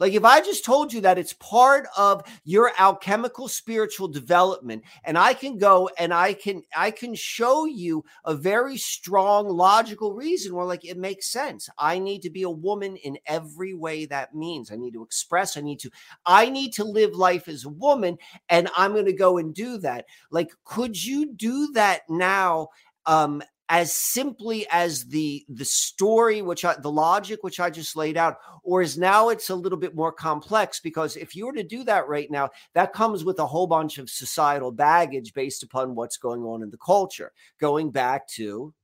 Like 0.00 0.14
if 0.14 0.24
i 0.24 0.40
just 0.40 0.64
told 0.64 0.92
you 0.92 1.00
that 1.02 1.18
it's 1.18 1.34
part 1.34 1.86
of 1.96 2.24
your 2.42 2.72
alchemical 2.78 3.46
spiritual 3.46 4.08
development 4.08 4.82
and 5.04 5.16
i 5.16 5.32
can 5.32 5.56
go 5.56 5.88
and 5.98 6.12
i 6.12 6.32
can 6.32 6.62
i 6.76 6.90
can 6.90 7.14
show 7.14 7.64
you 7.64 8.04
a 8.24 8.34
very 8.34 8.76
strong 8.76 9.48
logical 9.48 10.12
reason 10.14 10.52
where 10.52 10.66
like 10.66 10.84
it 10.84 10.98
makes 10.98 11.28
sense. 11.30 11.68
I 11.78 12.00
need 12.00 12.22
to 12.22 12.30
be 12.30 12.42
a 12.42 12.50
woman 12.50 12.96
in 12.96 13.18
every 13.26 13.74
way 13.74 14.06
that 14.06 14.34
means. 14.34 14.72
I 14.72 14.76
need 14.76 14.94
to 14.94 15.04
express 15.04 15.56
i 15.56 15.60
need 15.60 15.78
to 15.80 15.90
i 16.26 16.50
need 16.50 16.72
to 16.72 16.84
live 16.84 17.14
life 17.14 17.46
as 17.46 17.64
a 17.64 17.68
woman 17.68 18.18
and 18.48 18.68
i'm 18.76 18.92
going 18.92 19.04
to 19.04 19.12
go 19.12 19.38
and 19.38 19.54
do 19.54 19.78
that. 19.78 20.06
Like 20.32 20.50
could 20.64 21.02
you 21.02 21.32
do 21.32 21.70
that 21.74 22.00
now 22.08 22.70
um 23.06 23.42
as 23.70 23.92
simply 23.92 24.66
as 24.70 25.06
the 25.06 25.44
the 25.48 25.64
story 25.64 26.42
which 26.42 26.64
I, 26.66 26.74
the 26.74 26.90
logic 26.90 27.42
which 27.42 27.60
i 27.60 27.70
just 27.70 27.96
laid 27.96 28.18
out 28.18 28.36
or 28.62 28.82
is 28.82 28.98
now 28.98 29.30
it's 29.30 29.48
a 29.48 29.54
little 29.54 29.78
bit 29.78 29.94
more 29.94 30.12
complex 30.12 30.80
because 30.80 31.16
if 31.16 31.34
you 31.34 31.46
were 31.46 31.54
to 31.54 31.62
do 31.62 31.82
that 31.84 32.06
right 32.06 32.30
now 32.30 32.50
that 32.74 32.92
comes 32.92 33.24
with 33.24 33.38
a 33.38 33.46
whole 33.46 33.66
bunch 33.66 33.96
of 33.96 34.10
societal 34.10 34.70
baggage 34.70 35.32
based 35.32 35.62
upon 35.62 35.94
what's 35.94 36.18
going 36.18 36.42
on 36.42 36.62
in 36.62 36.70
the 36.70 36.78
culture. 36.78 37.32
Going 37.60 37.90
back 37.90 38.28
to 38.28 38.74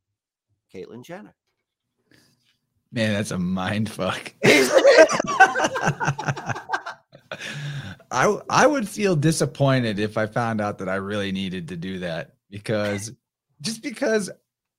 caitlyn 0.73 1.05
jenner. 1.05 1.35
Man, 2.93 3.13
that's 3.15 3.31
a 3.31 3.39
mind 3.39 3.91
fuck. 3.91 4.35
I 8.13 8.41
I 8.49 8.67
would 8.67 8.89
feel 8.89 9.15
disappointed 9.15 10.01
if 10.01 10.19
I 10.19 10.27
found 10.27 10.61
out 10.61 10.79
that 10.79 10.89
I 10.89 10.97
really 10.97 11.31
needed 11.31 11.69
to 11.69 11.77
do 11.77 12.01
that 12.01 12.35
because 12.51 13.13
just 13.61 13.83
because 13.83 14.31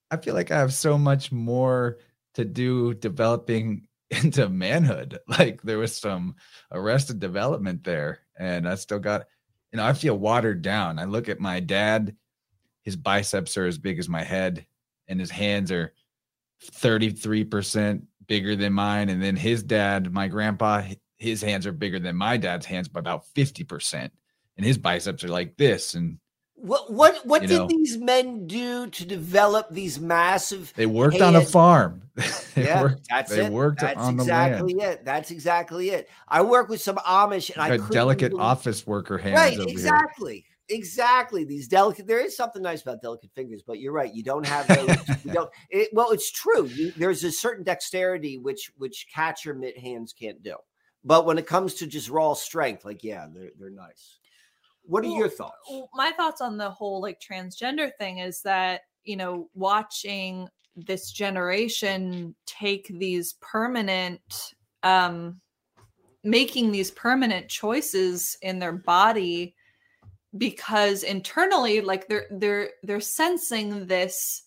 I 0.09 0.17
feel 0.17 0.33
like 0.33 0.51
I 0.51 0.59
have 0.59 0.73
so 0.73 0.97
much 0.97 1.31
more 1.31 1.97
to 2.35 2.45
do 2.45 2.93
developing 2.93 3.87
into 4.09 4.49
manhood. 4.49 5.19
Like 5.27 5.61
there 5.61 5.77
was 5.77 5.95
some 5.95 6.35
arrested 6.71 7.19
development 7.19 7.83
there, 7.83 8.19
and 8.37 8.67
I 8.67 8.75
still 8.75 8.99
got, 8.99 9.25
you 9.71 9.77
know, 9.77 9.85
I 9.85 9.93
feel 9.93 10.17
watered 10.17 10.61
down. 10.61 10.99
I 10.99 11.05
look 11.05 11.29
at 11.29 11.39
my 11.39 11.59
dad, 11.59 12.15
his 12.83 12.95
biceps 12.95 13.57
are 13.57 13.65
as 13.65 13.77
big 13.77 13.99
as 13.99 14.09
my 14.09 14.23
head, 14.23 14.65
and 15.07 15.19
his 15.19 15.31
hands 15.31 15.71
are 15.71 15.93
33% 16.63 18.03
bigger 18.27 18.55
than 18.55 18.73
mine. 18.73 19.09
And 19.09 19.21
then 19.21 19.35
his 19.35 19.63
dad, 19.63 20.13
my 20.13 20.27
grandpa, 20.27 20.83
his 21.17 21.41
hands 21.41 21.67
are 21.67 21.71
bigger 21.71 21.99
than 21.99 22.15
my 22.15 22.37
dad's 22.37 22.65
hands 22.65 22.87
by 22.87 22.99
about 22.99 23.25
50%. 23.35 24.09
And 24.57 24.65
his 24.65 24.77
biceps 24.77 25.23
are 25.23 25.29
like 25.29 25.57
this. 25.57 25.95
And 25.95 26.17
what 26.61 26.91
what 26.91 27.25
what 27.25 27.41
You 27.43 27.47
did 27.47 27.57
know. 27.59 27.67
these 27.67 27.97
men 27.97 28.47
do 28.47 28.87
to 28.87 29.05
develop 29.05 29.69
these 29.71 29.99
massive 29.99 30.73
they 30.75 30.85
worked 30.85 31.21
on 31.21 31.35
a 31.35 31.41
farm. 31.41 32.01
they 32.55 32.65
yeah, 32.65 32.81
worked, 32.81 33.07
that's 33.09 33.31
they 33.31 33.45
it. 33.45 33.51
worked 33.51 33.81
That's 33.81 33.97
on 33.99 34.17
the 34.17 34.23
exactly 34.23 34.73
land. 34.75 34.93
it. 34.93 35.05
That's 35.05 35.31
exactly 35.31 35.89
it. 35.89 36.09
I 36.27 36.41
work 36.41 36.69
with 36.69 36.81
some 36.81 36.97
Amish, 36.97 37.51
and 37.53 37.61
I 37.61 37.77
Got 37.77 37.89
delicate 37.91 38.31
believe- 38.31 38.43
office 38.45 38.85
worker 38.85 39.17
hands 39.17 39.35
right 39.35 39.53
over 39.53 39.63
here. 39.63 39.71
exactly 39.71 40.45
exactly 40.69 41.43
these 41.43 41.67
delicate 41.67 42.07
there 42.07 42.23
is 42.23 42.37
something 42.37 42.61
nice 42.61 42.81
about 42.81 43.01
delicate 43.01 43.29
fingers 43.35 43.61
but 43.65 43.77
you're 43.79 43.91
right 43.91 44.13
you 44.15 44.23
don't 44.23 44.45
have 44.45 44.65
those 44.69 44.87
you 45.25 45.31
don't 45.33 45.49
it, 45.69 45.89
well 45.91 46.11
it's 46.11 46.31
true 46.31 46.65
you, 46.67 46.93
there's 46.95 47.25
a 47.25 47.31
certain 47.31 47.61
dexterity 47.61 48.37
which 48.37 48.71
which 48.77 49.05
catcher 49.13 49.53
mitt 49.53 49.77
hands 49.77 50.13
can't 50.13 50.41
do 50.43 50.55
but 51.03 51.25
when 51.25 51.37
it 51.37 51.45
comes 51.45 51.73
to 51.73 51.85
just 51.87 52.09
raw 52.09 52.33
strength 52.33 52.85
like 52.85 53.03
yeah 53.03 53.25
they're, 53.33 53.49
they're 53.59 53.69
nice 53.69 54.19
what 54.91 55.05
are 55.05 55.07
your 55.07 55.29
thoughts? 55.29 55.71
my 55.93 56.11
thoughts 56.11 56.41
on 56.41 56.57
the 56.57 56.69
whole 56.69 57.01
like 57.01 57.19
transgender 57.21 57.89
thing 57.97 58.17
is 58.17 58.41
that 58.41 58.81
you 59.05 59.15
know 59.15 59.49
watching 59.53 60.47
this 60.75 61.11
generation 61.11 62.35
take 62.45 62.87
these 62.99 63.33
permanent 63.41 64.53
um 64.83 65.39
making 66.23 66.71
these 66.71 66.91
permanent 66.91 67.47
choices 67.47 68.37
in 68.41 68.59
their 68.59 68.73
body 68.73 69.55
because 70.37 71.03
internally 71.03 71.81
like 71.81 72.07
they're 72.07 72.27
they're 72.31 72.69
they're 72.83 72.99
sensing 72.99 73.85
this 73.87 74.43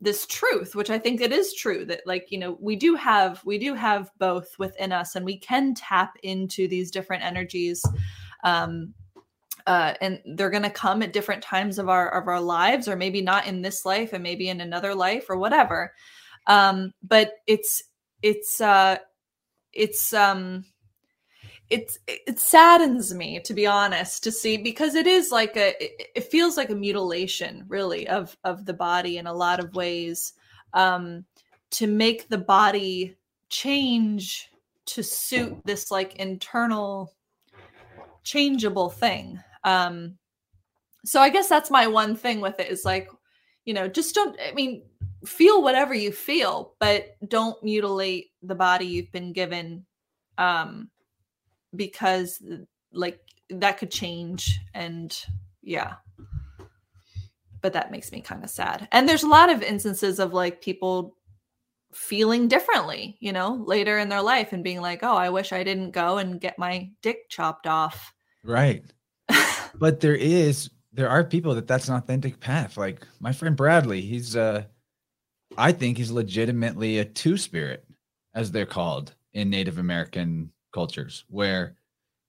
this 0.00 0.26
truth 0.26 0.74
which 0.76 0.90
i 0.90 0.98
think 0.98 1.20
it 1.20 1.32
is 1.32 1.54
true 1.54 1.84
that 1.84 2.00
like 2.06 2.26
you 2.30 2.38
know 2.38 2.56
we 2.60 2.76
do 2.76 2.94
have 2.94 3.44
we 3.44 3.58
do 3.58 3.74
have 3.74 4.10
both 4.18 4.48
within 4.58 4.92
us 4.92 5.16
and 5.16 5.24
we 5.24 5.36
can 5.36 5.74
tap 5.74 6.14
into 6.22 6.68
these 6.68 6.90
different 6.90 7.24
energies 7.24 7.84
um 8.44 8.94
uh, 9.68 9.92
and 10.00 10.18
they're 10.24 10.48
going 10.48 10.62
to 10.62 10.70
come 10.70 11.02
at 11.02 11.12
different 11.12 11.42
times 11.42 11.78
of 11.78 11.90
our 11.90 12.08
of 12.08 12.26
our 12.26 12.40
lives 12.40 12.88
or 12.88 12.96
maybe 12.96 13.20
not 13.20 13.46
in 13.46 13.60
this 13.60 13.84
life 13.84 14.14
and 14.14 14.22
maybe 14.22 14.48
in 14.48 14.62
another 14.62 14.94
life 14.94 15.26
or 15.28 15.36
whatever. 15.36 15.92
Um 16.46 16.94
but 17.02 17.32
it's 17.46 17.82
it's 18.22 18.62
uh 18.62 18.96
it's 19.74 20.14
um 20.14 20.64
it's 21.68 21.98
it 22.06 22.40
saddens 22.40 23.12
me 23.12 23.40
to 23.40 23.52
be 23.52 23.66
honest 23.66 24.24
to 24.24 24.32
see 24.32 24.56
because 24.56 24.94
it 24.94 25.06
is 25.06 25.30
like 25.30 25.54
a 25.58 25.74
it, 26.16 26.24
feels 26.30 26.56
like 26.56 26.70
a 26.70 26.74
mutilation 26.74 27.66
really 27.68 28.08
of 28.08 28.34
of 28.44 28.64
the 28.64 28.72
body 28.72 29.18
in 29.18 29.26
a 29.26 29.34
lot 29.34 29.60
of 29.60 29.74
ways 29.74 30.32
um 30.72 31.26
to 31.70 31.86
make 31.86 32.30
the 32.30 32.38
body 32.38 33.14
change 33.50 34.48
to 34.86 35.02
suit 35.02 35.54
this 35.66 35.90
like 35.90 36.16
internal 36.16 37.12
changeable 38.24 38.88
thing 38.88 39.38
um 39.64 40.16
so 41.04 41.20
i 41.20 41.28
guess 41.28 41.48
that's 41.48 41.70
my 41.70 41.86
one 41.86 42.16
thing 42.16 42.40
with 42.40 42.58
it 42.60 42.70
is 42.70 42.84
like 42.84 43.08
you 43.64 43.74
know 43.74 43.88
just 43.88 44.14
don't 44.14 44.38
i 44.40 44.52
mean 44.52 44.82
feel 45.24 45.62
whatever 45.62 45.94
you 45.94 46.12
feel 46.12 46.74
but 46.78 47.16
don't 47.26 47.62
mutilate 47.62 48.30
the 48.42 48.54
body 48.54 48.86
you've 48.86 49.12
been 49.12 49.32
given 49.32 49.84
um 50.38 50.88
because 51.74 52.42
like 52.92 53.20
that 53.50 53.78
could 53.78 53.90
change 53.90 54.60
and 54.74 55.24
yeah. 55.62 55.94
But 57.60 57.72
that 57.72 57.90
makes 57.90 58.12
me 58.12 58.20
kind 58.20 58.44
of 58.44 58.50
sad. 58.50 58.88
And 58.92 59.08
there's 59.08 59.24
a 59.24 59.28
lot 59.28 59.50
of 59.50 59.62
instances 59.62 60.18
of 60.18 60.32
like 60.32 60.62
people 60.62 61.16
feeling 61.90 62.48
differently 62.48 63.16
you 63.18 63.32
know 63.32 63.64
later 63.66 63.98
in 63.98 64.10
their 64.10 64.20
life 64.20 64.52
and 64.52 64.62
being 64.62 64.82
like 64.82 65.02
oh 65.02 65.16
i 65.16 65.30
wish 65.30 65.54
i 65.54 65.64
didn't 65.64 65.90
go 65.90 66.18
and 66.18 66.38
get 66.38 66.58
my 66.58 66.90
dick 67.02 67.28
chopped 67.30 67.66
off. 67.66 68.12
Right. 68.44 68.84
But 69.78 70.00
there 70.00 70.14
is 70.14 70.70
there 70.92 71.08
are 71.08 71.22
people 71.22 71.54
that 71.54 71.66
that's 71.66 71.88
an 71.88 71.96
authentic 71.96 72.40
path. 72.40 72.76
Like 72.76 73.06
my 73.20 73.32
friend 73.32 73.56
bradley 73.56 74.00
he's 74.00 74.36
uh 74.36 74.64
i 75.56 75.72
think 75.72 75.96
he's 75.96 76.10
legitimately 76.10 76.98
a 76.98 77.04
two 77.04 77.36
spirit 77.36 77.84
as 78.34 78.50
they're 78.50 78.66
called 78.66 79.14
in 79.32 79.50
native 79.50 79.78
american 79.78 80.52
cultures 80.72 81.24
where 81.28 81.76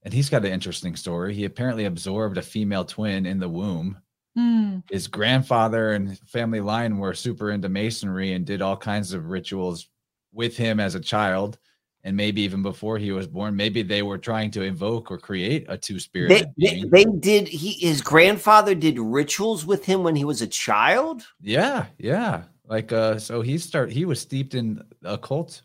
and 0.03 0.13
he's 0.13 0.29
got 0.29 0.45
an 0.45 0.51
interesting 0.51 0.95
story. 0.95 1.33
He 1.33 1.45
apparently 1.45 1.85
absorbed 1.85 2.37
a 2.37 2.41
female 2.41 2.85
twin 2.85 3.25
in 3.25 3.39
the 3.39 3.49
womb. 3.49 3.97
Hmm. 4.35 4.79
his 4.89 5.07
grandfather 5.07 5.93
and 5.93 6.17
family 6.19 6.61
line 6.61 6.99
were 6.99 7.15
super 7.15 7.49
into 7.49 7.67
masonry 7.67 8.33
and 8.33 8.45
did 8.45 8.61
all 8.61 8.77
kinds 8.77 9.11
of 9.11 9.31
rituals 9.31 9.89
with 10.31 10.55
him 10.55 10.79
as 10.79 10.93
a 10.93 10.99
child 10.99 11.57
and 12.03 12.15
maybe 12.15 12.41
even 12.41 12.61
before 12.61 12.97
he 12.97 13.11
was 13.11 13.27
born 13.27 13.55
maybe 13.55 13.81
they 13.81 14.01
were 14.01 14.17
trying 14.17 14.49
to 14.49 14.61
invoke 14.61 15.11
or 15.11 15.17
create 15.17 15.65
a 15.67 15.77
two 15.77 15.99
spirit. 15.99 16.29
they, 16.29 16.45
being. 16.57 16.89
they 16.89 17.05
did 17.05 17.47
he 17.47 17.73
his 17.73 18.01
grandfather 18.01 18.73
did 18.73 18.97
rituals 18.99 19.65
with 19.65 19.85
him 19.85 20.03
when 20.03 20.15
he 20.15 20.25
was 20.25 20.41
a 20.41 20.47
child 20.47 21.27
yeah 21.41 21.85
yeah 21.97 22.43
like 22.67 22.91
uh 22.91 23.17
so 23.19 23.41
he 23.41 23.57
start 23.57 23.91
he 23.91 24.05
was 24.05 24.19
steeped 24.19 24.53
in 24.53 24.81
occult 25.03 25.61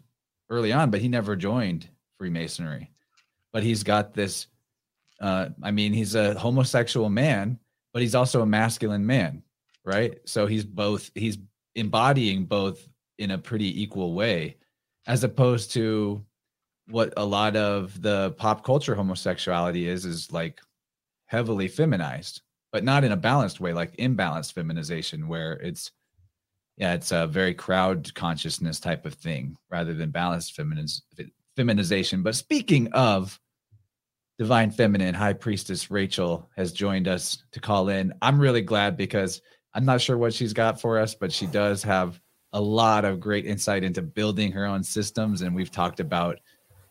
early 0.51 0.73
on, 0.73 0.91
but 0.91 1.01
he 1.01 1.09
never 1.09 1.37
joined 1.37 1.89
Freemasonry. 2.19 2.91
But 3.53 3.63
he's 3.63 3.83
got 3.83 4.15
this. 4.15 4.47
Uh, 5.21 5.51
I 5.63 5.71
mean, 5.71 5.93
he's 5.93 6.15
a 6.15 6.39
homosexual 6.39 7.09
man, 7.09 7.59
but 7.93 8.03
he's 8.03 8.15
also 8.15 8.43
a 8.43 8.47
masculine 8.47 9.07
man, 9.07 9.43
right? 9.85 10.19
So 10.25 10.47
he's 10.47 10.65
both. 10.65 11.11
He's 11.15 11.39
embodying 11.75 12.47
both 12.47 12.87
in 13.19 13.33
a 13.33 13.39
pretty 13.39 13.81
equal 13.81 14.15
way, 14.15 14.57
as 15.07 15.25
opposed 15.25 15.73
to 15.73 16.25
what 16.89 17.13
a 17.17 17.25
lot 17.25 17.57
of 17.57 18.01
the 18.03 18.33
pop 18.33 18.65
culture 18.65 18.95
homosexuality 18.95 19.89
is 19.89 20.05
is 20.05 20.31
like 20.33 20.61
heavily 21.27 21.69
feminized 21.69 22.43
but 22.73 22.85
not 22.85 23.05
in 23.05 23.13
a 23.13 23.17
balanced 23.17 23.61
way 23.61 23.73
like 23.73 23.97
imbalanced 23.97 24.53
feminization 24.53 25.29
where 25.29 25.55
it's 25.55 25.93
yeah 26.77 26.93
it's 26.93 27.13
a 27.13 27.27
very 27.27 27.55
crowd 27.55 28.13
consciousness 28.15 28.81
type 28.81 29.07
of 29.07 29.15
thing 29.15 29.57
rather 29.71 29.95
than 29.95 30.11
balanced 30.11 30.57
feminiz- 30.57 31.03
feminization. 31.57 32.23
But 32.23 32.35
speaking 32.35 32.93
of 32.93 33.39
divine 34.39 34.73
feminine 34.73 35.15
high 35.15 35.33
priestess 35.33 35.91
rachel 35.91 36.51
has 36.57 36.73
joined 36.73 37.07
us 37.07 37.45
to 37.53 37.61
call 37.61 37.89
in. 37.89 38.13
I'm 38.21 38.41
really 38.41 38.63
glad 38.63 38.97
because 38.97 39.41
i'm 39.75 39.85
not 39.85 40.01
sure 40.01 40.19
what 40.19 40.35
she's 40.35 40.53
got 40.53 40.81
for 40.81 40.99
us 40.99 41.15
but 41.15 41.31
she 41.31 41.47
does 41.47 41.85
have 41.85 42.21
a 42.55 42.61
lot 42.61 43.05
of 43.05 43.21
great 43.21 43.45
insight 43.45 43.83
into 43.83 44.01
building 44.01 44.53
her 44.53 44.65
own 44.65 44.83
systems 44.83 45.43
and 45.43 45.55
we've 45.55 45.73
talked 45.73 46.01
about 46.01 46.39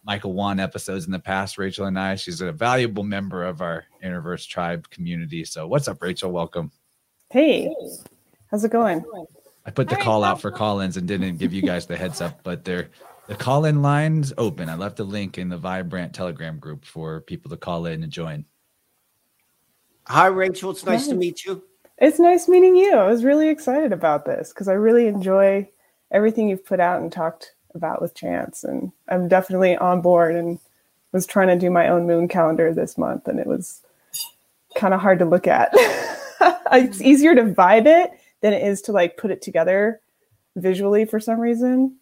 Michael 0.06 0.34
Wan 0.34 0.60
episodes 0.60 1.06
in 1.06 1.12
the 1.12 1.20
past, 1.20 1.58
Rachel 1.58 1.86
and 1.86 1.98
I. 1.98 2.16
She's 2.16 2.42
a 2.42 2.52
valuable 2.52 3.04
member 3.04 3.46
of 3.46 3.62
our 3.62 3.86
Innerverse 4.04 4.46
Tribe 4.46 4.90
community. 4.90 5.46
So, 5.46 5.66
what's 5.66 5.88
up, 5.88 6.02
Rachel? 6.02 6.32
Welcome. 6.32 6.72
Hey, 7.32 7.74
how's 8.52 8.66
it 8.66 8.72
going? 8.72 9.06
I 9.66 9.72
put 9.72 9.88
the 9.88 9.96
call 9.96 10.26
out 10.26 10.42
for 10.42 10.52
call-ins 10.52 10.98
and 10.98 11.08
didn't 11.08 11.38
give 11.38 11.54
you 11.54 11.62
guys 11.62 11.86
the 11.86 11.96
heads 11.96 12.20
up, 12.20 12.44
but 12.44 12.66
they're 12.66 12.90
the 13.28 13.36
call-in 13.36 13.82
lines 13.82 14.34
open. 14.38 14.68
I 14.68 14.76
left 14.76 15.00
a 15.00 15.06
link 15.06 15.38
in 15.38 15.48
the 15.48 15.58
Vibrant 15.58 16.14
Telegram 16.14 16.60
group 16.60 16.84
for 16.84 17.22
people 17.22 17.50
to 17.52 17.58
call 17.58 17.86
in 17.86 18.04
and 18.04 18.12
join. 18.12 18.44
Hi, 20.08 20.28
Rachel. 20.28 20.72
It's 20.72 20.84
nice, 20.84 21.00
nice. 21.00 21.08
to 21.08 21.16
meet 21.16 21.46
you. 21.46 21.64
It's 22.04 22.20
nice 22.20 22.50
meeting 22.50 22.76
you. 22.76 22.96
I 22.96 23.08
was 23.08 23.24
really 23.24 23.48
excited 23.48 23.94
about 23.94 24.26
this 24.26 24.50
because 24.50 24.68
I 24.68 24.74
really 24.74 25.08
enjoy 25.08 25.70
everything 26.12 26.50
you've 26.50 26.66
put 26.66 26.82
out 26.82 27.02
and 27.02 27.10
talked 27.10 27.54
about 27.74 28.02
with 28.02 28.14
Chance. 28.14 28.66
And 28.66 28.92
I'm 29.08 29.30
definitely 29.30 29.78
on 29.78 30.02
board 30.02 30.36
and 30.36 30.60
was 31.14 31.26
trying 31.26 31.48
to 31.48 31.58
do 31.58 31.72
my 31.72 31.88
own 31.88 32.06
moon 32.06 32.28
calendar 32.28 32.74
this 32.74 32.98
month. 32.98 33.30
And 33.30 33.40
it 33.40 33.48
was 33.48 33.82
kind 34.76 34.94
of 34.94 35.00
hard 35.00 35.20
to 35.20 35.26
look 35.26 35.48
at. 35.48 35.70
it's 36.74 37.02
easier 37.02 37.36
to 37.36 37.44
vibe 37.44 37.86
it 37.86 38.12
than 38.42 38.52
it 38.52 38.68
is 38.68 38.82
to 38.82 38.92
like 38.92 39.16
put 39.16 39.32
it 39.32 39.42
together 39.42 40.02
visually 40.58 41.06
for 41.06 41.22
some 41.22 41.40
reason. 41.40 41.96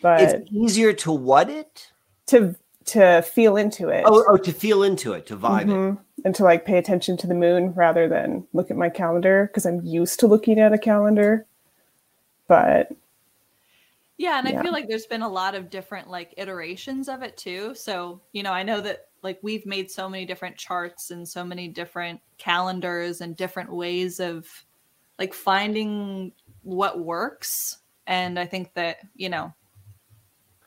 But 0.00 0.20
it's 0.20 0.52
easier 0.52 0.92
to 0.92 1.10
what 1.10 1.50
it? 1.50 1.90
To 2.28 2.54
to 2.84 3.22
feel 3.22 3.56
into 3.56 3.88
it. 3.88 4.04
Oh, 4.06 4.24
oh 4.28 4.36
to 4.36 4.52
feel 4.52 4.84
into 4.84 5.12
it, 5.14 5.26
to 5.26 5.36
vibe 5.36 5.64
mm-hmm. 5.64 5.98
it. 6.13 6.13
And 6.24 6.34
to 6.36 6.42
like 6.42 6.64
pay 6.64 6.78
attention 6.78 7.18
to 7.18 7.26
the 7.26 7.34
moon 7.34 7.74
rather 7.74 8.08
than 8.08 8.46
look 8.54 8.70
at 8.70 8.78
my 8.78 8.88
calendar 8.88 9.46
because 9.46 9.66
I'm 9.66 9.84
used 9.84 10.20
to 10.20 10.26
looking 10.26 10.58
at 10.58 10.72
a 10.72 10.78
calendar. 10.78 11.44
But 12.48 12.90
yeah, 14.16 14.38
and 14.38 14.48
yeah. 14.48 14.58
I 14.58 14.62
feel 14.62 14.72
like 14.72 14.88
there's 14.88 15.06
been 15.06 15.22
a 15.22 15.28
lot 15.28 15.54
of 15.54 15.70
different 15.70 16.08
like 16.08 16.32
iterations 16.36 17.08
of 17.08 17.22
it 17.22 17.36
too. 17.36 17.74
So, 17.74 18.22
you 18.32 18.42
know, 18.42 18.52
I 18.52 18.62
know 18.62 18.80
that 18.80 19.08
like 19.22 19.38
we've 19.42 19.66
made 19.66 19.90
so 19.90 20.08
many 20.08 20.24
different 20.24 20.56
charts 20.56 21.10
and 21.10 21.28
so 21.28 21.44
many 21.44 21.68
different 21.68 22.20
calendars 22.38 23.20
and 23.20 23.36
different 23.36 23.72
ways 23.72 24.20
of 24.20 24.46
like 25.18 25.34
finding 25.34 26.32
what 26.62 27.00
works. 27.00 27.78
And 28.06 28.38
I 28.38 28.46
think 28.46 28.72
that, 28.74 28.98
you 29.14 29.28
know, 29.28 29.52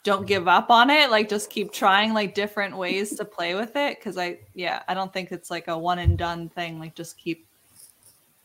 don't 0.07 0.25
give 0.25 0.47
up 0.47 0.71
on 0.71 0.89
it. 0.89 1.11
Like 1.11 1.27
just 1.27 1.49
keep 1.49 1.73
trying 1.73 2.13
like 2.13 2.33
different 2.33 2.77
ways 2.77 3.15
to 3.17 3.25
play 3.25 3.55
with 3.55 3.75
it. 3.75 4.01
Cause 4.01 4.17
I, 4.17 4.39
yeah, 4.53 4.81
I 4.87 4.93
don't 4.93 5.11
think 5.11 5.33
it's 5.33 5.51
like 5.51 5.67
a 5.67 5.77
one 5.77 5.99
and 5.99 6.17
done 6.17 6.47
thing. 6.47 6.79
Like 6.79 6.95
just 6.95 7.17
keep, 7.17 7.45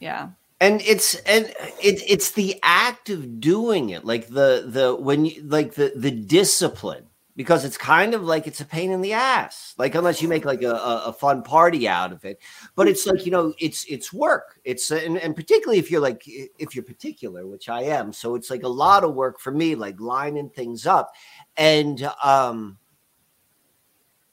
yeah 0.00 0.30
and 0.60 0.80
it's 0.82 1.14
and 1.26 1.46
it, 1.80 2.02
it's 2.08 2.32
the 2.32 2.58
act 2.62 3.10
of 3.10 3.40
doing 3.40 3.90
it 3.90 4.04
like 4.04 4.28
the 4.28 4.64
the 4.66 4.94
when 4.94 5.24
you 5.24 5.42
like 5.44 5.74
the 5.74 5.92
the 5.96 6.10
discipline 6.10 7.04
because 7.34 7.64
it's 7.64 7.78
kind 7.78 8.14
of 8.14 8.22
like 8.22 8.46
it's 8.46 8.60
a 8.60 8.64
pain 8.64 8.90
in 8.90 9.00
the 9.00 9.12
ass 9.12 9.74
like 9.78 9.94
unless 9.94 10.20
you 10.20 10.28
make 10.28 10.44
like 10.44 10.62
a, 10.62 10.74
a 10.74 11.12
fun 11.12 11.42
party 11.42 11.88
out 11.88 12.12
of 12.12 12.24
it 12.24 12.38
but 12.74 12.86
it's 12.86 13.06
like 13.06 13.24
you 13.24 13.32
know 13.32 13.52
it's 13.58 13.84
it's 13.84 14.12
work 14.12 14.60
it's 14.64 14.90
and, 14.90 15.18
and 15.18 15.34
particularly 15.34 15.78
if 15.78 15.90
you're 15.90 16.00
like 16.00 16.22
if 16.26 16.74
you're 16.74 16.84
particular 16.84 17.46
which 17.46 17.68
i 17.68 17.82
am 17.82 18.12
so 18.12 18.34
it's 18.34 18.50
like 18.50 18.62
a 18.62 18.68
lot 18.68 19.02
of 19.02 19.14
work 19.14 19.40
for 19.40 19.50
me 19.50 19.74
like 19.74 19.98
lining 19.98 20.50
things 20.50 20.86
up 20.86 21.12
and 21.56 22.10
um 22.22 22.78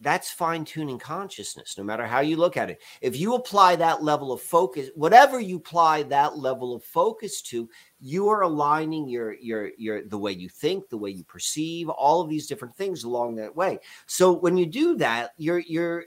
that's 0.01 0.31
fine 0.31 0.63
tuning 0.63 0.97
consciousness, 0.97 1.77
no 1.77 1.83
matter 1.83 2.05
how 2.05 2.21
you 2.21 2.37
look 2.37 2.55
at 2.55 2.69
it. 2.69 2.81
If 3.01 3.17
you 3.17 3.35
apply 3.35 3.75
that 3.77 4.01
level 4.01 4.31
of 4.31 4.41
focus, 4.41 4.89
whatever 4.95 5.39
you 5.39 5.57
apply 5.57 6.03
that 6.03 6.37
level 6.37 6.73
of 6.73 6.83
focus 6.83 7.41
to, 7.43 7.69
you 7.99 8.29
are 8.29 8.41
aligning 8.43 9.09
your 9.09 9.33
your 9.33 9.71
your 9.77 10.05
the 10.05 10.17
way 10.17 10.31
you 10.31 10.47
think, 10.47 10.87
the 10.87 10.97
way 10.97 11.09
you 11.09 11.23
perceive, 11.25 11.89
all 11.89 12.21
of 12.21 12.29
these 12.29 12.47
different 12.47 12.75
things 12.75 13.03
along 13.03 13.35
that 13.35 13.55
way. 13.55 13.79
So 14.05 14.31
when 14.31 14.55
you 14.55 14.65
do 14.65 14.95
that, 14.97 15.31
you're 15.37 15.59
you're 15.59 16.05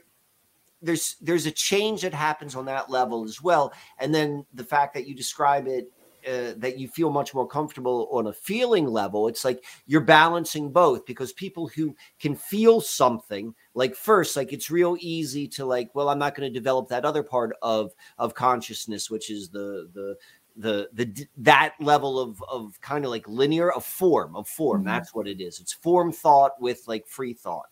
there's 0.81 1.15
there's 1.21 1.45
a 1.45 1.51
change 1.51 2.01
that 2.01 2.13
happens 2.13 2.55
on 2.55 2.65
that 2.65 2.89
level 2.89 3.23
as 3.23 3.41
well. 3.43 3.73
And 3.99 4.13
then 4.13 4.45
the 4.53 4.65
fact 4.65 4.95
that 4.95 5.07
you 5.07 5.13
describe 5.15 5.67
it 5.67 5.91
uh, 6.27 6.53
that 6.57 6.77
you 6.77 6.87
feel 6.87 7.09
much 7.09 7.33
more 7.33 7.47
comfortable 7.47 8.07
on 8.11 8.27
a 8.27 8.33
feeling 8.33 8.87
level. 8.87 9.27
It's 9.27 9.45
like 9.45 9.63
you're 9.85 10.01
balancing 10.01 10.71
both 10.71 11.05
because 11.05 11.33
people 11.33 11.67
who 11.67 11.95
can 12.19 12.35
feel 12.35 12.81
something 12.81 13.53
like 13.73 13.95
first, 13.95 14.35
like 14.35 14.53
it's 14.53 14.71
real 14.71 14.97
easy 14.99 15.47
to 15.49 15.65
like, 15.65 15.89
well, 15.93 16.09
I'm 16.09 16.19
not 16.19 16.35
going 16.35 16.51
to 16.51 16.59
develop 16.59 16.89
that 16.89 17.05
other 17.05 17.23
part 17.23 17.55
of 17.61 17.91
of 18.17 18.33
consciousness, 18.33 19.09
which 19.09 19.29
is 19.29 19.49
the 19.49 19.89
the 19.93 20.15
the 20.55 20.89
the 20.93 21.27
that 21.37 21.73
level 21.79 22.19
of 22.19 22.43
of 22.47 22.79
kind 22.81 23.05
of 23.05 23.11
like 23.11 23.27
linear 23.27 23.71
of 23.71 23.85
form 23.85 24.35
of 24.35 24.47
form. 24.47 24.81
Mm-hmm. 24.81 24.89
That's 24.89 25.13
what 25.13 25.27
it 25.27 25.41
is. 25.41 25.59
It's 25.59 25.73
form 25.73 26.11
thought 26.11 26.61
with 26.61 26.83
like 26.87 27.07
free 27.07 27.33
thought 27.33 27.69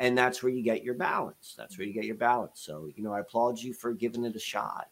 and 0.00 0.16
that's 0.16 0.42
where 0.42 0.50
you 0.50 0.62
get 0.62 0.82
your 0.82 0.94
balance. 0.94 1.54
That's 1.56 1.76
where 1.76 1.86
you 1.86 1.92
get 1.92 2.06
your 2.06 2.16
balance. 2.16 2.62
So, 2.62 2.88
you 2.96 3.04
know, 3.04 3.12
I 3.12 3.20
applaud 3.20 3.58
you 3.58 3.74
for 3.74 3.92
giving 3.92 4.24
it 4.24 4.34
a 4.34 4.40
shot. 4.40 4.88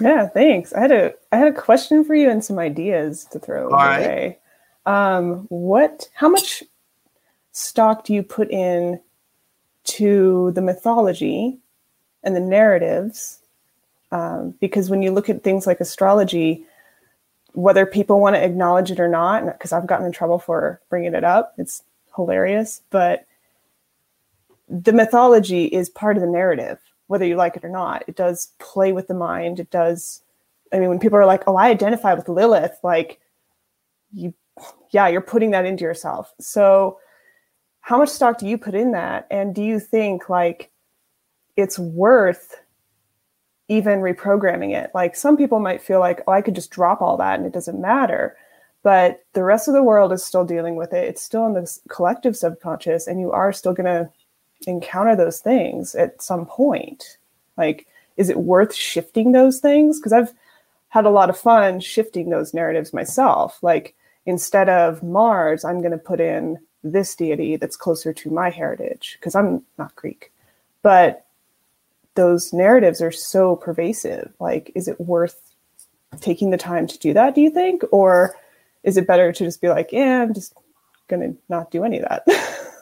Yeah, 0.00 0.28
thanks. 0.28 0.72
I 0.72 0.80
had 0.80 0.92
a 0.92 1.14
I 1.30 1.36
had 1.36 1.48
a 1.48 1.52
question 1.52 2.04
for 2.04 2.14
you 2.14 2.28
and 2.28 2.44
some 2.44 2.58
ideas 2.58 3.24
to 3.26 3.38
throw 3.38 3.70
All 3.70 3.74
away. 3.74 4.38
Right. 4.86 5.16
Um, 5.16 5.46
what? 5.48 6.08
How 6.14 6.28
much 6.28 6.62
stock 7.52 8.04
do 8.04 8.12
you 8.12 8.22
put 8.22 8.50
in 8.50 9.00
to 9.84 10.50
the 10.52 10.62
mythology 10.62 11.58
and 12.22 12.34
the 12.34 12.40
narratives? 12.40 13.38
Um, 14.10 14.54
because 14.60 14.90
when 14.90 15.02
you 15.02 15.10
look 15.10 15.28
at 15.28 15.42
things 15.42 15.66
like 15.66 15.80
astrology, 15.80 16.64
whether 17.52 17.86
people 17.86 18.20
want 18.20 18.36
to 18.36 18.44
acknowledge 18.44 18.90
it 18.90 19.00
or 19.00 19.08
not, 19.08 19.46
because 19.46 19.72
I've 19.72 19.86
gotten 19.86 20.06
in 20.06 20.12
trouble 20.12 20.38
for 20.38 20.80
bringing 20.88 21.14
it 21.14 21.24
up, 21.24 21.54
it's 21.56 21.82
hilarious. 22.16 22.82
But 22.90 23.26
the 24.68 24.92
mythology 24.92 25.66
is 25.66 25.88
part 25.88 26.16
of 26.16 26.20
the 26.20 26.28
narrative 26.28 26.78
whether 27.06 27.24
you 27.24 27.36
like 27.36 27.56
it 27.56 27.64
or 27.64 27.70
not. 27.70 28.04
It 28.08 28.16
does 28.16 28.52
play 28.58 28.92
with 28.92 29.08
the 29.08 29.14
mind. 29.14 29.60
It 29.60 29.70
does. 29.70 30.22
I 30.72 30.78
mean, 30.78 30.88
when 30.88 30.98
people 30.98 31.18
are 31.18 31.26
like, 31.26 31.44
"Oh, 31.46 31.56
I 31.56 31.68
identify 31.68 32.14
with 32.14 32.28
Lilith," 32.28 32.78
like 32.82 33.20
you, 34.12 34.34
yeah, 34.90 35.08
you're 35.08 35.20
putting 35.20 35.50
that 35.52 35.66
into 35.66 35.84
yourself. 35.84 36.32
So, 36.40 36.98
how 37.80 37.98
much 37.98 38.08
stock 38.08 38.38
do 38.38 38.46
you 38.46 38.58
put 38.58 38.74
in 38.74 38.92
that? 38.92 39.26
And 39.30 39.54
do 39.54 39.62
you 39.62 39.78
think 39.80 40.28
like 40.28 40.70
it's 41.56 41.78
worth 41.78 42.60
even 43.68 44.00
reprogramming 44.00 44.74
it? 44.74 44.90
Like 44.94 45.16
some 45.16 45.36
people 45.36 45.60
might 45.60 45.82
feel 45.82 46.00
like, 46.00 46.22
"Oh, 46.26 46.32
I 46.32 46.42
could 46.42 46.54
just 46.54 46.70
drop 46.70 47.02
all 47.02 47.16
that 47.18 47.38
and 47.38 47.46
it 47.46 47.52
doesn't 47.52 47.80
matter." 47.80 48.36
But 48.82 49.24
the 49.32 49.44
rest 49.44 49.66
of 49.66 49.74
the 49.74 49.82
world 49.82 50.12
is 50.12 50.24
still 50.24 50.44
dealing 50.44 50.76
with 50.76 50.92
it. 50.92 51.08
It's 51.08 51.22
still 51.22 51.46
in 51.46 51.54
the 51.54 51.78
collective 51.88 52.36
subconscious, 52.36 53.06
and 53.06 53.18
you 53.20 53.32
are 53.32 53.52
still 53.52 53.72
going 53.72 53.86
to 53.86 54.10
encounter 54.66 55.16
those 55.16 55.40
things 55.40 55.94
at 55.94 56.22
some 56.22 56.46
point? 56.46 57.18
Like 57.56 57.86
is 58.16 58.30
it 58.30 58.38
worth 58.38 58.74
shifting 58.74 59.32
those 59.32 59.60
things? 59.60 59.98
Because 59.98 60.12
i've 60.12 60.32
had 60.88 61.04
a 61.04 61.10
lot 61.10 61.28
of 61.30 61.36
fun 61.36 61.80
shifting 61.80 62.30
those 62.30 62.54
narratives 62.54 62.92
myself. 62.92 63.58
Like 63.62 63.94
instead 64.26 64.68
of 64.68 65.02
mars 65.02 65.64
i'm 65.64 65.80
going 65.80 65.92
to 65.92 65.98
put 65.98 66.20
in 66.20 66.58
this 66.82 67.14
deity 67.14 67.56
that's 67.56 67.76
closer 67.76 68.12
to 68.12 68.30
my 68.30 68.50
heritage 68.50 69.16
because 69.18 69.34
i'm 69.34 69.62
not 69.78 69.94
greek. 69.96 70.32
But 70.82 71.26
those 72.14 72.52
narratives 72.52 73.00
are 73.00 73.10
so 73.10 73.56
pervasive. 73.56 74.32
Like 74.40 74.70
is 74.74 74.88
it 74.88 75.00
worth 75.00 75.40
taking 76.20 76.50
the 76.50 76.56
time 76.56 76.86
to 76.86 76.98
do 76.98 77.12
that 77.12 77.34
do 77.34 77.40
you 77.40 77.50
think? 77.50 77.82
Or 77.90 78.36
is 78.84 78.96
it 78.96 79.06
better 79.06 79.32
to 79.32 79.44
just 79.44 79.60
be 79.60 79.68
like 79.68 79.90
yeah 79.90 80.22
i'm 80.22 80.32
just 80.32 80.54
going 81.08 81.20
to 81.20 81.38
not 81.48 81.70
do 81.70 81.82
any 81.84 81.98
of 81.98 82.08
that 82.08 82.24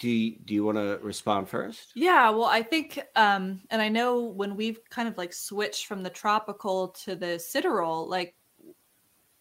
do 0.00 0.08
you, 0.08 0.36
do 0.44 0.54
you 0.54 0.64
want 0.64 0.78
to 0.78 0.98
respond 1.02 1.48
first? 1.48 1.92
Yeah, 1.94 2.30
well, 2.30 2.46
I 2.46 2.62
think, 2.62 2.98
um, 3.16 3.60
and 3.70 3.82
I 3.82 3.90
know 3.90 4.22
when 4.24 4.56
we've 4.56 4.80
kind 4.88 5.06
of 5.06 5.16
like 5.18 5.32
switched 5.34 5.86
from 5.86 6.02
the 6.02 6.10
tropical 6.10 6.88
to 7.04 7.14
the 7.14 7.38
sidereal, 7.38 8.08
like 8.08 8.34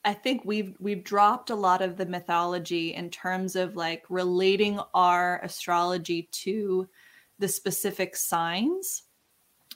I 0.04 0.14
think 0.14 0.44
we've 0.46 0.76
we've 0.80 1.04
dropped 1.04 1.50
a 1.50 1.56
lot 1.56 1.82
of 1.82 1.98
the 1.98 2.06
mythology 2.06 2.94
in 2.94 3.10
terms 3.10 3.56
of 3.56 3.76
like 3.76 4.04
relating 4.10 4.80
our 4.94 5.40
astrology 5.44 6.30
to 6.32 6.88
the 7.38 7.48
specific 7.48 8.16
signs. 8.16 9.04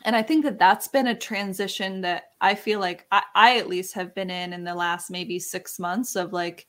And 0.06 0.16
I 0.16 0.22
think 0.22 0.44
that 0.44 0.60
that's 0.60 0.88
been 0.90 1.08
a 1.08 1.16
transition 1.16 2.02
that 2.02 2.32
I 2.42 2.56
feel 2.56 2.80
like 2.82 3.06
I, 3.12 3.24
I 3.36 3.58
at 3.58 3.70
least 3.70 3.94
have 3.94 4.14
been 4.14 4.30
in 4.30 4.52
in 4.52 4.66
the 4.66 4.76
last 4.76 5.10
maybe 5.10 5.40
six 5.40 5.80
months 5.80 6.16
of 6.18 6.34
like 6.34 6.68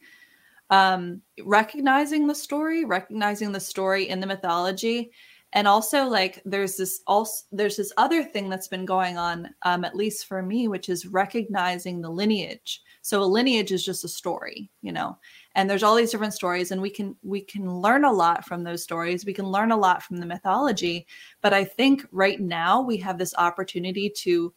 um, 0.70 1.20
recognizing 1.44 2.26
the 2.26 2.34
story, 2.34 2.84
recognizing 2.84 3.52
the 3.52 3.60
story 3.60 4.08
in 4.08 4.20
the 4.20 4.26
mythology, 4.26 5.10
and 5.54 5.68
also 5.68 6.06
like 6.06 6.42
there's 6.44 6.76
this 6.76 7.02
also 7.06 7.44
there's 7.52 7.76
this 7.76 7.92
other 7.96 8.24
thing 8.24 8.48
that's 8.48 8.66
been 8.66 8.84
going 8.84 9.16
on, 9.16 9.54
um, 9.62 9.84
at 9.84 9.94
least 9.94 10.26
for 10.26 10.42
me, 10.42 10.66
which 10.66 10.88
is 10.88 11.06
recognizing 11.06 12.00
the 12.00 12.10
lineage. 12.10 12.82
So 13.02 13.22
a 13.22 13.24
lineage 13.24 13.70
is 13.70 13.84
just 13.84 14.04
a 14.04 14.08
story, 14.08 14.68
you 14.82 14.90
know, 14.90 15.16
and 15.54 15.70
there's 15.70 15.84
all 15.84 15.94
these 15.94 16.10
different 16.10 16.34
stories, 16.34 16.72
and 16.72 16.82
we 16.82 16.90
can 16.90 17.14
we 17.22 17.40
can 17.40 17.72
learn 17.72 18.04
a 18.04 18.12
lot 18.12 18.44
from 18.44 18.64
those 18.64 18.82
stories. 18.82 19.24
We 19.24 19.32
can 19.32 19.46
learn 19.46 19.70
a 19.70 19.76
lot 19.76 20.02
from 20.02 20.16
the 20.16 20.26
mythology, 20.26 21.06
but 21.40 21.52
I 21.52 21.64
think 21.64 22.04
right 22.10 22.40
now 22.40 22.82
we 22.82 22.96
have 22.98 23.16
this 23.16 23.34
opportunity 23.38 24.10
to 24.10 24.52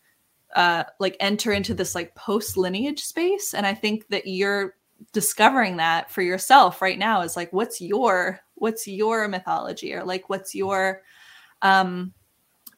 uh 0.56 0.84
like 1.00 1.18
enter 1.20 1.52
into 1.52 1.74
this 1.74 1.94
like 1.94 2.16
post 2.16 2.56
lineage 2.56 3.04
space 3.04 3.54
and 3.54 3.68
i 3.68 3.74
think 3.74 4.08
that 4.08 4.26
you're 4.26 4.77
discovering 5.14 5.78
that 5.78 6.12
for 6.12 6.22
yourself 6.22 6.82
right 6.82 7.00
now 7.00 7.22
is 7.22 7.36
like 7.36 7.52
what's 7.54 7.80
your 7.82 8.40
what's 8.56 8.88
your 8.88 9.28
mythology 9.28 9.94
or 9.94 10.04
like 10.04 10.30
what's 10.30 10.56
your 10.56 11.02
um 11.62 12.14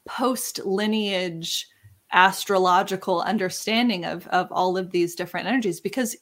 post 0.06 0.60
lineage 0.66 1.68
astrological 2.12 3.22
understanding 3.22 4.04
of 4.06 4.28
of 4.28 4.52
all 4.52 4.78
of 4.78 4.91
these 4.91 5.16
different 5.16 5.48
energies? 5.48 5.80
Because 5.80 6.16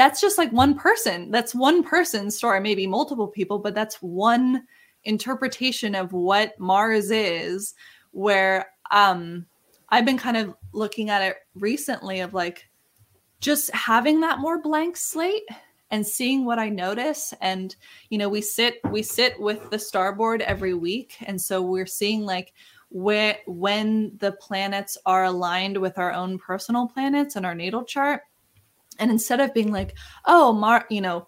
that's 0.00 0.20
just 0.22 0.38
like 0.38 0.50
one 0.50 0.74
person 0.74 1.30
that's 1.30 1.54
one 1.54 1.82
person's 1.82 2.34
story 2.34 2.58
maybe 2.58 2.86
multiple 2.86 3.28
people 3.28 3.58
but 3.58 3.74
that's 3.74 3.96
one 3.96 4.62
interpretation 5.04 5.94
of 5.94 6.14
what 6.14 6.58
mars 6.58 7.10
is 7.10 7.74
where 8.12 8.66
um 8.92 9.44
i've 9.90 10.06
been 10.06 10.16
kind 10.16 10.38
of 10.38 10.54
looking 10.72 11.10
at 11.10 11.20
it 11.20 11.36
recently 11.54 12.20
of 12.20 12.32
like 12.32 12.69
just 13.40 13.74
having 13.74 14.20
that 14.20 14.38
more 14.38 14.60
blank 14.60 14.96
slate 14.96 15.48
and 15.90 16.06
seeing 16.06 16.44
what 16.44 16.58
I 16.58 16.68
notice. 16.68 17.34
And, 17.40 17.74
you 18.10 18.18
know, 18.18 18.28
we 18.28 18.40
sit, 18.40 18.80
we 18.90 19.02
sit 19.02 19.40
with 19.40 19.70
the 19.70 19.78
starboard 19.78 20.42
every 20.42 20.74
week. 20.74 21.16
And 21.22 21.40
so 21.40 21.62
we're 21.62 21.86
seeing 21.86 22.24
like 22.24 22.52
where, 22.90 23.38
when 23.46 24.12
the 24.18 24.32
planets 24.32 24.96
are 25.06 25.24
aligned 25.24 25.76
with 25.78 25.98
our 25.98 26.12
own 26.12 26.38
personal 26.38 26.86
planets 26.86 27.36
and 27.36 27.44
our 27.44 27.54
natal 27.54 27.84
chart. 27.84 28.22
And 28.98 29.10
instead 29.10 29.40
of 29.40 29.54
being 29.54 29.72
like, 29.72 29.96
oh, 30.26 30.52
Mar, 30.52 30.86
you 30.90 31.00
know, 31.00 31.26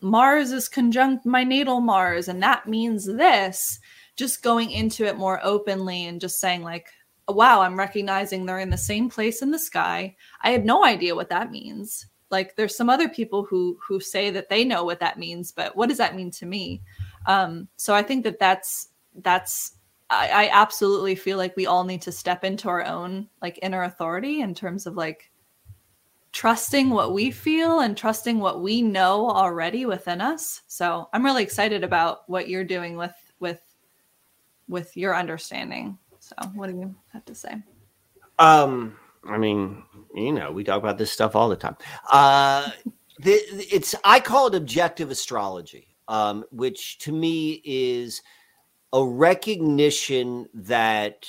Mars 0.00 0.52
is 0.52 0.68
conjunct 0.68 1.24
my 1.24 1.42
natal 1.42 1.80
Mars, 1.80 2.28
and 2.28 2.42
that 2.42 2.68
means 2.68 3.06
this, 3.06 3.78
just 4.16 4.42
going 4.42 4.70
into 4.70 5.06
it 5.06 5.16
more 5.16 5.40
openly 5.42 6.04
and 6.04 6.20
just 6.20 6.38
saying, 6.38 6.62
like, 6.62 6.88
wow, 7.28 7.60
I'm 7.60 7.78
recognizing 7.78 8.44
they're 8.44 8.58
in 8.58 8.70
the 8.70 8.76
same 8.76 9.08
place 9.08 9.42
in 9.42 9.50
the 9.50 9.58
sky. 9.58 10.16
I 10.42 10.50
have 10.50 10.64
no 10.64 10.84
idea 10.84 11.14
what 11.14 11.30
that 11.30 11.50
means. 11.50 12.06
Like 12.30 12.56
there's 12.56 12.76
some 12.76 12.90
other 12.90 13.08
people 13.08 13.44
who 13.44 13.78
who 13.86 14.00
say 14.00 14.30
that 14.30 14.48
they 14.48 14.64
know 14.64 14.84
what 14.84 15.00
that 15.00 15.18
means, 15.18 15.52
but 15.52 15.76
what 15.76 15.88
does 15.88 15.98
that 15.98 16.16
mean 16.16 16.30
to 16.32 16.46
me? 16.46 16.82
Um, 17.26 17.68
so 17.76 17.94
I 17.94 18.02
think 18.02 18.24
that 18.24 18.38
that's 18.38 18.88
that's 19.22 19.76
I, 20.10 20.28
I 20.28 20.50
absolutely 20.52 21.14
feel 21.14 21.38
like 21.38 21.56
we 21.56 21.66
all 21.66 21.84
need 21.84 22.02
to 22.02 22.12
step 22.12 22.44
into 22.44 22.68
our 22.68 22.84
own 22.84 23.28
like 23.40 23.58
inner 23.62 23.84
authority 23.84 24.40
in 24.40 24.54
terms 24.54 24.86
of 24.86 24.96
like 24.96 25.30
trusting 26.32 26.90
what 26.90 27.14
we 27.14 27.30
feel 27.30 27.80
and 27.80 27.96
trusting 27.96 28.40
what 28.40 28.60
we 28.60 28.82
know 28.82 29.30
already 29.30 29.86
within 29.86 30.20
us. 30.20 30.62
So 30.66 31.08
I'm 31.12 31.24
really 31.24 31.44
excited 31.44 31.84
about 31.84 32.28
what 32.28 32.48
you're 32.48 32.64
doing 32.64 32.96
with 32.96 33.14
with 33.38 33.62
with 34.68 34.96
your 34.96 35.14
understanding. 35.14 35.98
So, 36.24 36.34
what 36.54 36.70
do 36.70 36.76
you 36.76 36.94
have 37.12 37.26
to 37.26 37.34
say? 37.34 37.62
Um, 38.38 38.96
I 39.28 39.36
mean, 39.36 39.82
you 40.14 40.32
know, 40.32 40.50
we 40.50 40.64
talk 40.64 40.78
about 40.78 40.96
this 40.96 41.12
stuff 41.12 41.36
all 41.36 41.50
the 41.50 41.56
time. 41.56 41.76
Uh, 42.10 42.70
the, 43.18 43.32
it's 43.32 43.94
I 44.04 44.20
call 44.20 44.46
it 44.46 44.54
objective 44.54 45.10
astrology, 45.10 45.94
um, 46.08 46.44
which 46.50 46.98
to 47.00 47.12
me 47.12 47.60
is 47.62 48.22
a 48.94 49.04
recognition 49.04 50.48
that 50.54 51.28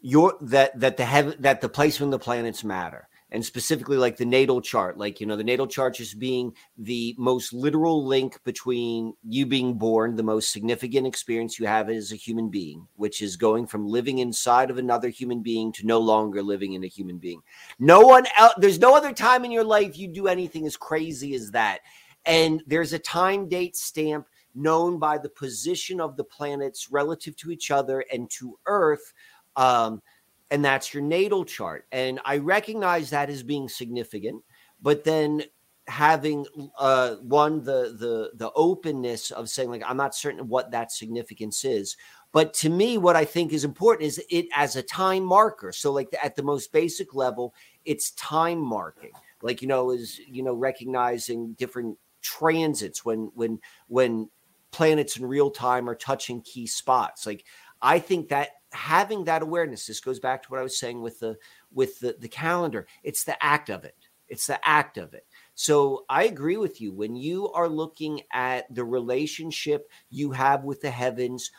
your 0.00 0.38
that 0.40 0.80
that 0.80 0.96
the 0.96 1.04
heaven 1.04 1.34
that 1.40 1.60
the 1.60 1.68
placement 1.68 2.14
of 2.14 2.20
the 2.20 2.24
planets 2.24 2.64
matter 2.64 3.07
and 3.30 3.44
specifically 3.44 3.96
like 3.96 4.16
the 4.16 4.24
natal 4.24 4.60
chart 4.60 4.96
like 4.96 5.20
you 5.20 5.26
know 5.26 5.36
the 5.36 5.44
natal 5.44 5.66
chart 5.66 5.94
just 5.94 6.18
being 6.18 6.52
the 6.78 7.14
most 7.18 7.52
literal 7.52 8.04
link 8.06 8.42
between 8.44 9.12
you 9.22 9.44
being 9.44 9.74
born 9.74 10.16
the 10.16 10.22
most 10.22 10.52
significant 10.52 11.06
experience 11.06 11.58
you 11.58 11.66
have 11.66 11.90
as 11.90 12.12
a 12.12 12.16
human 12.16 12.48
being 12.48 12.86
which 12.96 13.22
is 13.22 13.36
going 13.36 13.66
from 13.66 13.86
living 13.86 14.18
inside 14.18 14.70
of 14.70 14.78
another 14.78 15.08
human 15.08 15.42
being 15.42 15.72
to 15.72 15.86
no 15.86 15.98
longer 15.98 16.42
living 16.42 16.72
in 16.72 16.84
a 16.84 16.88
human 16.88 17.18
being. 17.18 17.42
No 17.78 18.00
one 18.00 18.26
else 18.38 18.54
there's 18.58 18.78
no 18.78 18.96
other 18.96 19.12
time 19.12 19.44
in 19.44 19.50
your 19.50 19.64
life 19.64 19.96
you 19.98 20.08
do 20.08 20.26
anything 20.26 20.66
as 20.66 20.76
crazy 20.76 21.34
as 21.34 21.50
that. 21.52 21.80
And 22.26 22.62
there's 22.66 22.92
a 22.92 22.98
time 22.98 23.48
date 23.48 23.76
stamp 23.76 24.26
known 24.54 24.98
by 24.98 25.18
the 25.18 25.28
position 25.28 26.00
of 26.00 26.16
the 26.16 26.24
planets 26.24 26.90
relative 26.90 27.36
to 27.36 27.50
each 27.50 27.70
other 27.70 28.04
and 28.12 28.28
to 28.30 28.58
earth 28.66 29.12
um, 29.56 30.02
and 30.50 30.64
that's 30.64 30.94
your 30.94 31.02
natal 31.02 31.44
chart. 31.44 31.86
And 31.92 32.20
I 32.24 32.38
recognize 32.38 33.10
that 33.10 33.30
as 33.30 33.42
being 33.42 33.68
significant, 33.68 34.42
but 34.80 35.04
then 35.04 35.42
having 35.88 36.44
uh 36.78 37.14
one 37.16 37.62
the 37.64 37.96
the 37.98 38.30
the 38.34 38.52
openness 38.54 39.30
of 39.30 39.48
saying 39.48 39.70
like 39.70 39.82
i'm 39.86 39.96
not 39.96 40.14
certain 40.14 40.46
what 40.46 40.70
that 40.70 40.92
significance 40.92 41.64
is 41.64 41.96
but 42.30 42.52
to 42.52 42.68
me 42.68 42.98
what 42.98 43.16
i 43.16 43.24
think 43.24 43.54
is 43.54 43.64
important 43.64 44.06
is 44.06 44.22
it 44.28 44.46
as 44.54 44.76
a 44.76 44.82
time 44.82 45.24
marker 45.24 45.72
so 45.72 45.90
like 45.90 46.08
at 46.22 46.36
the 46.36 46.42
most 46.42 46.72
basic 46.72 47.14
level 47.14 47.54
it's 47.86 48.10
time 48.12 48.58
marking 48.58 49.12
like 49.40 49.62
you 49.62 49.68
know 49.68 49.90
is 49.90 50.20
you 50.28 50.42
know 50.42 50.52
recognizing 50.52 51.54
different 51.54 51.96
transits 52.20 53.02
when 53.02 53.30
when 53.34 53.58
when 53.86 54.28
planets 54.72 55.16
in 55.16 55.24
real 55.24 55.50
time 55.50 55.88
are 55.88 55.94
touching 55.94 56.42
key 56.42 56.66
spots 56.66 57.26
like 57.26 57.46
i 57.80 57.98
think 57.98 58.28
that 58.28 58.50
having 58.72 59.24
that 59.24 59.42
awareness 59.42 59.86
this 59.86 60.00
goes 60.00 60.20
back 60.20 60.42
to 60.42 60.48
what 60.48 60.60
i 60.60 60.62
was 60.62 60.78
saying 60.78 61.00
with 61.00 61.18
the 61.20 61.36
with 61.72 61.98
the, 62.00 62.16
the 62.20 62.28
calendar 62.28 62.86
it's 63.02 63.24
the 63.24 63.42
act 63.44 63.70
of 63.70 63.84
it 63.84 63.94
it's 64.28 64.46
the 64.46 64.60
act 64.68 64.98
of 64.98 65.14
it. 65.14 65.24
So 65.54 66.04
i 66.08 66.24
agree 66.24 66.58
with 66.58 66.80
you 66.80 66.92
when 66.92 67.16
you 67.16 67.50
are 67.52 67.68
looking 67.68 68.20
at 68.32 68.72
the 68.74 68.84
relationship 68.84 69.90
you 70.10 70.32
have 70.32 70.64
with 70.64 70.80
the 70.82 70.90
heavens 70.90 71.50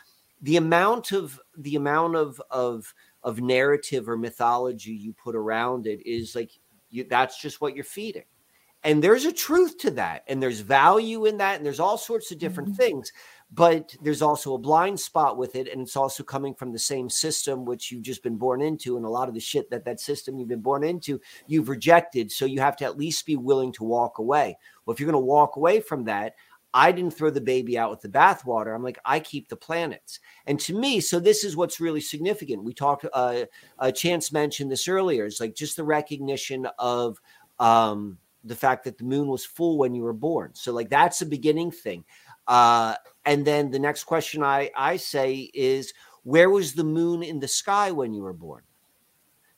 the 0.42 0.56
amount 0.56 1.12
of 1.12 1.38
the 1.58 1.76
amount 1.76 2.16
of 2.16 2.40
of 2.50 2.94
of 3.22 3.40
narrative 3.40 4.08
or 4.08 4.16
mythology 4.16 4.92
you 4.92 5.12
put 5.12 5.36
around 5.36 5.86
it 5.86 6.06
is 6.06 6.34
like 6.34 6.50
you, 6.90 7.04
that's 7.08 7.40
just 7.40 7.60
what 7.60 7.74
you're 7.74 7.84
feeding. 7.84 8.24
And 8.82 9.04
there's 9.04 9.26
a 9.26 9.32
truth 9.32 9.76
to 9.78 9.90
that 9.92 10.24
and 10.26 10.42
there's 10.42 10.60
value 10.60 11.26
in 11.26 11.36
that 11.38 11.56
and 11.56 11.66
there's 11.66 11.80
all 11.80 11.98
sorts 11.98 12.30
of 12.30 12.38
different 12.38 12.70
mm-hmm. 12.70 12.82
things 12.82 13.12
but 13.52 13.96
there's 14.00 14.22
also 14.22 14.54
a 14.54 14.58
blind 14.58 14.98
spot 14.98 15.36
with 15.36 15.56
it 15.56 15.68
and 15.68 15.82
it's 15.82 15.96
also 15.96 16.22
coming 16.22 16.54
from 16.54 16.72
the 16.72 16.78
same 16.78 17.10
system 17.10 17.64
which 17.64 17.90
you've 17.90 18.02
just 18.02 18.22
been 18.22 18.36
born 18.36 18.60
into 18.60 18.96
and 18.96 19.04
a 19.04 19.08
lot 19.08 19.28
of 19.28 19.34
the 19.34 19.40
shit 19.40 19.68
that 19.70 19.84
that 19.84 20.00
system 20.00 20.38
you've 20.38 20.48
been 20.48 20.60
born 20.60 20.84
into 20.84 21.20
you've 21.46 21.68
rejected 21.68 22.30
so 22.30 22.44
you 22.44 22.60
have 22.60 22.76
to 22.76 22.84
at 22.84 22.98
least 22.98 23.26
be 23.26 23.36
willing 23.36 23.72
to 23.72 23.84
walk 23.84 24.18
away 24.18 24.56
well 24.84 24.94
if 24.94 25.00
you're 25.00 25.10
going 25.10 25.20
to 25.20 25.26
walk 25.26 25.56
away 25.56 25.80
from 25.80 26.04
that 26.04 26.34
I 26.72 26.92
didn't 26.92 27.14
throw 27.14 27.30
the 27.30 27.40
baby 27.40 27.76
out 27.76 27.90
with 27.90 28.00
the 28.00 28.08
bathwater. 28.08 28.74
I'm 28.74 28.82
like, 28.84 28.98
I 29.04 29.18
keep 29.18 29.48
the 29.48 29.56
planets. 29.56 30.20
And 30.46 30.58
to 30.60 30.72
me, 30.72 31.00
so 31.00 31.18
this 31.18 31.42
is 31.42 31.56
what's 31.56 31.80
really 31.80 32.00
significant. 32.00 32.62
We 32.62 32.72
talked, 32.72 33.06
uh, 33.12 33.46
uh 33.78 33.90
Chance 33.90 34.30
mentioned 34.30 34.70
this 34.70 34.86
earlier. 34.86 35.26
It's 35.26 35.40
like 35.40 35.56
just 35.56 35.76
the 35.76 35.82
recognition 35.82 36.68
of 36.78 37.20
um, 37.58 38.18
the 38.44 38.54
fact 38.54 38.84
that 38.84 38.98
the 38.98 39.04
moon 39.04 39.28
was 39.28 39.44
full 39.44 39.78
when 39.78 39.94
you 39.94 40.02
were 40.02 40.12
born. 40.12 40.50
So, 40.54 40.72
like, 40.72 40.88
that's 40.88 41.22
a 41.22 41.26
beginning 41.26 41.72
thing. 41.72 42.04
Uh, 42.50 42.96
and 43.24 43.46
then 43.46 43.70
the 43.70 43.78
next 43.78 44.04
question 44.04 44.42
I, 44.42 44.72
I 44.76 44.96
say 44.96 45.50
is, 45.54 45.94
where 46.24 46.50
was 46.50 46.74
the 46.74 46.84
moon 46.84 47.22
in 47.22 47.38
the 47.38 47.46
sky 47.48 47.92
when 47.92 48.12
you 48.12 48.22
were 48.22 48.32
born? 48.32 48.64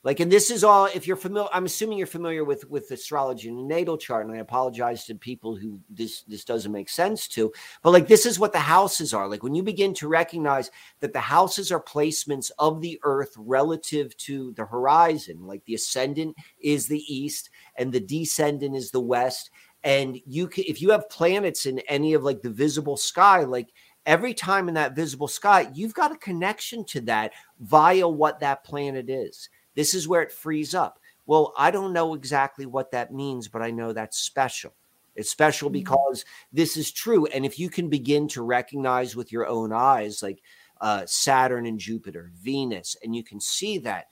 Like, 0.05 0.19
and 0.19 0.32
this 0.32 0.51
is 0.51 0.64
all, 0.64 0.86
if 0.86 1.06
you're 1.06 1.16
familiar, 1.16 1.48
I'm 1.52 1.64
assuming 1.64 1.97
you're 1.97 2.09
familiar 2.09 2.44
with, 2.44 2.69
with 2.69 2.90
astrology 2.90 3.48
and 3.48 3.69
natal 3.69 3.97
chart. 3.97 4.27
And 4.27 4.35
I 4.35 4.40
apologize 4.40 5.05
to 5.05 5.14
people 5.14 5.55
who 5.55 5.78
this, 5.89 6.23
this 6.23 6.44
doesn't 6.44 6.73
make 6.73 6.89
sense 6.89 7.28
to, 7.28 7.52
but 7.82 7.93
like, 7.93 8.09
this 8.09 8.27
is 8.27 8.39
what 8.39 8.52
the 8.52 8.59
houses 8.59 9.14
are. 9.14 9.28
Like 9.28 9.44
when 9.44 9.55
you 9.55 9.62
begin 9.62 9.94
to 9.94 10.09
recognize 10.09 10.73
that 10.98 11.12
the 11.12 11.20
houses 11.20 11.70
are 11.70 11.81
placements 11.81 12.51
of 12.59 12.81
the 12.81 12.98
earth 13.05 13.32
relative 13.36 14.16
to 14.19 14.52
the 14.55 14.64
horizon, 14.64 15.47
like 15.47 15.64
the 15.66 15.77
ascendant 15.77 16.36
is 16.60 16.89
the 16.89 17.05
east 17.06 17.48
and 17.77 17.93
the 17.93 18.01
descendant 18.01 18.74
is 18.74 18.90
the 18.90 19.01
west 19.01 19.51
and 19.84 20.20
you 20.26 20.46
can 20.46 20.64
if 20.66 20.80
you 20.80 20.90
have 20.90 21.09
planets 21.10 21.66
in 21.66 21.78
any 21.80 22.14
of 22.14 22.22
like 22.22 22.42
the 22.42 22.50
visible 22.50 22.96
sky 22.96 23.44
like 23.44 23.68
every 24.06 24.34
time 24.34 24.68
in 24.68 24.74
that 24.74 24.94
visible 24.94 25.28
sky 25.28 25.68
you've 25.74 25.94
got 25.94 26.12
a 26.12 26.16
connection 26.16 26.84
to 26.84 27.00
that 27.00 27.32
via 27.60 28.06
what 28.06 28.40
that 28.40 28.64
planet 28.64 29.09
is 29.10 29.48
this 29.74 29.94
is 29.94 30.09
where 30.09 30.22
it 30.22 30.32
frees 30.32 30.74
up 30.74 30.98
Well, 31.26 31.54
I 31.56 31.70
don't 31.70 31.92
know 31.92 32.14
exactly 32.14 32.66
what 32.66 32.90
that 32.90 33.12
means, 33.12 33.48
but 33.48 33.62
I 33.62 33.70
know 33.70 33.92
that's 33.92 34.18
special. 34.18 34.74
It's 35.14 35.30
special 35.30 35.68
mm-hmm. 35.68 35.74
because 35.74 36.24
this 36.52 36.76
is 36.76 36.90
true. 36.90 37.26
And 37.26 37.44
if 37.46 37.59
you 37.59 37.70
can 37.70 37.88
begin 37.88 38.28
to 38.28 38.42
recognize 38.42 39.14
with 39.14 39.30
your 39.30 39.46
own 39.46 39.72
eyes, 39.72 40.22
like 40.22 40.42
uh, 40.80 41.04
Saturn 41.06 41.66
and 41.66 41.78
Jupiter, 41.78 42.32
Venus, 42.34 42.96
and 43.02 43.14
you 43.14 43.22
can 43.22 43.40
see 43.40 43.78
that, 43.78 44.06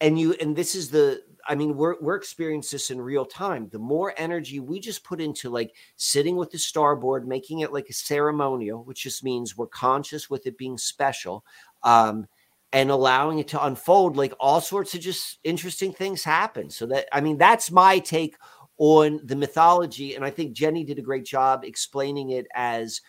and 0.00 0.18
you, 0.18 0.34
and 0.40 0.54
this 0.54 0.74
is 0.74 0.90
the, 0.90 1.22
I 1.48 1.54
mean, 1.54 1.76
we're 1.76 1.96
we're 2.00 2.16
experiencing 2.16 2.76
this 2.76 2.90
in 2.90 3.00
real 3.00 3.24
time. 3.24 3.68
The 3.70 3.78
more 3.78 4.14
energy 4.16 4.60
we 4.60 4.80
just 4.80 5.04
put 5.04 5.20
into 5.20 5.50
like 5.50 5.74
sitting 5.96 6.36
with 6.36 6.50
the 6.50 6.58
starboard, 6.58 7.26
making 7.26 7.60
it 7.60 7.72
like 7.72 7.88
a 7.88 7.94
ceremonial, 7.94 8.84
which 8.84 9.02
just 9.02 9.24
means 9.24 9.56
we're 9.56 9.66
conscious 9.66 10.30
with 10.30 10.46
it 10.46 10.58
being 10.58 10.78
special. 10.78 11.44
Um, 11.82 12.26
and 12.72 12.90
allowing 12.90 13.38
it 13.38 13.48
to 13.48 13.64
unfold 13.64 14.16
like 14.16 14.32
all 14.38 14.60
sorts 14.60 14.94
of 14.94 15.00
just 15.00 15.38
interesting 15.44 15.92
things 15.92 16.22
happen 16.22 16.70
so 16.70 16.86
that 16.86 17.06
i 17.12 17.20
mean 17.20 17.36
that's 17.36 17.70
my 17.70 17.98
take 17.98 18.36
on 18.78 19.20
the 19.24 19.36
mythology 19.36 20.14
and 20.14 20.24
i 20.24 20.30
think 20.30 20.52
jenny 20.52 20.84
did 20.84 20.98
a 20.98 21.02
great 21.02 21.24
job 21.24 21.64
explaining 21.64 22.30
it 22.30 22.46
as 22.54 23.00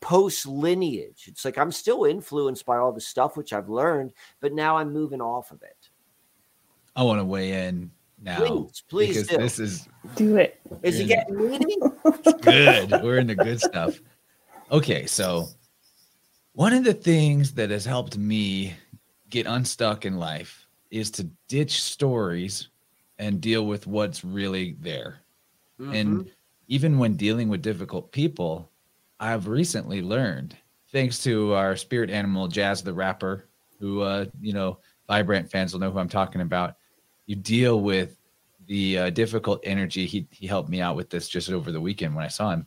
post 0.00 0.46
lineage 0.46 1.24
it's 1.28 1.44
like 1.44 1.58
i'm 1.58 1.70
still 1.70 2.04
influenced 2.04 2.64
by 2.64 2.76
all 2.76 2.92
the 2.92 3.00
stuff 3.00 3.36
which 3.36 3.52
i've 3.52 3.68
learned 3.68 4.12
but 4.40 4.52
now 4.52 4.76
i'm 4.76 4.92
moving 4.92 5.20
off 5.20 5.50
of 5.52 5.62
it 5.62 5.81
i 6.96 7.02
want 7.02 7.18
to 7.18 7.24
weigh 7.24 7.66
in 7.66 7.90
now 8.20 8.38
please 8.38 8.82
please 8.88 9.26
do. 9.26 9.36
this 9.36 9.58
is 9.58 9.88
do 10.16 10.36
it 10.36 10.60
is 10.82 11.00
it 11.00 11.08
getting 11.08 11.50
meaty 11.50 11.76
good 12.42 12.90
we're 13.02 13.18
in 13.18 13.26
the 13.26 13.34
good 13.34 13.60
stuff 13.60 14.00
okay 14.70 15.06
so 15.06 15.46
one 16.54 16.74
of 16.74 16.84
the 16.84 16.94
things 16.94 17.52
that 17.54 17.70
has 17.70 17.84
helped 17.84 18.18
me 18.18 18.74
get 19.30 19.46
unstuck 19.46 20.04
in 20.04 20.18
life 20.18 20.66
is 20.90 21.10
to 21.10 21.24
ditch 21.48 21.82
stories 21.82 22.68
and 23.18 23.40
deal 23.40 23.66
with 23.66 23.86
what's 23.86 24.24
really 24.24 24.76
there. 24.80 25.20
Mm-hmm. 25.80 25.94
And 25.94 26.30
even 26.68 26.98
when 26.98 27.16
dealing 27.16 27.48
with 27.48 27.62
difficult 27.62 28.12
people, 28.12 28.70
I've 29.18 29.48
recently 29.48 30.02
learned, 30.02 30.54
thanks 30.90 31.22
to 31.22 31.54
our 31.54 31.76
spirit 31.76 32.10
animal, 32.10 32.48
Jazz 32.48 32.82
the 32.82 32.92
Rapper, 32.92 33.46
who, 33.80 34.02
uh, 34.02 34.26
you 34.40 34.52
know, 34.52 34.78
Vibrant 35.08 35.50
fans 35.50 35.72
will 35.72 35.80
know 35.80 35.90
who 35.90 35.98
I'm 35.98 36.08
talking 36.08 36.42
about. 36.42 36.76
You 37.32 37.36
deal 37.36 37.80
with 37.80 38.18
the 38.66 38.98
uh, 38.98 39.08
difficult 39.08 39.60
energy. 39.64 40.04
He, 40.04 40.28
he 40.30 40.46
helped 40.46 40.68
me 40.68 40.82
out 40.82 40.96
with 40.96 41.08
this 41.08 41.30
just 41.30 41.48
over 41.48 41.72
the 41.72 41.80
weekend 41.80 42.14
when 42.14 42.26
I 42.26 42.28
saw 42.28 42.50
him. 42.50 42.66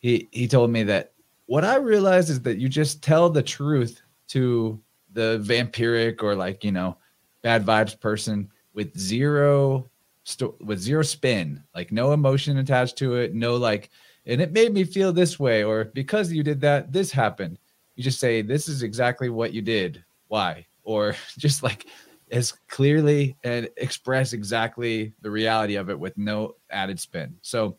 He, 0.00 0.28
he 0.32 0.48
told 0.48 0.72
me 0.72 0.82
that 0.82 1.12
what 1.46 1.62
I 1.64 1.76
realized 1.76 2.28
is 2.28 2.40
that 2.40 2.58
you 2.58 2.68
just 2.68 3.00
tell 3.00 3.30
the 3.30 3.44
truth 3.44 4.02
to 4.30 4.80
the 5.12 5.40
vampiric 5.46 6.20
or 6.20 6.34
like 6.34 6.64
you 6.64 6.72
know 6.72 6.96
bad 7.42 7.64
vibes 7.64 7.98
person 8.00 8.50
with 8.74 8.98
zero 8.98 9.88
sto- 10.24 10.56
with 10.58 10.80
zero 10.80 11.04
spin 11.04 11.62
like 11.72 11.92
no 11.92 12.12
emotion 12.12 12.58
attached 12.58 12.98
to 12.98 13.14
it 13.14 13.34
no 13.34 13.54
like 13.54 13.90
and 14.26 14.40
it 14.40 14.50
made 14.50 14.72
me 14.72 14.82
feel 14.82 15.12
this 15.12 15.38
way 15.38 15.62
or 15.62 15.84
because 15.84 16.32
you 16.32 16.42
did 16.42 16.60
that 16.60 16.92
this 16.92 17.12
happened 17.12 17.56
you 17.94 18.02
just 18.02 18.18
say 18.18 18.42
this 18.42 18.68
is 18.68 18.82
exactly 18.82 19.28
what 19.28 19.52
you 19.52 19.62
did 19.62 20.02
why 20.26 20.66
or 20.82 21.14
just 21.38 21.62
like 21.62 21.86
as 22.32 22.52
clearly 22.68 23.36
and 23.44 23.68
express 23.76 24.32
exactly 24.32 25.12
the 25.20 25.30
reality 25.30 25.76
of 25.76 25.90
it 25.90 25.98
with 25.98 26.16
no 26.18 26.54
added 26.70 26.98
spin 26.98 27.36
so 27.42 27.76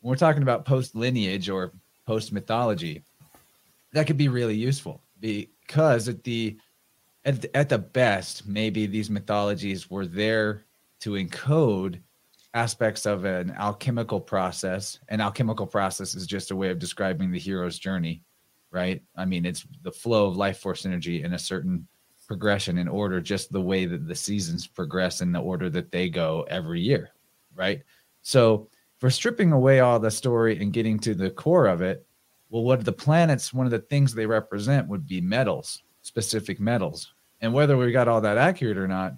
when 0.00 0.10
we're 0.10 0.16
talking 0.16 0.42
about 0.42 0.64
post 0.64 0.94
lineage 0.94 1.50
or 1.50 1.72
post 2.06 2.32
mythology 2.32 3.02
that 3.92 4.06
could 4.06 4.16
be 4.16 4.28
really 4.28 4.56
useful 4.56 5.02
because 5.20 6.08
at 6.08 6.22
the 6.24 6.56
at, 7.24 7.44
at 7.54 7.68
the 7.68 7.78
best, 7.78 8.46
maybe 8.46 8.86
these 8.86 9.10
mythologies 9.10 9.90
were 9.90 10.06
there 10.06 10.64
to 11.00 11.10
encode 11.12 12.00
aspects 12.54 13.06
of 13.06 13.24
an 13.24 13.50
alchemical 13.58 14.20
process. 14.20 14.98
An 15.08 15.20
alchemical 15.20 15.66
process 15.66 16.14
is 16.14 16.26
just 16.26 16.50
a 16.50 16.56
way 16.56 16.70
of 16.70 16.78
describing 16.78 17.30
the 17.30 17.38
hero's 17.38 17.78
journey, 17.78 18.24
right? 18.70 19.02
I 19.14 19.26
mean, 19.26 19.44
it's 19.44 19.66
the 19.82 19.92
flow 19.92 20.26
of 20.26 20.36
life 20.36 20.58
force 20.58 20.86
energy 20.86 21.22
in 21.22 21.34
a 21.34 21.38
certain 21.38 21.86
progression 22.28 22.78
in 22.78 22.86
order, 22.86 23.20
just 23.20 23.50
the 23.50 23.60
way 23.60 23.86
that 23.86 24.06
the 24.06 24.14
seasons 24.14 24.66
progress 24.66 25.20
in 25.20 25.32
the 25.32 25.40
order 25.40 25.68
that 25.70 25.90
they 25.90 26.08
go 26.08 26.46
every 26.48 26.80
year, 26.80 27.10
right? 27.56 27.82
So, 28.22 28.68
for 28.98 29.10
stripping 29.10 29.52
away 29.52 29.80
all 29.80 29.98
the 29.98 30.10
story 30.10 30.60
and 30.60 30.72
getting 30.72 30.98
to 31.00 31.14
the 31.14 31.30
core 31.30 31.66
of 31.66 31.82
it, 31.82 32.04
well, 32.50 32.64
what 32.64 32.84
the 32.84 32.92
planets, 32.92 33.54
one 33.54 33.66
of 33.66 33.70
the 33.70 33.78
things 33.78 34.12
they 34.12 34.26
represent 34.26 34.88
would 34.88 35.06
be 35.06 35.20
metals, 35.20 35.82
specific 36.02 36.60
metals. 36.60 37.12
And 37.40 37.52
whether 37.52 37.76
we 37.76 37.92
got 37.92 38.08
all 38.08 38.20
that 38.20 38.38
accurate 38.38 38.78
or 38.78 38.88
not 38.88 39.14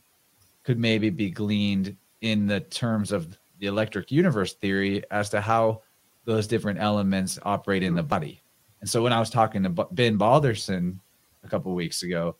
could 0.64 0.78
maybe 0.78 1.10
be 1.10 1.30
gleaned 1.30 1.96
in 2.20 2.46
the 2.46 2.60
terms 2.60 3.10
of 3.10 3.38
the 3.58 3.66
electric 3.66 4.10
universe 4.10 4.54
theory 4.54 5.02
as 5.10 5.30
to 5.30 5.40
how 5.40 5.82
those 6.26 6.46
different 6.46 6.78
elements 6.78 7.38
operate 7.42 7.82
in 7.82 7.94
the 7.94 8.02
body. 8.02 8.42
And 8.80 8.88
so 8.88 9.02
when 9.02 9.12
I 9.12 9.18
was 9.18 9.30
talking 9.30 9.62
to 9.62 9.70
Ben 9.92 10.18
Balderson 10.18 11.00
a 11.42 11.48
couple 11.48 11.74
weeks 11.74 12.02
ago, 12.02 12.36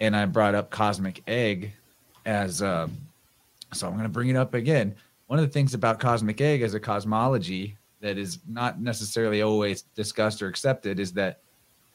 and 0.00 0.16
I 0.16 0.24
brought 0.26 0.54
up 0.54 0.70
cosmic 0.70 1.22
egg 1.26 1.72
as 2.24 2.62
um, 2.62 2.96
so 3.72 3.86
I'm 3.86 3.94
going 3.94 4.04
to 4.04 4.08
bring 4.08 4.28
it 4.28 4.36
up 4.36 4.54
again. 4.54 4.94
One 5.26 5.38
of 5.38 5.44
the 5.44 5.52
things 5.52 5.74
about 5.74 6.00
cosmic 6.00 6.40
egg 6.40 6.62
as 6.62 6.74
a 6.74 6.80
cosmology 6.80 7.76
that 8.00 8.16
is 8.16 8.38
not 8.48 8.80
necessarily 8.80 9.42
always 9.42 9.82
discussed 9.94 10.40
or 10.40 10.48
accepted 10.48 11.00
is 11.00 11.12
that 11.14 11.40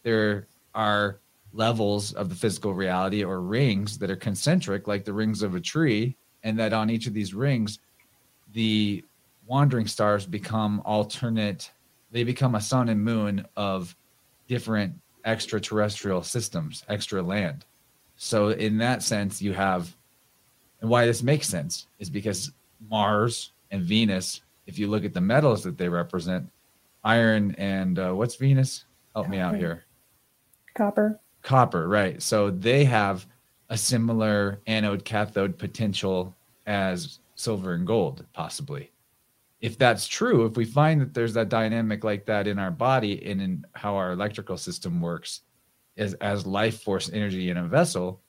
there 0.03 0.47
are 0.75 1.19
levels 1.53 2.13
of 2.13 2.29
the 2.29 2.35
physical 2.35 2.73
reality 2.73 3.23
or 3.23 3.41
rings 3.41 3.97
that 3.99 4.11
are 4.11 4.15
concentric, 4.15 4.87
like 4.87 5.05
the 5.05 5.13
rings 5.13 5.41
of 5.41 5.55
a 5.55 5.59
tree, 5.59 6.15
and 6.43 6.59
that 6.59 6.73
on 6.73 6.89
each 6.89 7.07
of 7.07 7.13
these 7.13 7.33
rings, 7.33 7.79
the 8.53 9.03
wandering 9.45 9.87
stars 9.87 10.25
become 10.25 10.81
alternate, 10.85 11.71
they 12.11 12.23
become 12.23 12.55
a 12.55 12.61
sun 12.61 12.89
and 12.89 13.03
moon 13.03 13.45
of 13.55 13.95
different 14.47 14.93
extraterrestrial 15.25 16.21
systems, 16.21 16.83
extra 16.89 17.21
land. 17.21 17.65
So, 18.23 18.51
in 18.51 18.77
that 18.77 19.03
sense, 19.03 19.41
you 19.41 19.51
have, 19.51 19.93
and 20.79 20.89
why 20.89 21.05
this 21.05 21.21
makes 21.21 21.45
sense 21.45 21.87
is 21.99 22.09
because 22.09 22.53
Mars 22.89 23.51
and 23.69 23.81
Venus, 23.83 24.43
if 24.65 24.79
you 24.79 24.87
look 24.87 25.03
at 25.03 25.13
the 25.13 25.19
metals 25.19 25.61
that 25.63 25.77
they 25.77 25.89
represent, 25.89 26.49
iron 27.03 27.53
and 27.57 27.99
uh, 27.99 28.13
what's 28.13 28.37
Venus? 28.37 28.85
Help 29.13 29.27
me 29.27 29.39
out 29.39 29.57
here. 29.57 29.83
Copper. 30.73 31.19
Copper, 31.41 31.89
right. 31.89 32.21
So 32.21 32.49
they 32.49 32.85
have 32.85 33.27
a 33.67 33.75
similar 33.75 34.61
anode 34.67 35.03
cathode 35.03 35.57
potential 35.57 36.33
as 36.65 37.19
silver 37.35 37.73
and 37.73 37.85
gold, 37.85 38.25
possibly. 38.31 38.89
If 39.59 39.77
that's 39.77 40.07
true, 40.07 40.45
if 40.45 40.55
we 40.55 40.63
find 40.63 41.01
that 41.01 41.13
there's 41.13 41.33
that 41.33 41.49
dynamic 41.49 42.05
like 42.05 42.25
that 42.27 42.47
in 42.47 42.57
our 42.57 42.71
body 42.71 43.21
and 43.29 43.41
in 43.41 43.65
how 43.73 43.97
our 43.97 44.13
electrical 44.13 44.55
system 44.55 45.01
works 45.01 45.41
as, 45.97 46.13
as 46.15 46.45
life 46.45 46.81
force 46.81 47.09
energy 47.13 47.49
in 47.49 47.57
a 47.57 47.67
vessel, 47.67 48.21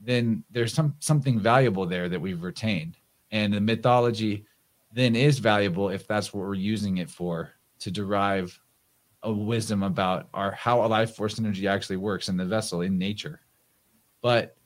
then 0.00 0.42
there's 0.50 0.74
some 0.74 0.94
something 0.98 1.38
valuable 1.38 1.86
there 1.86 2.08
that 2.08 2.20
we've 2.20 2.42
retained. 2.42 2.96
And 3.30 3.52
the 3.52 3.60
mythology 3.60 4.44
then 4.92 5.16
is 5.16 5.38
valuable 5.38 5.88
if 5.88 6.06
that's 6.06 6.34
what 6.34 6.40
we're 6.40 6.54
using 6.54 6.98
it 6.98 7.08
for 7.08 7.52
to 7.78 7.90
derive 7.90 8.58
a 9.22 9.32
wisdom 9.32 9.82
about 9.82 10.28
our 10.34 10.52
how 10.52 10.84
a 10.84 10.88
life 10.88 11.14
force 11.14 11.38
energy 11.38 11.68
actually 11.68 11.96
works 11.96 12.28
in 12.28 12.36
the 12.36 12.44
vessel 12.44 12.80
in 12.80 12.98
nature. 12.98 13.40
But 14.20 14.56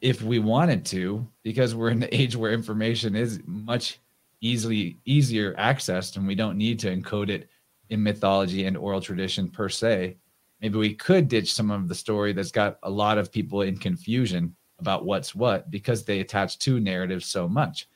if 0.00 0.22
we 0.22 0.38
wanted 0.38 0.84
to, 0.86 1.26
because 1.42 1.74
we're 1.74 1.90
in 1.90 2.00
the 2.00 2.14
age 2.20 2.36
where 2.36 2.52
information 2.52 3.16
is 3.16 3.40
much 3.46 4.00
easily 4.40 4.98
easier 5.04 5.54
accessed 5.54 6.16
and 6.16 6.26
we 6.26 6.34
don't 6.34 6.58
need 6.58 6.78
to 6.78 6.94
encode 6.94 7.30
it 7.30 7.48
in 7.90 8.02
mythology 8.02 8.66
and 8.66 8.76
oral 8.76 9.00
tradition 9.00 9.48
per 9.48 9.68
se, 9.68 10.16
maybe 10.64 10.78
we 10.78 10.94
could 10.94 11.28
ditch 11.28 11.52
some 11.52 11.70
of 11.70 11.88
the 11.88 11.94
story 11.94 12.32
that's 12.32 12.50
got 12.50 12.78
a 12.84 12.90
lot 12.90 13.18
of 13.18 13.30
people 13.30 13.60
in 13.60 13.76
confusion 13.76 14.56
about 14.78 15.04
what's 15.04 15.34
what 15.34 15.70
because 15.70 16.06
they 16.06 16.20
attach 16.20 16.58
to 16.58 16.80
narratives 16.80 17.26
so 17.26 17.46
much. 17.46 17.86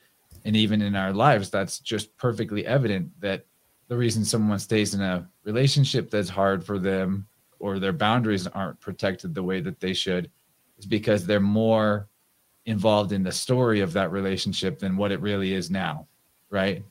And 0.45 0.55
even 0.55 0.83
in 0.83 0.95
our 0.95 1.11
lives, 1.11 1.49
that's 1.49 1.79
just 1.79 2.15
perfectly 2.15 2.67
evident 2.67 3.09
that 3.21 3.47
the 3.87 3.97
reason 3.97 4.23
someone 4.23 4.59
stays 4.59 4.93
in 4.93 5.01
a 5.01 5.27
relationship 5.45 6.11
that's 6.11 6.29
hard 6.29 6.63
for 6.63 6.77
them 6.77 7.25
or 7.57 7.79
their 7.79 7.91
boundaries 7.91 8.45
aren't 8.45 8.79
protected 8.79 9.33
the 9.33 9.41
way 9.41 9.61
that 9.61 9.79
they 9.79 9.95
should 9.95 10.29
is 10.77 10.85
because 10.85 11.25
they're 11.25 11.39
more 11.39 12.07
involved 12.67 13.13
in 13.13 13.23
the 13.23 13.31
story 13.31 13.79
of 13.79 13.93
that 13.93 14.11
relationship 14.11 14.77
than 14.77 14.95
what 14.95 15.11
it 15.11 15.21
really 15.21 15.53
is 15.53 15.71
now 15.71 16.07
right 16.51 16.83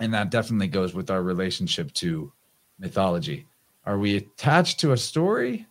and 0.00 0.12
that 0.12 0.30
definitely 0.30 0.68
goes 0.68 0.92
with 0.92 1.10
our 1.10 1.22
relationship 1.22 1.90
to 1.94 2.30
mythology 2.78 3.46
are 3.84 3.98
we 3.98 4.16
attached 4.16 4.80
to 4.80 4.92
a 4.92 4.96
story 4.96 5.66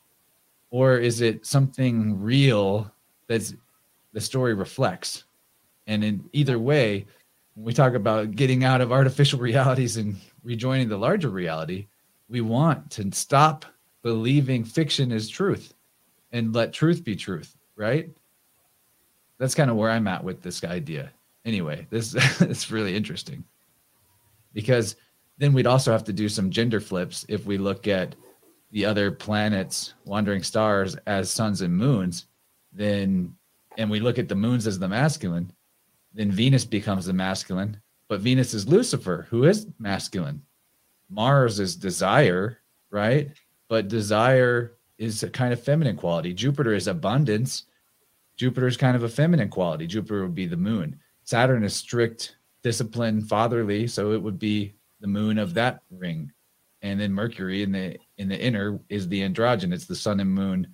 or 0.72 0.98
is 0.98 1.22
it 1.22 1.46
something 1.46 2.22
real 2.22 2.92
that's 3.28 3.54
the 4.14 4.22
story 4.22 4.54
reflects 4.54 5.24
and 5.88 6.04
in 6.04 6.30
either 6.34 6.60
way 6.60 7.06
when 7.56 7.66
we 7.66 7.74
talk 7.74 7.94
about 7.94 8.36
getting 8.36 8.64
out 8.64 8.80
of 8.80 8.92
artificial 8.92 9.40
realities 9.50 9.98
and 9.98 10.16
rejoining 10.44 10.88
the 10.88 10.98
larger 10.98 11.30
reality, 11.30 11.88
we 12.30 12.42
want 12.42 12.90
to 12.92 13.12
stop 13.12 13.66
believing 14.02 14.64
fiction 14.64 15.12
is 15.12 15.28
truth 15.28 15.74
and 16.32 16.54
let 16.56 16.72
truth 16.72 17.04
be 17.04 17.16
truth, 17.16 17.58
right? 17.76 18.10
That's 19.40 19.56
kind 19.56 19.70
of 19.70 19.76
where 19.76 19.92
I'm 19.92 20.08
at 20.08 20.24
with 20.24 20.42
this 20.42 20.64
idea. 20.64 21.12
anyway, 21.44 21.88
this 21.90 22.16
is 22.42 22.72
really 22.72 22.96
interesting 22.96 23.44
because 24.54 24.96
then 25.40 25.54
we'd 25.54 25.68
also 25.68 25.92
have 25.92 26.04
to 26.04 26.14
do 26.14 26.30
some 26.30 26.52
gender 26.52 26.80
flips 26.80 27.26
if 27.30 27.46
we 27.46 27.58
look 27.58 27.88
at 27.88 28.16
the 28.72 28.86
other 28.86 29.10
planets, 29.10 29.96
wandering 30.06 30.44
stars, 30.44 30.96
as 31.08 31.32
suns 31.32 31.62
and 31.62 31.76
moons. 31.76 32.28
Then, 32.74 33.34
and 33.78 33.90
we 33.90 34.02
look 34.02 34.20
at 34.20 34.28
the 34.28 34.36
moons 34.36 34.68
as 34.68 34.78
the 34.78 34.88
masculine, 34.88 35.52
then 36.14 36.30
Venus 36.30 36.66
becomes 36.66 37.06
the 37.06 37.14
masculine, 37.14 37.80
but 38.10 38.20
Venus 38.20 38.54
is 38.54 38.68
Lucifer, 38.68 39.28
who 39.30 39.46
is 39.46 39.68
masculine. 39.80 40.42
Mars 41.10 41.60
is 41.60 41.76
desire, 41.76 42.60
right? 42.92 43.32
But 43.70 43.88
desire 43.88 44.78
is 44.98 45.24
a 45.24 45.30
kind 45.30 45.54
of 45.54 45.64
feminine 45.64 45.96
quality. 45.96 46.34
Jupiter 46.34 46.74
is 46.74 46.88
abundance. 46.88 47.64
Jupiter 48.36 48.68
is 48.68 48.78
kind 48.78 48.96
of 48.96 49.04
a 49.04 49.10
feminine 49.10 49.50
quality. 49.50 49.88
Jupiter 49.88 50.24
would 50.24 50.36
be 50.36 50.48
the 50.48 50.58
moon. 50.58 51.00
Saturn 51.24 51.64
is 51.64 51.76
strict, 51.76 52.36
discipline, 52.62 53.22
fatherly, 53.22 53.88
so 53.88 54.12
it 54.12 54.22
would 54.22 54.38
be 54.38 54.74
the 55.00 55.08
moon 55.08 55.38
of 55.38 55.54
that 55.56 55.82
ring. 55.90 56.32
And 56.82 57.00
then 57.00 57.12
Mercury 57.12 57.64
in 57.64 57.72
the 57.72 57.98
in 58.18 58.30
the 58.30 58.40
inner 58.40 58.80
is 58.90 59.08
the 59.08 59.22
androgen. 59.22 59.74
It's 59.74 59.86
the 59.86 59.96
sun 59.96 60.20
and 60.20 60.32
moon 60.32 60.68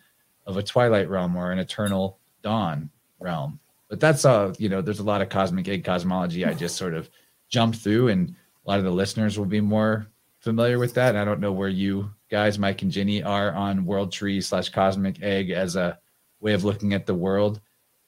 of 0.45 0.57
a 0.57 0.63
twilight 0.63 1.09
realm 1.09 1.35
or 1.35 1.51
an 1.51 1.59
eternal 1.59 2.19
dawn 2.43 2.89
realm. 3.19 3.59
But 3.89 3.99
that's 3.99 4.25
all, 4.25 4.53
you 4.57 4.69
know, 4.69 4.81
there's 4.81 4.99
a 4.99 5.03
lot 5.03 5.21
of 5.21 5.29
cosmic 5.29 5.67
egg 5.67 5.83
cosmology 5.83 6.45
I 6.45 6.53
just 6.53 6.75
sort 6.75 6.93
of 6.93 7.09
jumped 7.49 7.79
through 7.79 8.09
and 8.09 8.29
a 8.65 8.69
lot 8.69 8.79
of 8.79 8.85
the 8.85 8.91
listeners 8.91 9.37
will 9.37 9.45
be 9.45 9.61
more 9.61 10.07
familiar 10.39 10.79
with 10.79 10.93
that. 10.95 11.15
I 11.15 11.25
don't 11.25 11.39
know 11.39 11.51
where 11.51 11.69
you 11.69 12.11
guys, 12.29 12.59
Mike 12.59 12.81
and 12.81 12.91
Ginny, 12.91 13.23
are 13.23 13.51
on 13.53 13.85
World 13.85 14.11
Tree 14.11 14.41
slash 14.41 14.69
Cosmic 14.69 15.21
Egg 15.21 15.51
as 15.51 15.75
a 15.75 15.99
way 16.39 16.53
of 16.53 16.63
looking 16.63 16.93
at 16.93 17.05
the 17.05 17.15
world. 17.15 17.61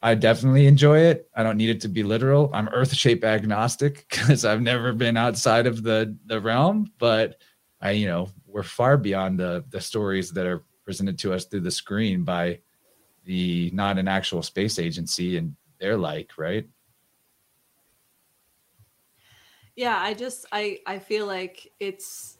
I 0.08 0.16
definitely 0.16 0.68
enjoy 0.68 1.00
it. 1.00 1.30
I 1.36 1.44
don't 1.44 1.58
need 1.58 1.70
it 1.70 1.82
to 1.82 1.90
be 1.90 2.02
literal. 2.02 2.50
I'm 2.54 2.70
earth 2.70 2.94
shape 2.94 3.26
agnostic 3.26 4.08
because 4.10 4.46
I've 4.46 4.62
never 4.62 4.94
been 4.94 5.18
outside 5.18 5.68
of 5.68 5.84
the 5.84 6.18
the 6.28 6.40
realm, 6.40 6.94
but 6.98 7.42
I, 7.82 7.92
you 7.92 8.08
know, 8.08 8.30
we're 8.46 8.64
far 8.64 8.96
beyond 8.96 9.38
the 9.38 9.66
the 9.70 9.82
stories 9.82 10.32
that 10.32 10.46
are 10.46 10.64
presented 10.86 11.20
to 11.20 11.34
us 11.34 11.44
through 11.44 11.60
the 11.60 11.72
screen 11.72 12.24
by 12.24 12.62
the 13.26 13.70
not 13.74 13.98
an 13.98 14.08
actual 14.08 14.42
space 14.42 14.80
agency 14.80 15.36
and 15.36 15.58
their 15.78 15.98
like, 15.98 16.32
right? 16.38 16.66
Yeah, 19.76 20.00
I 20.00 20.14
just 20.14 20.46
I 20.54 20.80
I 20.88 21.00
feel 21.00 21.26
like 21.26 21.70
it's 21.82 22.38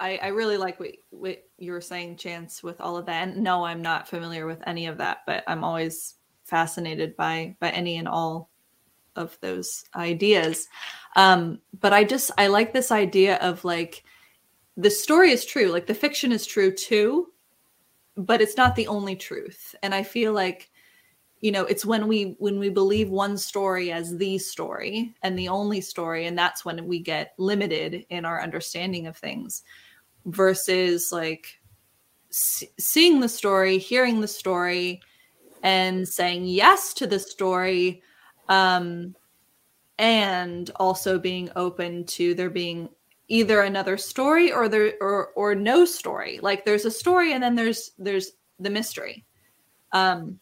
I, 0.00 0.18
I 0.22 0.28
really 0.28 0.56
like 0.56 0.80
what, 0.80 0.92
what 1.10 1.44
you 1.58 1.72
were 1.72 1.82
saying, 1.82 2.16
Chance, 2.16 2.62
with 2.62 2.80
all 2.80 2.96
of 2.96 3.04
that. 3.06 3.28
And 3.28 3.44
no, 3.44 3.62
I'm 3.62 3.82
not 3.82 4.08
familiar 4.08 4.46
with 4.46 4.66
any 4.66 4.86
of 4.86 4.98
that, 4.98 5.18
but 5.26 5.44
I'm 5.46 5.64
always 5.64 6.14
fascinated 6.44 7.16
by 7.16 7.56
by 7.60 7.70
any 7.70 7.96
and 7.96 8.08
all 8.08 8.50
of 9.16 9.38
those 9.40 9.84
ideas. 9.94 10.68
Um, 11.16 11.60
but 11.80 11.92
I 11.92 12.04
just 12.04 12.30
I 12.38 12.46
like 12.46 12.72
this 12.72 12.90
idea 12.90 13.36
of 13.36 13.64
like 13.64 14.04
the 14.76 14.90
story 14.90 15.30
is 15.30 15.44
true, 15.44 15.68
like 15.68 15.86
the 15.86 15.94
fiction 15.94 16.32
is 16.32 16.46
true 16.46 16.74
too, 16.74 17.28
but 18.16 18.40
it's 18.40 18.56
not 18.56 18.74
the 18.74 18.86
only 18.86 19.16
truth. 19.16 19.74
And 19.82 19.94
I 19.94 20.02
feel 20.02 20.32
like 20.32 20.70
you 21.40 21.50
know 21.50 21.64
it's 21.64 21.84
when 21.84 22.06
we 22.06 22.36
when 22.38 22.58
we 22.58 22.70
believe 22.70 23.10
one 23.10 23.36
story 23.36 23.92
as 23.92 24.16
the 24.16 24.38
story 24.38 25.14
and 25.22 25.36
the 25.36 25.48
only 25.48 25.80
story 25.80 26.26
and 26.26 26.38
that's 26.38 26.64
when 26.64 26.86
we 26.86 27.00
get 27.00 27.34
limited 27.36 28.06
in 28.10 28.24
our 28.24 28.40
understanding 28.40 29.08
of 29.08 29.16
things 29.16 29.64
versus 30.26 31.10
like 31.10 31.60
seeing 32.30 33.18
the 33.18 33.28
story 33.28 33.76
hearing 33.76 34.20
the 34.20 34.28
story 34.28 35.00
and 35.62 36.06
saying 36.06 36.44
yes 36.44 36.92
to 36.94 37.06
the 37.06 37.18
story 37.18 38.02
um, 38.48 39.14
and 39.98 40.70
also 40.76 41.18
being 41.18 41.50
open 41.56 42.04
to 42.04 42.34
there 42.34 42.50
being 42.50 42.88
either 43.28 43.62
another 43.62 43.96
story 43.96 44.52
or 44.52 44.68
there 44.68 44.94
or 45.00 45.28
or 45.36 45.54
no 45.54 45.84
story. 45.84 46.38
Like 46.42 46.64
there's 46.64 46.84
a 46.84 46.90
story 46.90 47.32
and 47.32 47.42
then 47.42 47.54
there's 47.54 47.92
there's 47.98 48.32
the 48.58 48.70
mystery. 48.70 49.24
Um 49.92 50.38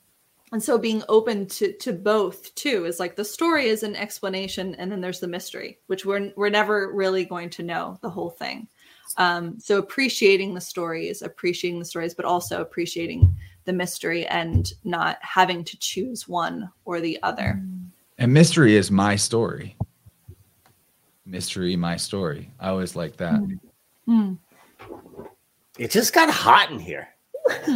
and 0.52 0.62
so 0.62 0.78
being 0.78 1.02
open 1.08 1.46
to 1.46 1.72
to 1.74 1.92
both 1.92 2.54
too 2.54 2.86
is 2.86 2.98
like 2.98 3.14
the 3.14 3.24
story 3.24 3.68
is 3.68 3.82
an 3.82 3.94
explanation 3.96 4.74
and 4.76 4.90
then 4.90 5.00
there's 5.00 5.20
the 5.20 5.28
mystery 5.28 5.78
which 5.86 6.04
we're 6.04 6.32
we're 6.36 6.50
never 6.50 6.92
really 6.92 7.24
going 7.24 7.50
to 7.50 7.62
know 7.62 7.98
the 8.02 8.10
whole 8.10 8.30
thing. 8.30 8.66
Um 9.18 9.60
so 9.60 9.78
appreciating 9.78 10.54
the 10.54 10.60
stories 10.60 11.22
appreciating 11.22 11.78
the 11.78 11.84
stories 11.84 12.14
but 12.14 12.24
also 12.24 12.60
appreciating 12.60 13.32
the 13.64 13.72
mystery 13.72 14.26
and 14.26 14.72
not 14.84 15.18
having 15.22 15.64
to 15.64 15.78
choose 15.78 16.28
one 16.28 16.70
or 16.84 17.00
the 17.00 17.18
other. 17.22 17.62
And 18.18 18.32
mystery 18.32 18.76
is 18.76 18.90
my 18.90 19.16
story. 19.16 19.76
Mystery, 21.24 21.76
my 21.76 21.96
story. 21.96 22.50
I 22.58 22.68
always 22.68 22.96
like 22.96 23.16
that. 23.18 23.40
Mm. 24.08 24.38
It 25.78 25.90
just 25.90 26.12
got 26.12 26.28
hot 26.28 26.70
in 26.70 26.78
here. 26.78 27.08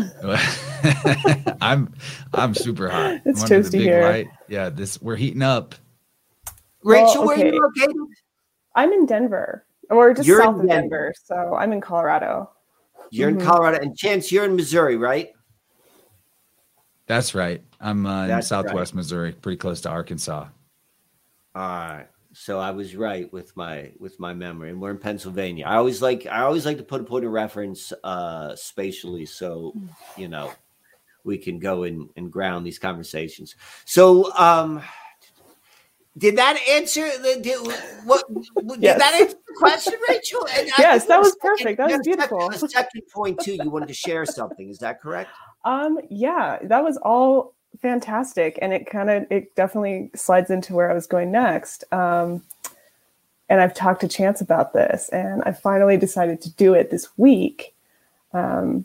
I'm 1.61 1.95
I'm 2.35 2.55
super 2.55 2.89
hot. 2.89 3.23
It's 3.25 3.43
I'm 3.43 3.49
toasty 3.49 3.81
here. 3.81 4.03
Light. 4.03 4.29
Yeah, 4.49 4.69
this 4.69 5.01
we're 5.01 5.17
heating 5.17 5.43
up. 5.43 5.75
Rachel, 6.83 7.25
well, 7.25 7.33
okay. 7.33 7.45
where 7.45 7.53
are 7.53 7.55
you 7.55 7.63
located? 7.63 7.97
I'm 8.75 8.93
in 8.93 9.07
Denver, 9.07 9.65
or 9.89 10.13
just 10.13 10.29
you're 10.29 10.43
south 10.43 10.61
of 10.61 10.69
Denver. 10.69 10.73
Denver. 10.73 11.15
So 11.25 11.55
I'm 11.55 11.73
in 11.73 11.81
Colorado. 11.81 12.51
You're 13.11 13.31
mm-hmm. 13.31 13.41
in 13.41 13.47
Colorado, 13.47 13.79
and 13.81 13.97
Chance, 13.97 14.31
you're 14.33 14.45
in 14.45 14.57
Missouri, 14.57 14.97
right? 14.97 15.31
That's 17.07 17.35
right. 17.35 17.63
I'm 17.81 18.07
uh, 18.07 18.29
in 18.29 18.43
Southwest 18.43 18.93
right. 18.93 18.97
Missouri, 18.97 19.33
pretty 19.33 19.59
close 19.59 19.81
to 19.83 19.91
Arkansas. 19.91 20.47
All 21.55 21.63
right. 21.63 22.07
So 22.33 22.59
I 22.59 22.73
was 22.73 22.97
right 22.97 23.33
with 23.33 23.57
my 23.57 23.93
with 24.01 24.19
my 24.19 24.35
memory, 24.35 24.71
and 24.71 24.81
we're 24.81 24.91
in 24.91 24.99
Pennsylvania. 24.99 25.67
I 25.67 25.77
always 25.77 26.03
like 26.03 26.27
I 26.27 26.41
always 26.41 26.67
like 26.67 26.79
to 26.79 26.83
put 26.83 27.01
a 27.01 27.05
point 27.05 27.25
of 27.25 27.31
reference 27.31 27.93
uh, 28.03 28.57
spatially, 28.57 29.25
so 29.25 29.73
you 30.17 30.29
know 30.29 30.53
we 31.25 31.39
can 31.39 31.59
go 31.59 31.85
and, 31.85 32.09
and 32.17 32.31
ground 32.31 32.67
these 32.67 32.79
conversations. 32.79 33.57
So, 33.85 34.33
um, 34.35 34.83
did 36.19 36.37
that 36.37 36.61
answer 36.69 37.07
the 37.19 37.41
did, 37.41 37.59
what 38.05 38.25
did 38.69 38.83
yes. 38.83 38.99
that 38.99 39.15
answer 39.15 39.37
the 39.47 39.55
question, 39.57 39.95
Rachel? 40.09 40.47
And 40.57 40.69
yes, 40.79 41.07
that 41.07 41.19
was 41.19 41.37
perfect. 41.41 41.79
That 41.79 41.91
was 41.91 42.01
beautiful. 42.05 42.51
The 42.51 42.69
second 42.69 43.03
point 43.13 43.41
too, 43.41 43.55
you 43.55 43.71
wanted 43.71 43.89
to 43.89 43.95
share 43.95 44.25
something. 44.27 44.69
Is 44.69 44.79
that 44.79 45.01
correct? 45.01 45.31
Um, 45.65 45.99
yeah, 46.11 46.59
that 46.63 46.85
was 46.85 46.97
all 46.99 47.55
fantastic, 47.81 48.59
and 48.63 48.73
it 48.73 48.87
kind 48.87 49.11
of 49.11 49.27
it 49.31 49.55
definitely 49.57 50.11
slides 50.15 50.51
into 50.51 50.75
where 50.75 50.91
I 50.91 50.95
was 50.95 51.07
going 51.07 51.31
next. 51.33 51.85
Um, 51.93 52.43
and 53.49 53.61
I've 53.61 53.75
talked 53.75 54.01
to 54.01 54.09
Chance 54.09 54.41
about 54.41 54.73
this, 54.73 55.09
and 55.11 55.43
I 55.45 55.53
finally 55.53 55.97
decided 55.97 56.41
to 56.43 56.51
do 56.55 56.75
it 56.75 56.91
this 56.91 57.09
week. 57.17 57.75
Um, 58.33 58.85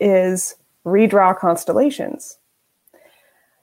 is 0.00 0.56
redraw 0.84 1.36
constellations. 1.36 2.38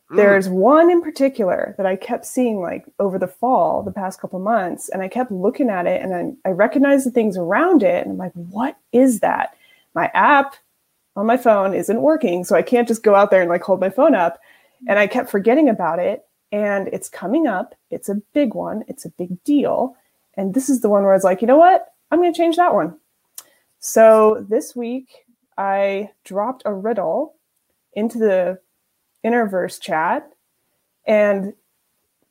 Mm. 0.09 0.17
There's 0.17 0.49
one 0.49 0.89
in 0.89 1.01
particular 1.01 1.75
that 1.77 1.85
I 1.85 1.95
kept 1.95 2.25
seeing 2.25 2.59
like 2.59 2.85
over 2.99 3.17
the 3.19 3.27
fall, 3.27 3.83
the 3.83 3.91
past 3.91 4.19
couple 4.19 4.39
months, 4.39 4.89
and 4.89 5.01
I 5.01 5.07
kept 5.07 5.31
looking 5.31 5.69
at 5.69 5.87
it 5.87 6.01
and 6.01 6.37
I, 6.45 6.49
I 6.49 6.51
recognized 6.51 7.05
the 7.05 7.11
things 7.11 7.37
around 7.37 7.83
it. 7.83 8.05
And 8.05 8.13
I'm 8.13 8.17
like, 8.17 8.33
what 8.33 8.77
is 8.91 9.19
that? 9.19 9.55
My 9.93 10.09
app 10.13 10.55
on 11.15 11.25
my 11.25 11.37
phone 11.37 11.73
isn't 11.73 12.01
working. 12.01 12.43
So 12.43 12.55
I 12.55 12.61
can't 12.61 12.87
just 12.87 13.03
go 13.03 13.15
out 13.15 13.31
there 13.31 13.41
and 13.41 13.49
like 13.49 13.63
hold 13.63 13.79
my 13.79 13.89
phone 13.89 14.15
up. 14.15 14.39
And 14.87 14.97
I 14.97 15.07
kept 15.07 15.29
forgetting 15.29 15.69
about 15.69 15.99
it. 15.99 16.25
And 16.51 16.89
it's 16.89 17.07
coming 17.07 17.47
up. 17.47 17.75
It's 17.91 18.09
a 18.09 18.21
big 18.33 18.53
one. 18.53 18.83
It's 18.87 19.05
a 19.05 19.09
big 19.09 19.41
deal. 19.43 19.95
And 20.35 20.53
this 20.53 20.69
is 20.69 20.81
the 20.81 20.89
one 20.89 21.03
where 21.03 21.13
I 21.13 21.15
was 21.15 21.23
like, 21.23 21.41
you 21.41 21.47
know 21.47 21.57
what? 21.57 21.93
I'm 22.11 22.19
going 22.19 22.33
to 22.33 22.37
change 22.37 22.57
that 22.57 22.73
one. 22.73 22.97
So 23.79 24.45
this 24.49 24.75
week, 24.75 25.09
I 25.57 26.09
dropped 26.25 26.63
a 26.65 26.73
riddle 26.73 27.35
into 27.93 28.17
the 28.17 28.59
Interverse 29.25 29.79
chat. 29.79 30.29
And 31.05 31.53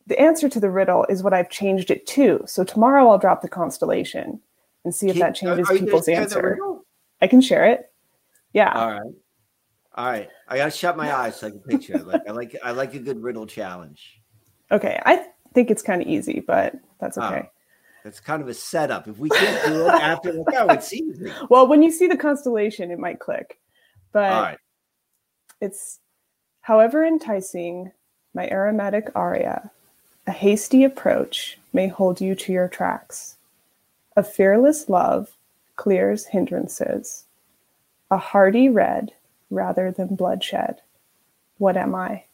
the 0.06 0.20
answer 0.20 0.48
to 0.48 0.60
the 0.60 0.70
riddle 0.70 1.06
is 1.08 1.22
what 1.22 1.32
I've 1.32 1.50
changed 1.50 1.90
it 1.90 2.06
to. 2.08 2.42
So 2.46 2.64
tomorrow 2.64 3.08
I'll 3.08 3.18
drop 3.18 3.42
the 3.42 3.48
constellation 3.48 4.40
and 4.84 4.94
see 4.94 5.08
if 5.08 5.18
that 5.18 5.34
changes 5.34 5.68
people's 5.68 6.08
answer. 6.08 6.58
I 7.22 7.26
can 7.26 7.40
share 7.40 7.64
it. 7.66 7.89
Yeah. 8.52 8.72
All 8.72 8.90
right. 8.90 9.12
All 9.94 10.06
right. 10.06 10.28
I 10.48 10.56
gotta 10.56 10.70
shut 10.70 10.96
my 10.96 11.14
eyes 11.14 11.36
so 11.36 11.48
I 11.48 11.50
can 11.50 11.60
picture 11.60 11.94
it. 11.94 12.06
Like 12.06 12.22
I 12.28 12.32
like 12.32 12.56
I 12.62 12.70
like 12.72 12.94
a 12.94 12.98
good 12.98 13.22
riddle 13.22 13.46
challenge. 13.46 14.20
Okay. 14.70 15.00
I 15.04 15.26
think 15.54 15.70
it's 15.70 15.82
kind 15.82 16.00
of 16.02 16.08
easy, 16.08 16.40
but 16.40 16.74
that's 17.00 17.18
ah, 17.18 17.32
okay. 17.32 17.48
It's 18.04 18.20
kind 18.20 18.40
of 18.40 18.48
a 18.48 18.54
setup. 18.54 19.08
If 19.08 19.18
we 19.18 19.28
can't 19.28 19.66
do 19.66 19.86
it 19.86 19.88
after 19.90 20.32
the 20.32 20.44
oh, 20.56 20.72
it's 20.72 20.92
easy. 20.92 21.32
Well, 21.48 21.66
when 21.66 21.82
you 21.82 21.90
see 21.90 22.06
the 22.06 22.16
constellation, 22.16 22.90
it 22.90 22.98
might 22.98 23.18
click. 23.18 23.58
But 24.12 24.58
it's 25.60 25.98
however 26.62 27.04
enticing 27.04 27.92
my 28.34 28.48
aromatic 28.48 29.10
aria, 29.14 29.70
a 30.26 30.32
hasty 30.32 30.84
approach 30.84 31.58
may 31.72 31.88
hold 31.88 32.20
you 32.20 32.34
to 32.34 32.52
your 32.52 32.68
tracks. 32.68 33.36
A 34.16 34.22
fearless 34.22 34.88
love 34.88 35.36
clears 35.76 36.26
hindrances 36.26 37.24
a 38.10 38.18
hearty 38.18 38.68
red 38.68 39.12
rather 39.50 39.90
than 39.90 40.14
bloodshed. 40.16 40.80
What 41.58 41.76
am 41.76 41.94
I? 41.94 42.24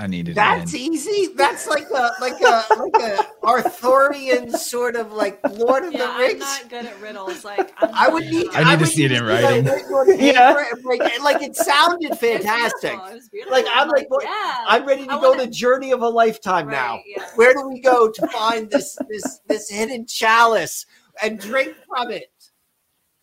I 0.00 0.06
needed. 0.06 0.36
That's 0.36 0.76
easy. 0.76 1.32
That's 1.34 1.66
like 1.66 1.88
a 1.90 2.10
like 2.20 2.40
a 2.40 2.64
like 2.76 3.02
a 3.02 3.18
Arthurian 3.44 4.48
sort 4.56 4.94
of 4.94 5.12
like 5.12 5.40
Lord 5.54 5.82
of 5.86 5.92
yeah, 5.92 6.12
the 6.12 6.18
Rings. 6.20 6.44
I'm 6.46 6.60
not 6.62 6.70
good 6.70 6.86
at 6.86 7.00
riddles. 7.00 7.44
Like 7.44 7.72
I'm 7.78 7.90
I 7.92 8.08
would 8.08 8.22
need. 8.26 8.46
I 8.54 8.62
need 8.62 8.70
to 8.78 8.84
would 8.84 8.88
see 8.90 9.04
it 9.06 9.10
in 9.10 9.24
writing. 9.24 9.64
written 9.64 9.92
on 9.92 10.06
paper 10.06 10.22
Yeah. 10.22 10.64
and 10.72 10.82
break- 10.84 11.00
like 11.20 11.42
it 11.42 11.56
sounded 11.56 12.12
It's 12.12 12.20
fantastic. 12.20 12.92
beautiful, 12.92 13.06
it 13.10 13.14
was 13.14 13.28
beautiful. 13.28 13.56
Like, 13.56 13.66
I'm 13.74 13.88
like, 13.88 14.08
what- 14.08 14.22
yeah. 14.22 14.64
I'm 14.68 14.86
ready 14.86 15.04
to 15.04 15.14
I 15.14 15.20
go 15.20 15.30
wanna- 15.30 15.46
the 15.46 15.50
journey 15.50 15.90
of 15.90 16.02
a 16.02 16.08
lifetime 16.08 16.68
now. 16.68 17.00
Yeah. 17.04 17.24
Where 17.34 17.52
do 17.52 17.66
we 17.68 17.80
go 17.80 18.08
to 18.08 18.26
find 18.28 18.70
this 18.70 18.96
this 19.08 19.40
this 19.48 19.68
hidden 19.68 20.06
chalice 20.06 20.86
and 21.20 21.40
drink 21.40 21.74
from 21.88 22.12
it? 22.12 22.30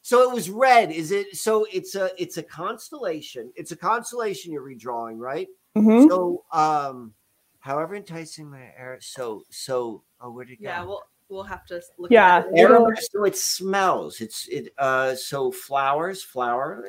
So 0.06 0.22
it 0.22 0.32
was 0.32 0.52
red. 0.52 0.92
Is 0.92 1.10
it? 1.10 1.36
So 1.36 1.66
it's 1.74 1.96
a 1.96 2.12
it's 2.22 2.38
a 2.38 2.44
constellation. 2.44 3.52
It's 3.56 3.72
a 3.72 3.76
constellation 3.76 4.52
you're 4.54 4.62
redrawing, 4.62 5.18
right? 5.18 5.48
Mhm. 5.76 6.08
So 6.08 6.44
um, 6.52 7.16
however 7.60 7.96
enticing 7.96 8.48
my 8.52 8.66
air. 8.78 9.00
So 9.02 9.46
so 9.50 10.04
oh, 10.22 10.30
where'd 10.30 10.52
it 10.52 10.62
go? 10.62 10.70
Yeah, 10.70 10.84
we'll 10.84 11.02
we'll 11.28 11.42
have 11.42 11.66
to 11.66 11.82
look. 11.98 12.12
Yeah, 12.12 12.36
At 12.36 12.46
it. 12.50 12.60
it'll- 12.60 12.88
so 13.12 13.24
it 13.24 13.36
smells. 13.36 14.22
It's 14.22 14.48
it 14.48 14.72
uh 14.78 15.16
so 15.16 15.52
flowers, 15.52 16.22
flower. 16.22 16.86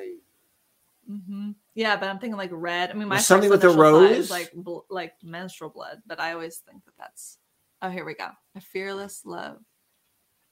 hmm 1.07 1.53
Yeah, 1.73 1.97
but 1.97 2.11
I'm 2.11 2.19
thinking 2.19 2.37
like 2.37 2.51
red. 2.53 2.91
I 2.91 2.93
mean, 2.93 3.09
my 3.09 3.17
something 3.17 3.49
with 3.49 3.65
a 3.65 3.71
rose? 3.71 4.11
is 4.11 4.31
like 4.31 4.53
bl- 4.53 4.81
like 4.91 5.15
menstrual 5.23 5.71
blood, 5.71 6.03
but 6.07 6.21
I 6.21 6.35
always 6.35 6.59
think 6.59 6.85
that 6.85 6.93
that's. 6.99 7.39
Oh, 7.81 7.89
here 7.89 8.05
we 8.05 8.13
go. 8.13 8.29
A 8.57 8.61
fearless 8.61 9.23
love. 9.25 9.63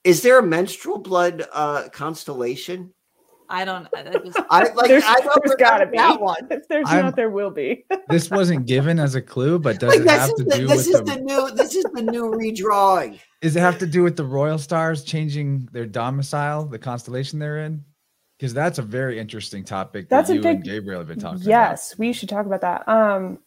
Is 0.04 0.22
there 0.22 0.38
a 0.38 0.42
menstrual 0.42 0.98
blood 0.98 1.44
uh 1.52 1.88
constellation? 1.90 2.92
I 3.48 3.64
don't. 3.66 3.86
I 3.94 4.00
I 4.00 4.12
just. 4.24 4.38
I 4.50 4.72
like 4.72 4.88
There's- 4.88 5.04
I 5.06 5.20
don't 5.20 5.38
there's 5.44 5.56
gotta 5.56 5.86
be. 5.86 5.96
that 5.98 6.18
one. 6.20 6.46
If 6.50 6.66
there's 6.68 6.88
I'm- 6.88 7.04
not, 7.06 7.16
there 7.16 7.30
will 7.30 7.50
be. 7.50 7.84
This 8.08 8.30
wasn't 8.30 8.66
given 8.66 8.98
as 8.98 9.14
a 9.14 9.22
clue, 9.22 9.58
but 9.58 9.80
does 9.80 9.90
Like 9.90 10.00
it 10.00 10.08
have 10.10 10.34
to 10.34 10.44
the, 10.44 10.56
do 10.56 10.66
this 10.66 10.86
with 10.86 10.94
is 10.96 11.00
the, 11.00 11.14
the 11.14 11.20
new 11.20 11.50
this 11.54 11.74
is 11.74 11.84
the 11.94 12.02
new 12.02 12.30
redrawing. 12.30 13.18
Does 13.42 13.56
it 13.56 13.60
have 13.60 13.78
to 13.78 13.86
do 13.86 14.02
with 14.02 14.16
the 14.16 14.24
royal 14.24 14.58
stars 14.58 15.04
changing 15.04 15.68
their 15.72 15.86
domicile, 15.86 16.64
the 16.66 16.78
constellation 16.78 17.38
they're 17.38 17.58
in? 17.64 17.84
Because 18.38 18.52
that's 18.54 18.78
a 18.78 18.82
very 18.82 19.18
interesting 19.18 19.62
topic 19.64 20.08
that 20.08 20.16
That's 20.16 20.30
a 20.30 20.34
you 20.36 20.42
and 20.42 20.62
big- 20.62 20.64
Gabriel 20.64 21.00
have 21.00 21.08
been 21.08 21.18
talking 21.18 21.40
about. 21.42 21.48
yes, 21.48 21.96
we 21.98 22.12
should 22.12 22.28
talk 22.28 22.46
about 22.46 22.60
that. 22.62 22.86
Um, 22.88 23.38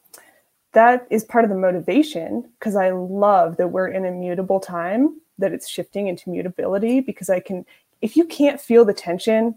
that 0.74 1.08
is 1.10 1.24
part 1.24 1.44
of 1.44 1.50
the 1.50 1.58
motivation 1.58 2.50
because 2.60 2.76
I 2.76 2.92
love 2.92 3.58
that 3.58 3.70
we're 3.70 3.88
in 3.90 4.06
a 4.06 4.12
mutable 4.12 4.60
time, 4.60 5.20
that 5.38 5.54
it's 5.54 5.68
shifting 5.68 6.08
into 6.08 6.30
mutability. 6.30 7.00
Because 7.00 7.30
I 7.30 7.40
can, 7.40 7.66
if 8.02 8.16
you 8.16 8.26
can't 8.26 8.62
feel 8.62 8.86
the 8.86 8.94
tension 8.94 9.56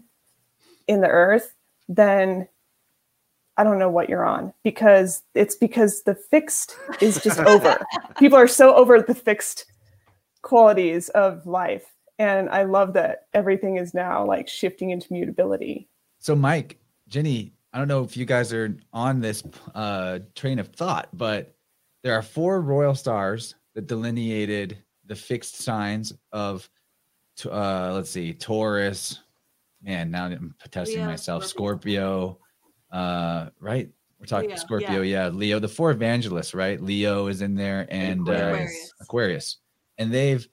in 0.87 1.01
the 1.01 1.07
earth, 1.07 1.53
then 1.87 2.47
I 3.57 3.63
don't 3.63 3.79
know 3.79 3.89
what 3.89 4.09
you're 4.09 4.25
on 4.25 4.53
because 4.63 5.23
it's 5.35 5.55
because 5.55 6.03
the 6.03 6.15
fixed 6.15 6.75
is 6.99 7.21
just 7.21 7.39
over. 7.41 7.77
People 8.17 8.37
are 8.37 8.47
so 8.47 8.73
over 8.75 9.01
the 9.01 9.15
fixed 9.15 9.65
qualities 10.41 11.09
of 11.09 11.45
life. 11.45 11.85
And 12.17 12.49
I 12.49 12.63
love 12.63 12.93
that 12.93 13.27
everything 13.33 13.77
is 13.77 13.93
now 13.93 14.25
like 14.25 14.47
shifting 14.47 14.91
into 14.91 15.11
mutability. 15.11 15.87
So, 16.19 16.35
Mike, 16.35 16.79
Jenny, 17.07 17.53
I 17.73 17.77
don't 17.77 17.87
know 17.87 18.03
if 18.03 18.15
you 18.15 18.25
guys 18.25 18.53
are 18.53 18.75
on 18.93 19.21
this 19.21 19.43
uh, 19.73 20.19
train 20.35 20.59
of 20.59 20.67
thought, 20.69 21.09
but 21.13 21.55
there 22.03 22.13
are 22.13 22.21
four 22.21 22.61
royal 22.61 22.95
stars 22.95 23.55
that 23.75 23.87
delineated 23.87 24.77
the 25.11 25.15
fixed 25.17 25.57
signs 25.57 26.13
of, 26.31 26.69
uh, 27.45 27.91
let's 27.93 28.09
see, 28.09 28.33
Taurus. 28.33 29.19
Man, 29.83 30.09
now 30.09 30.27
I'm 30.27 30.55
testing 30.71 30.99
Leo, 30.99 31.07
myself. 31.07 31.45
Scorpio. 31.45 32.39
Uh, 32.93 33.49
right? 33.59 33.89
We're 34.17 34.25
talking 34.25 34.51
Leo, 34.51 34.57
Scorpio, 34.57 35.01
yeah. 35.01 35.27
Leo, 35.27 35.59
the 35.59 35.67
four 35.67 35.91
evangelists, 35.91 36.53
right? 36.53 36.81
Leo 36.81 37.27
is 37.27 37.41
in 37.41 37.55
there, 37.55 37.87
and 37.89 38.21
uh, 38.29 38.31
Aquarius. 38.31 38.93
Aquarius, 39.01 39.57
and 39.97 40.13
they've 40.13 40.47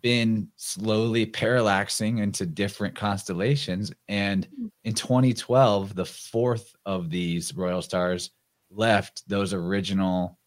been 0.00 0.48
slowly 0.56 1.26
parallaxing 1.26 2.22
into 2.22 2.46
different 2.46 2.94
constellations. 2.94 3.92
And 4.08 4.48
in 4.84 4.94
2012, 4.94 5.94
the 5.94 6.06
fourth 6.06 6.74
of 6.86 7.10
these 7.10 7.54
royal 7.54 7.82
stars 7.82 8.30
left 8.70 9.28
those 9.28 9.52
original 9.52 10.38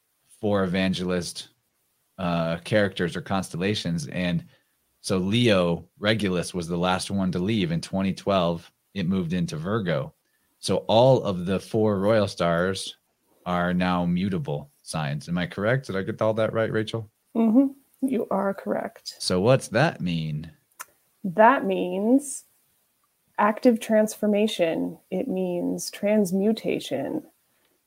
four 0.41 0.63
evangelist 0.63 1.49
uh, 2.17 2.57
characters 2.63 3.15
or 3.15 3.21
constellations. 3.21 4.07
And 4.07 4.45
so 5.01 5.17
Leo 5.17 5.87
Regulus 5.99 6.53
was 6.53 6.67
the 6.67 6.77
last 6.77 7.11
one 7.11 7.31
to 7.31 7.39
leave 7.39 7.71
in 7.71 7.81
2012. 7.81 8.71
It 8.93 9.07
moved 9.07 9.33
into 9.33 9.57
Virgo. 9.57 10.13
So 10.59 10.77
all 10.87 11.23
of 11.23 11.45
the 11.45 11.59
four 11.59 11.99
royal 11.99 12.27
stars 12.27 12.97
are 13.45 13.73
now 13.73 14.05
mutable 14.05 14.71
signs. 14.81 15.29
Am 15.29 15.37
I 15.37 15.45
correct? 15.45 15.87
Did 15.87 15.95
I 15.95 16.01
get 16.01 16.21
all 16.21 16.33
that 16.33 16.53
right, 16.53 16.71
Rachel? 16.71 17.09
Mm-hmm. 17.35 17.67
You 18.07 18.27
are 18.31 18.53
correct. 18.53 19.15
So 19.19 19.39
what's 19.39 19.67
that 19.69 20.01
mean? 20.01 20.51
That 21.23 21.65
means 21.65 22.43
active 23.37 23.79
transformation. 23.79 24.97
It 25.11 25.27
means 25.27 25.91
transmutation. 25.91 27.23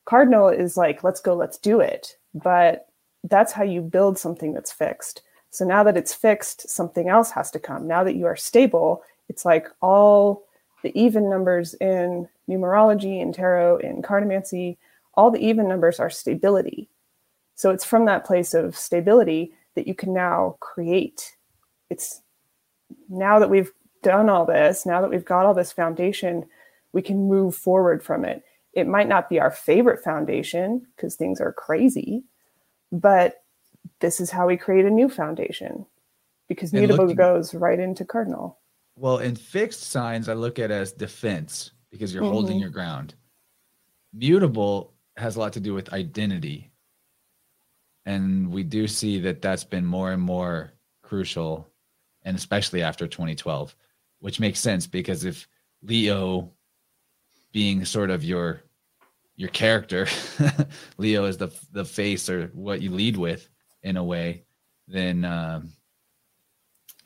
Cardinal 0.05 0.49
is 0.49 0.77
like, 0.77 1.05
let's 1.05 1.21
go, 1.21 1.35
let's 1.35 1.59
do 1.59 1.81
it. 1.81 2.17
But 2.35 2.90
that's 3.25 3.53
how 3.53 3.63
you 3.63 3.81
build 3.81 4.19
something 4.19 4.53
that's 4.53 4.73
fixed. 4.73 5.23
So 5.51 5.65
now 5.65 5.83
that 5.83 5.97
it's 5.97 6.15
fixed, 6.15 6.69
something 6.69 7.09
else 7.09 7.31
has 7.33 7.51
to 7.53 7.59
come. 7.59 7.87
Now 7.87 8.05
that 8.05 8.17
you 8.17 8.27
are 8.27 8.37
stable, 8.37 9.03
it's 9.29 9.45
like 9.45 9.69
all 9.83 10.45
the 10.83 10.99
even 10.99 11.29
numbers 11.29 11.75
in 11.75 12.29
numerology, 12.49 13.21
in 13.21 13.33
tarot, 13.33 13.79
in 13.79 14.03
cartomancy, 14.03 14.77
all 15.15 15.31
the 15.31 15.45
even 15.45 15.69
numbers 15.69 16.01
are 16.01 16.11
stability. 16.11 16.89
So 17.55 17.71
it's 17.71 17.85
from 17.85 18.07
that 18.07 18.25
place 18.25 18.55
of 18.55 18.77
stability 18.77 19.53
that 19.75 19.87
you 19.87 19.95
can 19.95 20.15
now 20.15 20.57
create. 20.61 21.37
It's 21.91 22.23
now 23.09 23.39
that 23.39 23.51
we've 23.51 23.73
done 24.03 24.29
all 24.31 24.47
this, 24.47 24.87
now 24.87 25.01
that 25.01 25.11
we've 25.11 25.25
got 25.25 25.45
all 25.45 25.55
this 25.55 25.73
foundation, 25.73 26.47
we 26.93 27.03
can 27.03 27.29
move 27.29 27.55
forward 27.55 28.03
from 28.03 28.25
it. 28.25 28.43
It 28.73 28.87
might 28.87 29.09
not 29.09 29.29
be 29.29 29.41
our 29.41 29.51
favorite 29.51 30.03
foundation 30.03 30.87
because 30.97 31.17
things 31.17 31.41
are 31.41 31.53
crazy, 31.53 32.25
but 32.93 33.43
this 34.01 34.21
is 34.21 34.31
how 34.31 34.47
we 34.47 34.57
create 34.57 34.85
a 34.87 34.91
new 34.91 35.09
foundation 35.09 35.87
because 36.49 36.73
mutable 36.73 37.15
goes 37.15 37.55
right 37.55 37.79
into 37.79 38.05
cardinal. 38.05 38.59
Well, 38.97 39.19
in 39.19 39.37
fixed 39.37 39.85
signs, 39.85 40.29
I 40.29 40.35
look 40.35 40.59
at 40.59 40.71
as 40.71 40.93
defense 40.93 41.71
because 41.91 42.13
you're 42.13 42.25
holding 42.25 42.59
Mhm. 42.59 42.61
your 42.63 42.71
ground. 42.71 43.15
Mutable 44.13 44.93
has 45.17 45.37
a 45.37 45.39
lot 45.41 45.53
to 45.55 45.61
do 45.61 45.75
with 45.75 45.93
identity. 45.93 46.71
And 48.07 48.51
we 48.51 48.63
do 48.63 48.89
see 48.89 49.21
that 49.21 49.43
that's 49.43 49.65
been 49.65 49.85
more 49.85 50.13
and 50.13 50.23
more 50.23 50.73
crucial, 51.03 51.71
and 52.23 52.37
especially 52.37 52.83
after 52.83 53.07
2012, 53.07 53.77
which 54.19 54.41
makes 54.41 54.59
sense 54.61 54.87
because 54.87 55.25
if 55.25 55.49
Leo 55.83 56.53
being 57.53 57.85
sort 57.85 58.11
of 58.11 58.25
your 58.25 58.63
your 59.41 59.49
character, 59.49 60.07
Leo 60.99 61.25
is 61.25 61.39
the 61.39 61.49
the 61.73 61.85
face 61.85 62.29
or 62.29 62.49
what 62.53 62.83
you 62.83 62.91
lead 62.91 63.17
with 63.17 63.49
in 63.83 63.97
a 63.97 64.05
way, 64.05 64.45
then 64.87 65.25
um, 65.25 65.73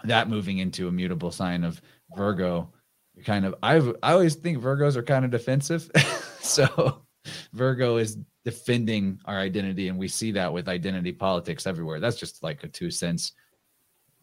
that 0.02 0.28
moving 0.28 0.58
into 0.58 0.88
a 0.88 0.92
mutable 0.92 1.30
sign 1.30 1.62
of 1.62 1.80
Virgo, 2.16 2.72
you're 3.14 3.24
kind 3.24 3.46
of 3.46 3.54
I 3.62 3.76
I 4.02 4.12
always 4.14 4.34
think 4.34 4.58
Virgos 4.58 4.96
are 4.96 5.02
kind 5.04 5.24
of 5.24 5.30
defensive, 5.30 5.88
so 6.40 7.04
Virgo 7.52 7.98
is 7.98 8.18
defending 8.44 9.20
our 9.26 9.38
identity, 9.38 9.86
and 9.86 9.96
we 9.96 10.08
see 10.08 10.32
that 10.32 10.52
with 10.52 10.68
identity 10.68 11.12
politics 11.12 11.68
everywhere. 11.68 12.00
That's 12.00 12.18
just 12.18 12.42
like 12.42 12.64
a 12.64 12.68
two 12.68 12.90
cents, 12.90 13.30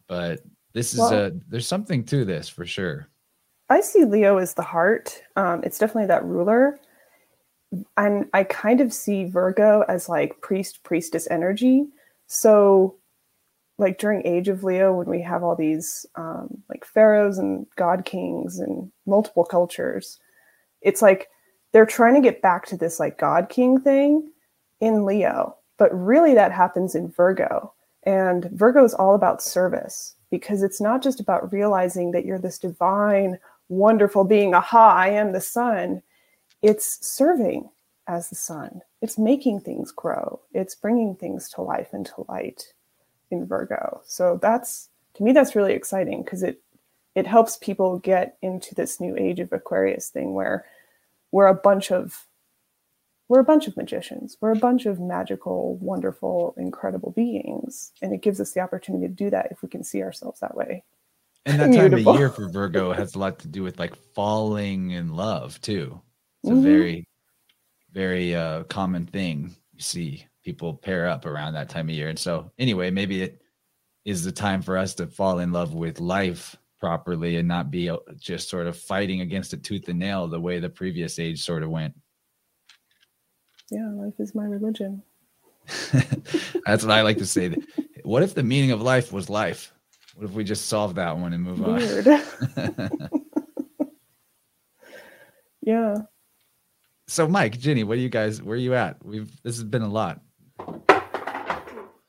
but 0.06 0.40
this 0.74 0.92
is 0.92 0.98
Well- 1.00 1.14
a 1.14 1.30
there's 1.48 1.66
something 1.66 2.04
to 2.04 2.26
this 2.26 2.46
for 2.46 2.66
sure. 2.66 3.08
I 3.70 3.80
see 3.80 4.04
Leo 4.04 4.36
as 4.36 4.52
the 4.52 4.60
heart. 4.62 5.22
Um, 5.34 5.62
it's 5.64 5.78
definitely 5.78 6.08
that 6.08 6.26
ruler. 6.26 6.78
And 7.96 8.28
I 8.34 8.44
kind 8.44 8.80
of 8.80 8.92
see 8.92 9.24
Virgo 9.24 9.84
as 9.88 10.08
like 10.08 10.40
priest, 10.40 10.82
priestess 10.82 11.28
energy. 11.30 11.86
So, 12.26 12.96
like 13.78 13.98
during 13.98 14.26
Age 14.26 14.48
of 14.48 14.62
Leo, 14.62 14.92
when 14.92 15.08
we 15.08 15.22
have 15.22 15.42
all 15.42 15.56
these 15.56 16.06
um, 16.16 16.62
like 16.68 16.84
pharaohs 16.84 17.38
and 17.38 17.66
god 17.76 18.04
kings 18.04 18.58
and 18.58 18.92
multiple 19.06 19.44
cultures, 19.44 20.18
it's 20.82 21.02
like 21.02 21.28
they're 21.72 21.86
trying 21.86 22.14
to 22.14 22.20
get 22.20 22.42
back 22.42 22.66
to 22.66 22.76
this 22.76 23.00
like 23.00 23.18
god 23.18 23.48
king 23.48 23.80
thing 23.80 24.30
in 24.80 25.04
Leo. 25.04 25.56
But 25.78 25.92
really, 25.92 26.34
that 26.34 26.52
happens 26.52 26.94
in 26.94 27.10
Virgo. 27.10 27.72
And 28.04 28.50
Virgo 28.52 28.84
is 28.84 28.94
all 28.94 29.14
about 29.14 29.42
service 29.42 30.16
because 30.30 30.62
it's 30.62 30.80
not 30.80 31.02
just 31.02 31.20
about 31.20 31.52
realizing 31.52 32.10
that 32.12 32.24
you're 32.24 32.38
this 32.38 32.58
divine, 32.58 33.38
wonderful 33.68 34.24
being. 34.24 34.54
Aha, 34.54 34.94
I 34.94 35.08
am 35.08 35.32
the 35.32 35.40
sun. 35.40 36.02
It's 36.62 37.06
serving 37.06 37.68
as 38.06 38.28
the 38.28 38.34
sun, 38.34 38.82
it's 39.00 39.18
making 39.18 39.60
things 39.60 39.92
grow, 39.92 40.40
it's 40.52 40.74
bringing 40.74 41.14
things 41.14 41.48
to 41.50 41.62
life 41.62 41.88
and 41.92 42.06
to 42.06 42.24
light 42.28 42.72
in 43.30 43.46
Virgo. 43.46 44.00
So 44.04 44.38
that's 44.40 44.88
to 45.14 45.22
me, 45.22 45.32
that's 45.32 45.54
really 45.54 45.74
exciting 45.74 46.22
because 46.22 46.42
it 46.42 46.60
it 47.14 47.26
helps 47.26 47.56
people 47.58 47.98
get 47.98 48.36
into 48.40 48.74
this 48.74 49.00
new 49.00 49.16
age 49.16 49.40
of 49.40 49.52
Aquarius 49.52 50.08
thing 50.08 50.34
where 50.34 50.64
we're 51.30 51.46
a 51.46 51.54
bunch 51.54 51.90
of 51.90 52.26
we're 53.28 53.40
a 53.40 53.44
bunch 53.44 53.66
of 53.66 53.76
magicians. 53.76 54.36
We're 54.40 54.52
a 54.52 54.56
bunch 54.56 54.84
of 54.84 55.00
magical, 55.00 55.76
wonderful, 55.76 56.54
incredible 56.58 57.12
beings. 57.12 57.92
And 58.02 58.12
it 58.12 58.20
gives 58.20 58.40
us 58.40 58.52
the 58.52 58.60
opportunity 58.60 59.06
to 59.06 59.12
do 59.12 59.30
that 59.30 59.48
if 59.50 59.62
we 59.62 59.70
can 59.70 59.82
see 59.84 60.02
ourselves 60.02 60.40
that 60.40 60.54
way. 60.54 60.84
And 61.46 61.58
that 61.58 61.72
time 61.76 61.94
of 61.94 62.16
year 62.18 62.28
for 62.28 62.50
Virgo 62.50 62.92
has 62.92 63.14
a 63.14 63.18
lot 63.18 63.38
to 63.38 63.48
do 63.48 63.62
with 63.62 63.78
like 63.78 63.96
falling 64.14 64.90
in 64.90 65.14
love 65.14 65.58
too. 65.62 66.00
It's 66.42 66.50
a 66.50 66.54
mm-hmm. 66.54 66.62
very, 66.62 67.08
very 67.92 68.34
uh, 68.34 68.64
common 68.64 69.06
thing 69.06 69.54
you 69.72 69.80
see 69.80 70.26
people 70.44 70.74
pair 70.74 71.06
up 71.06 71.24
around 71.24 71.54
that 71.54 71.68
time 71.68 71.88
of 71.88 71.94
year. 71.94 72.08
And 72.08 72.18
so, 72.18 72.50
anyway, 72.58 72.90
maybe 72.90 73.22
it 73.22 73.42
is 74.04 74.24
the 74.24 74.32
time 74.32 74.60
for 74.62 74.76
us 74.76 74.94
to 74.94 75.06
fall 75.06 75.38
in 75.38 75.52
love 75.52 75.74
with 75.74 76.00
life 76.00 76.56
properly 76.80 77.36
and 77.36 77.46
not 77.46 77.70
be 77.70 77.88
uh, 77.88 77.98
just 78.18 78.48
sort 78.48 78.66
of 78.66 78.76
fighting 78.76 79.20
against 79.20 79.54
it 79.54 79.62
tooth 79.62 79.88
and 79.88 80.00
nail 80.00 80.26
the 80.26 80.40
way 80.40 80.58
the 80.58 80.68
previous 80.68 81.18
age 81.20 81.40
sort 81.40 81.62
of 81.62 81.70
went. 81.70 81.94
Yeah, 83.70 83.88
life 83.94 84.14
is 84.18 84.34
my 84.34 84.44
religion. 84.44 85.02
That's 85.92 86.82
what 86.82 86.90
I 86.90 87.02
like 87.02 87.18
to 87.18 87.26
say. 87.26 87.54
What 88.02 88.24
if 88.24 88.34
the 88.34 88.42
meaning 88.42 88.72
of 88.72 88.82
life 88.82 89.12
was 89.12 89.30
life? 89.30 89.72
What 90.14 90.24
if 90.24 90.32
we 90.32 90.42
just 90.44 90.66
solve 90.66 90.96
that 90.96 91.16
one 91.16 91.32
and 91.32 91.42
move 91.42 91.60
Weird. 91.60 92.08
on? 92.08 92.90
yeah. 95.62 95.94
So, 97.12 97.28
Mike, 97.28 97.58
Jenny, 97.58 97.84
what 97.84 97.98
are 97.98 98.00
you 98.00 98.08
guys? 98.08 98.40
Where 98.40 98.54
are 98.54 98.58
you 98.58 98.72
at? 98.72 98.96
We've 99.04 99.30
this 99.42 99.56
has 99.56 99.64
been 99.64 99.82
a 99.82 99.88
lot. 99.88 100.22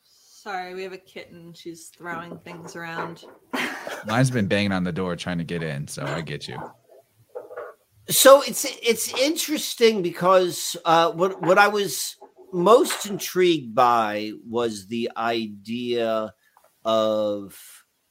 Sorry, 0.02 0.74
we 0.74 0.84
have 0.84 0.94
a 0.94 0.98
kitten. 0.98 1.52
She's 1.52 1.90
throwing 1.90 2.38
things 2.38 2.78
around. 2.78 3.26
Mine's 4.08 4.32
been 4.32 4.48
banging 4.48 4.72
on 4.72 4.86
the 4.86 4.94
door 4.94 5.18
trying 5.18 5.40
to 5.40 5.44
get 5.44 5.62
in, 5.62 5.90
so 5.90 6.06
I 6.06 6.22
get 6.22 6.48
you. 6.48 6.58
So 8.08 8.44
it's 8.44 8.64
it's 8.82 9.14
interesting 9.20 10.04
because 10.04 10.78
uh, 10.86 11.12
what 11.12 11.42
what 11.42 11.58
I 11.58 11.68
was 11.68 12.16
most 12.54 13.06
intrigued 13.06 13.76
by 13.76 14.32
was 14.48 14.88
the 14.88 15.12
idea 15.18 16.34
of 16.86 17.60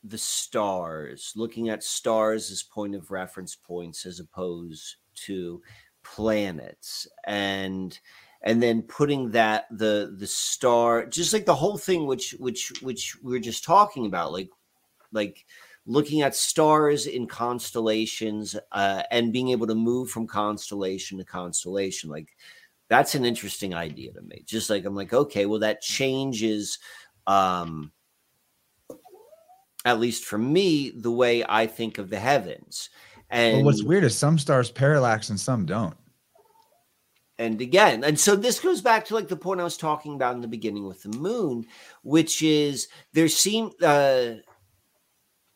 the 0.05 0.19
stars, 0.19 1.33
looking 1.37 1.71
at 1.71 1.83
stars 1.83 2.51
as 2.51 2.63
point 2.63 2.95
of 2.95 3.11
reference 3.11 3.57
points 3.57 4.05
as 4.05 4.21
opposed 4.21 4.97
to 5.15 5.63
planets, 6.03 7.07
and 7.25 7.99
and 8.43 8.63
then 8.63 8.83
putting 8.83 9.31
that 9.31 9.67
the 9.71 10.15
the 10.19 10.27
star 10.27 11.07
just 11.07 11.33
like 11.33 11.47
the 11.47 11.55
whole 11.55 11.79
thing 11.79 12.07
which 12.07 12.33
which 12.39 12.73
which 12.83 13.17
we 13.23 13.37
are 13.37 13.41
just 13.41 13.65
talking 13.65 14.07
about 14.07 14.33
like 14.33 14.51
like 15.13 15.47
looking 15.87 16.23
at 16.23 16.35
stars 16.35 17.07
in 17.07 17.27
constellations 17.27 18.57
uh, 18.71 19.03
and 19.11 19.33
being 19.33 19.49
able 19.49 19.67
to 19.67 19.75
move 19.75 20.11
from 20.11 20.27
constellation 20.27 21.19
to 21.19 21.25
constellation 21.25 22.11
like 22.11 22.37
that's 22.89 23.15
an 23.15 23.25
interesting 23.25 23.75
idea 23.75 24.13
to 24.13 24.21
me. 24.23 24.43
Just 24.47 24.69
like 24.69 24.85
i'm 24.85 24.95
like 24.95 25.13
okay 25.13 25.47
well 25.47 25.61
that 25.61 25.81
changes 25.81 26.79
um 27.27 27.93
at 29.85 30.01
least 30.01 30.25
for 30.25 30.39
me 30.39 30.91
the 30.91 31.11
way 31.11 31.45
i 31.49 31.67
think 31.67 31.99
of 31.99 32.11
the 32.11 32.19
heavens 32.19 32.91
and 33.33 33.57
well, 33.57 33.65
what's 33.65 33.83
weird 33.83 34.05
is 34.05 34.17
some 34.17 34.39
stars 34.39 34.71
parallax 34.71 35.31
and 35.31 35.41
some 35.41 35.67
don't. 35.67 35.97
And 37.39 37.61
again 37.61 38.05
and 38.05 38.21
so 38.21 38.37
this 38.37 38.61
goes 38.61 38.83
back 38.83 39.05
to 39.07 39.15
like 39.15 39.27
the 39.27 39.37
point 39.37 39.61
i 39.61 39.65
was 39.65 39.77
talking 39.77 40.15
about 40.15 40.37
in 40.37 40.43
the 40.43 40.47
beginning 40.47 40.87
with 40.87 41.03
the 41.03 41.09
moon 41.09 41.67
which 42.03 42.41
is 42.41 42.87
there 43.15 43.27
seem 43.27 43.73
uh 43.83 44.35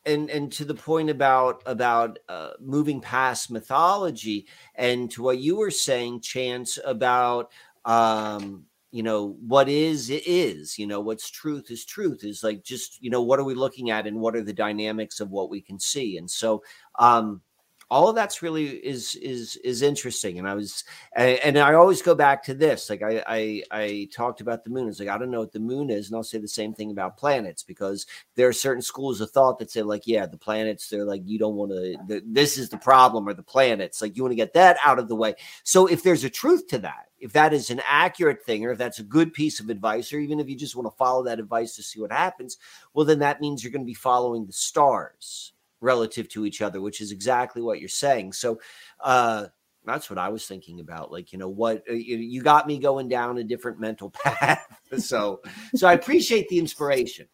and 0.05 0.31
and 0.31 0.51
to 0.53 0.65
the 0.65 0.75
point 0.75 1.11
about 1.11 1.63
about 1.67 2.19
uh, 2.29 2.53
moving 2.61 3.01
past 3.01 3.53
mythology 3.53 4.49
and 4.75 5.13
to 5.13 5.23
what 5.23 5.39
you 5.39 5.57
were 5.57 5.71
saying 5.71 6.23
chance 6.23 6.77
about 6.85 7.53
um 7.85 8.65
you 8.91 9.03
know 9.03 9.37
what 9.47 9.69
is 9.69 10.11
it 10.11 10.23
is 10.27 10.79
you 10.79 10.87
know 10.87 11.01
what's 11.01 11.29
truth 11.29 11.71
is 11.71 11.85
truth 11.85 12.25
is 12.25 12.43
like 12.43 12.65
just 12.65 13.03
you 13.03 13.11
know 13.11 13.23
what 13.23 13.39
are 13.39 13.45
we 13.45 13.55
looking 13.55 13.91
at 13.91 14.07
and 14.07 14.19
what 14.19 14.35
are 14.35 14.43
the 14.43 14.53
dynamics 14.53 15.21
of 15.21 15.31
what 15.31 15.51
we 15.51 15.61
can 15.61 15.79
see? 15.79 16.17
And 16.17 16.31
so 16.31 16.63
um 16.99 17.43
all 17.91 18.09
of 18.09 18.17
that's 18.17 18.43
really 18.43 18.67
is 18.67 19.15
is 19.17 19.57
is 19.57 19.83
interesting 19.83 20.39
and 20.39 20.49
i 20.49 20.55
was 20.55 20.85
and, 21.15 21.59
i 21.59 21.75
always 21.75 22.03
go 22.03 22.15
back 22.15 22.43
to 22.43 22.55
this 22.55 22.91
like 22.91 23.03
I, 23.03 23.23
I 23.27 23.63
i 23.71 24.09
talked 24.13 24.41
about 24.41 24.65
the 24.65 24.71
moon 24.71 24.89
it's 24.89 24.99
like 24.99 25.09
i 25.09 25.19
don't 25.19 25.31
know 25.31 25.41
what 25.41 25.53
the 25.53 25.61
moon 25.61 25.91
is 25.91 26.09
and 26.09 26.17
i'll 26.17 26.25
say 26.25 26.39
the 26.39 26.49
same 26.49 26.75
thing 26.75 26.91
about 26.91 27.17
planets 27.17 27.63
because 27.63 28.07
there 28.35 28.49
are 28.49 28.53
certain 28.53 28.83
schools 28.83 29.21
of 29.21 29.31
thought 29.31 29.59
that 29.59 29.71
say 29.71 29.83
like 29.83 30.07
yeah 30.07 30.27
the 30.27 30.37
planets 30.37 30.89
they're 30.89 31.05
like 31.05 31.23
you 31.25 31.39
don't 31.39 31.55
want 31.55 31.71
to 31.71 32.23
this 32.27 32.59
is 32.59 32.69
the 32.69 32.79
problem 32.79 33.29
or 33.29 33.35
the 33.35 33.43
planets 33.43 34.03
like 34.03 34.17
you 34.17 34.23
want 34.23 34.33
to 34.33 34.37
get 34.37 34.55
that 34.55 34.77
out 34.85 34.99
of 34.99 35.09
the 35.09 35.17
way. 35.17 35.35
So 35.65 35.87
if 35.87 36.03
there's 36.03 36.25
a 36.25 36.31
truth 36.31 36.67
to 36.69 36.79
that 36.79 37.07
if 37.19 37.33
that 37.33 37.53
is 37.53 37.71
an 37.71 37.81
accurate 37.87 38.45
thing 38.45 38.65
or 38.65 38.73
if 38.73 38.79
that's 38.79 38.99
a 38.99 39.05
good 39.05 39.33
piece 39.33 39.61
of 39.61 39.71
advice 39.71 40.13
or 40.13 40.19
even 40.19 40.39
if 40.39 40.49
you 40.49 40.57
just 40.57 40.77
want 40.77 40.87
to 40.87 40.97
follow 40.97 41.25
that 41.25 41.39
advice 41.39 41.77
to 41.77 41.83
see 41.83 42.01
what 42.01 42.13
happens 42.13 42.59
well 42.93 43.07
then 43.07 43.21
that 43.21 43.41
means 43.41 43.63
you're 43.63 43.73
going 43.73 43.83
to 43.83 43.87
be 43.87 43.95
following 43.95 44.47
the 44.47 44.53
stars 44.53 45.53
relative 45.87 46.29
to 46.31 46.45
each 46.45 46.61
other, 46.61 46.81
which 46.81 47.01
is 47.01 47.13
exactly 47.13 47.63
what 47.63 47.81
you're 47.81 47.89
saying. 47.89 48.33
So, 48.33 48.61
uh, 49.01 49.47
that's 49.87 50.11
what 50.11 50.19
I 50.19 50.29
was 50.29 50.47
thinking 50.47 50.81
about. 50.81 51.13
Like, 51.13 51.33
you 51.33 51.39
know, 51.39 51.49
what 51.49 51.85
uh, 51.89 51.95
you 51.95 52.43
got 52.43 52.67
me 52.67 52.79
going 52.79 53.09
down 53.09 53.39
a 53.39 53.45
different 53.45 53.79
mental 53.79 54.11
path. 54.25 54.67
so, 54.99 55.41
so 55.75 55.87
I 55.87 55.93
appreciate 55.95 56.49
the 56.49 56.59
inspiration. 56.59 57.29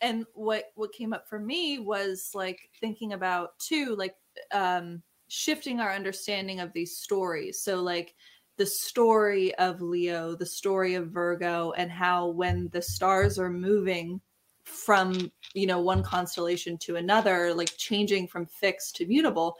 And 0.00 0.26
what 0.34 0.64
what 0.74 0.92
came 0.92 1.14
up 1.14 1.28
for 1.28 1.38
me 1.38 1.78
was 1.78 2.32
like 2.34 2.68
thinking 2.80 3.12
about 3.14 3.58
too, 3.58 3.94
like 3.96 4.16
um, 4.52 5.02
shifting 5.28 5.80
our 5.80 5.94
understanding 5.94 6.60
of 6.60 6.72
these 6.72 6.98
stories. 6.98 7.60
So, 7.62 7.80
like 7.80 8.14
the 8.56 8.66
story 8.66 9.54
of 9.54 9.80
Leo, 9.80 10.34
the 10.34 10.46
story 10.46 10.94
of 10.94 11.10
Virgo, 11.10 11.72
and 11.72 11.90
how 11.90 12.28
when 12.28 12.68
the 12.72 12.82
stars 12.82 13.38
are 13.38 13.50
moving 13.50 14.20
from 14.64 15.30
you 15.52 15.66
know 15.66 15.80
one 15.80 16.02
constellation 16.02 16.76
to 16.78 16.96
another 16.96 17.54
like 17.54 17.76
changing 17.76 18.26
from 18.26 18.46
fixed 18.46 18.96
to 18.96 19.06
mutable 19.06 19.56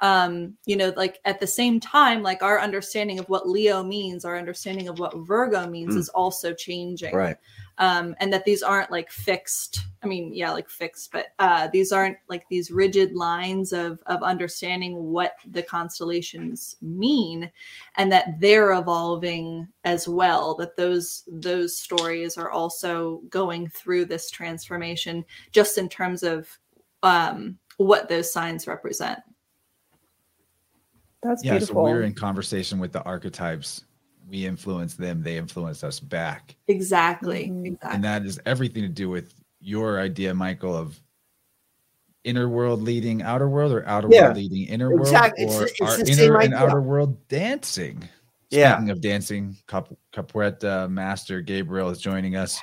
um 0.00 0.54
you 0.66 0.76
know 0.76 0.92
like 0.96 1.20
at 1.24 1.40
the 1.40 1.46
same 1.46 1.78
time 1.78 2.22
like 2.22 2.42
our 2.42 2.60
understanding 2.60 3.18
of 3.18 3.28
what 3.28 3.48
leo 3.48 3.82
means 3.82 4.24
our 4.24 4.36
understanding 4.36 4.88
of 4.88 4.98
what 4.98 5.16
virgo 5.18 5.66
means 5.66 5.94
mm. 5.94 5.98
is 5.98 6.08
also 6.10 6.52
changing. 6.52 7.14
Right. 7.14 7.36
Um 7.78 8.14
and 8.20 8.32
that 8.32 8.44
these 8.44 8.62
aren't 8.62 8.90
like 8.90 9.10
fixed 9.10 9.80
i 10.02 10.06
mean 10.06 10.34
yeah 10.34 10.50
like 10.50 10.68
fixed 10.68 11.10
but 11.10 11.28
uh 11.38 11.68
these 11.72 11.90
aren't 11.90 12.18
like 12.28 12.46
these 12.48 12.70
rigid 12.70 13.12
lines 13.14 13.72
of 13.72 13.98
of 14.06 14.22
understanding 14.22 14.94
what 15.10 15.34
the 15.50 15.62
constellations 15.62 16.76
mean 16.82 17.50
and 17.96 18.12
that 18.12 18.38
they're 18.40 18.72
evolving 18.72 19.66
as 19.84 20.06
well 20.06 20.54
that 20.56 20.76
those 20.76 21.24
those 21.28 21.76
stories 21.76 22.36
are 22.36 22.50
also 22.50 23.22
going 23.30 23.68
through 23.68 24.04
this 24.04 24.30
transformation 24.30 25.24
just 25.50 25.78
in 25.78 25.88
terms 25.88 26.22
of 26.22 26.58
um 27.02 27.58
what 27.78 28.08
those 28.08 28.32
signs 28.32 28.66
represent 28.66 29.18
that's 31.22 31.44
yeah, 31.44 31.52
beautiful. 31.52 31.86
So 31.86 31.90
we're 31.90 32.02
in 32.02 32.14
conversation 32.14 32.78
with 32.78 32.92
the 32.92 33.02
archetypes. 33.02 33.84
We 34.28 34.46
influence 34.46 34.94
them, 34.94 35.22
they 35.22 35.36
influence 35.36 35.84
us 35.84 36.00
back. 36.00 36.56
Exactly. 36.68 37.48
Mm-hmm. 37.48 37.66
exactly. 37.66 37.94
And 37.94 38.04
that 38.04 38.24
is 38.24 38.40
everything 38.46 38.82
to 38.82 38.88
do 38.88 39.08
with 39.08 39.34
your 39.60 40.00
idea, 40.00 40.34
Michael, 40.34 40.76
of 40.76 41.00
inner 42.24 42.48
world 42.48 42.82
leading 42.82 43.22
outer 43.22 43.48
world 43.48 43.72
or 43.72 43.86
outer 43.86 44.08
yeah, 44.10 44.26
world 44.26 44.36
leading 44.36 44.68
inner 44.68 44.92
exactly. 44.92 45.46
world 45.46 45.62
or 45.62 45.64
it's, 45.64 45.72
it's 45.80 46.20
our 46.20 46.24
inner 46.24 46.40
and 46.40 46.54
outer 46.54 46.80
world 46.80 47.28
dancing. 47.28 48.08
Yeah. 48.50 48.76
Speaking 48.76 48.90
of 48.90 49.00
dancing, 49.00 49.56
Cap- 49.66 49.92
Capoeira 50.12 50.90
master 50.90 51.40
Gabriel 51.40 51.88
is 51.88 51.98
joining 51.98 52.36
us. 52.36 52.60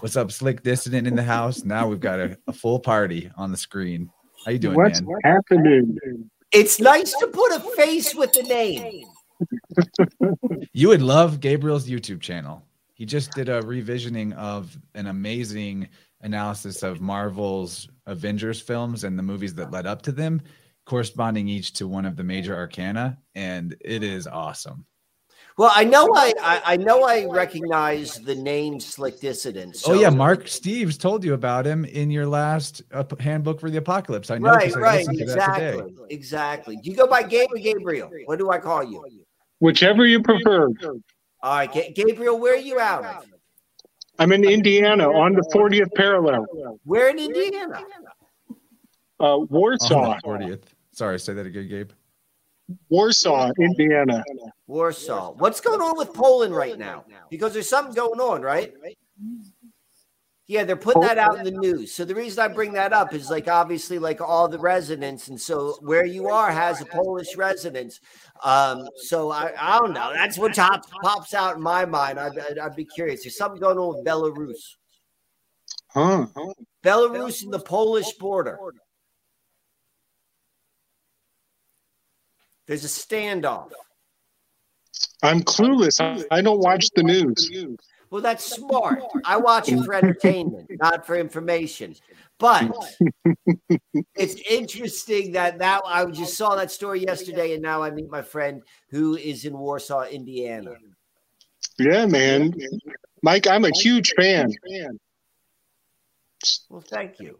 What's 0.00 0.16
up, 0.16 0.30
Slick 0.30 0.62
Dissident 0.62 1.06
in 1.06 1.14
the 1.14 1.22
house? 1.22 1.64
Now 1.64 1.88
we've 1.88 2.00
got 2.00 2.20
a, 2.20 2.38
a 2.46 2.52
full 2.52 2.78
party 2.78 3.30
on 3.36 3.50
the 3.50 3.56
screen. 3.56 4.10
How 4.44 4.52
you 4.52 4.58
doing, 4.58 4.76
What's 4.76 5.02
man? 5.02 5.16
happening? 5.24 5.98
It's 6.52 6.80
nice 6.80 7.12
to 7.14 7.28
put 7.28 7.52
a 7.52 7.60
face 7.76 8.14
with 8.14 8.32
the 8.32 8.42
name. 8.42 9.06
you 10.72 10.88
would 10.88 11.02
love 11.02 11.40
Gabriel's 11.40 11.88
YouTube 11.88 12.20
channel. 12.20 12.62
He 12.94 13.06
just 13.06 13.32
did 13.32 13.48
a 13.48 13.62
revisioning 13.62 14.34
of 14.34 14.76
an 14.94 15.06
amazing 15.06 15.88
analysis 16.22 16.82
of 16.82 17.00
Marvel's 17.00 17.88
Avengers 18.06 18.60
films 18.60 19.04
and 19.04 19.18
the 19.18 19.22
movies 19.22 19.54
that 19.54 19.70
led 19.70 19.86
up 19.86 20.02
to 20.02 20.12
them, 20.12 20.42
corresponding 20.86 21.48
each 21.48 21.72
to 21.74 21.86
one 21.86 22.04
of 22.04 22.16
the 22.16 22.24
major 22.24 22.54
arcana, 22.54 23.16
and 23.34 23.76
it 23.80 24.02
is 24.02 24.26
awesome. 24.26 24.84
Well, 25.60 25.72
I 25.74 25.84
know 25.84 26.08
I, 26.14 26.32
I, 26.40 26.62
I 26.64 26.76
know 26.78 27.02
I 27.02 27.26
recognize 27.26 28.14
the 28.14 28.34
name 28.34 28.80
Slick 28.80 29.20
Dissident. 29.20 29.76
So. 29.76 29.92
Oh 29.92 30.00
yeah, 30.00 30.08
Mark 30.08 30.46
Steves 30.46 30.98
told 30.98 31.22
you 31.22 31.34
about 31.34 31.66
him 31.66 31.84
in 31.84 32.10
your 32.10 32.26
last 32.26 32.80
uh, 32.94 33.04
handbook 33.18 33.60
for 33.60 33.68
the 33.68 33.76
apocalypse. 33.76 34.30
I 34.30 34.38
know. 34.38 34.52
Right, 34.52 34.74
right, 34.74 35.06
exactly, 35.10 35.94
exactly. 36.08 36.76
Do 36.76 36.90
you 36.90 36.96
go 36.96 37.06
by 37.06 37.24
Gabe 37.24 37.50
or 37.52 37.58
Gabriel? 37.58 38.10
What 38.24 38.38
do 38.38 38.48
I 38.48 38.56
call 38.56 38.82
you? 38.82 39.04
Whichever 39.58 40.06
you 40.06 40.22
prefer. 40.22 40.68
All 41.42 41.56
right, 41.56 41.70
G- 41.70 41.92
Gabriel, 41.94 42.38
where 42.38 42.54
are 42.54 42.56
you 42.56 42.80
out 42.80 43.04
of? 43.04 43.26
I'm 44.18 44.32
in 44.32 44.44
Indiana 44.44 45.10
on 45.10 45.34
the 45.34 45.42
40th 45.54 45.92
parallel. 45.94 46.46
Where 46.84 47.10
in 47.10 47.18
Indiana? 47.18 47.84
Uh, 49.20 49.40
Warsaw. 49.50 50.16
Fortieth. 50.24 50.74
Sorry, 50.92 51.20
say 51.20 51.34
that 51.34 51.44
again, 51.44 51.68
Gabe. 51.68 51.90
Warsaw, 52.88 53.52
Indiana. 53.58 54.22
Warsaw. 54.66 55.32
What's 55.32 55.60
going 55.60 55.80
on 55.80 55.96
with 55.96 56.12
Poland 56.14 56.54
right 56.54 56.78
now? 56.78 57.04
Because 57.30 57.52
there's 57.52 57.68
something 57.68 57.94
going 57.94 58.20
on, 58.20 58.42
right? 58.42 58.72
Yeah, 60.50 60.64
they're 60.64 60.74
putting 60.74 61.02
that 61.02 61.16
out 61.16 61.38
in 61.38 61.44
the 61.44 61.52
news. 61.52 61.94
So 61.94 62.04
the 62.04 62.14
reason 62.16 62.42
I 62.42 62.48
bring 62.48 62.72
that 62.72 62.92
up 62.92 63.14
is 63.14 63.30
like 63.30 63.46
obviously 63.46 64.00
like 64.00 64.20
all 64.20 64.48
the 64.48 64.58
residents, 64.58 65.28
and 65.28 65.40
so 65.40 65.76
where 65.80 66.04
you 66.04 66.28
are 66.28 66.50
has 66.50 66.80
a 66.80 66.86
Polish 66.86 67.36
residence. 67.36 68.00
Um, 68.42 68.88
so 68.96 69.30
I, 69.30 69.52
I 69.56 69.78
don't 69.78 69.92
know. 69.92 70.10
That's 70.12 70.38
what 70.38 70.52
top, 70.52 70.82
pops 71.02 71.34
out 71.34 71.54
in 71.54 71.62
my 71.62 71.84
mind. 71.84 72.18
I'd, 72.18 72.58
I'd, 72.58 72.74
be 72.74 72.84
curious. 72.84 73.22
There's 73.22 73.36
something 73.36 73.60
going 73.60 73.78
on 73.78 73.94
with 73.94 74.04
Belarus. 74.04 74.74
Huh. 75.86 76.26
Belarus 76.82 77.44
and 77.44 77.52
the 77.52 77.60
Polish 77.60 78.10
border. 78.14 78.58
There's 82.70 82.84
a 82.84 82.86
standoff. 82.86 83.72
I'm 85.24 85.42
clueless. 85.42 86.00
I, 86.30 86.40
don't 86.40 86.60
watch 86.60 86.86
the 86.94 87.02
news. 87.02 87.50
Well, 88.10 88.22
that's 88.22 88.44
smart. 88.44 89.02
I 89.24 89.38
watch 89.38 89.68
it 89.68 89.84
for 89.84 89.92
entertainment, 89.92 90.70
not 90.80 91.04
for 91.04 91.16
information. 91.16 91.96
But 92.38 92.70
it's 94.14 94.36
interesting 94.48 95.32
that 95.32 95.58
now 95.58 95.80
I 95.84 96.06
just 96.12 96.36
saw 96.36 96.54
that 96.54 96.70
story 96.70 97.00
yesterday, 97.00 97.54
and 97.54 97.62
now 97.62 97.82
I 97.82 97.90
meet 97.90 98.08
my 98.08 98.22
friend 98.22 98.62
who 98.90 99.16
is 99.16 99.44
in 99.44 99.58
Warsaw, 99.58 100.04
Indiana. 100.04 100.74
Yeah, 101.76 102.06
man. 102.06 102.54
Mike, 103.24 103.48
I'm 103.48 103.64
a 103.64 103.76
huge 103.76 104.12
fan. 104.16 104.48
Well, 106.68 106.82
thank 106.82 107.18
you. 107.18 107.36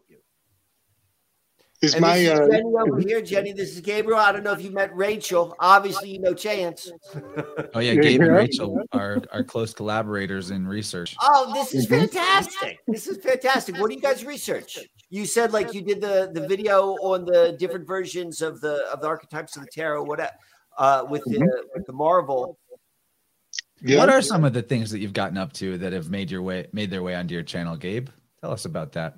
Is 1.82 1.94
And 1.94 2.02
my 2.02 2.18
this 2.18 2.28
is 2.28 2.40
uh, 2.40 2.48
Jenny 2.50 2.64
over 2.64 3.00
here, 3.00 3.22
Jenny. 3.22 3.52
This 3.52 3.72
is 3.72 3.80
Gabriel. 3.80 4.18
I 4.20 4.32
don't 4.32 4.42
know 4.44 4.52
if 4.52 4.62
you 4.62 4.70
met 4.70 4.94
Rachel. 4.94 5.56
Obviously, 5.60 6.10
you 6.10 6.20
know 6.20 6.34
Chance. 6.34 6.92
Oh 7.74 7.78
yeah, 7.80 7.92
Yeah, 7.92 8.02
Gabe 8.02 8.20
and. 8.20 8.32
Rachel 8.34 8.82
are 8.92 9.22
are 9.32 9.42
close 9.42 9.72
collaborators 9.72 10.50
in 10.50 10.66
research. 10.68 11.16
Oh, 11.22 11.50
this 11.54 11.74
is 11.74 11.86
Mhm. 11.86 12.00
fantastic. 12.00 12.80
This 12.86 13.06
is 13.06 13.16
fantastic. 13.24 13.78
What 13.78 13.88
do 13.88 13.96
you 13.96 14.02
guys 14.02 14.26
research? 14.26 14.78
You 15.08 15.24
said 15.24 15.52
like 15.52 15.72
you 15.72 15.80
did 15.80 16.02
the 16.02 16.30
the 16.34 16.46
video 16.46 16.92
on 17.00 17.24
the 17.24 17.56
different 17.58 17.86
versions 17.86 18.42
of 18.42 18.60
the 18.60 18.86
of 18.92 19.00
the 19.00 19.06
archetypes 19.06 19.56
of 19.56 19.62
the 19.62 19.70
tarot, 19.72 20.04
what 20.04 20.20
uh 20.76 21.06
with 21.08 21.24
the 21.24 21.38
with 21.74 21.86
the 21.86 21.94
Marvel. 21.94 22.58
yeah. 23.80 23.96
What 23.96 24.10
are 24.10 24.20
some 24.20 24.44
of 24.44 24.52
the 24.52 24.62
things 24.62 24.90
that 24.90 24.98
you've 24.98 25.14
gotten 25.14 25.38
up 25.38 25.54
to 25.54 25.78
that 25.78 25.94
have 25.94 26.10
made 26.10 26.30
your 26.30 26.42
way 26.42 26.66
made 26.74 26.90
their 26.90 27.02
way 27.02 27.14
onto 27.14 27.32
your 27.32 27.42
channel, 27.42 27.74
Gabe? 27.74 28.08
Tell 28.42 28.52
us 28.52 28.66
about 28.66 28.92
that. 28.92 29.14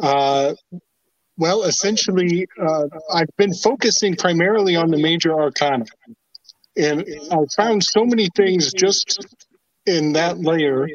Uh, 0.00 0.54
well, 1.36 1.62
essentially, 1.64 2.46
uh, 2.60 2.86
I've 3.12 3.28
been 3.38 3.54
focusing 3.54 4.16
primarily 4.16 4.76
on 4.76 4.90
the 4.90 4.98
major 4.98 5.34
arcana. 5.34 5.86
And 6.76 7.04
I 7.30 7.36
found 7.56 7.82
so 7.82 8.04
many 8.04 8.28
things 8.36 8.72
just 8.72 9.26
in 9.86 10.12
that 10.14 10.38
layer 10.38 10.86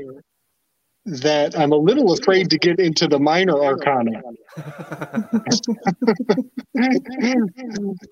that 1.05 1.57
I'm 1.57 1.71
a 1.71 1.77
little 1.77 2.13
afraid 2.13 2.49
to 2.49 2.57
get 2.57 2.79
into 2.79 3.07
the 3.07 3.19
minor 3.19 3.63
arcana. 3.63 4.21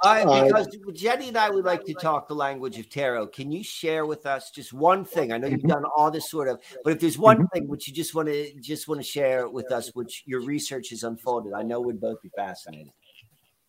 I, 0.03 0.23
Uh, 0.23 0.45
because 0.45 0.77
Jenny 0.93 1.29
and 1.29 1.37
I 1.37 1.49
would 1.49 1.65
like 1.65 1.83
to 1.85 1.93
talk 1.93 2.27
the 2.27 2.35
language 2.35 2.77
of 2.77 2.89
tarot. 2.89 3.27
Can 3.27 3.51
you 3.51 3.63
share 3.63 4.05
with 4.05 4.25
us 4.25 4.51
just 4.51 4.73
one 4.73 5.05
thing? 5.05 5.31
I 5.31 5.37
know 5.37 5.47
you've 5.47 5.63
done 5.63 5.83
all 5.97 6.11
this 6.11 6.29
sort 6.29 6.47
of, 6.47 6.59
but 6.83 6.93
if 6.93 6.99
there's 6.99 7.17
one 7.17 7.47
thing 7.47 7.67
which 7.67 7.87
you 7.87 7.93
just 7.93 8.13
want 8.13 8.27
to 8.27 8.53
just 8.59 8.87
want 8.87 9.01
to 9.01 9.07
share 9.07 9.49
with 9.49 9.71
us, 9.71 9.91
which 9.93 10.23
your 10.25 10.41
research 10.41 10.89
has 10.89 11.03
unfolded, 11.03 11.53
I 11.53 11.63
know 11.63 11.81
we'd 11.81 11.99
both 11.99 12.21
be 12.21 12.29
fascinated. 12.35 12.91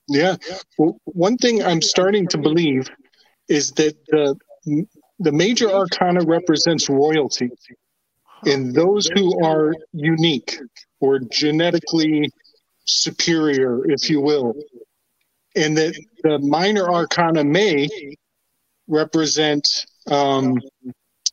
Yeah. 0.08 0.36
Well, 0.78 0.98
one 1.04 1.36
thing 1.38 1.62
I'm 1.62 1.82
starting 1.82 2.26
to 2.28 2.38
believe 2.38 2.90
is 3.48 3.72
that 3.72 3.96
the 4.06 4.36
the 5.18 5.32
major 5.32 5.70
arcana 5.70 6.20
represents 6.24 6.88
royalty, 6.88 7.50
and 8.46 8.74
those 8.74 9.08
who 9.14 9.44
are 9.44 9.74
unique 9.92 10.58
or 11.00 11.18
genetically 11.18 12.30
superior, 12.84 13.88
if 13.90 14.10
you 14.10 14.20
will, 14.20 14.54
and 15.56 15.76
that 15.76 15.94
the 16.22 16.38
minor 16.38 16.90
arcana 16.90 17.44
may 17.44 17.88
represent 18.88 19.86
um, 20.10 20.60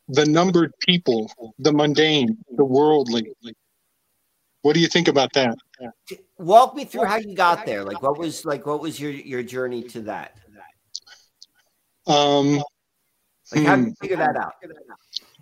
the 0.08 0.24
numbered 0.24 0.72
people, 0.80 1.30
the 1.58 1.72
mundane, 1.72 2.38
the 2.56 2.64
worldly. 2.64 3.32
What 4.62 4.74
do 4.74 4.80
you 4.80 4.88
think 4.88 5.08
about 5.08 5.32
that? 5.34 5.56
Walk 6.38 6.74
me 6.74 6.84
through 6.84 7.04
how 7.04 7.16
you 7.16 7.34
got 7.34 7.66
there. 7.66 7.84
Like 7.84 8.02
what 8.02 8.18
was 8.18 8.44
like 8.44 8.66
what 8.66 8.80
was 8.80 8.98
your 8.98 9.10
your 9.10 9.42
journey 9.42 9.82
to 9.84 10.02
that? 10.02 10.36
Um, 12.06 12.62
Like 13.52 13.64
how 13.64 13.76
did 13.76 13.82
Hmm. 13.82 13.88
you 13.88 13.94
figure 14.00 14.16
that 14.16 14.36
out? 14.36 14.54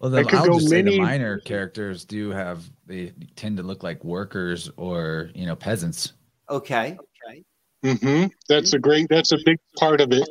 Well, 0.01 0.15
I 0.15 0.23
the, 0.23 0.29
could 0.29 0.39
I'll 0.39 0.47
go 0.47 0.55
just 0.59 0.69
say 0.71 0.83
many- 0.83 0.97
the 0.97 1.03
minor 1.03 1.39
characters 1.41 2.05
do 2.05 2.31
have 2.31 2.65
they 2.87 3.13
tend 3.37 3.59
to 3.59 3.63
look 3.63 3.83
like 3.83 4.03
workers 4.03 4.71
or 4.77 5.31
you 5.35 5.47
know 5.47 5.55
peasants. 5.57 6.15
Okay. 6.49 6.97
Okay. 7.29 7.97
hmm 7.99 8.27
That's 8.49 8.73
a 8.73 8.79
great. 8.79 9.09
That's 9.11 9.33
a 9.33 9.39
big 9.45 9.59
part 9.79 10.01
of 10.01 10.11
it. 10.13 10.29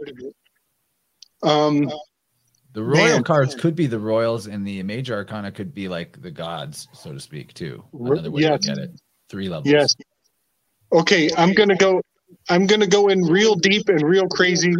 Um, 1.43 1.89
The 2.73 2.83
royal 2.83 3.15
Man. 3.15 3.23
cards 3.23 3.55
could 3.55 3.75
be 3.75 3.87
the 3.87 3.99
royals, 3.99 4.47
and 4.47 4.65
the 4.67 4.83
major 4.83 5.15
arcana 5.15 5.51
could 5.51 5.73
be 5.73 5.87
like 5.87 6.21
the 6.21 6.29
gods, 6.31 6.87
so 6.93 7.11
to 7.13 7.19
speak, 7.19 7.53
too. 7.53 7.83
Another 7.93 8.29
way 8.31 8.41
Yes. 8.43 8.65
to 8.65 8.69
look 8.71 8.77
at 8.79 8.83
it. 8.83 9.01
Three 9.29 9.49
levels. 9.49 9.71
yes. 9.71 9.95
Okay, 10.91 11.29
I'm 11.37 11.53
gonna 11.53 11.75
go. 11.77 12.01
I'm 12.49 12.65
gonna 12.67 12.87
go 12.87 13.07
in 13.09 13.21
real 13.21 13.55
deep 13.55 13.87
and 13.89 14.01
real 14.01 14.27
crazy. 14.27 14.73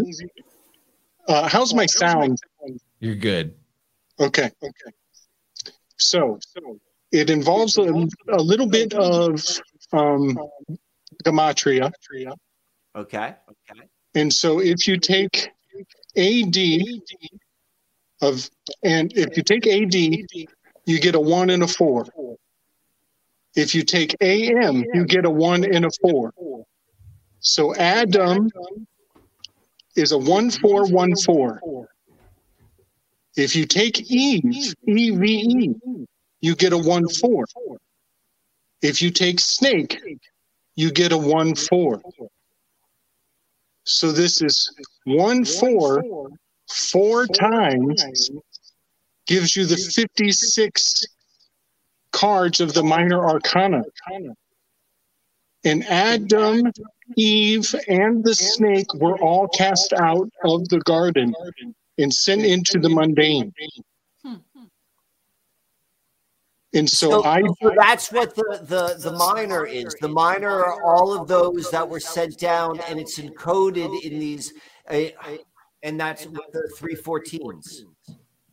Uh, 1.28 1.48
how's 1.48 1.74
my 1.74 1.86
sound? 1.86 2.38
You're 3.00 3.16
good. 3.16 3.56
Okay. 4.20 4.50
Okay. 4.62 4.92
So 5.98 6.40
it 7.12 7.30
involves 7.30 7.78
a, 7.78 7.84
a 8.30 8.42
little 8.42 8.68
bit 8.68 8.94
of 8.94 9.44
um, 9.92 10.38
gematria, 11.24 11.92
Okay. 12.96 13.36
Okay. 13.50 13.82
and 14.16 14.34
so 14.34 14.60
if 14.60 14.88
you 14.88 14.98
take 14.98 15.50
AD 16.18 16.58
of, 18.22 18.50
and 18.84 19.12
if 19.16 19.38
you 19.38 19.44
take 19.44 19.68
AD, 19.68 19.94
you 20.86 21.00
get 21.00 21.16
a 21.16 21.20
one 21.20 21.50
and 21.50 21.64
a 21.64 21.68
four. 21.68 22.06
If 23.56 23.74
you 23.76 23.84
take 23.84 24.16
AM, 24.22 24.84
you 24.94 25.06
get 25.06 25.26
a 25.26 25.30
one 25.30 25.64
and 25.64 25.86
a 25.86 25.90
four. 26.02 26.34
So 27.40 27.76
Adam 27.76 28.50
is 29.96 30.12
a 30.12 30.18
one 30.18 30.50
four 30.52 30.86
one 30.88 31.16
four. 31.16 31.60
If 33.36 33.56
you 33.56 33.66
take 33.66 34.12
Eve, 34.12 34.74
EVE, 34.88 35.76
you 36.42 36.56
get 36.56 36.74
a 36.74 36.78
one 36.78 37.08
four. 37.08 37.46
If 38.82 39.02
you 39.02 39.12
take 39.12 39.40
Snake, 39.40 40.00
you 40.76 40.92
get 40.92 41.12
a 41.12 41.18
one 41.18 41.56
four. 41.56 42.02
So 43.84 44.12
this 44.12 44.42
is 44.42 44.72
one 45.06 45.46
four 45.46 46.04
four 46.70 47.26
times 47.28 48.32
gives 49.30 49.56
you 49.56 49.66
the 49.66 49.78
56 49.78 51.06
cards 52.12 52.60
of 52.60 52.74
the 52.74 52.84
minor 52.84 53.24
arcana. 53.24 53.84
And 55.64 55.86
Adam, 55.86 56.72
Eve, 57.16 57.76
and 57.88 58.24
the 58.24 58.34
snake 58.34 58.92
were 58.96 59.20
all 59.20 59.48
cast 59.48 59.94
out 59.94 60.30
of 60.44 60.68
the 60.70 60.80
garden 60.80 61.36
and 62.00 62.14
sent 62.14 62.44
into 62.46 62.80
the 62.80 62.90
mundane. 62.90 63.54
And 66.76 66.88
so, 66.88 67.10
So, 67.10 67.24
I, 67.26 67.42
so 67.62 67.74
that's 67.76 68.12
what 68.12 68.36
the, 68.36 68.60
the 68.64 69.10
the 69.10 69.18
minor 69.18 69.66
is. 69.66 69.96
The 70.02 70.08
minor 70.08 70.50
are 70.64 70.84
all 70.84 71.20
of 71.20 71.28
those 71.28 71.72
that 71.72 71.88
were 71.88 72.00
sent 72.00 72.38
down, 72.38 72.80
and 72.88 73.00
it's 73.00 73.20
encoded 73.20 74.04
in 74.04 74.20
these, 74.20 74.54
uh, 74.88 75.06
and 75.82 76.00
that's 76.00 76.26
what 76.28 76.52
the 76.54 76.72
three 76.78 76.96
fourteens. 76.96 77.80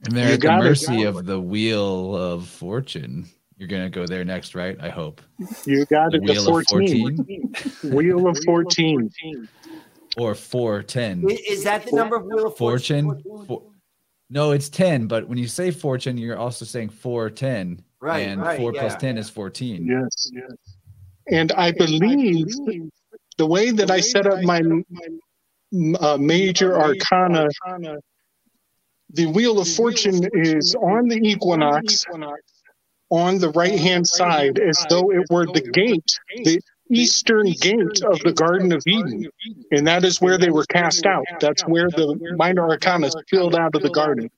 And 0.05 0.17
they're 0.17 0.29
You 0.29 0.35
at 0.35 0.41
the 0.41 0.47
got 0.47 0.61
it. 0.61 0.65
mercy 0.69 1.03
of 1.03 1.27
the 1.27 1.39
wheel 1.39 2.17
of 2.17 2.49
fortune. 2.49 3.27
You're 3.59 3.69
gonna 3.69 3.91
go 3.91 4.07
there 4.07 4.25
next, 4.25 4.55
right? 4.55 4.79
I 4.81 4.89
hope. 4.89 5.21
you 5.67 5.85
got 5.85 6.11
The 6.13 6.17
it, 6.17 6.27
the 6.27 6.33
wheel 6.33 6.57
of 6.57 6.67
14. 6.69 7.55
Wheel 7.85 8.29
of 8.29 8.39
14. 8.47 9.11
Or 10.19 10.35
four 10.35 10.83
ten. 10.83 11.25
I- 11.29 11.39
Is 11.49 11.65
that 11.65 11.85
the 11.87 11.93
number 11.95 12.17
of 12.17 12.25
Wheel 12.25 12.47
of 12.47 12.57
Fortune. 12.57 13.23
For, 13.47 13.63
no, 14.31 14.53
it's 14.53 14.69
ten. 14.69 15.07
But 15.07 15.29
when 15.29 15.39
you 15.39 15.47
say 15.47 15.71
fortune, 15.71 16.17
you're 16.19 16.39
also 16.39 16.65
saying 16.65 16.89
four 16.89 17.31
ten. 17.31 17.83
Right, 18.01 18.21
And 18.21 18.41
right, 18.41 18.59
four 18.59 18.75
yeah. 18.75 18.89
ten 18.97 19.19
is 19.19 19.29
fourteen. 19.29 19.87
Yes. 19.87 20.31
yes. 20.33 20.53
And 21.31 21.53
I 21.53 21.73
believe 21.73 22.47
the 23.37 23.47
way 23.47 23.71
that 23.73 23.91
I 23.91 24.01
set 24.01 24.27
up 24.27 24.43
my 24.43 24.63
uh, 26.01 26.17
major 26.17 26.79
arcana, 26.81 27.49
the 29.11 29.27
Wheel 29.27 29.59
of 29.61 29.69
Fortune 29.69 30.27
is 30.33 30.75
on 30.77 31.09
the 31.09 31.19
equinox 31.23 32.05
on 33.11 33.39
the 33.39 33.51
right 33.51 33.79
hand 33.79 34.07
side 34.07 34.59
as 34.59 34.85
though 34.89 35.11
it 35.13 35.25
were 35.31 35.47
the 35.47 35.61
gate, 35.61 36.19
the, 36.45 36.61
eastern 36.91 37.47
gate 37.53 38.03
of 38.03 38.19
the 38.21 38.33
Garden 38.33 38.73
of 38.73 38.83
Eden, 38.87 39.29
and 39.73 39.87
that 39.87 40.05
is 40.05 40.21
where 40.21 40.39
they 40.39 40.51
were 40.51 40.65
cast 40.65 41.07
out. 41.07 41.25
That's 41.41 41.63
where 41.67 41.89
the 41.89 42.35
minor 42.37 42.69
arcana 42.69 43.11
filled 43.29 43.55
out 43.55 43.75
of 43.75 43.83
the 43.83 43.91
garden. 43.91 44.31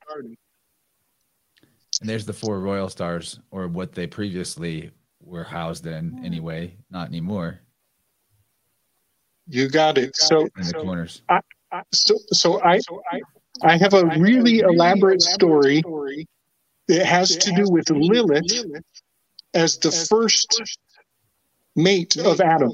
And 2.00 2.08
there's 2.08 2.26
the 2.26 2.32
four 2.32 2.60
royal 2.60 2.88
stars, 2.88 3.40
or 3.50 3.66
what 3.68 3.92
they 3.92 4.06
previously 4.06 4.90
were 5.20 5.44
housed 5.44 5.86
in, 5.86 6.24
anyway. 6.24 6.74
Not 6.90 7.08
anymore. 7.08 7.60
You 9.48 9.68
got 9.68 9.98
it. 9.98 10.16
So 10.16 10.42
in 10.42 10.66
the 10.66 10.74
corners. 10.74 11.22
I, 11.28 11.40
I, 11.72 11.82
so, 11.92 12.16
so 12.32 12.62
I, 12.62 12.80
I 13.62 13.76
have 13.76 13.94
a 13.94 14.06
really 14.18 14.60
elaborate 14.60 15.22
story. 15.22 15.82
It 16.86 17.04
has 17.04 17.36
to 17.36 17.52
do 17.52 17.64
with 17.68 17.90
Lilith 17.90 18.64
as 19.54 19.78
the 19.78 19.90
first 19.90 20.62
mate 21.78 22.16
of 22.16 22.40
Adam. 22.40 22.72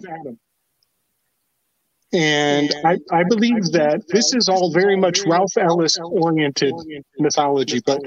And 2.12 2.72
I, 2.84 2.98
I 3.10 3.24
believe 3.24 3.72
that 3.72 4.04
this 4.08 4.34
is 4.34 4.48
all 4.48 4.72
very 4.72 4.96
much 4.96 5.24
Ralph 5.26 5.56
Ellis 5.58 5.98
oriented 5.98 6.72
mythology, 7.18 7.80
but 7.84 8.00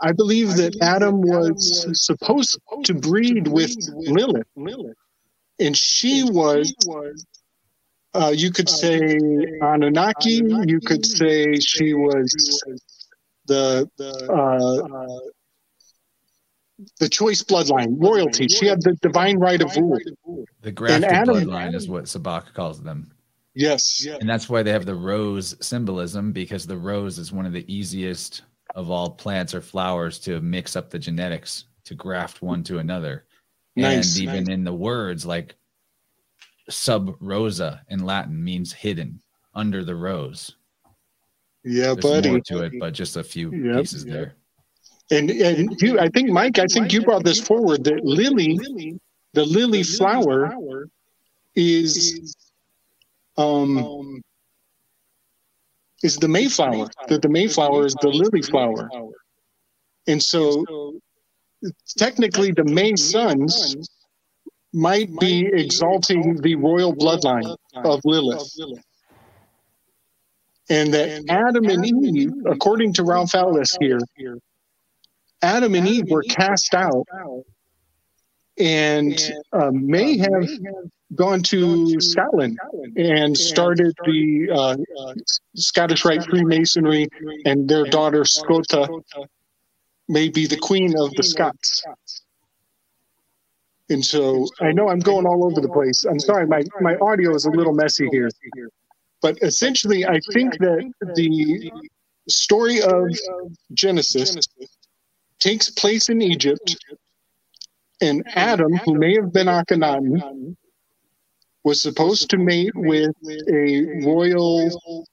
I 0.00 0.12
believe 0.12 0.56
that 0.56 0.76
Adam 0.82 1.22
was 1.22 1.86
supposed 1.94 2.60
to 2.84 2.94
breed 2.94 3.48
with 3.48 3.74
Lilith. 3.94 4.46
And 5.58 5.74
she 5.74 6.22
was, 6.22 6.74
uh, 8.12 8.32
you 8.36 8.50
could 8.50 8.68
say 8.68 9.18
Anunnaki, 9.62 10.42
you 10.66 10.80
could 10.80 11.06
say 11.06 11.54
she 11.58 11.94
was 11.94 12.62
the, 13.46 13.88
uh, 13.98 15.18
the 17.00 17.08
choice 17.08 17.42
bloodline, 17.42 17.96
royalty. 17.98 18.48
She 18.48 18.66
had 18.66 18.82
the 18.82 18.94
divine 19.02 19.38
right 19.38 19.60
of 19.60 19.74
rule. 19.76 19.98
The 20.62 20.72
grafted 20.72 21.04
Adam, 21.04 21.36
bloodline 21.36 21.74
is 21.74 21.88
what 21.88 22.04
Sabak 22.04 22.52
calls 22.52 22.82
them. 22.82 23.12
Yes. 23.54 24.06
And 24.20 24.28
that's 24.28 24.48
why 24.48 24.62
they 24.62 24.70
have 24.72 24.84
the 24.84 24.94
rose 24.94 25.56
symbolism 25.60 26.32
because 26.32 26.66
the 26.66 26.76
rose 26.76 27.18
is 27.18 27.32
one 27.32 27.46
of 27.46 27.52
the 27.52 27.64
easiest 27.72 28.42
of 28.74 28.90
all 28.90 29.10
plants 29.10 29.54
or 29.54 29.62
flowers 29.62 30.18
to 30.20 30.40
mix 30.42 30.76
up 30.76 30.90
the 30.90 30.98
genetics 30.98 31.64
to 31.84 31.94
graft 31.94 32.42
one 32.42 32.62
to 32.64 32.78
another. 32.78 33.24
Nice, 33.74 34.16
and 34.16 34.22
even 34.24 34.44
nice. 34.44 34.54
in 34.54 34.64
the 34.64 34.74
words 34.74 35.24
like 35.24 35.54
sub 36.68 37.14
rosa 37.20 37.82
in 37.88 38.04
Latin 38.04 38.42
means 38.42 38.72
hidden 38.72 39.20
under 39.54 39.84
the 39.84 39.94
rose. 39.94 40.56
Yeah, 41.64 41.94
There's 41.94 41.96
buddy. 41.96 42.30
More 42.30 42.40
to 42.40 42.62
it, 42.64 42.72
but 42.78 42.92
just 42.94 43.16
a 43.16 43.24
few 43.24 43.50
yep, 43.52 43.78
pieces 43.78 44.04
yep. 44.04 44.14
there. 44.14 44.35
And 45.10 45.30
and 45.30 45.80
you, 45.80 46.00
I 46.00 46.08
think 46.08 46.30
Mike, 46.30 46.58
I 46.58 46.66
think 46.66 46.92
you 46.92 47.02
brought 47.02 47.24
this 47.24 47.40
forward 47.40 47.84
that 47.84 48.04
lily, 48.04 48.58
the 49.34 49.44
lily 49.44 49.84
flower, 49.84 50.88
is 51.54 52.34
um 53.36 54.20
is 56.02 56.16
the 56.16 56.28
Mayflower. 56.28 56.88
That 57.08 57.22
the 57.22 57.28
Mayflower 57.28 57.86
is 57.86 57.94
the 58.00 58.08
lily 58.08 58.42
flower, 58.42 58.90
and 60.08 60.20
so 60.20 60.98
technically 61.96 62.50
the 62.50 62.64
Masons 62.64 63.88
might 64.72 65.08
be 65.20 65.46
exalting 65.46 66.36
the 66.42 66.54
royal 66.56 66.94
bloodline 66.94 67.56
of 67.76 68.00
Lilith. 68.04 68.52
And 70.68 70.92
that 70.92 71.24
Adam 71.28 71.64
and 71.66 71.86
Eve, 71.86 72.32
according 72.44 72.92
to 72.94 73.04
Ralph 73.04 73.34
Ellis 73.36 73.76
here, 73.80 74.00
Adam 75.46 75.76
and 75.76 75.86
Eve 75.86 76.10
were 76.10 76.24
cast 76.24 76.74
out 76.74 77.06
and 78.58 79.32
uh, 79.52 79.70
may 79.70 80.18
have 80.18 80.48
gone 81.14 81.40
to 81.40 82.00
Scotland 82.00 82.58
and 82.96 83.36
started 83.36 83.94
the 84.04 84.50
uh, 84.52 84.76
Scottish 85.54 86.04
Rite 86.04 86.24
Freemasonry, 86.24 87.06
and 87.44 87.68
their 87.68 87.84
daughter 87.84 88.22
Scota 88.22 89.00
may 90.08 90.28
be 90.28 90.46
the 90.48 90.56
queen 90.56 90.98
of 90.98 91.14
the 91.14 91.22
Scots. 91.22 91.84
And 93.88 94.04
so 94.04 94.48
I 94.60 94.72
know 94.72 94.88
I'm 94.88 94.98
going 94.98 95.26
all 95.26 95.44
over 95.44 95.60
the 95.60 95.68
place. 95.68 96.04
I'm 96.04 96.18
sorry, 96.18 96.46
my, 96.48 96.62
my 96.80 96.96
audio 96.96 97.36
is 97.36 97.44
a 97.44 97.50
little 97.50 97.72
messy 97.72 98.08
here. 98.10 98.30
But 99.22 99.38
essentially, 99.42 100.04
I 100.04 100.18
think 100.32 100.58
that 100.58 100.92
the 101.14 101.70
story 102.28 102.82
of 102.82 103.04
Genesis 103.72 104.36
takes 105.38 105.70
place 105.70 106.08
in 106.08 106.22
Egypt, 106.22 106.76
and 108.00 108.24
Adam, 108.34 108.74
who 108.84 108.94
may 108.94 109.14
have 109.14 109.32
been 109.32 109.46
Akhenaten, 109.46 110.56
was 111.64 111.82
supposed 111.82 112.30
to 112.30 112.38
mate 112.38 112.72
with 112.74 113.14
a 113.50 114.04
royal, 114.04 115.04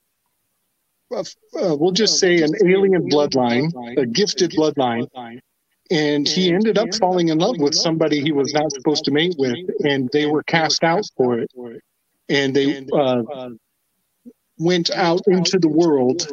uh, 1.12 1.20
uh, 1.20 1.76
we'll 1.76 1.92
just 1.92 2.20
say 2.20 2.42
an 2.42 2.52
alien 2.66 3.10
bloodline, 3.10 3.72
a 3.98 4.06
gifted 4.06 4.52
bloodline. 4.52 5.08
And 5.92 6.28
he 6.28 6.54
ended 6.54 6.78
up 6.78 6.94
falling 6.96 7.30
in 7.30 7.38
love 7.40 7.58
with 7.60 7.76
somebody 7.76 8.22
he 8.22 8.32
was 8.32 8.54
not 8.54 8.72
supposed 8.72 9.04
to 9.06 9.12
mate 9.12 9.36
with, 9.38 9.58
and 9.84 10.10
they 10.14 10.26
were 10.26 10.44
cast 10.44 10.84
out 10.84 11.04
for 11.18 11.40
it. 11.40 11.52
And 12.30 12.56
they 12.56 12.86
uh, 12.94 13.50
went 14.58 14.90
out 14.92 15.22
into 15.28 15.60
the 15.60 15.68
world 15.68 16.28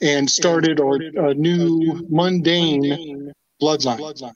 and 0.00 0.30
started 0.30 0.80
a, 0.80 1.28
a 1.28 1.34
new 1.34 2.06
mundane 2.08 3.32
bloodline. 3.60 4.34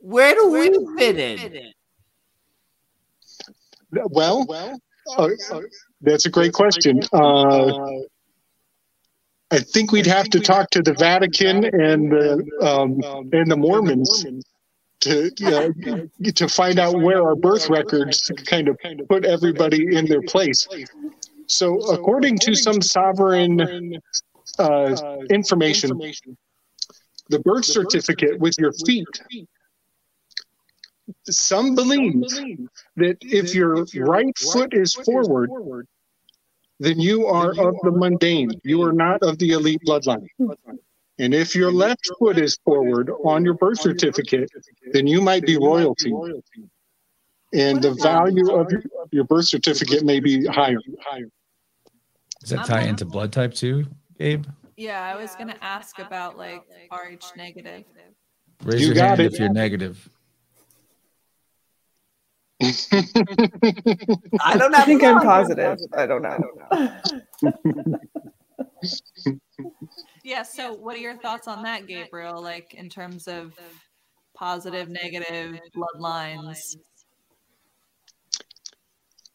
Where 0.00 0.34
do 0.34 0.50
we 0.50 0.96
fit 0.96 1.18
in? 1.18 1.72
Well, 3.92 4.46
uh, 5.16 5.28
uh, 5.50 5.60
that's 6.00 6.26
a 6.26 6.30
great 6.30 6.52
question. 6.52 7.00
Uh, 7.12 7.72
I 9.50 9.58
think 9.60 9.92
we'd 9.92 10.06
have 10.06 10.28
to 10.30 10.40
talk 10.40 10.70
to 10.70 10.82
the 10.82 10.94
Vatican 10.94 11.64
and 11.64 12.10
the 12.10 12.44
um, 12.62 13.00
and 13.32 13.50
the 13.50 13.56
Mormons 13.56 14.26
to 15.00 15.30
uh, 15.46 16.30
to 16.34 16.48
find 16.48 16.78
out 16.78 17.00
where 17.00 17.22
our 17.22 17.36
birth 17.36 17.68
records 17.68 18.30
kind 18.46 18.68
of 18.68 18.76
put 19.08 19.24
everybody 19.24 19.96
in 19.96 20.06
their 20.06 20.22
place. 20.22 20.66
So, 21.48 21.80
according 21.92 22.38
to 22.40 22.54
some 22.54 22.80
sovereign 22.82 23.60
uh, 24.58 25.16
information, 25.30 25.90
the 27.28 27.38
birth 27.40 27.64
certificate 27.64 28.38
with 28.38 28.54
your 28.58 28.72
feet, 28.84 29.08
some 31.28 31.74
believe 31.74 32.22
that 32.96 33.16
if 33.20 33.54
your 33.54 33.86
right 33.96 34.36
foot 34.38 34.74
is 34.74 34.94
forward, 34.94 35.50
then 36.78 37.00
you 37.00 37.26
are 37.26 37.50
of 37.50 37.74
the 37.82 37.90
mundane. 37.90 38.50
You 38.64 38.82
are 38.82 38.92
not 38.92 39.22
of 39.22 39.38
the 39.38 39.52
elite 39.52 39.80
bloodline. 39.86 40.26
And 41.18 41.32
if 41.34 41.54
your 41.54 41.72
left 41.72 42.10
foot 42.18 42.38
is 42.38 42.58
forward 42.64 43.10
on 43.24 43.44
your 43.44 43.54
birth 43.54 43.80
certificate, 43.80 44.50
then 44.92 45.06
you 45.06 45.22
might 45.22 45.46
be 45.46 45.56
royalty. 45.56 46.12
And 47.54 47.80
the 47.80 47.94
value 48.02 48.50
of 48.52 48.70
your, 48.70 48.82
your 49.12 49.24
birth 49.24 49.46
certificate 49.46 50.04
may 50.04 50.20
be 50.20 50.44
higher. 50.44 50.78
Does 52.46 52.58
that 52.58 52.66
tie 52.66 52.82
into 52.82 53.04
blood 53.04 53.32
type 53.32 53.54
too, 53.54 53.86
Gabe? 54.20 54.44
Yeah, 54.76 55.02
I 55.02 55.20
was 55.20 55.34
gonna 55.34 55.56
ask 55.62 55.98
about 55.98 56.38
like 56.38 56.62
Rh 56.92 57.16
negative. 57.36 57.82
Raise 58.62 58.82
you 58.82 58.94
your 58.94 59.04
hand 59.04 59.18
it. 59.18 59.32
if 59.32 59.40
you're 59.40 59.52
negative. 59.52 60.08
I 62.62 64.56
don't 64.56 64.70
know. 64.70 64.78
I 64.78 64.84
think 64.84 65.02
I'm 65.02 65.20
positive. 65.20 65.76
I 65.92 66.06
don't 66.06 66.22
know. 66.22 66.28
I 66.28 66.38
don't 66.38 66.56
know. 67.76 67.98
yeah. 70.22 70.44
So, 70.44 70.72
what 70.72 70.94
are 70.94 71.00
your 71.00 71.16
thoughts 71.16 71.48
on 71.48 71.64
that, 71.64 71.88
Gabriel? 71.88 72.40
Like 72.40 72.74
in 72.74 72.88
terms 72.88 73.26
of 73.26 73.58
positive, 74.36 74.88
negative 74.88 75.58
bloodlines? 75.74 76.76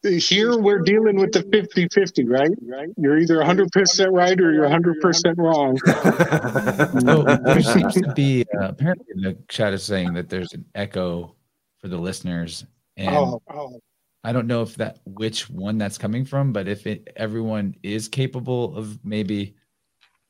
Here 0.02 0.58
we're 0.58 0.80
dealing 0.80 1.16
with 1.16 1.32
the 1.32 1.42
50 1.42 1.88
50, 1.88 2.24
right? 2.26 2.50
You're 2.96 3.18
either 3.18 3.36
100% 3.38 4.12
right 4.12 4.40
or 4.40 4.52
you're 4.52 4.68
100% 4.68 5.36
wrong. 5.38 5.78
so 7.00 7.22
there 7.44 7.62
seems 7.62 7.94
to 7.94 8.12
be, 8.14 8.44
uh, 8.60 8.68
apparently, 8.68 9.06
the 9.16 9.38
chat 9.48 9.72
is 9.72 9.82
saying 9.82 10.14
that 10.14 10.28
there's 10.28 10.52
an 10.52 10.64
echo 10.74 11.34
for 11.78 11.88
the 11.88 11.98
listeners. 11.98 12.64
And 12.96 13.14
oh, 13.14 13.42
oh. 13.48 13.80
I 14.24 14.32
don't 14.32 14.46
know 14.46 14.62
if 14.62 14.76
that 14.76 15.00
which 15.04 15.48
one 15.50 15.78
that's 15.78 15.98
coming 15.98 16.24
from, 16.24 16.52
but 16.52 16.68
if 16.68 16.86
it, 16.86 17.12
everyone 17.16 17.74
is 17.82 18.08
capable 18.08 18.76
of 18.76 19.04
maybe 19.04 19.54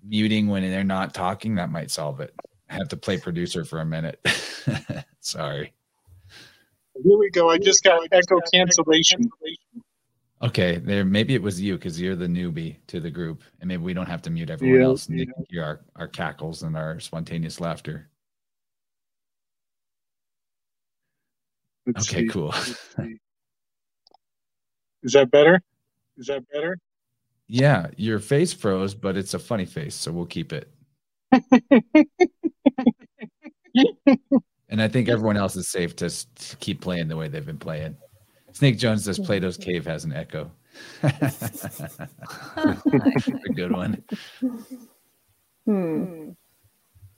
muting 0.04 0.48
when 0.48 0.62
they're 0.62 0.84
not 0.84 1.14
talking, 1.14 1.54
that 1.56 1.70
might 1.70 1.90
solve 1.90 2.20
it. 2.20 2.34
I 2.70 2.74
have 2.74 2.88
to 2.88 2.96
play 2.96 3.18
producer 3.18 3.64
for 3.64 3.80
a 3.80 3.86
minute. 3.86 4.26
Sorry. 5.20 5.72
Here 7.04 7.18
we 7.18 7.30
go. 7.30 7.50
I 7.50 7.58
just 7.58 7.82
got 7.82 8.06
echo 8.12 8.40
cancellation. 8.52 9.28
Okay, 10.42 10.78
there. 10.78 11.04
Maybe 11.04 11.34
it 11.34 11.42
was 11.42 11.60
you 11.60 11.74
because 11.74 12.00
you're 12.00 12.16
the 12.16 12.26
newbie 12.26 12.76
to 12.88 13.00
the 13.00 13.10
group, 13.10 13.42
and 13.60 13.68
maybe 13.68 13.82
we 13.82 13.94
don't 13.94 14.06
have 14.06 14.22
to 14.22 14.30
mute 14.30 14.50
everyone 14.50 14.80
yeah, 14.80 14.86
else 14.86 15.06
and 15.06 15.18
yeah. 15.18 15.24
hear 15.48 15.62
our, 15.62 15.80
our 15.96 16.08
cackles 16.08 16.62
and 16.62 16.76
our 16.76 17.00
spontaneous 17.00 17.60
laughter. 17.60 18.08
Let's 21.86 22.08
Okay, 22.08 22.22
see. 22.22 22.28
cool. 22.28 22.54
Is 25.02 25.12
that 25.12 25.30
better? 25.30 25.60
Is 26.16 26.26
that 26.26 26.44
better? 26.52 26.78
Yeah, 27.48 27.88
your 27.96 28.18
face 28.18 28.52
froze, 28.52 28.94
but 28.94 29.16
it's 29.16 29.34
a 29.34 29.38
funny 29.38 29.66
face, 29.66 29.94
so 29.94 30.12
we'll 30.12 30.26
keep 30.26 30.52
it. 30.52 30.68
and 34.72 34.80
I 34.80 34.88
think 34.88 35.10
everyone 35.10 35.36
else 35.36 35.54
is 35.54 35.68
safe 35.68 35.94
to, 35.96 36.06
s- 36.06 36.26
to 36.34 36.56
keep 36.56 36.80
playing 36.80 37.06
the 37.08 37.16
way 37.16 37.28
they've 37.28 37.44
been 37.44 37.58
playing. 37.58 37.94
Snake 38.52 38.78
Jones 38.78 39.04
says 39.04 39.18
Plato's 39.18 39.58
Cave 39.58 39.84
has 39.84 40.04
an 40.04 40.14
echo. 40.14 40.50
a 41.02 41.12
good 43.54 43.70
one. 43.70 44.02
Hmm. 45.66 46.30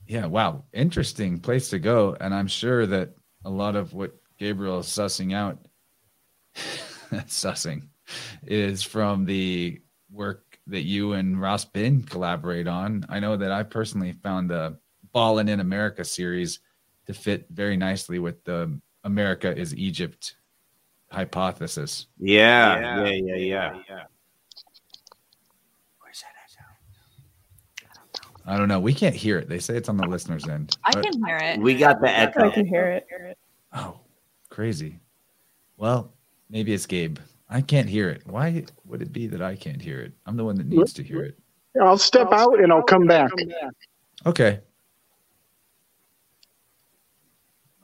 Yeah, 0.05 0.25
wow. 0.25 0.65
Interesting 0.73 1.39
place 1.39 1.69
to 1.69 1.79
go. 1.79 2.17
And 2.19 2.35
I'm 2.35 2.47
sure 2.47 2.85
that 2.87 3.15
a 3.45 3.49
lot 3.49 3.77
of 3.77 3.93
what 3.93 4.15
Gabriel 4.37 4.79
is 4.79 4.87
sussing 4.87 5.33
out, 5.33 5.57
sussing, 6.55 7.87
is 8.45 8.83
from 8.83 9.23
the 9.23 9.79
work 10.11 10.59
that 10.67 10.83
you 10.83 11.13
and 11.13 11.39
Ross 11.39 11.63
Bin 11.63 12.03
collaborate 12.03 12.67
on. 12.67 13.05
I 13.07 13.21
know 13.21 13.37
that 13.37 13.53
I 13.53 13.63
personally 13.63 14.11
found 14.11 14.49
the 14.49 14.77
Ballin' 15.13 15.47
in 15.47 15.61
America 15.61 16.03
series 16.03 16.59
to 17.05 17.13
fit 17.13 17.45
very 17.49 17.77
nicely 17.77 18.19
with 18.19 18.43
the 18.43 18.77
America 19.03 19.55
is 19.55 19.75
Egypt 19.75 20.35
hypothesis. 21.11 22.07
Yeah, 22.19 23.03
yeah, 23.03 23.35
yeah, 23.35 23.79
yeah. 23.89 24.03
Where's 25.99 26.21
that 26.21 26.33
I 28.47 28.57
don't 28.57 28.67
know. 28.67 28.79
We 28.79 28.93
can't 28.93 29.15
hear 29.15 29.39
it. 29.39 29.49
They 29.49 29.59
say 29.59 29.75
it's 29.75 29.89
on 29.89 29.97
the 29.97 30.07
listener's 30.07 30.47
end. 30.47 30.77
I 30.83 30.91
But- 30.93 31.03
can 31.03 31.25
hear 31.25 31.37
it. 31.37 31.59
We 31.59 31.75
got 31.75 32.01
the 32.01 32.09
echo. 32.09 32.49
I 32.49 32.51
can 32.51 32.65
hear 32.65 32.87
it. 32.87 33.37
Oh, 33.73 33.99
crazy. 34.49 34.99
Well, 35.77 36.13
maybe 36.49 36.73
it's 36.73 36.85
Gabe. 36.85 37.17
I 37.49 37.61
can't 37.61 37.89
hear 37.89 38.09
it. 38.09 38.25
Why 38.25 38.63
would 38.85 39.01
it 39.01 39.11
be 39.11 39.27
that 39.27 39.41
I 39.41 39.55
can't 39.55 39.81
hear 39.81 39.99
it? 40.01 40.13
I'm 40.25 40.37
the 40.37 40.45
one 40.45 40.55
that 40.55 40.67
needs 40.67 40.93
to 40.93 41.03
hear 41.03 41.23
it. 41.23 41.37
I'll 41.81 41.97
step 41.97 42.31
out 42.31 42.59
and 42.61 42.71
I'll 42.71 42.83
come 42.83 43.05
back. 43.05 43.29
Okay. 44.25 44.61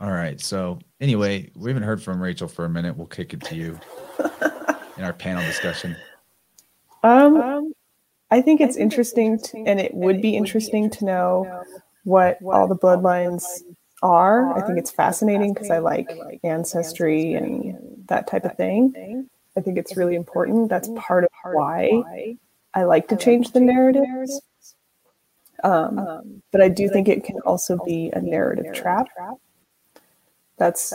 All 0.01 0.11
right. 0.11 0.41
So, 0.41 0.79
anyway, 0.99 1.51
we 1.55 1.69
haven't 1.69 1.83
heard 1.83 2.01
from 2.01 2.21
Rachel 2.21 2.47
for 2.47 2.65
a 2.65 2.69
minute. 2.69 2.97
We'll 2.97 3.05
kick 3.05 3.35
it 3.35 3.41
to 3.41 3.55
you 3.55 3.79
in 4.97 5.03
our 5.03 5.13
panel 5.13 5.43
discussion. 5.43 5.95
Um, 7.03 7.71
I 8.31 8.41
think 8.41 8.61
it's 8.61 8.77
interesting, 8.77 9.39
to, 9.39 9.63
and 9.67 9.79
it 9.79 9.93
would 9.93 10.19
be 10.19 10.35
interesting 10.35 10.89
to 10.89 11.05
know 11.05 11.63
what 12.03 12.39
all 12.43 12.67
the 12.67 12.75
bloodlines 12.75 13.45
are. 14.01 14.57
I 14.57 14.65
think 14.65 14.79
it's 14.79 14.89
fascinating 14.89 15.53
because 15.53 15.69
I 15.69 15.77
like 15.77 16.09
ancestry 16.43 17.35
and 17.35 18.03
that 18.07 18.25
type 18.25 18.45
of 18.45 18.57
thing. 18.57 19.29
I 19.55 19.61
think 19.61 19.77
it's 19.77 19.95
really 19.95 20.15
important. 20.15 20.69
That's 20.69 20.89
part 20.95 21.25
of 21.25 21.29
why 21.43 22.35
I 22.73 22.83
like 22.83 23.07
to 23.09 23.17
change 23.17 23.51
the 23.51 23.59
narratives. 23.59 24.41
Um, 25.63 26.41
but 26.51 26.61
I 26.61 26.69
do 26.69 26.89
think 26.89 27.07
it 27.07 27.23
can 27.23 27.39
also 27.41 27.77
be 27.85 28.09
a 28.13 28.21
narrative 28.21 28.73
trap. 28.73 29.07
That's 30.61 30.93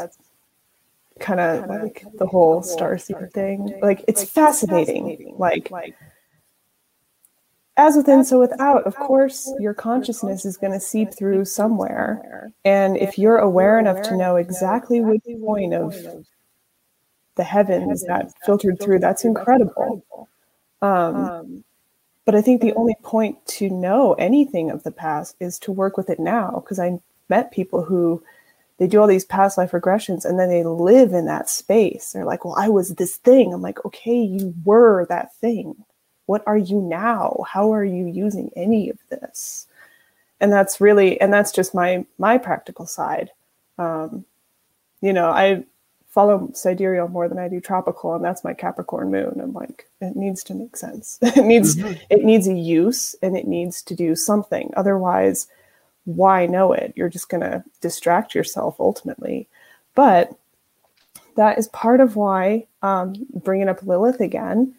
kind 1.19 1.41
of 1.41 1.69
like 1.69 2.05
the 2.19 2.27
whole 2.27 2.61
starseed 2.63 3.33
thing. 3.33 3.77
Like 3.83 4.05
it's 4.07 4.23
fascinating. 4.23 5.35
Like 5.39 5.73
as 7.77 7.97
within, 7.97 8.25
so 8.25 8.39
without. 8.39 8.85
Of 8.85 8.95
course, 8.95 9.53
your 9.59 9.75
consciousness 9.75 10.45
is 10.45 10.57
going 10.57 10.73
to 10.73 10.79
seep 10.79 11.13
through 11.13 11.47
somewhere, 11.47 12.53
and 12.65 12.97
if 12.97 13.19
you're 13.19 13.39
aware 13.39 13.81
enough 13.81 14.03
to 14.03 14.17
know 14.17 14.37
exactly 14.37 15.01
which 15.01 15.25
point 15.41 15.75
of 15.75 15.97
the 17.35 17.45
heavens 17.45 18.05
that 18.05 18.33
filtered 18.45 18.81
through, 18.81 19.01
that's 19.01 19.25
incredible. 19.25 20.29
Um, 20.81 21.65
but 22.25 22.37
I 22.37 22.41
think 22.41 22.61
the 22.61 22.75
only 22.75 22.95
point 23.03 23.45
to 23.59 23.69
know 23.69 24.15
anything 24.15 24.71
of 24.71 24.85
the 24.85 24.93
past 24.93 25.35
is 25.41 25.59
to 25.61 25.73
work 25.73 25.97
with 25.97 26.09
it 26.09 26.21
now. 26.21 26.63
Because 26.63 26.79
I 26.79 27.01
met 27.29 27.51
people 27.51 27.83
who 27.83 28.23
they 28.79 28.87
do 28.87 29.01
all 29.01 29.07
these 29.07 29.25
past 29.25 29.57
life 29.57 29.71
regressions 29.71 30.25
and 30.25 30.39
then 30.39 30.51
they 30.51 30.65
live 30.65 31.13
in 31.13 31.25
that 31.27 31.49
space. 31.49 32.13
They're 32.13 32.25
like, 32.25 32.45
well, 32.45 32.57
I 32.59 32.69
was 32.69 32.91
this 32.91 33.17
thing. 33.17 33.53
I'm 33.53 33.63
like, 33.63 33.85
okay, 33.85 34.21
you 34.21 34.55
were 34.65 35.07
that 35.07 35.35
thing. 35.37 35.85
What 36.27 36.43
are 36.47 36.59
you 36.59 36.81
now? 36.81 37.45
How 37.49 37.73
are 37.73 37.85
you 37.85 38.07
using 38.07 38.51
any 38.57 38.91
of 38.91 38.99
this? 39.09 39.67
And 40.41 40.53
that's 40.53 40.81
really, 40.81 41.19
and 41.21 41.33
that's 41.33 41.53
just 41.53 41.75
my 41.75 42.05
my 42.19 42.37
practical 42.37 42.85
side. 42.85 43.31
Um, 43.79 44.27
you 45.01 45.13
know, 45.13 45.31
I 45.31 45.65
follow 46.09 46.51
sidereal 46.53 47.09
more 47.09 47.29
than 47.29 47.39
I 47.39 47.49
do 47.49 47.61
tropical, 47.61 48.15
and 48.15 48.25
that's 48.25 48.45
my 48.45 48.55
Capricorn 48.55 49.11
moon. 49.11 49.39
I'm 49.41 49.53
like, 49.53 49.89
it 50.01 50.17
needs 50.17 50.43
to 50.45 50.55
make 50.55 50.77
sense. 50.77 51.19
it 51.23 51.45
needs 51.45 51.77
it 51.79 52.25
needs 52.25 52.49
a 52.49 52.55
use, 52.55 53.15
and 53.23 53.37
it 53.37 53.47
needs 53.47 53.83
to 53.83 53.95
do 53.95 54.15
something. 54.15 54.73
Otherwise, 54.77 55.47
why 56.07 56.47
know 56.47 56.73
it? 56.73 56.93
You're 56.97 57.11
just 57.11 57.29
going 57.29 57.43
to 57.43 57.63
distract 57.81 58.35
yourself 58.35 58.77
ultimately. 58.81 59.49
But 59.95 60.35
that 61.37 61.59
is 61.59 61.69
part 61.69 62.01
of 62.01 62.17
why 62.17 62.67
um, 62.83 63.15
bringing 63.35 63.69
up 63.69 63.83
Lilith 63.83 64.21
again. 64.21 64.75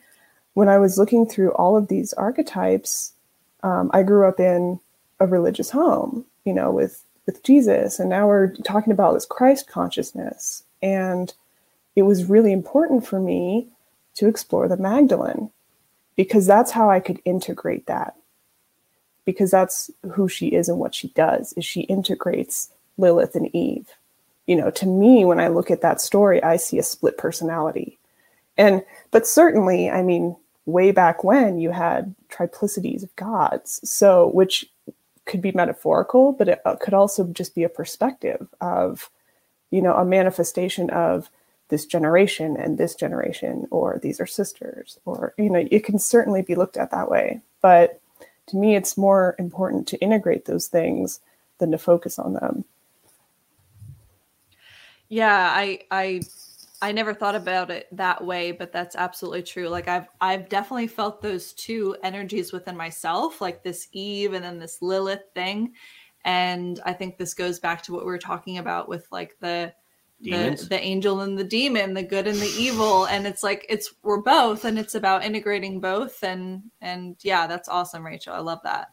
When 0.53 0.69
I 0.69 0.79
was 0.79 0.97
looking 0.97 1.27
through 1.27 1.51
all 1.51 1.77
of 1.77 1.87
these 1.87 2.13
archetypes, 2.13 3.13
um, 3.61 3.91
I 3.93 4.03
grew 4.03 4.27
up 4.27 4.39
in 4.39 4.79
a 5.19 5.27
religious 5.27 5.69
home, 5.69 6.25
you 6.45 6.53
know, 6.53 6.71
with 6.71 7.03
with 7.25 7.43
Jesus, 7.43 7.99
and 7.99 8.09
now 8.09 8.25
we're 8.25 8.53
talking 8.63 8.93
about 8.93 9.13
this 9.13 9.25
Christ 9.25 9.67
consciousness. 9.67 10.63
And 10.81 11.33
it 11.97 12.03
was 12.03 12.25
really 12.25 12.53
important 12.53 13.05
for 13.05 13.19
me 13.19 13.67
to 14.15 14.29
explore 14.29 14.69
the 14.69 14.77
Magdalene 14.77 15.51
because 16.15 16.47
that's 16.47 16.71
how 16.71 16.89
I 16.89 17.01
could 17.01 17.19
integrate 17.25 17.85
that. 17.87 18.15
Because 19.27 19.51
that's 19.51 19.91
who 20.13 20.29
she 20.29 20.47
is 20.47 20.69
and 20.69 20.79
what 20.79 20.95
she 20.95 21.09
does 21.09 21.51
is 21.57 21.65
she 21.65 21.81
integrates 21.81 22.69
Lilith 22.97 23.35
and 23.35 23.53
Eve. 23.53 23.89
You 24.45 24.55
know, 24.55 24.71
to 24.71 24.85
me, 24.85 25.25
when 25.25 25.41
I 25.41 25.49
look 25.49 25.69
at 25.69 25.81
that 25.81 25.99
story, 25.99 26.41
I 26.41 26.55
see 26.55 26.79
a 26.79 26.83
split 26.83 27.17
personality. 27.17 27.99
And 28.57 28.85
but 29.11 29.27
certainly, 29.27 29.89
I 29.89 30.01
mean, 30.01 30.37
way 30.65 30.91
back 30.91 31.25
when 31.25 31.59
you 31.59 31.71
had 31.71 32.15
triplicities 32.29 33.03
of 33.03 33.13
gods, 33.17 33.81
so 33.83 34.29
which 34.29 34.65
could 35.25 35.41
be 35.41 35.51
metaphorical, 35.51 36.31
but 36.31 36.47
it 36.47 36.61
uh, 36.63 36.77
could 36.77 36.93
also 36.93 37.25
just 37.25 37.53
be 37.53 37.65
a 37.65 37.69
perspective 37.69 38.47
of, 38.61 39.09
you 39.71 39.81
know, 39.81 39.93
a 39.95 40.05
manifestation 40.05 40.89
of 40.89 41.29
this 41.67 41.85
generation 41.85 42.55
and 42.55 42.77
this 42.77 42.95
generation, 42.95 43.67
or 43.71 43.99
these 44.01 44.21
are 44.21 44.25
sisters, 44.25 44.99
or, 45.03 45.33
you 45.37 45.49
know, 45.49 45.67
it 45.69 45.83
can 45.83 45.99
certainly 45.99 46.41
be 46.41 46.55
looked 46.55 46.77
at 46.77 46.91
that 46.91 47.11
way. 47.11 47.41
But 47.61 47.99
to 48.47 48.57
me, 48.57 48.75
it's 48.75 48.97
more 48.97 49.35
important 49.37 49.87
to 49.87 49.97
integrate 49.99 50.45
those 50.45 50.67
things 50.67 51.19
than 51.59 51.71
to 51.71 51.77
focus 51.77 52.17
on 52.17 52.33
them. 52.33 52.65
Yeah, 55.09 55.51
I 55.53 55.81
I 55.91 56.21
I 56.81 56.91
never 56.91 57.13
thought 57.13 57.35
about 57.35 57.71
it 57.71 57.87
that 57.93 58.23
way, 58.23 58.51
but 58.51 58.71
that's 58.71 58.95
absolutely 58.95 59.43
true. 59.43 59.67
Like 59.69 59.87
I've 59.87 60.07
I've 60.21 60.49
definitely 60.49 60.87
felt 60.87 61.21
those 61.21 61.53
two 61.53 61.95
energies 62.03 62.51
within 62.51 62.77
myself, 62.77 63.41
like 63.41 63.63
this 63.63 63.87
Eve 63.93 64.33
and 64.33 64.43
then 64.43 64.59
this 64.59 64.81
Lilith 64.81 65.23
thing. 65.33 65.73
And 66.25 66.79
I 66.85 66.93
think 66.93 67.17
this 67.17 67.33
goes 67.33 67.59
back 67.59 67.81
to 67.83 67.93
what 67.93 68.05
we 68.05 68.11
were 68.11 68.17
talking 68.17 68.57
about 68.57 68.89
with 68.89 69.07
like 69.11 69.37
the 69.39 69.73
Demons? 70.21 70.67
the 70.67 70.79
angel 70.81 71.21
and 71.21 71.37
the 71.37 71.43
demon, 71.43 71.93
the 71.93 72.03
good 72.03 72.27
and 72.27 72.37
the 72.39 72.53
evil. 72.57 73.05
And 73.05 73.27
it's 73.27 73.43
like 73.43 73.65
it's 73.69 73.93
we're 74.03 74.21
both 74.21 74.65
and 74.65 74.79
it's 74.79 74.95
about 74.95 75.23
integrating 75.23 75.79
both 75.79 76.23
and 76.23 76.63
and 76.81 77.15
yeah, 77.21 77.45
that's 77.47 77.69
awesome, 77.69 78.05
Rachel. 78.05 78.33
I 78.33 78.39
love 78.39 78.59
that. 78.63 78.91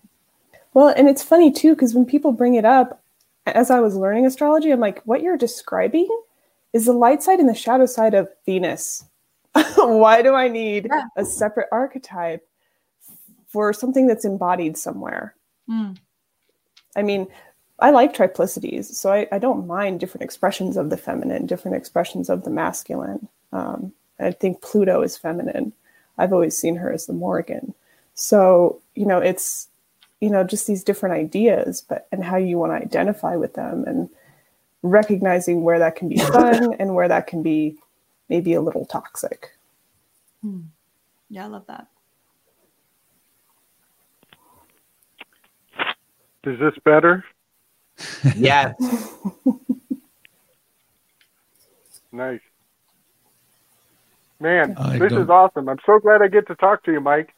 Well, 0.74 0.88
and 0.88 1.08
it's 1.08 1.22
funny 1.22 1.50
too, 1.50 1.74
because 1.74 1.94
when 1.94 2.04
people 2.04 2.32
bring 2.32 2.54
it 2.56 2.64
up, 2.64 3.02
as 3.46 3.70
I 3.70 3.80
was 3.80 3.96
learning 3.96 4.26
astrology, 4.26 4.70
I'm 4.70 4.80
like, 4.80 5.02
what 5.04 5.22
you're 5.22 5.36
describing 5.36 6.08
is 6.72 6.86
the 6.86 6.92
light 6.92 7.22
side 7.22 7.38
and 7.40 7.48
the 7.48 7.54
shadow 7.54 7.86
side 7.86 8.14
of 8.14 8.28
Venus. 8.44 9.04
Why 9.76 10.20
do 10.22 10.34
I 10.34 10.48
need 10.48 10.88
Yeah. 10.90 11.04
a 11.16 11.24
separate 11.24 11.68
archetype 11.70 12.46
for 13.46 13.72
something 13.72 14.06
that's 14.06 14.24
embodied 14.24 14.76
somewhere? 14.76 15.36
Hmm. 15.68 15.92
I 16.96 17.02
mean, 17.02 17.28
I 17.80 17.90
like 17.90 18.14
triplicities, 18.14 18.86
so 18.94 19.12
I, 19.12 19.26
I 19.32 19.38
don't 19.38 19.66
mind 19.66 20.00
different 20.00 20.22
expressions 20.22 20.76
of 20.76 20.90
the 20.90 20.96
feminine, 20.96 21.46
different 21.46 21.76
expressions 21.76 22.30
of 22.30 22.44
the 22.44 22.50
masculine. 22.50 23.28
Um, 23.52 23.92
I 24.20 24.30
think 24.30 24.62
Pluto 24.62 25.02
is 25.02 25.16
feminine. 25.16 25.72
I've 26.16 26.32
always 26.32 26.56
seen 26.56 26.76
her 26.76 26.92
as 26.92 27.06
the 27.06 27.12
Morrigan. 27.12 27.74
So, 28.14 28.80
you 28.94 29.06
know, 29.06 29.18
it's, 29.18 29.68
you 30.20 30.30
know, 30.30 30.44
just 30.44 30.66
these 30.68 30.84
different 30.84 31.16
ideas, 31.16 31.84
but 31.88 32.06
and 32.12 32.22
how 32.22 32.36
you 32.36 32.58
want 32.58 32.72
to 32.72 32.84
identify 32.84 33.34
with 33.34 33.54
them 33.54 33.84
and 33.86 34.08
recognizing 34.82 35.62
where 35.62 35.80
that 35.80 35.96
can 35.96 36.08
be 36.08 36.18
fun 36.32 36.74
and 36.74 36.94
where 36.94 37.08
that 37.08 37.26
can 37.26 37.42
be 37.42 37.76
maybe 38.28 38.54
a 38.54 38.60
little 38.60 38.86
toxic. 38.86 39.50
Yeah, 41.28 41.46
I 41.46 41.48
love 41.48 41.66
that. 41.66 41.88
Is 46.44 46.58
this 46.60 46.74
better? 46.84 47.24
Yes. 48.36 48.74
Nice. 52.14 52.40
Man, 54.38 54.76
I 54.78 54.98
this 54.98 55.12
is 55.12 55.28
awesome. 55.28 55.68
I'm 55.68 55.80
so 55.84 55.98
glad 55.98 56.22
I 56.22 56.28
get 56.28 56.46
to 56.46 56.54
talk 56.54 56.84
to 56.84 56.92
you, 56.92 57.00
Mike. 57.00 57.34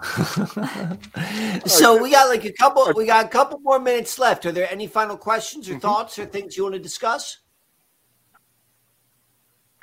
so 1.66 2.00
we 2.00 2.10
got 2.10 2.28
like 2.28 2.44
a 2.44 2.52
couple 2.52 2.90
we 2.94 3.04
got 3.04 3.24
a 3.24 3.28
couple 3.28 3.58
more 3.60 3.80
minutes 3.80 4.18
left. 4.18 4.46
Are 4.46 4.52
there 4.52 4.70
any 4.70 4.86
final 4.86 5.16
questions 5.16 5.68
or 5.68 5.72
mm-hmm. 5.72 5.80
thoughts 5.80 6.18
or 6.18 6.24
things 6.24 6.56
you 6.56 6.62
want 6.62 6.74
to 6.74 6.78
discuss? 6.78 7.38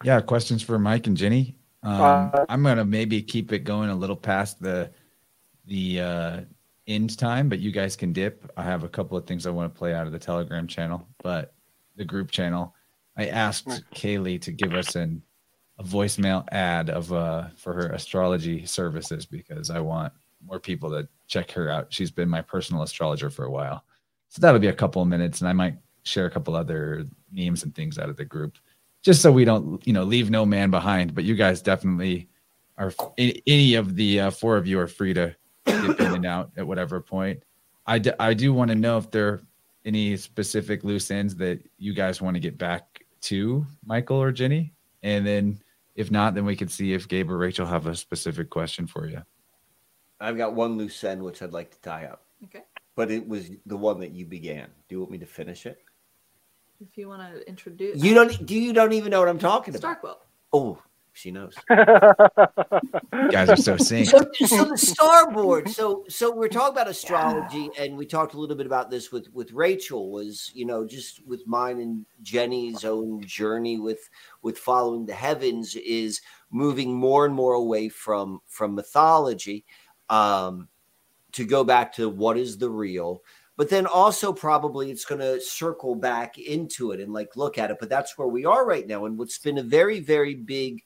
Yeah, 0.04 0.22
questions 0.22 0.64
for 0.64 0.80
Mike 0.80 1.08
and 1.08 1.18
Jenny. 1.18 1.58
Um, 1.84 2.02
uh, 2.02 2.46
I'm 2.48 2.64
gonna 2.64 2.86
maybe 2.86 3.22
keep 3.22 3.52
it 3.52 3.60
going 3.60 3.90
a 3.90 3.96
little 3.96 4.16
past 4.16 4.62
the 4.62 4.92
the 5.66 6.02
uh, 6.02 6.42
end 6.88 7.18
time, 7.18 7.50
but 7.50 7.60
you 7.60 7.72
guys 7.72 7.96
can 7.96 8.14
dip. 8.14 8.50
I 8.58 8.64
have 8.64 8.84
a 8.84 8.90
couple 8.90 9.18
of 9.18 9.26
things 9.26 9.46
I 9.46 9.52
want 9.52 9.74
to 9.74 9.78
play 9.78 9.94
out 9.94 10.06
of 10.06 10.14
the 10.14 10.20
Telegram 10.20 10.68
channel, 10.68 11.08
but 11.22 11.54
the 11.96 12.06
group 12.06 12.32
channel. 12.32 12.74
I 13.18 13.28
asked 13.28 13.68
Kaylee 13.96 14.42
to 14.42 14.52
give 14.52 14.74
us 14.74 14.96
an 14.96 15.22
a 15.80 15.84
voicemail 15.84 16.44
ad 16.52 16.90
of 16.90 17.14
uh 17.14 17.50
for 17.56 17.72
her 17.74 17.90
astrology 17.90 18.66
services 18.66 19.28
because 19.28 19.70
I 19.70 19.80
want 19.80 20.12
more 20.44 20.60
people 20.60 20.90
to 20.92 21.08
check 21.28 21.52
her 21.52 21.70
out. 21.70 21.94
She's 21.94 22.12
been 22.12 22.30
my 22.30 22.42
personal 22.42 22.84
astrologer 22.84 23.30
for 23.30 23.46
a 23.46 23.52
while. 23.52 23.84
So 24.30 24.42
that'll 24.42 24.60
be 24.60 24.68
a 24.68 24.74
couple 24.74 25.02
of 25.02 25.08
minutes 25.08 25.42
and 25.42 25.48
I 25.48 25.54
might 25.54 25.76
share 26.04 26.26
a 26.26 26.32
couple 26.32 26.56
other 26.56 27.06
memes 27.32 27.64
and 27.64 27.76
things 27.76 28.00
out 28.00 28.10
of 28.10 28.18
the 28.18 28.26
group 28.26 28.58
just 29.04 29.22
so 29.22 29.32
we 29.32 29.46
don't, 29.46 29.86
you 29.86 29.94
know, 29.94 30.04
leave 30.04 30.30
no 30.30 30.46
man 30.46 30.70
behind, 30.70 31.14
but 31.14 31.24
you 31.24 31.36
guys 31.36 31.62
definitely 31.62 32.30
are 32.78 32.94
any 33.18 33.76
of 33.76 33.96
the 33.96 34.20
uh, 34.20 34.32
four 34.32 34.58
of 34.58 34.68
you 34.68 34.80
are 34.80 34.88
free 34.88 35.14
to 35.14 35.36
get 35.68 36.00
in 36.00 36.14
and 36.16 36.26
out 36.26 36.52
at 36.58 36.66
whatever 36.66 37.02
point. 37.02 37.44
I, 37.86 38.00
d- 38.00 38.12
I 38.20 38.34
do 38.34 38.54
want 38.54 38.70
to 38.70 38.76
know 38.76 38.98
if 38.98 39.12
there 39.12 39.28
are 39.28 39.42
any 39.86 40.18
specific 40.18 40.84
loose 40.84 41.10
ends 41.12 41.36
that 41.38 41.62
you 41.78 41.94
guys 41.94 42.22
want 42.22 42.36
to 42.36 42.40
get 42.40 42.58
back 42.58 43.06
to 43.22 43.66
Michael 43.86 44.22
or 44.22 44.32
Jenny. 44.32 44.74
And 45.04 45.26
then 45.26 45.60
if 45.96 46.12
not, 46.12 46.36
then 46.36 46.46
we 46.46 46.56
could 46.56 46.72
see 46.72 46.94
if 46.94 47.08
Gabe 47.08 47.32
or 47.32 47.38
Rachel 47.38 47.66
have 47.66 47.88
a 47.88 47.96
specific 47.96 48.50
question 48.50 48.88
for 48.88 49.08
you. 49.08 49.22
I've 50.20 50.38
got 50.38 50.54
one 50.54 50.78
loose 50.78 51.04
end 51.04 51.22
which 51.24 51.42
I'd 51.42 51.54
like 51.54 51.72
to 51.72 51.80
tie 51.82 52.06
up. 52.06 52.24
Okay. 52.46 52.64
But 52.96 53.12
it 53.12 53.28
was 53.28 53.50
the 53.66 53.78
one 53.78 54.00
that 54.00 54.12
you 54.12 54.26
began. 54.26 54.68
Do 54.90 54.96
you 54.96 55.00
want 55.00 55.12
me 55.12 55.18
to 55.20 55.26
finish 55.26 55.66
it? 55.66 55.80
If 56.80 56.98
you 56.98 57.08
want 57.08 57.34
to 57.34 57.48
introduce, 57.48 58.04
you 58.04 58.14
don't. 58.14 58.46
Do 58.46 58.56
you 58.56 58.74
don't 58.74 58.94
even 58.94 59.10
know 59.10 59.20
what 59.20 59.30
I'm 59.30 59.40
talking 59.40 59.76
about? 59.76 60.02
Starkwill. 60.02 60.16
Oh, 60.54 60.80
she 61.18 61.32
knows. 61.32 61.56
guys 61.70 63.50
are 63.50 63.58
so 63.58 63.76
synced. 63.76 64.12
So, 64.12 64.46
so, 64.46 64.66
the 64.66 64.78
starboard. 64.78 65.68
So 65.68 66.06
so 66.08 66.34
we're 66.34 66.48
talking 66.48 66.74
about 66.74 66.88
astrology, 66.88 67.70
yeah. 67.74 67.84
and 67.84 67.98
we 67.98 68.06
talked 68.06 68.36
a 68.36 68.40
little 68.40 68.56
bit 68.56 68.68
about 68.68 68.92
this 68.92 69.12
with 69.12 69.28
with 69.34 69.52
Rachel. 69.52 70.12
Was 70.12 70.52
you 70.54 70.66
know 70.66 70.86
just 70.86 71.26
with 71.26 71.46
mine 71.48 71.80
and 71.80 72.06
Jenny's 72.22 72.86
own 72.86 73.24
journey 73.24 73.80
with 73.80 74.08
with 74.44 74.60
following 74.60 75.08
the 75.08 75.14
heavens 75.16 75.76
is 75.76 76.22
moving 76.52 76.94
more 76.94 77.26
and 77.26 77.34
more 77.34 77.54
away 77.54 77.90
from 77.90 78.40
from 78.46 78.76
mythology, 78.76 79.66
um, 80.10 80.68
to 81.32 81.46
go 81.46 81.64
back 81.64 81.94
to 81.94 82.10
what 82.10 82.38
is 82.38 82.60
the 82.60 82.70
real 82.70 83.24
but 83.58 83.70
then 83.70 83.86
also 83.86 84.32
probably 84.32 84.90
it's 84.90 85.06
going 85.06 85.20
to 85.20 85.42
circle 85.42 85.96
back 85.96 86.38
into 86.38 86.92
it 86.92 87.02
and 87.02 87.12
like 87.12 87.36
look 87.36 87.58
at 87.58 87.72
it 87.72 87.78
but 87.80 87.90
that's 87.90 88.18
where 88.18 88.28
we 88.28 88.46
are 88.46 88.66
right 88.66 88.88
now 88.88 89.06
and 89.06 89.18
what's 89.18 89.38
been 89.38 89.58
a 89.58 89.64
very 89.64 90.00
very 90.00 90.36
big 90.36 90.82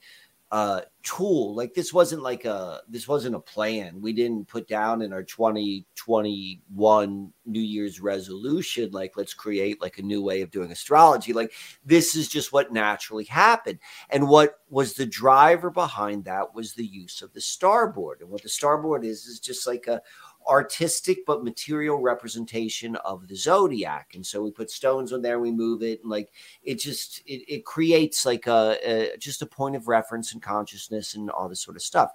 uh, 0.52 0.82
tool. 1.02 1.54
Like 1.54 1.72
this 1.72 1.94
wasn't 1.94 2.22
like 2.22 2.44
a 2.44 2.82
this 2.86 3.08
wasn't 3.08 3.34
a 3.34 3.40
plan. 3.40 4.02
We 4.02 4.12
didn't 4.12 4.48
put 4.48 4.68
down 4.68 5.00
in 5.00 5.10
our 5.10 5.22
2021 5.22 7.32
New 7.46 7.60
Year's 7.60 8.00
resolution 8.00 8.90
like 8.92 9.16
let's 9.16 9.32
create 9.32 9.80
like 9.80 9.96
a 9.96 10.02
new 10.02 10.22
way 10.22 10.42
of 10.42 10.50
doing 10.50 10.70
astrology. 10.70 11.32
Like 11.32 11.52
this 11.86 12.14
is 12.14 12.28
just 12.28 12.52
what 12.52 12.70
naturally 12.70 13.24
happened. 13.24 13.78
And 14.10 14.28
what 14.28 14.58
was 14.68 14.92
the 14.92 15.06
driver 15.06 15.70
behind 15.70 16.26
that 16.26 16.54
was 16.54 16.74
the 16.74 16.84
use 16.84 17.22
of 17.22 17.32
the 17.32 17.40
starboard. 17.40 18.20
And 18.20 18.28
what 18.28 18.42
the 18.42 18.50
starboard 18.50 19.06
is 19.06 19.24
is 19.24 19.40
just 19.40 19.66
like 19.66 19.86
a 19.86 20.02
artistic 20.48 21.24
but 21.26 21.44
material 21.44 21.98
representation 21.98 22.96
of 22.96 23.28
the 23.28 23.36
zodiac. 23.36 24.12
And 24.14 24.24
so 24.24 24.42
we 24.42 24.50
put 24.50 24.70
stones 24.70 25.12
on 25.12 25.22
there 25.22 25.38
we 25.38 25.50
move 25.50 25.82
it 25.82 26.00
and 26.02 26.10
like 26.10 26.30
it 26.62 26.76
just 26.76 27.22
it, 27.26 27.42
it 27.48 27.64
creates 27.64 28.24
like 28.24 28.46
a, 28.46 28.78
a, 28.84 29.16
just 29.18 29.42
a 29.42 29.46
point 29.46 29.76
of 29.76 29.88
reference 29.88 30.32
and 30.32 30.42
consciousness 30.42 31.14
and 31.14 31.30
all 31.30 31.48
this 31.48 31.62
sort 31.62 31.76
of 31.76 31.82
stuff. 31.82 32.12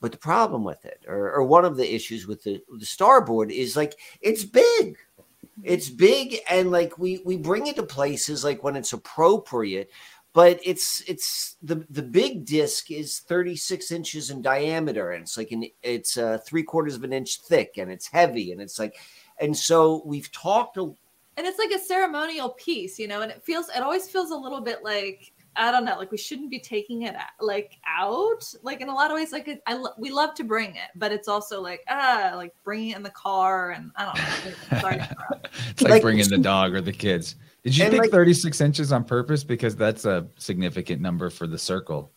But 0.00 0.12
the 0.12 0.18
problem 0.18 0.64
with 0.64 0.84
it 0.84 1.04
or, 1.06 1.32
or 1.32 1.44
one 1.44 1.64
of 1.64 1.76
the 1.76 1.94
issues 1.94 2.26
with 2.26 2.42
the 2.42 2.62
the 2.78 2.86
starboard 2.86 3.50
is 3.52 3.76
like 3.76 3.94
it's 4.20 4.44
big. 4.44 4.96
It's 5.62 5.88
big 5.88 6.38
and 6.50 6.70
like 6.70 6.98
we 6.98 7.22
we 7.24 7.36
bring 7.36 7.66
it 7.66 7.76
to 7.76 7.82
places 7.82 8.42
like 8.42 8.64
when 8.64 8.74
it's 8.74 8.92
appropriate 8.92 9.90
but 10.32 10.58
it's 10.64 11.02
it's 11.06 11.56
the 11.62 11.84
the 11.90 12.02
big 12.02 12.44
disc 12.44 12.90
is 12.90 13.20
36 13.20 13.90
inches 13.90 14.30
in 14.30 14.42
diameter 14.42 15.12
and 15.12 15.22
it's 15.22 15.36
like 15.36 15.50
an 15.50 15.64
it's 15.82 16.16
uh 16.16 16.38
three 16.46 16.62
quarters 16.62 16.94
of 16.94 17.04
an 17.04 17.12
inch 17.12 17.40
thick 17.42 17.72
and 17.76 17.90
it's 17.90 18.06
heavy 18.06 18.52
and 18.52 18.60
it's 18.60 18.78
like 18.78 18.96
and 19.40 19.56
so 19.56 20.02
we've 20.04 20.30
talked 20.32 20.76
a, 20.76 20.82
and 20.82 21.46
it's 21.46 21.58
like 21.58 21.70
a 21.70 21.78
ceremonial 21.78 22.50
piece 22.50 22.98
you 22.98 23.08
know 23.08 23.22
and 23.22 23.30
it 23.30 23.42
feels 23.42 23.68
it 23.68 23.82
always 23.82 24.08
feels 24.08 24.30
a 24.30 24.36
little 24.36 24.60
bit 24.60 24.82
like 24.82 25.32
I 25.54 25.70
don't 25.70 25.84
know, 25.84 25.98
like 25.98 26.10
we 26.10 26.16
shouldn't 26.16 26.50
be 26.50 26.58
taking 26.58 27.02
it 27.02 27.14
like 27.38 27.78
out. 27.86 28.42
Like 28.62 28.80
in 28.80 28.88
a 28.88 28.94
lot 28.94 29.10
of 29.10 29.16
ways, 29.16 29.32
like 29.32 29.60
I 29.66 29.84
we 29.98 30.10
love 30.10 30.34
to 30.36 30.44
bring 30.44 30.70
it, 30.70 30.88
but 30.96 31.12
it's 31.12 31.28
also 31.28 31.60
like 31.60 31.82
ah, 31.88 32.32
like 32.36 32.54
bringing 32.64 32.90
it 32.90 32.96
in 32.96 33.02
the 33.02 33.10
car, 33.10 33.72
and 33.72 33.90
I 33.96 34.04
don't 34.06 34.16
know. 34.16 34.80
Sorry, 34.80 35.00
it's 35.68 35.82
like, 35.82 35.90
like 35.90 36.02
bringing 36.02 36.28
the 36.28 36.38
dog 36.38 36.74
or 36.74 36.80
the 36.80 36.92
kids. 36.92 37.36
Did 37.64 37.76
you 37.76 37.90
pick 37.90 38.00
like, 38.00 38.10
36 38.10 38.60
inches 38.60 38.92
on 38.92 39.04
purpose? 39.04 39.44
Because 39.44 39.76
that's 39.76 40.04
a 40.04 40.26
significant 40.36 41.00
number 41.00 41.30
for 41.30 41.46
the 41.46 41.58
circle. 41.58 42.12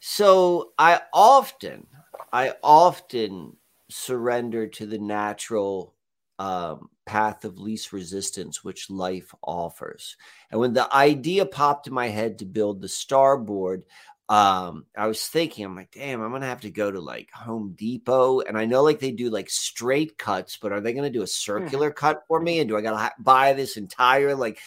So 0.00 0.72
I 0.78 1.00
often, 1.14 1.86
I 2.32 2.52
often 2.62 3.56
surrender 3.88 4.66
to 4.66 4.86
the 4.86 4.98
natural 4.98 5.94
um, 6.38 6.90
path 7.06 7.44
of 7.44 7.58
least 7.58 7.92
resistance 7.92 8.62
which 8.62 8.90
life 8.90 9.34
offers. 9.42 10.16
And 10.50 10.60
when 10.60 10.74
the 10.74 10.94
idea 10.94 11.46
popped 11.46 11.86
in 11.86 11.94
my 11.94 12.08
head 12.08 12.38
to 12.38 12.44
build 12.44 12.82
the 12.82 12.88
starboard, 12.88 13.84
um, 14.28 14.86
I 14.96 15.06
was 15.06 15.24
thinking, 15.24 15.64
I'm 15.64 15.76
like, 15.76 15.92
damn, 15.92 16.20
I'm 16.20 16.32
gonna 16.32 16.46
have 16.46 16.62
to 16.62 16.70
go 16.70 16.90
to 16.90 17.00
like 17.00 17.30
Home 17.32 17.74
Depot, 17.76 18.40
and 18.40 18.58
I 18.58 18.64
know 18.64 18.82
like 18.82 18.98
they 18.98 19.12
do 19.12 19.30
like 19.30 19.48
straight 19.48 20.18
cuts, 20.18 20.58
but 20.60 20.72
are 20.72 20.80
they 20.80 20.92
gonna 20.92 21.10
do 21.10 21.20
a 21.20 21.24
hmm. 21.24 21.26
circular 21.26 21.90
cut 21.90 22.24
for 22.26 22.40
me? 22.40 22.58
And 22.58 22.68
do 22.68 22.76
I 22.76 22.80
gotta 22.80 22.96
ha- 22.96 23.14
buy 23.18 23.52
this 23.52 23.76
entire 23.76 24.34
like 24.34 24.58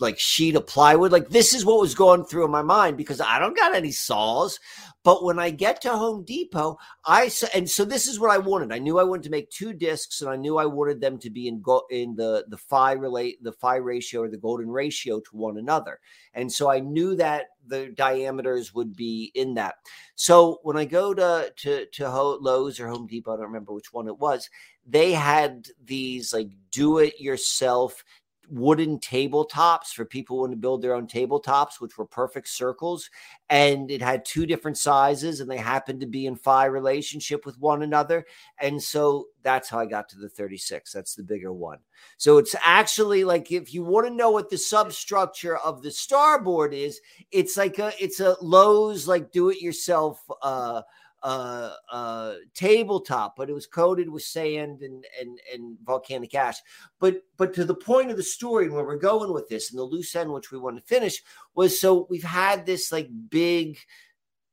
like 0.00 0.18
sheet 0.18 0.56
of 0.56 0.66
plywood. 0.66 1.12
Like 1.12 1.28
this 1.28 1.54
is 1.54 1.64
what 1.64 1.80
was 1.80 1.94
going 1.94 2.24
through 2.24 2.44
in 2.44 2.50
my 2.50 2.62
mind 2.62 2.96
because 2.96 3.20
I 3.20 3.38
don't 3.38 3.56
got 3.56 3.74
any 3.74 3.92
saws. 3.92 4.58
But 5.04 5.24
when 5.24 5.38
I 5.38 5.50
get 5.50 5.80
to 5.82 5.90
Home 5.90 6.24
Depot, 6.24 6.76
I 7.06 7.30
and 7.54 7.70
so 7.70 7.84
this 7.84 8.08
is 8.08 8.20
what 8.20 8.30
I 8.30 8.38
wanted. 8.38 8.72
I 8.72 8.78
knew 8.78 8.98
I 8.98 9.04
wanted 9.04 9.22
to 9.24 9.30
make 9.30 9.48
two 9.48 9.72
discs, 9.72 10.20
and 10.20 10.28
I 10.28 10.36
knew 10.36 10.58
I 10.58 10.66
wanted 10.66 11.00
them 11.00 11.18
to 11.20 11.30
be 11.30 11.48
in 11.48 11.62
go, 11.62 11.82
in 11.90 12.16
the 12.16 12.44
the 12.48 12.58
phi 12.58 12.92
relate 12.92 13.42
the 13.42 13.52
phi 13.52 13.76
ratio 13.76 14.22
or 14.22 14.28
the 14.28 14.36
golden 14.36 14.68
ratio 14.68 15.20
to 15.20 15.36
one 15.36 15.56
another. 15.56 16.00
And 16.34 16.52
so 16.52 16.70
I 16.70 16.80
knew 16.80 17.14
that 17.16 17.46
the 17.66 17.86
diameters 17.86 18.74
would 18.74 18.96
be 18.96 19.30
in 19.34 19.54
that. 19.54 19.76
So 20.14 20.58
when 20.62 20.76
I 20.76 20.84
go 20.84 21.14
to 21.14 21.52
to 21.56 21.86
to 21.86 22.10
Lowe's 22.10 22.80
or 22.80 22.88
Home 22.88 23.06
Depot, 23.06 23.32
I 23.32 23.36
don't 23.36 23.46
remember 23.46 23.72
which 23.72 23.92
one 23.92 24.08
it 24.08 24.18
was. 24.18 24.50
They 24.86 25.12
had 25.12 25.68
these 25.82 26.32
like 26.32 26.50
do 26.70 26.98
it 26.98 27.20
yourself 27.20 28.04
wooden 28.50 28.98
tabletops 28.98 29.92
for 29.92 30.04
people 30.04 30.38
want 30.38 30.52
to 30.52 30.56
build 30.56 30.82
their 30.82 30.94
own 30.94 31.06
tabletops, 31.06 31.80
which 31.80 31.98
were 31.98 32.06
perfect 32.06 32.48
circles. 32.48 33.10
And 33.50 33.90
it 33.90 34.02
had 34.02 34.24
two 34.24 34.46
different 34.46 34.78
sizes 34.78 35.40
and 35.40 35.50
they 35.50 35.56
happened 35.56 36.00
to 36.00 36.06
be 36.06 36.26
in 36.26 36.36
phi 36.36 36.66
relationship 36.66 37.44
with 37.44 37.58
one 37.58 37.82
another. 37.82 38.24
And 38.60 38.82
so 38.82 39.26
that's 39.42 39.68
how 39.68 39.78
I 39.78 39.86
got 39.86 40.08
to 40.10 40.18
the 40.18 40.28
36. 40.28 40.92
That's 40.92 41.14
the 41.14 41.22
bigger 41.22 41.52
one. 41.52 41.78
So 42.16 42.38
it's 42.38 42.54
actually 42.62 43.24
like 43.24 43.50
if 43.50 43.72
you 43.72 43.84
want 43.84 44.06
to 44.06 44.14
know 44.14 44.30
what 44.30 44.50
the 44.50 44.58
substructure 44.58 45.56
of 45.58 45.82
the 45.82 45.90
starboard 45.90 46.74
is, 46.74 47.00
it's 47.30 47.56
like 47.56 47.78
a 47.78 47.92
it's 48.02 48.20
a 48.20 48.36
Lowe's 48.40 49.08
like 49.08 49.32
do 49.32 49.50
it 49.50 49.60
yourself 49.60 50.22
uh 50.42 50.82
uh, 51.22 51.72
uh, 51.90 52.34
tabletop, 52.54 53.36
but 53.36 53.50
it 53.50 53.54
was 53.54 53.66
coated 53.66 54.08
with 54.08 54.22
sand 54.22 54.82
and, 54.82 55.04
and, 55.20 55.38
and 55.52 55.76
volcanic 55.84 56.34
ash. 56.34 56.58
But, 57.00 57.22
but 57.36 57.54
to 57.54 57.64
the 57.64 57.74
point 57.74 58.10
of 58.10 58.16
the 58.16 58.22
story 58.22 58.66
and 58.66 58.74
where 58.74 58.84
we're 58.84 58.96
going 58.96 59.32
with 59.32 59.48
this 59.48 59.70
and 59.70 59.78
the 59.78 59.84
loose 59.84 60.14
end, 60.14 60.32
which 60.32 60.52
we 60.52 60.58
want 60.58 60.76
to 60.76 60.82
finish 60.82 61.22
was, 61.54 61.80
so 61.80 62.06
we've 62.08 62.22
had 62.22 62.66
this 62.66 62.92
like 62.92 63.08
big, 63.30 63.78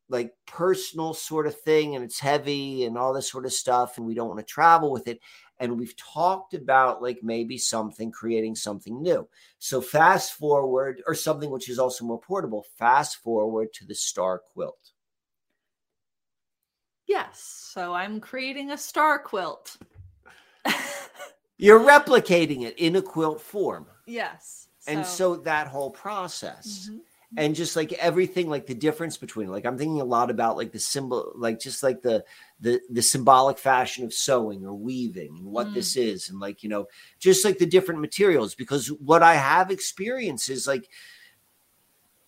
like 0.10 0.34
personal 0.48 1.14
sort 1.14 1.48
of 1.48 1.60
thing 1.62 1.96
and 1.96 2.04
it's 2.04 2.20
heavy 2.20 2.86
and 2.86 2.98
all 2.98 3.14
this 3.14 3.30
sort 3.30 3.46
of 3.46 3.54
stuff. 3.54 3.98
And 3.98 4.06
we 4.06 4.16
don't 4.16 4.30
want 4.30 4.40
to 4.40 4.46
travel 4.46 4.92
with 4.92 5.08
it. 5.08 5.20
And 5.60 5.80
we've 5.80 5.96
talked 5.96 6.54
about 6.54 7.02
like 7.02 7.20
maybe 7.24 7.58
something 7.58 8.12
creating 8.12 8.56
something 8.56 9.02
new. 9.02 9.28
So 9.60 9.82
fast 9.82 10.34
forward 10.34 11.02
or 11.08 11.16
something 11.16 11.50
which 11.50 11.70
is 11.70 11.80
also 11.80 12.06
more 12.06 12.20
portable, 12.20 12.66
fast 12.78 13.18
forward 13.18 13.72
to 13.76 13.86
the 13.86 13.96
star 13.96 14.40
quilt 14.40 14.92
Yes. 17.07 17.40
So 17.73 17.94
I'm 17.94 18.19
creating 18.19 18.72
a 18.72 18.77
star 18.77 19.19
quilt. 19.19 19.77
You're 21.57 21.80
replicating 21.80 22.64
it 22.64 22.77
in 22.77 22.95
a 22.95 23.02
quilt 23.02 23.41
form. 23.41 23.86
Yes. 24.06 24.68
So. 24.80 24.91
And 24.91 25.06
so 25.06 25.36
that 25.38 25.68
whole 25.68 25.91
process. 25.91 26.90
Mm-hmm. 26.90 26.98
and 27.38 27.56
just 27.56 27.76
like 27.76 27.91
everything 27.94 28.48
like 28.48 28.68
the 28.68 28.76
difference 28.76 29.18
between 29.18 29.49
like 29.49 29.65
i'm 29.65 29.77
thinking 29.77 29.99
a 29.99 30.06
lot 30.06 30.30
about 30.30 30.56
like 30.56 30.72
the 30.72 30.80
symbol 30.80 31.34
like 31.36 31.60
just 31.60 31.82
like 31.82 32.02
the 32.02 32.23
the 32.61 32.80
the 32.91 33.02
symbolic 33.02 33.57
fashion 33.57 34.06
of 34.06 34.14
sewing 34.14 34.64
or 34.64 34.76
weaving 34.76 35.36
and 35.40 35.45
what 35.45 35.68
mm. 35.68 35.73
this 35.73 35.98
is 35.98 36.30
and 36.30 36.40
like 36.40 36.61
you 36.61 36.69
know 36.69 36.86
just 37.18 37.44
like 37.44 37.57
the 37.57 37.65
different 37.65 37.99
materials 37.99 38.53
because 38.53 38.88
what 38.88 39.23
i 39.23 39.34
have 39.34 39.72
experienced 39.72 40.49
is 40.49 40.68
like 40.68 40.88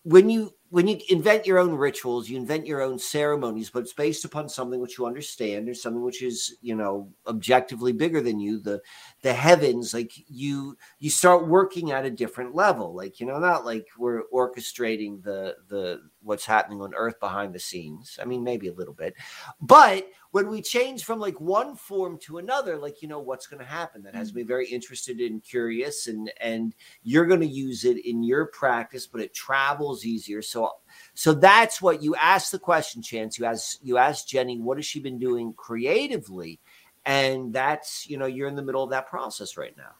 when 0.04 0.30
you 0.30 0.52
when 0.70 0.88
you 0.88 1.00
invent 1.10 1.48
your 1.48 1.60
own 1.60 1.76
rituals, 1.76 2.30
you 2.30 2.38
invent 2.38 2.68
your 2.68 2.82
own 2.82 3.00
ceremonies, 3.00 3.70
but 3.70 3.80
it's 3.80 3.94
based 3.94 4.26
upon 4.26 4.50
something 4.50 4.82
which 4.82 4.98
you 4.98 5.06
understand 5.06 5.70
or 5.70 5.74
something 5.74 6.04
which 6.04 6.22
is, 6.22 6.58
you 6.62 6.76
know, 6.76 7.10
objectively 7.26 7.94
bigger 7.94 8.22
than 8.22 8.40
you. 8.40 8.60
The 8.60 8.82
the 9.22 9.34
heavens, 9.34 9.94
like 9.94 10.12
you 10.28 10.78
you 11.00 11.10
start 11.10 11.48
working 11.48 11.92
at 11.92 12.06
a 12.06 12.12
different 12.12 12.54
level. 12.54 12.94
Like, 12.94 13.20
you 13.20 13.26
know, 13.26 13.40
not 13.40 13.66
like 13.66 13.88
we're 13.98 14.24
orchestrating 14.34 15.24
the 15.24 15.56
the 15.70 16.02
what's 16.22 16.46
happening 16.46 16.82
on 16.82 16.94
earth 16.96 17.20
behind 17.20 17.54
the 17.54 17.60
scenes. 17.60 18.20
I 18.22 18.26
mean, 18.26 18.44
maybe 18.44 18.68
a 18.68 18.74
little 18.74 18.94
bit. 18.94 19.14
But 19.62 20.10
when 20.32 20.50
we 20.50 20.62
change 20.62 21.04
from 21.04 21.20
like 21.20 21.40
one 21.40 21.76
form 21.76 22.18
to 22.24 22.38
another, 22.38 22.78
like 22.78 23.02
you 23.02 23.08
know 23.08 23.20
what's 23.20 23.48
going 23.48 23.60
to 23.60 23.66
happen. 23.66 24.04
That 24.04 24.16
has 24.16 24.34
me 24.34 24.44
very 24.44 24.68
interested 24.68 25.20
and 25.20 25.44
curious, 25.44 26.08
and 26.08 26.32
and 26.40 26.76
you're 27.04 27.26
going 27.26 27.40
to 27.40 27.48
use 27.48 27.86
it 27.86 28.06
in 28.06 28.24
your 28.24 28.48
practice, 28.48 29.08
but 29.08 29.22
it 29.22 29.34
travels 29.34 30.06
easier. 30.06 30.42
So 30.42 30.72
so 31.14 31.34
that's 31.34 31.82
what 31.82 32.04
you 32.04 32.16
ask 32.16 32.52
the 32.52 32.60
question, 32.60 33.02
Chance. 33.02 33.40
You 33.40 33.46
ask 33.46 33.78
you 33.82 33.98
ask 33.98 34.28
Jenny, 34.28 34.60
what 34.60 34.78
has 34.78 34.86
she 34.86 35.00
been 35.00 35.20
doing 35.20 35.54
creatively, 35.54 36.60
and 37.06 37.54
that's 37.54 38.10
you 38.10 38.18
know 38.18 38.26
you're 38.26 38.48
in 38.48 38.56
the 38.56 38.64
middle 38.64 38.84
of 38.84 38.90
that 38.92 39.08
process 39.08 39.58
right 39.58 39.76
now. 39.78 39.92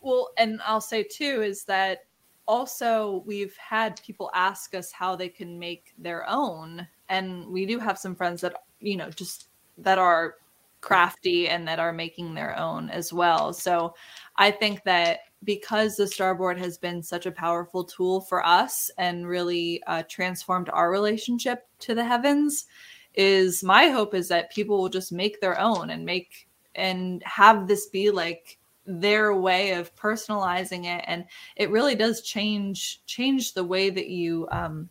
Well, 0.00 0.30
and 0.38 0.60
I'll 0.64 0.80
say 0.80 1.02
too 1.02 1.42
is 1.42 1.64
that 1.64 2.04
also 2.50 3.22
we've 3.26 3.56
had 3.56 4.02
people 4.02 4.28
ask 4.34 4.74
us 4.74 4.90
how 4.90 5.14
they 5.14 5.28
can 5.28 5.56
make 5.56 5.94
their 5.98 6.28
own 6.28 6.84
and 7.08 7.46
we 7.46 7.64
do 7.64 7.78
have 7.78 7.96
some 7.96 8.16
friends 8.16 8.40
that 8.40 8.54
you 8.80 8.96
know 8.96 9.08
just 9.08 9.48
that 9.78 9.98
are 9.98 10.34
crafty 10.80 11.48
and 11.48 11.68
that 11.68 11.78
are 11.78 11.92
making 11.92 12.34
their 12.34 12.58
own 12.58 12.88
as 12.90 13.12
well. 13.12 13.52
So 13.52 13.94
I 14.36 14.50
think 14.50 14.82
that 14.84 15.20
because 15.44 15.96
the 15.96 16.06
starboard 16.06 16.58
has 16.58 16.78
been 16.78 17.02
such 17.02 17.26
a 17.26 17.32
powerful 17.32 17.84
tool 17.84 18.22
for 18.22 18.44
us 18.46 18.90
and 18.98 19.28
really 19.28 19.82
uh, 19.86 20.02
transformed 20.08 20.70
our 20.70 20.90
relationship 20.90 21.68
to 21.80 21.94
the 21.94 22.04
heavens, 22.04 22.66
is 23.14 23.62
my 23.62 23.88
hope 23.88 24.14
is 24.14 24.28
that 24.28 24.52
people 24.52 24.80
will 24.80 24.88
just 24.88 25.12
make 25.12 25.40
their 25.40 25.58
own 25.60 25.90
and 25.90 26.04
make 26.04 26.48
and 26.76 27.22
have 27.24 27.66
this 27.66 27.88
be 27.88 28.10
like 28.10 28.58
their 28.98 29.34
way 29.34 29.72
of 29.72 29.94
personalizing 29.94 30.84
it 30.84 31.04
and 31.06 31.24
it 31.56 31.70
really 31.70 31.94
does 31.94 32.22
change 32.22 33.02
change 33.06 33.54
the 33.54 33.62
way 33.62 33.90
that 33.90 34.08
you 34.08 34.48
um 34.50 34.88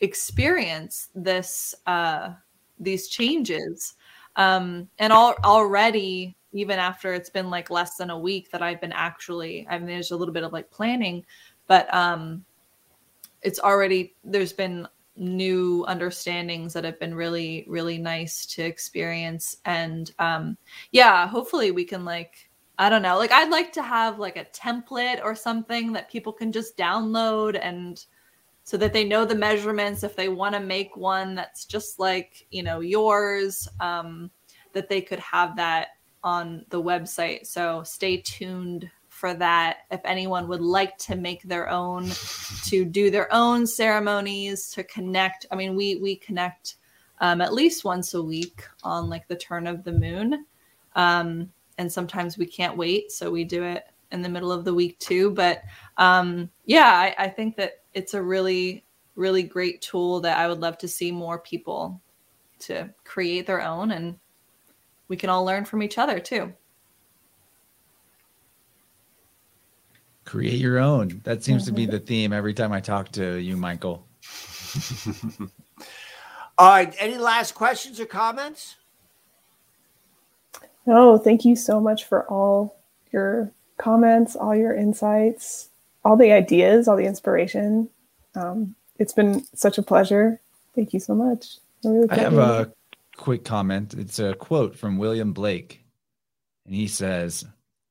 experience 0.00 1.10
this 1.14 1.74
uh 1.86 2.30
these 2.80 3.06
changes 3.08 3.94
um, 4.36 4.88
and 4.98 5.12
all, 5.12 5.34
already, 5.44 6.36
even 6.52 6.78
after 6.78 7.12
it's 7.14 7.30
been 7.30 7.50
like 7.50 7.70
less 7.70 7.96
than 7.96 8.10
a 8.10 8.18
week 8.18 8.50
that 8.50 8.62
I've 8.62 8.80
been 8.80 8.92
actually, 8.92 9.66
I 9.68 9.78
mean, 9.78 9.88
there's 9.88 10.10
a 10.10 10.16
little 10.16 10.34
bit 10.34 10.44
of 10.44 10.52
like 10.52 10.70
planning, 10.70 11.24
but 11.66 11.92
um, 11.94 12.44
it's 13.42 13.60
already, 13.60 14.14
there's 14.24 14.52
been 14.52 14.86
new 15.16 15.84
understandings 15.86 16.72
that 16.72 16.84
have 16.84 16.98
been 16.98 17.14
really, 17.14 17.64
really 17.68 17.98
nice 17.98 18.46
to 18.46 18.62
experience. 18.62 19.58
And 19.64 20.10
um, 20.18 20.56
yeah, 20.90 21.26
hopefully 21.26 21.70
we 21.70 21.84
can 21.84 22.04
like, 22.04 22.50
I 22.82 22.88
don't 22.88 23.02
know, 23.02 23.16
like 23.16 23.30
I'd 23.30 23.48
like 23.50 23.72
to 23.74 23.82
have 23.82 24.18
like 24.18 24.36
a 24.36 24.44
template 24.46 25.22
or 25.22 25.36
something 25.36 25.92
that 25.92 26.10
people 26.10 26.32
can 26.32 26.50
just 26.50 26.76
download 26.76 27.56
and 27.62 28.04
so 28.64 28.76
that 28.76 28.92
they 28.92 29.04
know 29.04 29.24
the 29.24 29.36
measurements 29.36 30.02
if 30.02 30.16
they 30.16 30.28
want 30.28 30.56
to 30.56 30.60
make 30.60 30.96
one 30.96 31.36
that's 31.36 31.64
just 31.64 32.00
like 32.00 32.44
you 32.50 32.64
know 32.64 32.80
yours 32.80 33.68
um, 33.78 34.32
that 34.72 34.88
they 34.88 35.00
could 35.00 35.20
have 35.20 35.54
that 35.56 35.90
on 36.24 36.64
the 36.70 36.82
website. 36.82 37.46
So 37.46 37.84
stay 37.84 38.16
tuned 38.16 38.90
for 39.08 39.32
that. 39.34 39.78
If 39.92 40.00
anyone 40.04 40.48
would 40.48 40.60
like 40.60 40.98
to 40.98 41.14
make 41.14 41.44
their 41.44 41.68
own 41.68 42.10
to 42.64 42.84
do 42.84 43.12
their 43.12 43.32
own 43.32 43.64
ceremonies 43.64 44.70
to 44.70 44.82
connect 44.82 45.46
i 45.52 45.54
mean 45.54 45.76
we 45.76 45.96
we 45.96 46.16
connect 46.16 46.76
um, 47.20 47.40
at 47.40 47.54
least 47.54 47.84
once 47.84 48.14
a 48.14 48.22
week 48.22 48.64
on 48.82 49.08
like 49.08 49.28
the 49.28 49.36
turn 49.36 49.68
of 49.68 49.84
the 49.84 49.92
moon. 49.92 50.44
Um, 50.96 51.50
and 51.82 51.92
sometimes 51.92 52.38
we 52.38 52.46
can't 52.46 52.76
wait 52.76 53.10
so 53.12 53.30
we 53.30 53.44
do 53.44 53.64
it 53.64 53.84
in 54.12 54.22
the 54.22 54.28
middle 54.28 54.52
of 54.52 54.64
the 54.64 54.72
week 54.72 54.98
too 54.98 55.30
but 55.32 55.62
um, 55.98 56.48
yeah 56.64 56.86
I, 57.18 57.24
I 57.24 57.28
think 57.28 57.56
that 57.56 57.82
it's 57.92 58.14
a 58.14 58.22
really 58.22 58.84
really 59.16 59.42
great 59.42 59.82
tool 59.82 60.20
that 60.20 60.38
I 60.38 60.48
would 60.48 60.60
love 60.60 60.78
to 60.78 60.88
see 60.88 61.12
more 61.12 61.38
people 61.38 62.00
to 62.60 62.88
create 63.04 63.46
their 63.46 63.60
own 63.60 63.90
and 63.90 64.16
we 65.08 65.16
can 65.16 65.28
all 65.28 65.44
learn 65.44 65.66
from 65.66 65.82
each 65.82 65.98
other 65.98 66.18
too. 66.18 66.54
Create 70.24 70.58
your 70.58 70.78
own. 70.78 71.20
That 71.24 71.42
seems 71.42 71.66
to 71.66 71.72
be 71.72 71.84
the 71.84 71.98
theme 71.98 72.32
every 72.32 72.54
time 72.54 72.72
I 72.72 72.80
talk 72.80 73.10
to 73.12 73.34
you, 73.36 73.56
Michael. 73.56 74.06
all 76.56 76.70
right. 76.70 76.94
Any 76.98 77.18
last 77.18 77.54
questions 77.54 78.00
or 78.00 78.06
comments? 78.06 78.76
No, 80.86 81.18
thank 81.18 81.44
you 81.44 81.56
so 81.56 81.80
much 81.80 82.04
for 82.04 82.28
all 82.28 82.76
your 83.12 83.52
comments, 83.78 84.36
all 84.36 84.54
your 84.54 84.74
insights 84.74 85.70
all 86.04 86.16
the 86.16 86.32
ideas, 86.32 86.88
all 86.88 86.96
the 86.96 87.06
inspiration. 87.06 87.88
Um, 88.34 88.74
it's 88.98 89.12
been 89.12 89.44
such 89.54 89.78
a 89.78 89.82
pleasure. 89.82 90.40
Thank 90.74 90.92
you 90.92 91.00
so 91.00 91.14
much. 91.14 91.58
I, 91.84 91.88
really 91.88 92.10
I 92.10 92.16
have 92.16 92.38
a 92.38 92.72
quick 93.16 93.44
comment. 93.44 93.94
It's 93.94 94.18
a 94.18 94.34
quote 94.34 94.76
from 94.76 94.98
William 94.98 95.32
Blake, 95.32 95.84
and 96.66 96.74
he 96.74 96.86
says, 96.86 97.44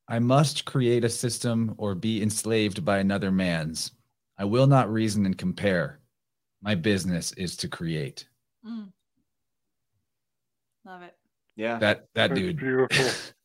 I 0.08 0.20
must 0.20 0.66
create 0.66 1.04
a 1.04 1.10
system 1.10 1.76
or 1.78 1.96
be 1.96 2.22
enslaved 2.22 2.84
by 2.84 3.00
another 3.00 3.32
man's. 3.32 3.92
I 4.38 4.46
will 4.46 4.68
not 4.68 4.92
reason 4.92 5.26
and 5.26 5.38
compare. 5.38 6.00
My 6.62 6.76
business 6.76 7.32
is 7.34 7.56
to 7.58 7.68
create. 7.68 8.28
Mm. 8.66 8.92
Love 10.86 11.04
it. 11.04 11.16
Yeah. 11.56 11.78
That 11.80 12.08
that 12.16 12.30
That's 12.30 12.40
dude. 12.40 12.58
Beautiful. 12.58 13.06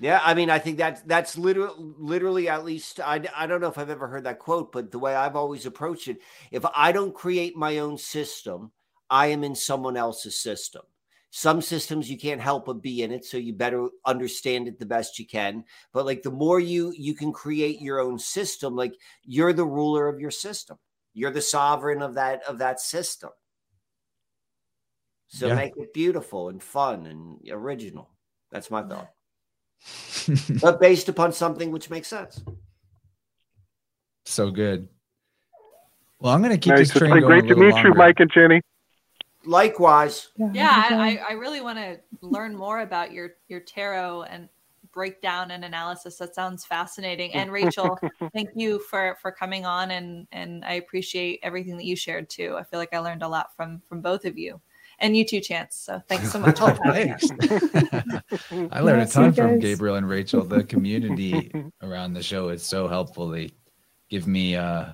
Yeah, 0.00 0.20
I 0.22 0.34
mean, 0.34 0.50
I 0.50 0.58
think 0.58 0.76
that's 0.76 1.00
that's 1.02 1.38
literally, 1.38 1.74
literally 1.78 2.48
at 2.48 2.64
least 2.64 3.00
I, 3.00 3.22
I 3.34 3.46
don't 3.46 3.60
know 3.60 3.68
if 3.68 3.78
I've 3.78 3.90
ever 3.90 4.08
heard 4.08 4.24
that 4.24 4.40
quote, 4.40 4.72
but 4.72 4.90
the 4.90 4.98
way 4.98 5.14
I've 5.14 5.36
always 5.36 5.66
approached 5.66 6.08
it, 6.08 6.18
if 6.50 6.64
I 6.74 6.90
don't 6.92 7.14
create 7.14 7.56
my 7.56 7.78
own 7.78 7.96
system, 7.96 8.72
I 9.08 9.28
am 9.28 9.44
in 9.44 9.54
someone 9.54 9.96
else's 9.96 10.38
system. 10.38 10.82
Some 11.30 11.62
systems 11.62 12.10
you 12.10 12.18
can't 12.18 12.40
help 12.40 12.66
but 12.66 12.82
be 12.82 13.02
in 13.02 13.12
it, 13.12 13.24
so 13.24 13.36
you 13.36 13.54
better 13.54 13.88
understand 14.04 14.68
it 14.68 14.78
the 14.78 14.86
best 14.86 15.18
you 15.18 15.26
can. 15.26 15.64
But 15.92 16.06
like 16.06 16.22
the 16.22 16.30
more 16.30 16.58
you 16.60 16.92
you 16.96 17.14
can 17.14 17.32
create 17.32 17.80
your 17.80 18.00
own 18.00 18.18
system, 18.18 18.74
like 18.74 18.94
you're 19.22 19.52
the 19.52 19.64
ruler 19.64 20.08
of 20.08 20.20
your 20.20 20.30
system. 20.30 20.76
You're 21.12 21.30
the 21.30 21.40
sovereign 21.40 22.02
of 22.02 22.14
that 22.14 22.42
of 22.44 22.58
that 22.58 22.80
system. 22.80 23.30
So 25.28 25.48
yeah. 25.48 25.54
make 25.54 25.76
it 25.76 25.92
beautiful 25.92 26.48
and 26.48 26.62
fun 26.62 27.06
and 27.06 27.40
original. 27.50 28.10
That's 28.50 28.70
my 28.70 28.82
thought. 28.82 29.10
but 30.62 30.80
based 30.80 31.08
upon 31.08 31.32
something 31.32 31.70
which 31.70 31.90
makes 31.90 32.08
sense. 32.08 32.42
So 34.24 34.50
good. 34.50 34.88
Well, 36.20 36.32
I'm 36.32 36.40
going 36.40 36.52
to 36.52 36.58
keep 36.58 36.74
nice. 36.74 36.88
this 36.88 36.96
train 36.96 37.12
it's 37.12 37.20
been 37.20 37.26
great 37.26 37.48
to 37.48 37.56
meet 37.56 37.72
longer. 37.72 37.88
you, 37.88 37.94
Mike 37.94 38.20
and 38.20 38.30
Jenny. 38.32 38.60
Likewise. 39.44 40.28
Yeah, 40.52 40.88
I, 40.90 41.20
I 41.28 41.32
really 41.32 41.60
want 41.60 41.78
to 41.78 42.00
learn 42.22 42.56
more 42.56 42.80
about 42.80 43.12
your 43.12 43.34
your 43.48 43.60
tarot 43.60 44.22
and 44.22 44.48
breakdown 44.90 45.50
and 45.50 45.64
analysis. 45.66 46.16
That 46.16 46.34
sounds 46.34 46.64
fascinating. 46.64 47.34
And 47.34 47.52
Rachel, 47.52 47.98
thank 48.32 48.50
you 48.54 48.78
for 48.78 49.18
for 49.20 49.30
coming 49.30 49.66
on 49.66 49.90
and 49.90 50.26
and 50.32 50.64
I 50.64 50.74
appreciate 50.74 51.40
everything 51.42 51.76
that 51.76 51.84
you 51.84 51.96
shared 51.96 52.30
too. 52.30 52.56
I 52.58 52.62
feel 52.62 52.78
like 52.78 52.94
I 52.94 52.98
learned 53.00 53.22
a 53.22 53.28
lot 53.28 53.54
from 53.54 53.82
from 53.86 54.00
both 54.00 54.24
of 54.24 54.38
you 54.38 54.60
and 54.98 55.16
you 55.16 55.24
too, 55.24 55.40
Chance. 55.40 55.76
So 55.76 56.02
thanks 56.08 56.32
so 56.32 56.38
much. 56.38 56.58
oh, 56.62 56.74
thanks. 56.84 57.26
I 58.72 58.80
learned 58.80 59.02
a 59.02 59.06
ton 59.06 59.32
from 59.32 59.58
Gabriel 59.58 59.96
and 59.96 60.08
Rachel. 60.08 60.44
The 60.44 60.64
community 60.74 61.50
around 61.82 62.14
the 62.14 62.22
show 62.22 62.48
is 62.48 62.62
so 62.62 62.88
helpful. 62.88 63.28
They 63.28 63.50
give 64.08 64.26
me, 64.26 64.56
uh, 64.56 64.92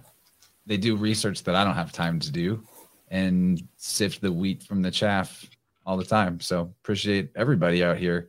they 0.67 0.77
do 0.77 0.97
research 0.97 1.43
that 1.45 1.55
I 1.55 1.65
don't 1.65 1.75
have 1.75 1.93
time 1.93 2.19
to 2.21 2.33
do 2.33 2.63
and 3.09 3.67
sift 3.77 4.21
the 4.21 4.33
wheat 4.33 4.63
from 4.63 4.83
the 4.83 4.91
chaff 4.91 5.49
all 5.85 5.97
the 5.97 6.05
time. 6.05 6.41
So 6.41 6.73
appreciate 6.83 7.31
everybody 7.35 7.83
out 7.83 7.99
here. 7.99 8.29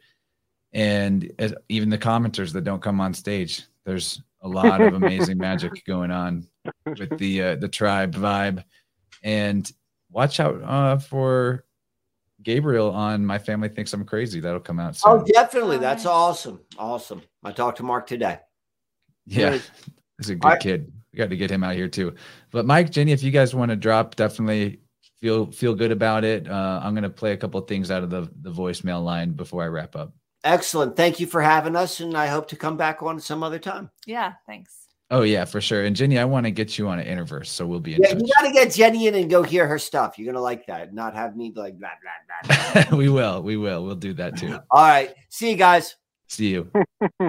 And 0.73 1.31
as, 1.38 1.53
even 1.69 1.89
the 1.89 1.98
commenters 1.98 2.53
that 2.53 2.64
don't 2.64 2.81
come 2.81 3.02
on 3.02 3.14
stage, 3.14 3.64
there's 3.85 4.22
a 4.41 4.48
lot 4.48 4.81
of 4.81 4.93
amazing 4.93 5.38
magic 5.38 5.84
going 5.85 6.11
on 6.11 6.48
with 6.85 7.18
the 7.18 7.41
uh, 7.41 7.56
the 7.56 7.68
tribe 7.68 8.15
vibe. 8.15 8.64
And 9.23 9.72
watch 10.12 10.40
out 10.40 10.62
uh, 10.64 10.98
for 10.98 11.66
Gabriel 12.44 12.92
on 12.92 13.26
My 13.26 13.38
Family 13.38 13.70
Thinks 13.70 13.94
I'm 13.94 14.06
Crazy. 14.06 14.40
That'll 14.40 14.60
come 14.60 14.80
out 14.80 14.96
soon. 14.96 15.14
Oh, 15.14 15.24
definitely. 15.24 15.78
That's 15.78 16.06
awesome. 16.06 16.60
Awesome. 16.78 17.22
I 17.44 17.52
talked 17.52 17.78
to 17.78 17.84
Mark 17.84 18.08
today. 18.08 18.40
Yeah. 19.26 19.60
He's 20.18 20.30
a 20.30 20.36
good 20.36 20.60
kid. 20.60 20.92
we 21.12 21.18
got 21.18 21.30
to 21.30 21.38
get 21.38 21.50
him 21.50 21.64
out 21.64 21.76
here 21.76 21.88
too. 21.88 22.14
But 22.52 22.66
Mike, 22.66 22.92
Jenny, 22.92 23.12
if 23.12 23.24
you 23.24 23.32
guys 23.32 23.56
want 23.56 23.70
to 23.70 23.76
drop, 23.76 24.16
definitely 24.16 24.80
feel 25.20 25.52
feel 25.52 25.74
good 25.74 25.92
about 25.92 26.24
it. 26.24 26.48
Uh, 26.50 26.80
I'm 26.84 26.94
going 26.94 27.04
to 27.04 27.10
play 27.10 27.32
a 27.32 27.38
couple 27.38 27.60
things 27.62 27.90
out 27.90 28.04
of 28.04 28.10
the 28.10 28.30
the 28.42 28.52
voicemail 28.52 29.04
line 29.04 29.32
before 29.32 29.64
I 29.64 29.68
wrap 29.68 29.96
up. 29.96 30.14
Excellent. 30.44 30.96
Thank 30.96 31.20
you 31.20 31.28
for 31.28 31.42
having 31.42 31.76
us, 31.76 32.00
and 32.00 32.18
I 32.18 32.28
hope 32.28 32.48
to 32.50 32.56
come 32.56 32.78
back 32.78 33.04
on 33.04 33.20
some 33.20 33.44
other 33.44 33.60
time. 33.60 33.92
Yeah, 34.06 34.34
thanks. 34.48 34.81
Oh 35.12 35.24
yeah, 35.24 35.44
for 35.44 35.60
sure. 35.60 35.84
And 35.84 35.94
Jenny, 35.94 36.18
I 36.18 36.24
want 36.24 36.46
to 36.46 36.52
get 36.52 36.78
you 36.78 36.88
on 36.88 36.98
an 36.98 37.06
Innerverse, 37.06 37.48
so 37.48 37.68
we'll 37.68 37.82
be 37.82 37.96
in 37.96 38.02
yeah. 38.02 38.14
touch. 38.14 38.22
You 38.22 38.34
got 38.34 38.48
to 38.48 38.54
get 38.54 38.72
Jenny 38.72 39.08
in 39.08 39.16
and 39.16 39.30
go 39.30 39.44
hear 39.44 39.68
her 39.68 39.78
stuff. 39.78 40.18
You're 40.18 40.32
gonna 40.32 40.42
like 40.42 40.66
that. 40.68 40.94
Not 40.94 41.14
have 41.14 41.36
me 41.36 41.52
like 41.54 41.78
blah 41.78 41.90
blah 42.48 42.84
blah. 42.86 42.98
we 42.98 43.10
will. 43.10 43.44
We 43.44 43.58
will. 43.58 43.84
We'll 43.84 43.96
do 43.96 44.14
that 44.14 44.38
too. 44.38 44.58
All 44.72 44.84
right. 44.84 45.14
See 45.28 45.52
you 45.52 45.58
guys. 45.58 45.98
See 46.30 46.48
you. 46.48 46.72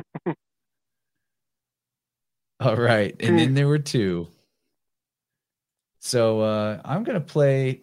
All 2.61 2.77
right, 2.77 3.17
and 3.19 3.37
then 3.37 3.55
there 3.55 3.67
were 3.67 3.81
two. 3.81 4.29
So 5.99 6.41
uh, 6.41 6.81
I'm 6.85 7.03
gonna 7.03 7.21
play. 7.21 7.83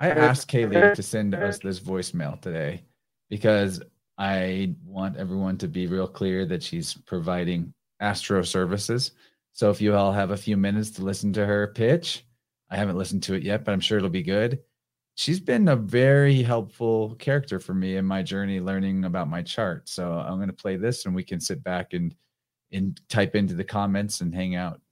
I 0.00 0.10
asked 0.10 0.50
Kyleigh 0.50 0.94
to 0.94 1.02
send 1.04 1.36
us 1.36 1.60
this 1.60 1.78
voicemail 1.78 2.40
today 2.40 2.82
because 3.30 3.80
I 4.18 4.74
want 4.84 5.16
everyone 5.16 5.56
to 5.58 5.68
be 5.68 5.86
real 5.86 6.08
clear 6.08 6.46
that 6.46 6.64
she's 6.64 6.94
providing 6.94 7.72
Astro 8.00 8.42
services. 8.42 9.12
So 9.56 9.70
if 9.70 9.80
you 9.80 9.96
all 9.96 10.12
have 10.12 10.32
a 10.32 10.36
few 10.36 10.58
minutes 10.58 10.90
to 10.92 11.02
listen 11.02 11.32
to 11.32 11.46
her 11.46 11.68
pitch, 11.68 12.26
I 12.68 12.76
haven't 12.76 12.98
listened 12.98 13.22
to 13.22 13.34
it 13.34 13.42
yet, 13.42 13.64
but 13.64 13.72
I'm 13.72 13.80
sure 13.80 13.96
it'll 13.96 14.10
be 14.10 14.22
good. 14.22 14.60
She's 15.14 15.40
been 15.40 15.68
a 15.68 15.76
very 15.76 16.42
helpful 16.42 17.14
character 17.14 17.58
for 17.58 17.72
me 17.72 17.96
in 17.96 18.04
my 18.04 18.22
journey 18.22 18.60
learning 18.60 19.06
about 19.06 19.30
my 19.30 19.40
chart. 19.40 19.88
So 19.88 20.12
I'm 20.12 20.36
going 20.36 20.48
to 20.48 20.52
play 20.52 20.76
this 20.76 21.06
and 21.06 21.14
we 21.14 21.24
can 21.24 21.40
sit 21.40 21.64
back 21.64 21.94
and 21.94 22.14
and 22.70 23.00
type 23.08 23.34
into 23.34 23.54
the 23.54 23.64
comments 23.64 24.20
and 24.20 24.34
hang 24.34 24.56
out. 24.56 24.82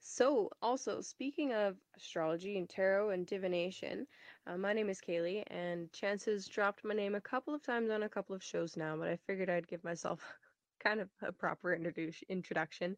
So, 0.00 0.50
also 0.60 1.00
speaking 1.00 1.54
of 1.54 1.76
astrology 1.96 2.58
and 2.58 2.68
tarot 2.68 3.10
and 3.10 3.26
divination, 3.26 4.06
uh, 4.46 4.56
my 4.56 4.72
name 4.72 4.88
is 4.88 5.00
Kyleigh, 5.00 5.44
and 5.48 5.92
Chances 5.92 6.48
dropped 6.48 6.84
my 6.84 6.94
name 6.94 7.14
a 7.14 7.20
couple 7.20 7.54
of 7.54 7.62
times 7.64 7.90
on 7.90 8.02
a 8.02 8.08
couple 8.08 8.34
of 8.34 8.42
shows 8.42 8.76
now, 8.76 8.96
but 8.96 9.08
I 9.08 9.18
figured 9.26 9.48
I'd 9.48 9.68
give 9.68 9.84
myself 9.84 10.20
kind 10.82 11.00
of 11.00 11.08
a 11.22 11.32
proper 11.32 11.74
introduction. 12.28 12.96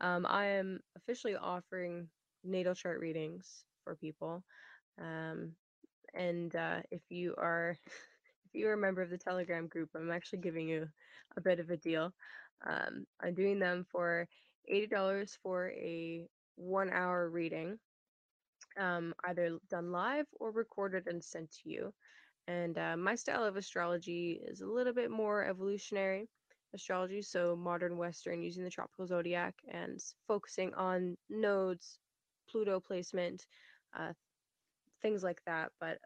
Um, 0.00 0.26
I 0.28 0.46
am 0.46 0.80
officially 0.96 1.36
offering 1.36 2.08
natal 2.42 2.74
chart 2.74 3.00
readings 3.00 3.64
for 3.84 3.94
people. 3.94 4.42
Um, 5.00 5.52
and 6.14 6.54
uh, 6.56 6.80
if 6.90 7.02
you 7.08 7.34
are 7.38 7.76
if 7.86 8.54
you're 8.54 8.72
a 8.72 8.78
member 8.78 9.02
of 9.02 9.10
the 9.10 9.18
Telegram 9.18 9.68
group, 9.68 9.90
I'm 9.94 10.10
actually 10.10 10.40
giving 10.40 10.68
you 10.68 10.88
a 11.36 11.40
bit 11.40 11.60
of 11.60 11.70
a 11.70 11.76
deal. 11.76 12.12
Um, 12.66 13.06
I'm 13.22 13.34
doing 13.34 13.60
them 13.60 13.86
for 13.90 14.26
$80 14.72 15.38
for 15.42 15.70
a 15.70 16.26
one 16.56 16.90
hour 16.90 17.30
reading, 17.30 17.78
um, 18.78 19.14
either 19.24 19.58
done 19.68 19.92
live 19.92 20.26
or 20.38 20.50
recorded 20.50 21.06
and 21.06 21.22
sent 21.22 21.50
to 21.62 21.70
you. 21.70 21.92
And 22.48 22.78
uh, 22.78 22.96
my 22.96 23.14
style 23.14 23.44
of 23.44 23.56
astrology 23.56 24.40
is 24.44 24.60
a 24.60 24.66
little 24.66 24.92
bit 24.92 25.10
more 25.10 25.44
evolutionary 25.44 26.28
astrology, 26.74 27.22
so 27.22 27.56
modern 27.56 27.96
Western 27.96 28.42
using 28.42 28.64
the 28.64 28.70
tropical 28.70 29.06
zodiac 29.06 29.54
and 29.68 30.00
focusing 30.26 30.74
on 30.74 31.16
nodes, 31.28 31.98
Pluto 32.48 32.80
placement, 32.80 33.46
uh, 33.96 34.12
things 35.02 35.22
like 35.22 35.40
that. 35.46 35.70
But 35.80 35.98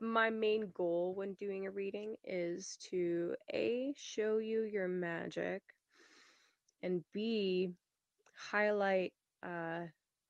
my 0.00 0.30
main 0.30 0.70
goal 0.74 1.14
when 1.14 1.34
doing 1.34 1.66
a 1.66 1.70
reading 1.70 2.16
is 2.24 2.76
to 2.90 3.34
A, 3.52 3.94
show 3.96 4.38
you 4.38 4.62
your 4.64 4.88
magic, 4.88 5.62
and 6.82 7.04
B, 7.12 7.70
highlight 8.50 9.12
uh, 9.42 9.82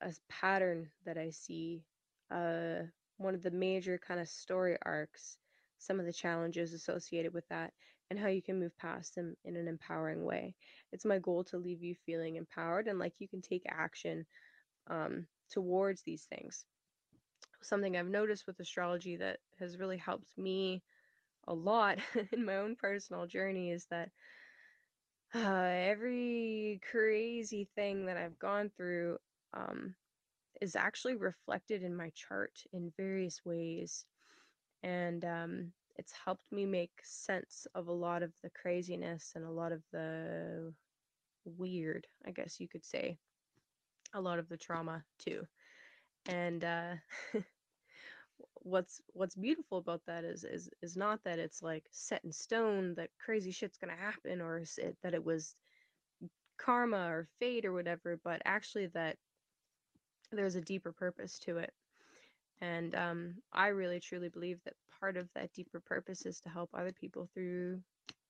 a 0.02 0.12
pattern 0.28 0.90
that 1.06 1.18
I 1.18 1.30
see, 1.30 1.84
uh, 2.30 2.82
one 3.18 3.34
of 3.34 3.42
the 3.42 3.50
major 3.50 3.98
kind 3.98 4.20
of 4.20 4.28
story 4.28 4.76
arcs, 4.84 5.38
some 5.78 6.00
of 6.00 6.06
the 6.06 6.12
challenges 6.12 6.72
associated 6.74 7.32
with 7.34 7.48
that, 7.48 7.72
and 8.10 8.18
how 8.18 8.28
you 8.28 8.42
can 8.42 8.58
move 8.60 8.76
past 8.78 9.14
them 9.14 9.36
in 9.44 9.56
an 9.56 9.68
empowering 9.68 10.24
way. 10.24 10.54
It's 10.92 11.04
my 11.06 11.18
goal 11.18 11.44
to 11.44 11.58
leave 11.58 11.82
you 11.82 11.94
feeling 12.06 12.36
empowered 12.36 12.88
and 12.88 12.98
like 12.98 13.14
you 13.18 13.28
can 13.28 13.42
take 13.42 13.62
action 13.68 14.26
um, 14.88 15.26
towards 15.50 16.02
these 16.02 16.24
things 16.24 16.66
something 17.62 17.96
I've 17.96 18.08
noticed 18.08 18.46
with 18.46 18.60
astrology 18.60 19.16
that 19.16 19.38
has 19.58 19.78
really 19.78 19.96
helped 19.96 20.26
me 20.36 20.82
a 21.46 21.54
lot 21.54 21.98
in 22.32 22.44
my 22.44 22.56
own 22.56 22.76
personal 22.76 23.26
journey 23.26 23.70
is 23.70 23.86
that 23.90 24.10
uh, 25.34 25.38
every 25.38 26.80
crazy 26.90 27.68
thing 27.74 28.06
that 28.06 28.16
I've 28.16 28.38
gone 28.38 28.70
through 28.76 29.18
um, 29.54 29.94
is 30.60 30.76
actually 30.76 31.14
reflected 31.16 31.82
in 31.82 31.96
my 31.96 32.10
chart 32.14 32.52
in 32.72 32.92
various 32.96 33.40
ways. 33.44 34.04
And 34.82 35.24
um, 35.24 35.72
it's 35.96 36.12
helped 36.24 36.50
me 36.52 36.66
make 36.66 36.92
sense 37.02 37.66
of 37.74 37.88
a 37.88 37.92
lot 37.92 38.22
of 38.22 38.32
the 38.42 38.50
craziness 38.50 39.32
and 39.34 39.44
a 39.44 39.50
lot 39.50 39.72
of 39.72 39.82
the 39.92 40.72
weird, 41.44 42.06
I 42.26 42.30
guess 42.30 42.60
you 42.60 42.68
could 42.68 42.84
say, 42.84 43.18
a 44.14 44.20
lot 44.20 44.38
of 44.38 44.48
the 44.48 44.56
trauma 44.56 45.02
too. 45.18 45.46
And 46.26 46.64
uh, 46.64 46.94
what's 48.62 49.00
what's 49.12 49.34
beautiful 49.34 49.78
about 49.78 50.02
that 50.06 50.24
is 50.24 50.44
is 50.44 50.70
is 50.82 50.96
not 50.96 51.20
that 51.24 51.38
it's 51.38 51.62
like 51.62 51.84
set 51.90 52.22
in 52.24 52.32
stone 52.32 52.94
that 52.94 53.10
crazy 53.18 53.50
shit's 53.50 53.78
gonna 53.78 53.96
happen 53.96 54.40
or 54.40 54.58
it, 54.78 54.96
that 55.02 55.14
it 55.14 55.24
was 55.24 55.54
karma 56.58 57.08
or 57.08 57.26
fate 57.40 57.64
or 57.64 57.72
whatever 57.72 58.20
but 58.22 58.40
actually 58.44 58.86
that 58.86 59.16
there's 60.36 60.56
a 60.56 60.60
deeper 60.60 60.92
purpose 60.92 61.38
to 61.38 61.59
it 61.59 61.72
and 62.60 62.94
um, 62.94 63.34
i 63.52 63.68
really 63.68 64.00
truly 64.00 64.28
believe 64.28 64.59
that 64.64 64.74
part 65.00 65.16
of 65.16 65.28
that 65.34 65.52
deeper 65.52 65.80
purpose 65.80 66.26
is 66.26 66.40
to 66.40 66.48
help 66.48 66.70
other 66.74 66.92
people 66.92 67.28
through 67.34 67.80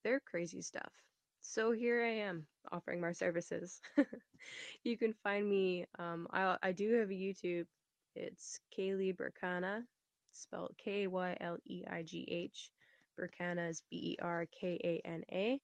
their 0.05 0.21
crazy 0.21 0.63
stuff 0.63 0.93
so 1.41 1.73
here 1.73 2.03
i 2.03 2.11
am 2.11 2.47
offering 2.71 3.01
my 3.01 3.13
services 3.13 3.81
you 4.85 4.97
can 4.97 5.15
find 5.23 5.49
me 5.49 5.85
um, 5.99 6.27
I, 6.33 6.57
I 6.63 6.73
do 6.73 6.95
have 6.95 7.11
a 7.11 7.15
youtube 7.15 7.67
it's 8.15 8.61
Kyleigh 8.77 9.17
Berkana, 9.17 9.85
spelled 10.33 10.75
K 10.77 11.07
Y 11.07 11.37
L 11.41 11.57
E 11.65 11.85
I 11.91 12.03
G 12.03 12.27
H. 12.29 12.71
Berkana 13.19 13.71
is 13.71 13.83
B 13.91 13.97
E 13.97 14.17
R 14.21 14.47
K 14.47 14.79
A 14.85 15.07
N 15.07 15.25
A. 15.33 15.61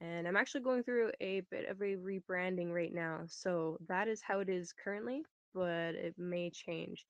And 0.00 0.28
I'm 0.28 0.36
actually 0.36 0.60
going 0.60 0.82
through 0.82 1.12
a 1.22 1.40
bit 1.50 1.68
of 1.68 1.80
a 1.80 1.96
rebranding 1.96 2.70
right 2.70 2.92
now. 2.92 3.22
So 3.28 3.78
that 3.88 4.08
is 4.08 4.20
how 4.20 4.40
it 4.40 4.50
is 4.50 4.74
currently, 4.74 5.22
but 5.56 5.96
it 5.96 6.14
may 6.18 6.50
change. 6.50 7.06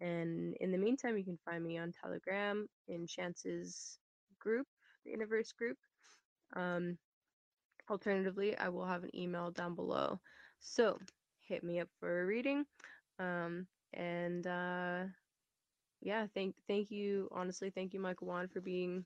And 0.00 0.54
in 0.60 0.72
the 0.72 0.78
meantime, 0.78 1.18
you 1.18 1.24
can 1.24 1.38
find 1.44 1.62
me 1.64 1.76
on 1.78 1.92
Telegram 1.92 2.66
in 2.88 3.06
Chance's 3.06 3.98
group, 4.38 4.66
the 5.04 5.12
Innerverse 5.12 5.54
group. 5.54 5.76
Um, 6.56 6.96
alternatively, 7.90 8.56
I 8.56 8.68
will 8.70 8.86
have 8.86 9.04
an 9.04 9.14
email 9.14 9.50
down 9.50 9.74
below. 9.74 10.20
So 10.60 10.98
hit 11.48 11.64
me 11.64 11.80
up 11.80 11.88
for 11.98 12.22
a 12.22 12.26
reading. 12.26 12.64
Um, 13.18 13.66
and 13.92 14.46
uh, 14.46 15.04
yeah, 16.00 16.26
thank 16.34 16.54
thank 16.68 16.90
you. 16.90 17.28
Honestly, 17.32 17.70
thank 17.70 17.92
you, 17.92 18.00
Michael 18.00 18.28
Wan, 18.28 18.48
for 18.48 18.60
being 18.60 19.04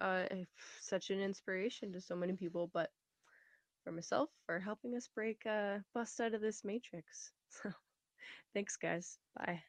uh, 0.00 0.24
such 0.80 1.10
an 1.10 1.20
inspiration 1.20 1.92
to 1.92 2.00
so 2.00 2.14
many 2.14 2.34
people. 2.34 2.70
But 2.72 2.90
for 3.82 3.92
myself, 3.92 4.28
for 4.46 4.60
helping 4.60 4.94
us 4.94 5.08
break 5.14 5.40
uh, 5.46 5.78
bust 5.94 6.20
out 6.20 6.34
of 6.34 6.40
this 6.40 6.64
matrix. 6.64 7.32
So, 7.50 7.72
thanks, 8.54 8.76
guys. 8.76 9.18
Bye. 9.36 9.60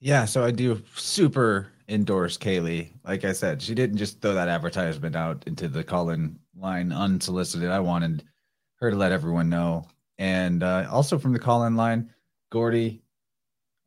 Yeah, 0.00 0.24
so 0.24 0.44
I 0.44 0.50
do 0.50 0.82
super 0.96 1.68
endorse 1.88 2.36
Kyleigh. 2.36 2.90
Like 3.04 3.24
I 3.24 3.32
said, 3.32 3.62
she 3.62 3.74
didn't 3.74 3.98
just 3.98 4.20
throw 4.20 4.34
that 4.34 4.48
advertisement 4.48 5.14
out 5.14 5.44
into 5.46 5.68
the 5.68 5.84
call-in 5.84 6.38
line 6.56 6.92
unsolicited. 6.92 7.70
I 7.70 7.80
wanted 7.80 8.24
her 8.76 8.90
to 8.90 8.96
let 8.96 9.12
everyone 9.12 9.48
know. 9.48 9.84
And 10.18 10.62
uh, 10.62 10.88
also 10.90 11.18
from 11.18 11.32
the 11.32 11.38
call-in 11.38 11.76
line, 11.76 12.10
Gordy, 12.50 13.02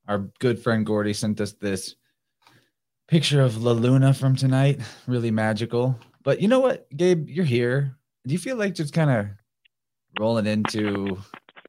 our 0.07 0.19
good 0.39 0.57
friend 0.57 0.85
Gordy 0.85 1.13
sent 1.13 1.41
us 1.41 1.53
this 1.53 1.95
picture 3.07 3.41
of 3.41 3.61
La 3.61 3.73
Luna 3.73 4.13
from 4.13 4.35
tonight. 4.35 4.79
Really 5.07 5.31
magical. 5.31 5.99
But 6.23 6.41
you 6.41 6.47
know 6.47 6.59
what, 6.59 6.87
Gabe, 6.95 7.29
you're 7.29 7.45
here. 7.45 7.95
Do 8.25 8.33
you 8.33 8.39
feel 8.39 8.55
like 8.55 8.73
just 8.73 8.93
kind 8.93 9.09
of 9.11 9.27
rolling 10.19 10.47
into 10.47 11.17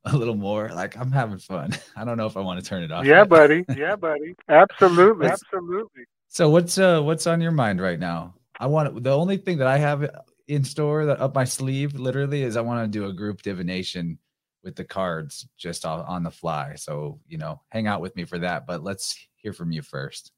a 0.12 0.16
little 0.16 0.36
more? 0.36 0.68
Like 0.68 0.96
I'm 0.96 1.10
having 1.10 1.38
fun. 1.38 1.72
I 1.96 2.04
don't 2.04 2.16
know 2.16 2.26
if 2.26 2.36
I 2.36 2.40
want 2.40 2.62
to 2.62 2.68
turn 2.68 2.82
it 2.82 2.92
off. 2.92 3.04
Yeah, 3.04 3.18
yet. 3.18 3.28
buddy. 3.28 3.64
Yeah, 3.76 3.96
buddy. 3.96 4.34
Absolutely. 4.48 5.26
Absolutely. 5.26 6.04
So 6.28 6.48
what's 6.50 6.78
uh 6.78 7.00
what's 7.02 7.26
on 7.26 7.40
your 7.40 7.52
mind 7.52 7.80
right 7.80 7.98
now? 7.98 8.34
I 8.58 8.66
want 8.66 9.02
the 9.02 9.14
only 9.14 9.36
thing 9.36 9.58
that 9.58 9.66
I 9.66 9.78
have 9.78 10.08
in 10.48 10.64
store 10.64 11.06
that 11.06 11.20
up 11.20 11.34
my 11.34 11.44
sleeve 11.44 11.94
literally 11.94 12.42
is 12.42 12.56
I 12.56 12.60
want 12.60 12.84
to 12.84 12.98
do 12.98 13.06
a 13.06 13.12
group 13.12 13.42
divination 13.42 14.18
with 14.62 14.76
the 14.76 14.84
cards 14.84 15.48
just 15.56 15.84
on 15.84 16.22
the 16.22 16.30
fly. 16.30 16.74
So, 16.76 17.20
you 17.28 17.38
know, 17.38 17.60
hang 17.68 17.86
out 17.86 18.00
with 18.00 18.16
me 18.16 18.24
for 18.24 18.38
that. 18.38 18.66
But 18.66 18.82
let's 18.82 19.16
hear 19.36 19.52
from 19.52 19.70
you 19.70 19.82
first. 19.82 20.32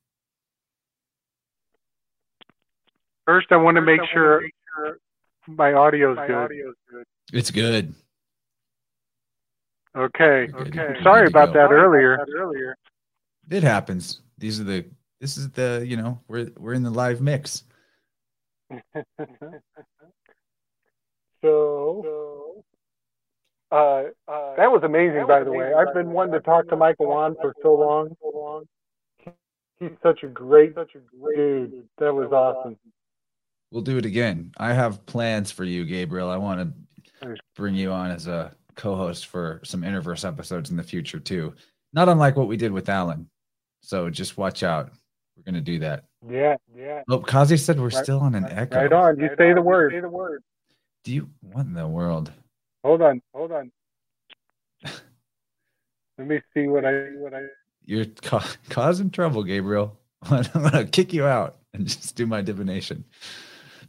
First, 3.24 3.48
I 3.50 3.56
want 3.56 3.76
to 3.76 3.82
make 3.82 4.00
sure 4.12 4.42
my 5.46 5.72
audio's 5.72 6.18
good. 6.26 7.04
It's 7.32 7.50
good. 7.50 7.84
Okay. 7.84 7.92
Good. 7.92 7.94
Okay. 9.98 10.48
You're 10.52 11.02
Sorry 11.02 11.26
good 11.26 11.32
to 11.32 11.42
about 11.42 11.52
that 11.54 11.72
earlier. 11.72 12.76
It 13.50 13.62
happens. 13.62 14.20
These 14.38 14.60
are 14.60 14.64
the. 14.64 14.84
This 15.20 15.36
is 15.36 15.50
the. 15.50 15.84
You 15.86 15.96
know, 15.96 16.20
we're 16.28 16.50
we're 16.56 16.74
in 16.74 16.84
the 16.84 16.90
live 16.90 17.20
mix. 17.20 17.64
so, 21.42 22.62
uh, 23.72 23.74
uh, 23.74 24.56
that 24.56 24.70
was 24.70 24.82
amazing, 24.84 25.26
by 25.26 25.42
the 25.42 25.50
way. 25.50 25.72
I've 25.74 25.94
been 25.94 26.12
wanting 26.12 26.34
to 26.34 26.40
talk 26.40 26.68
to 26.68 26.76
Michael 26.76 27.08
Wan 27.08 27.34
for 27.40 27.52
so 27.62 27.74
long. 27.74 28.66
He's 29.80 29.90
such 30.02 30.22
a 30.22 30.28
great, 30.28 30.74
such 30.74 30.94
a 30.94 30.98
great 31.16 31.36
dude. 31.36 31.88
That 31.98 32.14
was 32.14 32.30
awesome. 32.32 32.76
We'll 33.70 33.82
do 33.82 33.96
it 33.98 34.04
again. 34.04 34.52
I 34.58 34.72
have 34.72 35.04
plans 35.06 35.50
for 35.50 35.64
you, 35.64 35.84
Gabriel. 35.84 36.30
I 36.30 36.36
want 36.36 36.74
to 37.22 37.36
bring 37.56 37.74
you 37.74 37.90
on 37.90 38.10
as 38.10 38.26
a 38.26 38.54
co-host 38.78 39.26
for 39.26 39.60
some 39.64 39.82
Innerverse 39.82 40.26
episodes 40.26 40.70
in 40.70 40.76
the 40.76 40.82
future 40.82 41.18
too. 41.20 41.52
Not 41.92 42.08
unlike 42.08 42.36
what 42.36 42.48
we 42.48 42.56
did 42.56 42.72
with 42.72 42.88
Alan. 42.88 43.28
So 43.82 44.08
just 44.08 44.38
watch 44.38 44.62
out. 44.62 44.90
We're 45.36 45.42
gonna 45.42 45.60
do 45.60 45.78
that. 45.80 46.04
Yeah, 46.28 46.56
yeah. 46.74 47.02
Oh, 47.08 47.18
Kazi 47.20 47.56
said 47.58 47.78
we're 47.78 47.88
Right- 47.90 48.02
still 48.04 48.20
on 48.20 48.34
an 48.34 48.46
echo. 48.46 48.76
Right 48.76 48.92
on. 48.92 49.20
You 49.20 49.28
say 49.36 49.52
the 49.52 49.60
word. 49.62 49.92
Say 49.92 50.00
the 50.00 50.08
word. 50.08 50.42
Do 51.04 51.12
you 51.12 51.28
what 51.42 51.66
in 51.66 51.74
the 51.74 51.86
world? 51.86 52.32
Hold 52.84 53.02
on. 53.02 53.20
Hold 53.34 53.52
on. 53.52 53.70
Let 56.18 56.26
me 56.26 56.40
see 56.54 56.66
what 56.66 56.84
I 56.84 56.92
what 57.16 57.34
I 57.34 57.42
You're 57.84 58.06
ca- 58.22 58.56
causing 58.70 59.10
trouble, 59.10 59.42
Gabriel. 59.44 59.96
I'm 60.22 60.42
gonna 60.52 60.84
kick 60.86 61.12
you 61.12 61.24
out 61.26 61.58
and 61.72 61.86
just 61.86 62.16
do 62.16 62.26
my 62.26 62.42
divination. 62.42 63.04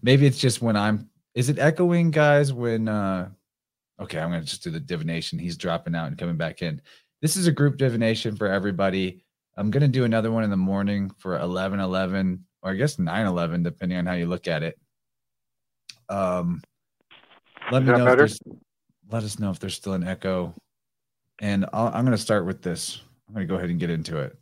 Maybe 0.02 0.26
it's 0.26 0.38
just 0.40 0.62
when 0.62 0.76
I'm. 0.76 1.10
Is 1.36 1.50
it 1.50 1.60
echoing, 1.60 2.12
guys? 2.12 2.52
When 2.54 2.88
uh, 2.88 3.30
okay, 4.00 4.20
I'm 4.20 4.32
gonna 4.32 4.44
just 4.44 4.64
do 4.64 4.72
the 4.72 4.80
divination. 4.80 5.40
He's 5.40 5.58
dropping 5.58 5.96
out 5.96 6.08
and 6.08 6.18
coming 6.18 6.38
back 6.38 6.62
in. 6.62 6.82
This 7.22 7.36
is 7.36 7.48
a 7.48 7.52
group 7.52 7.78
divination 7.78 8.36
for 8.36 8.48
everybody. 8.48 9.24
I'm 9.58 9.72
gonna 9.72 9.88
do 9.88 10.06
another 10.06 10.32
one 10.32 10.44
in 10.44 10.50
the 10.50 10.58
morning 10.58 11.12
for 11.18 11.38
11 11.38 11.80
11 11.80 12.46
or 12.62 12.72
I 12.72 12.76
guess 12.76 13.00
9 13.00 13.26
11, 13.26 13.64
depending 13.64 13.98
on 13.98 14.06
how 14.06 14.14
you 14.14 14.26
look 14.26 14.48
at 14.48 14.64
it. 14.64 14.80
Um, 16.08 16.62
let 17.72 17.84
me 17.84 17.92
know 17.92 18.06
better? 18.06 18.26
if. 18.26 18.38
Let 19.12 19.24
us 19.24 19.40
know 19.40 19.50
if 19.50 19.58
there's 19.58 19.76
still 19.76 19.94
an 19.94 20.04
echo, 20.04 20.54
and 21.40 21.66
I'll, 21.74 21.88
I'm 21.88 22.06
gonna 22.06 22.18
start 22.18 22.46
with 22.46 22.62
this. 22.62 23.02
I'm 23.28 23.34
gonna 23.34 23.48
go 23.48 23.56
ahead 23.56 23.70
and 23.70 23.80
get 23.80 23.90
into 23.90 24.20
it. 24.20 24.38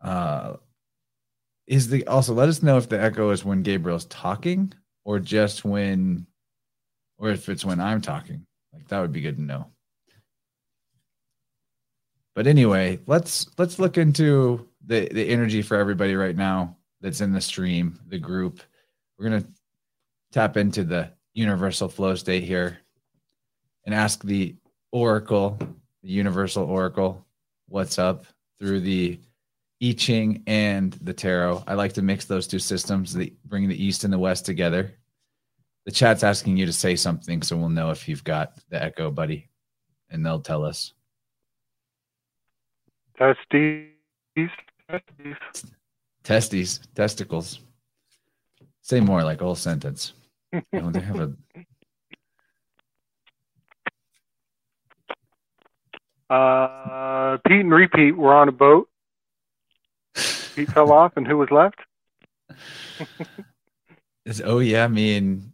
Uh, 0.00 0.56
is 1.66 1.88
the 1.88 2.06
also 2.06 2.32
let 2.34 2.48
us 2.48 2.62
know 2.62 2.78
if 2.78 2.88
the 2.88 3.00
echo 3.00 3.30
is 3.30 3.44
when 3.44 3.62
Gabriel's 3.62 4.06
talking 4.06 4.72
or 5.04 5.18
just 5.18 5.64
when, 5.64 6.26
or 7.18 7.30
if 7.30 7.48
it's 7.48 7.64
when 7.64 7.78
I'm 7.78 8.00
talking. 8.00 8.46
Like 8.74 8.88
that 8.88 9.00
would 9.00 9.12
be 9.12 9.20
good 9.20 9.36
to 9.36 9.42
know. 9.42 9.66
But 12.34 12.46
anyway, 12.46 12.98
let's 13.06 13.46
let's 13.58 13.78
look 13.78 13.96
into 13.96 14.68
the 14.86 15.08
the 15.12 15.28
energy 15.28 15.62
for 15.62 15.76
everybody 15.76 16.16
right 16.16 16.36
now 16.36 16.76
that's 17.00 17.20
in 17.20 17.32
the 17.32 17.40
stream, 17.40 17.98
the 18.08 18.18
group. 18.18 18.60
We're 19.18 19.30
gonna 19.30 19.44
tap 20.32 20.56
into 20.56 20.84
the 20.84 21.12
universal 21.32 21.88
flow 21.88 22.14
state 22.14 22.42
here 22.42 22.78
and 23.84 23.94
ask 23.94 24.22
the 24.22 24.56
oracle, 24.90 25.58
the 26.02 26.10
universal 26.10 26.64
oracle, 26.64 27.24
what's 27.68 27.98
up 27.98 28.26
through 28.58 28.80
the 28.80 29.20
I 29.82 29.92
Ching 29.92 30.42
and 30.46 30.92
the 30.94 31.12
tarot. 31.12 31.62
I 31.66 31.74
like 31.74 31.92
to 31.94 32.02
mix 32.02 32.24
those 32.24 32.46
two 32.46 32.58
systems, 32.58 33.12
the 33.12 33.32
bring 33.44 33.68
the 33.68 33.84
east 33.84 34.04
and 34.04 34.12
the 34.12 34.18
west 34.18 34.46
together. 34.46 34.94
The 35.84 35.92
chat's 35.92 36.24
asking 36.24 36.56
you 36.56 36.66
to 36.66 36.72
say 36.72 36.96
something, 36.96 37.42
so 37.42 37.56
we'll 37.56 37.68
know 37.68 37.90
if 37.90 38.08
you've 38.08 38.24
got 38.24 38.58
the 38.70 38.82
echo, 38.82 39.10
buddy, 39.10 39.50
and 40.10 40.24
they'll 40.24 40.40
tell 40.40 40.64
us. 40.64 40.94
testes. 43.18 43.90
Testes. 44.88 45.64
Testes, 46.22 46.80
testicles. 46.94 47.60
Say 48.80 49.00
more 49.00 49.22
like 49.22 49.40
a 49.40 49.44
whole 49.44 49.54
sentence. 49.54 50.12
No, 50.72 50.92
they 50.92 51.00
have 51.00 51.18
a 51.18 51.34
Uh, 56.30 57.38
Pete 57.46 57.60
and 57.60 57.72
repeat 57.72 58.16
were 58.16 58.34
on 58.34 58.48
a 58.48 58.52
boat. 58.52 58.88
Pete 60.54 60.70
fell 60.70 60.92
off, 61.00 61.12
and 61.16 61.26
who 61.26 61.38
was 61.38 61.50
left? 61.50 61.78
Is 64.24 64.40
oh 64.44 64.60
yeah, 64.60 64.86
me 64.88 65.16
and 65.16 65.53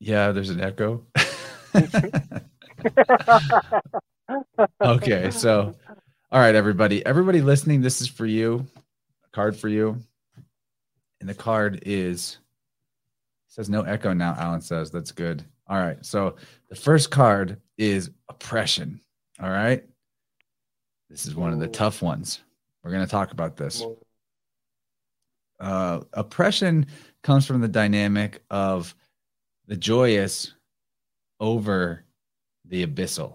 yeah, 0.00 0.32
there's 0.32 0.50
an 0.50 0.60
echo. 0.60 1.04
okay, 4.80 5.30
so 5.30 5.74
all 6.30 6.40
right, 6.40 6.54
everybody, 6.54 7.04
everybody 7.04 7.40
listening, 7.40 7.80
this 7.80 8.00
is 8.00 8.08
for 8.08 8.26
you. 8.26 8.66
A 9.24 9.30
card 9.30 9.56
for 9.56 9.68
you, 9.68 9.98
and 11.20 11.28
the 11.28 11.34
card 11.34 11.82
is 11.86 12.38
says 13.48 13.68
no 13.68 13.82
echo 13.82 14.12
now. 14.12 14.34
Alan 14.38 14.60
says 14.60 14.90
that's 14.90 15.12
good. 15.12 15.44
All 15.68 15.78
right, 15.78 16.04
so 16.04 16.36
the 16.68 16.76
first 16.76 17.10
card 17.10 17.60
is 17.76 18.10
oppression. 18.28 19.00
All 19.40 19.50
right, 19.50 19.84
this 21.10 21.26
is 21.26 21.34
one 21.34 21.52
of 21.52 21.60
the 21.60 21.68
tough 21.68 22.02
ones. 22.02 22.40
We're 22.82 22.92
going 22.92 23.04
to 23.04 23.10
talk 23.10 23.32
about 23.32 23.56
this 23.56 23.84
uh, 25.60 26.00
oppression 26.12 26.86
comes 27.22 27.46
from 27.46 27.60
the 27.60 27.68
dynamic 27.68 28.42
of 28.50 28.94
the 29.68 29.76
joyous 29.76 30.54
over 31.38 32.04
the 32.64 32.84
abyssal, 32.84 33.34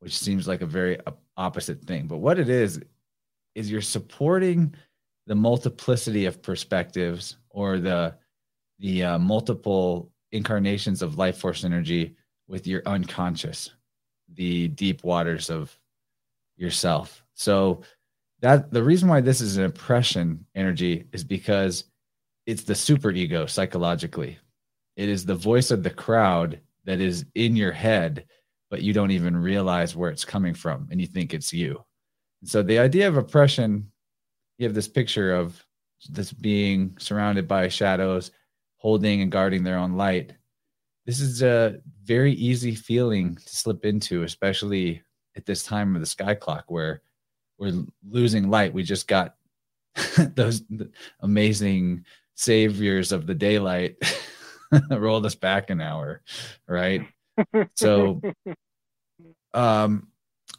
which 0.00 0.18
seems 0.18 0.46
like 0.46 0.60
a 0.60 0.66
very 0.66 0.98
opposite 1.36 1.82
thing. 1.84 2.06
But 2.06 2.18
what 2.18 2.38
it 2.38 2.50
is, 2.50 2.80
is 3.54 3.70
you're 3.70 3.80
supporting 3.80 4.74
the 5.26 5.34
multiplicity 5.34 6.26
of 6.26 6.42
perspectives 6.42 7.38
or 7.50 7.78
the 7.78 8.14
the 8.78 9.02
uh, 9.02 9.18
multiple 9.18 10.12
incarnations 10.32 11.00
of 11.00 11.16
life 11.16 11.38
force 11.38 11.64
energy 11.64 12.14
with 12.46 12.66
your 12.66 12.82
unconscious, 12.84 13.70
the 14.34 14.68
deep 14.68 15.02
waters 15.02 15.48
of 15.48 15.76
yourself. 16.58 17.24
So 17.32 17.80
that 18.40 18.70
the 18.70 18.82
reason 18.82 19.08
why 19.08 19.22
this 19.22 19.40
is 19.40 19.56
an 19.56 19.64
oppression 19.64 20.44
energy 20.54 21.06
is 21.12 21.24
because 21.24 21.84
it's 22.44 22.64
the 22.64 22.74
super 22.74 23.10
ego 23.10 23.46
psychologically. 23.46 24.38
It 24.96 25.08
is 25.08 25.24
the 25.24 25.34
voice 25.34 25.70
of 25.70 25.82
the 25.82 25.90
crowd 25.90 26.60
that 26.84 27.00
is 27.00 27.26
in 27.34 27.54
your 27.54 27.72
head, 27.72 28.26
but 28.70 28.82
you 28.82 28.92
don't 28.92 29.10
even 29.10 29.36
realize 29.36 29.94
where 29.94 30.10
it's 30.10 30.24
coming 30.24 30.54
from 30.54 30.88
and 30.90 31.00
you 31.00 31.06
think 31.06 31.34
it's 31.34 31.52
you. 31.52 31.84
So 32.44 32.62
the 32.62 32.78
idea 32.78 33.08
of 33.08 33.16
oppression, 33.16 33.90
you 34.58 34.64
have 34.66 34.74
this 34.74 34.88
picture 34.88 35.34
of 35.34 35.62
this 36.08 36.32
being 36.32 36.96
surrounded 36.98 37.46
by 37.46 37.68
shadows, 37.68 38.30
holding 38.76 39.20
and 39.22 39.32
guarding 39.32 39.64
their 39.64 39.78
own 39.78 39.94
light. 39.94 40.34
This 41.04 41.20
is 41.20 41.42
a 41.42 41.80
very 42.02 42.32
easy 42.32 42.74
feeling 42.74 43.36
to 43.36 43.56
slip 43.56 43.84
into, 43.84 44.22
especially 44.22 45.02
at 45.36 45.46
this 45.46 45.62
time 45.62 45.94
of 45.94 46.00
the 46.00 46.06
sky 46.06 46.34
clock 46.34 46.64
where 46.68 47.02
we're 47.58 47.84
losing 48.08 48.48
light. 48.48 48.72
We 48.72 48.82
just 48.82 49.08
got 49.08 49.36
those 50.34 50.62
amazing 51.20 52.04
saviors 52.34 53.12
of 53.12 53.26
the 53.26 53.34
daylight 53.34 53.96
rolled 54.90 55.26
us 55.26 55.34
back 55.34 55.70
an 55.70 55.80
hour, 55.80 56.22
right? 56.68 57.06
So, 57.74 58.20
um, 59.54 60.08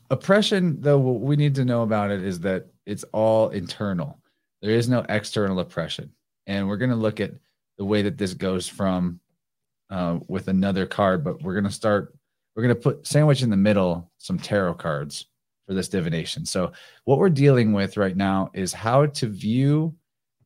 oppression, 0.09 0.81
though, 0.81 0.99
what 0.99 1.21
we 1.21 1.35
need 1.35 1.55
to 1.55 1.65
know 1.65 1.83
about 1.83 2.11
it 2.11 2.23
is 2.23 2.39
that 2.41 2.67
it's 2.85 3.03
all 3.11 3.49
internal. 3.49 4.19
There 4.61 4.71
is 4.71 4.89
no 4.89 5.05
external 5.07 5.59
oppression, 5.59 6.11
and 6.45 6.67
we're 6.67 6.77
going 6.77 6.91
to 6.91 6.95
look 6.95 7.19
at 7.19 7.31
the 7.77 7.85
way 7.85 8.01
that 8.03 8.17
this 8.17 8.33
goes 8.33 8.67
from 8.67 9.19
uh, 9.89 10.19
with 10.27 10.47
another 10.47 10.85
card. 10.85 11.23
But 11.23 11.41
we're 11.41 11.53
going 11.53 11.63
to 11.65 11.71
start. 11.71 12.13
We're 12.55 12.63
going 12.63 12.75
to 12.75 12.81
put 12.81 13.05
sandwich 13.05 13.43
in 13.43 13.49
the 13.49 13.57
middle 13.57 14.11
some 14.17 14.39
tarot 14.39 14.75
cards 14.75 15.27
for 15.67 15.73
this 15.73 15.89
divination. 15.89 16.45
So, 16.45 16.71
what 17.05 17.19
we're 17.19 17.29
dealing 17.29 17.73
with 17.73 17.97
right 17.97 18.15
now 18.15 18.49
is 18.53 18.73
how 18.73 19.05
to 19.05 19.27
view 19.27 19.95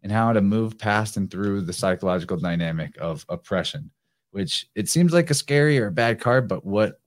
and 0.03 0.11
how 0.11 0.33
to 0.33 0.41
move 0.41 0.77
past 0.77 1.17
and 1.17 1.29
through 1.29 1.61
the 1.61 1.73
psychological 1.73 2.37
dynamic 2.37 2.97
of 2.99 3.25
oppression, 3.29 3.91
which 4.31 4.67
it 4.75 4.89
seems 4.89 5.13
like 5.13 5.29
a 5.29 5.35
scary 5.35 5.79
or 5.79 5.87
a 5.87 5.91
bad 5.91 6.19
card, 6.19 6.47
but 6.47 6.65
what 6.65 6.99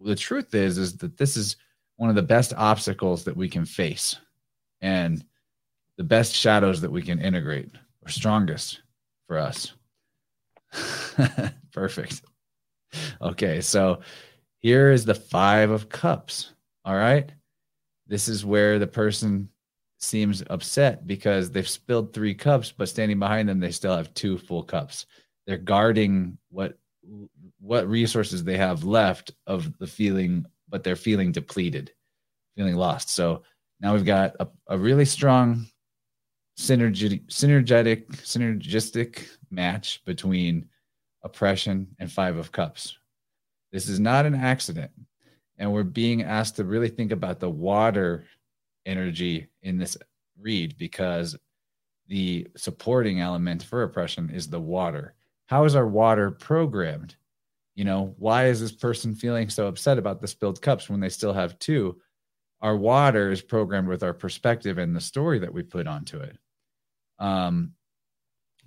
the 0.00 0.16
truth 0.16 0.54
is, 0.54 0.78
is 0.78 0.96
that 0.98 1.16
this 1.16 1.36
is 1.36 1.56
one 1.96 2.10
of 2.10 2.16
the 2.16 2.22
best 2.22 2.52
obstacles 2.56 3.24
that 3.24 3.36
we 3.36 3.48
can 3.48 3.64
face 3.64 4.16
and 4.80 5.24
the 5.96 6.04
best 6.04 6.34
shadows 6.34 6.80
that 6.80 6.90
we 6.90 7.02
can 7.02 7.20
integrate 7.20 7.70
or 8.02 8.08
strongest 8.08 8.82
for 9.28 9.38
us. 9.38 9.72
Perfect. 11.72 12.22
Okay, 13.20 13.60
so 13.60 14.00
here 14.58 14.90
is 14.90 15.04
the 15.04 15.14
Five 15.14 15.70
of 15.70 15.88
Cups. 15.88 16.52
All 16.84 16.96
right. 16.96 17.30
This 18.06 18.28
is 18.28 18.44
where 18.44 18.78
the 18.78 18.86
person 18.86 19.48
seems 20.04 20.42
upset 20.50 21.06
because 21.06 21.50
they've 21.50 21.68
spilled 21.68 22.12
three 22.12 22.34
cups, 22.34 22.72
but 22.72 22.88
standing 22.88 23.18
behind 23.18 23.48
them, 23.48 23.60
they 23.60 23.70
still 23.70 23.96
have 23.96 24.14
two 24.14 24.38
full 24.38 24.62
cups. 24.62 25.06
they're 25.46 25.58
guarding 25.58 26.38
what 26.50 26.78
what 27.60 27.88
resources 27.88 28.44
they 28.44 28.56
have 28.56 28.84
left 28.84 29.32
of 29.46 29.76
the 29.78 29.86
feeling, 29.86 30.46
but 30.68 30.84
they're 30.84 30.96
feeling 30.96 31.32
depleted, 31.32 31.92
feeling 32.56 32.76
lost. 32.76 33.10
So 33.10 33.42
now 33.80 33.92
we've 33.94 34.04
got 34.04 34.36
a, 34.40 34.48
a 34.68 34.78
really 34.78 35.04
strong 35.04 35.66
synergetic, 36.58 37.26
synergetic, 37.26 38.06
synergistic 38.22 39.28
match 39.50 40.02
between 40.04 40.66
oppression 41.22 41.88
and 41.98 42.10
five 42.10 42.36
of 42.36 42.52
cups. 42.52 42.96
This 43.72 43.88
is 43.88 43.98
not 43.98 44.26
an 44.26 44.34
accident. 44.34 44.92
And 45.58 45.72
we're 45.72 45.82
being 45.84 46.22
asked 46.22 46.56
to 46.56 46.64
really 46.64 46.88
think 46.88 47.12
about 47.12 47.40
the 47.40 47.50
water 47.50 48.24
energy 48.86 49.48
in 49.62 49.78
this 49.78 49.96
read 50.38 50.76
because 50.78 51.36
the 52.08 52.46
supporting 52.56 53.20
element 53.20 53.62
for 53.62 53.82
oppression 53.82 54.30
is 54.30 54.48
the 54.48 54.60
water. 54.60 55.14
How 55.46 55.64
is 55.64 55.74
our 55.74 55.86
water 55.86 56.30
programmed? 56.30 57.16
You 57.74 57.84
know, 57.84 58.14
why 58.18 58.46
is 58.46 58.60
this 58.60 58.72
person 58.72 59.14
feeling 59.14 59.48
so 59.48 59.66
upset 59.66 59.98
about 59.98 60.20
the 60.20 60.28
spilled 60.28 60.62
cups 60.62 60.88
when 60.88 61.00
they 61.00 61.08
still 61.08 61.32
have 61.32 61.58
two? 61.58 62.00
Our 62.60 62.76
water 62.76 63.30
is 63.30 63.42
programmed 63.42 63.88
with 63.88 64.02
our 64.02 64.14
perspective 64.14 64.78
and 64.78 64.94
the 64.94 65.00
story 65.00 65.40
that 65.40 65.52
we 65.52 65.62
put 65.62 65.86
onto 65.86 66.20
it. 66.20 66.38
Um, 67.18 67.72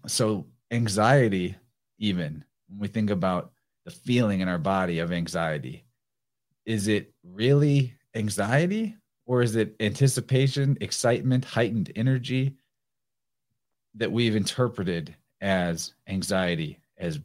so 0.05 0.47
anxiety, 0.71 1.55
even 1.97 2.43
when 2.67 2.79
we 2.79 2.87
think 2.87 3.09
about 3.09 3.51
the 3.85 3.91
feeling 3.91 4.41
in 4.41 4.47
our 4.47 4.57
body 4.57 4.99
of 4.99 5.11
anxiety, 5.11 5.85
is 6.65 6.87
it 6.87 7.13
really 7.23 7.93
anxiety 8.13 8.97
or 9.27 9.41
is 9.41 9.55
it 9.57 9.75
anticipation, 9.81 10.77
excitement, 10.81 11.43
heightened 11.45 11.91
energy 11.95 12.55
that 13.93 14.11
we've 14.11 14.35
interpreted 14.35 15.13
as 15.41 15.93
anxiety, 16.07 16.79
as 16.97 17.19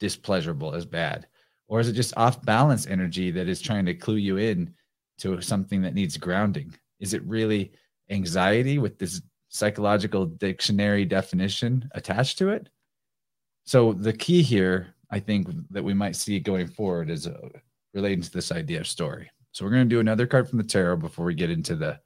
displeasurable, 0.00 0.74
as 0.74 0.84
bad? 0.84 1.26
Or 1.68 1.80
is 1.80 1.88
it 1.88 1.92
just 1.92 2.16
off 2.16 2.44
balance 2.44 2.86
energy 2.86 3.30
that 3.30 3.48
is 3.48 3.60
trying 3.60 3.86
to 3.86 3.94
clue 3.94 4.16
you 4.16 4.36
in 4.36 4.74
to 5.18 5.40
something 5.40 5.80
that 5.82 5.94
needs 5.94 6.16
grounding? 6.16 6.74
Is 6.98 7.14
it 7.14 7.24
really 7.24 7.72
anxiety 8.10 8.78
with 8.78 8.98
this 8.98 9.22
psychological 9.48 10.26
dictionary 10.26 11.04
definition 11.04 11.88
attached 11.94 12.38
to 12.38 12.50
it? 12.50 12.68
So 13.64 13.92
the 13.92 14.12
key 14.12 14.42
here, 14.42 14.94
I 15.10 15.20
think, 15.20 15.48
that 15.70 15.84
we 15.84 15.94
might 15.94 16.16
see 16.16 16.40
going 16.40 16.66
forward 16.66 17.08
is 17.08 17.28
uh, 17.28 17.48
relating 17.94 18.22
to 18.22 18.32
this 18.32 18.50
idea 18.50 18.80
of 18.80 18.88
story. 18.88 19.30
So 19.56 19.64
we're 19.64 19.70
going 19.70 19.88
to 19.88 19.94
do 19.94 20.00
another 20.00 20.26
card 20.26 20.50
from 20.50 20.58
the 20.58 20.64
tarot 20.64 20.98
before 20.98 21.24
we 21.24 21.32
get 21.32 21.48
into 21.48 21.76
the. 21.76 21.98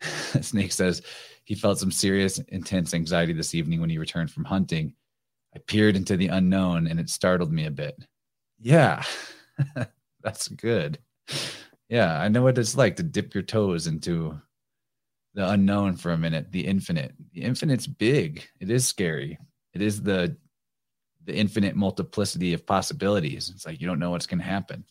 Snake 0.40 0.72
says 0.72 1.02
he 1.44 1.54
felt 1.54 1.78
some 1.78 1.90
serious, 1.90 2.38
intense 2.48 2.94
anxiety 2.94 3.34
this 3.34 3.54
evening 3.54 3.78
when 3.78 3.90
he 3.90 3.98
returned 3.98 4.30
from 4.30 4.46
hunting. 4.46 4.94
I 5.54 5.58
peered 5.66 5.96
into 5.96 6.16
the 6.16 6.28
unknown 6.28 6.86
and 6.86 6.98
it 6.98 7.10
startled 7.10 7.52
me 7.52 7.66
a 7.66 7.70
bit. 7.70 7.94
Yeah, 8.58 9.04
that's 10.22 10.48
good. 10.48 10.98
Yeah, 11.90 12.18
I 12.18 12.28
know 12.28 12.40
what 12.40 12.56
it's 12.56 12.74
like 12.74 12.96
to 12.96 13.02
dip 13.02 13.34
your 13.34 13.42
toes 13.42 13.86
into 13.86 14.40
the 15.34 15.50
unknown 15.50 15.96
for 15.96 16.12
a 16.12 16.18
minute, 16.18 16.52
the 16.52 16.66
infinite. 16.66 17.12
The 17.34 17.42
infinite's 17.42 17.86
big. 17.86 18.48
It 18.60 18.70
is 18.70 18.88
scary. 18.88 19.38
It 19.74 19.82
is 19.82 20.00
the 20.00 20.38
the 21.26 21.34
infinite 21.34 21.76
multiplicity 21.76 22.54
of 22.54 22.66
possibilities. 22.66 23.52
It's 23.54 23.66
like 23.66 23.78
you 23.78 23.86
don't 23.86 23.98
know 23.98 24.10
what's 24.10 24.26
going 24.26 24.40
to 24.40 24.46
happen. 24.46 24.86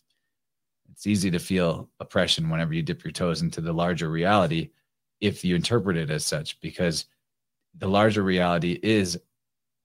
It's 0.92 1.06
easy 1.06 1.30
to 1.30 1.38
feel 1.38 1.88
oppression 2.00 2.48
whenever 2.50 2.74
you 2.74 2.82
dip 2.82 3.02
your 3.02 3.12
toes 3.12 3.42
into 3.42 3.60
the 3.60 3.72
larger 3.72 4.08
reality 4.08 4.70
if 5.20 5.44
you 5.44 5.54
interpret 5.54 5.96
it 5.96 6.10
as 6.10 6.24
such 6.24 6.60
because 6.60 7.06
the 7.78 7.88
larger 7.88 8.22
reality 8.22 8.78
is 8.82 9.18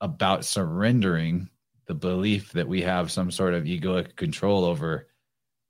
about 0.01 0.45
surrendering 0.45 1.49
the 1.85 1.93
belief 1.93 2.51
that 2.51 2.67
we 2.67 2.81
have 2.81 3.11
some 3.11 3.31
sort 3.31 3.53
of 3.53 3.63
egoic 3.63 4.15
control 4.15 4.65
over 4.65 5.07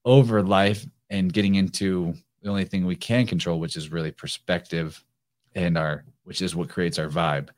over 0.06 0.41
life 0.41 0.85
and 1.09 1.33
getting 1.33 1.56
into 1.56 2.14
the 2.41 2.49
only 2.49 2.66
thing 2.66 2.85
we 2.85 2.95
can 2.95 3.27
control 3.27 3.59
which 3.59 3.75
is 3.75 3.91
really 3.91 4.11
perspective 4.11 5.03
and 5.56 5.77
our 5.77 6.03
which 6.24 6.41
is 6.41 6.56
what 6.56 6.69
creates 6.69 6.99
our 6.99 7.07
vibe. 7.07 7.49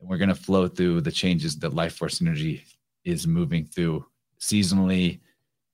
And 0.00 0.08
we're 0.08 0.18
going 0.18 0.28
to 0.28 0.34
flow 0.34 0.68
through 0.68 1.00
the 1.02 1.12
changes 1.12 1.58
that 1.58 1.74
life 1.74 1.94
force 1.94 2.20
energy 2.20 2.64
is 3.04 3.26
moving 3.26 3.64
through 3.64 4.04
seasonally 4.38 5.20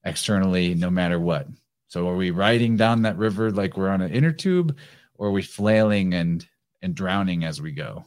externally 0.06 0.74
no 0.74 0.90
matter 0.90 1.20
what 1.20 1.46
so 1.88 2.08
are 2.08 2.16
we 2.16 2.30
riding 2.30 2.76
down 2.76 3.02
that 3.02 3.18
river 3.18 3.50
like 3.50 3.76
we're 3.76 3.88
on 3.88 4.00
an 4.00 4.12
inner 4.12 4.32
tube 4.32 4.76
or 5.16 5.28
are 5.28 5.32
we 5.32 5.42
flailing 5.42 6.14
and 6.14 6.46
and 6.82 6.94
drowning 6.94 7.44
as 7.44 7.60
we 7.60 7.72
go 7.72 8.04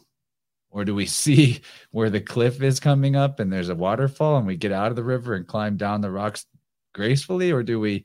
or 0.71 0.85
do 0.85 0.95
we 0.95 1.05
see 1.05 1.61
where 1.91 2.09
the 2.09 2.21
cliff 2.21 2.61
is 2.63 2.79
coming 2.79 3.15
up 3.15 3.39
and 3.39 3.53
there's 3.53 3.69
a 3.69 3.75
waterfall 3.75 4.37
and 4.37 4.47
we 4.47 4.55
get 4.55 4.71
out 4.71 4.89
of 4.89 4.95
the 4.95 5.03
river 5.03 5.35
and 5.35 5.47
climb 5.47 5.77
down 5.77 6.01
the 6.01 6.11
rocks 6.11 6.45
gracefully 6.93 7.51
or 7.51 7.61
do 7.61 7.79
we 7.79 8.03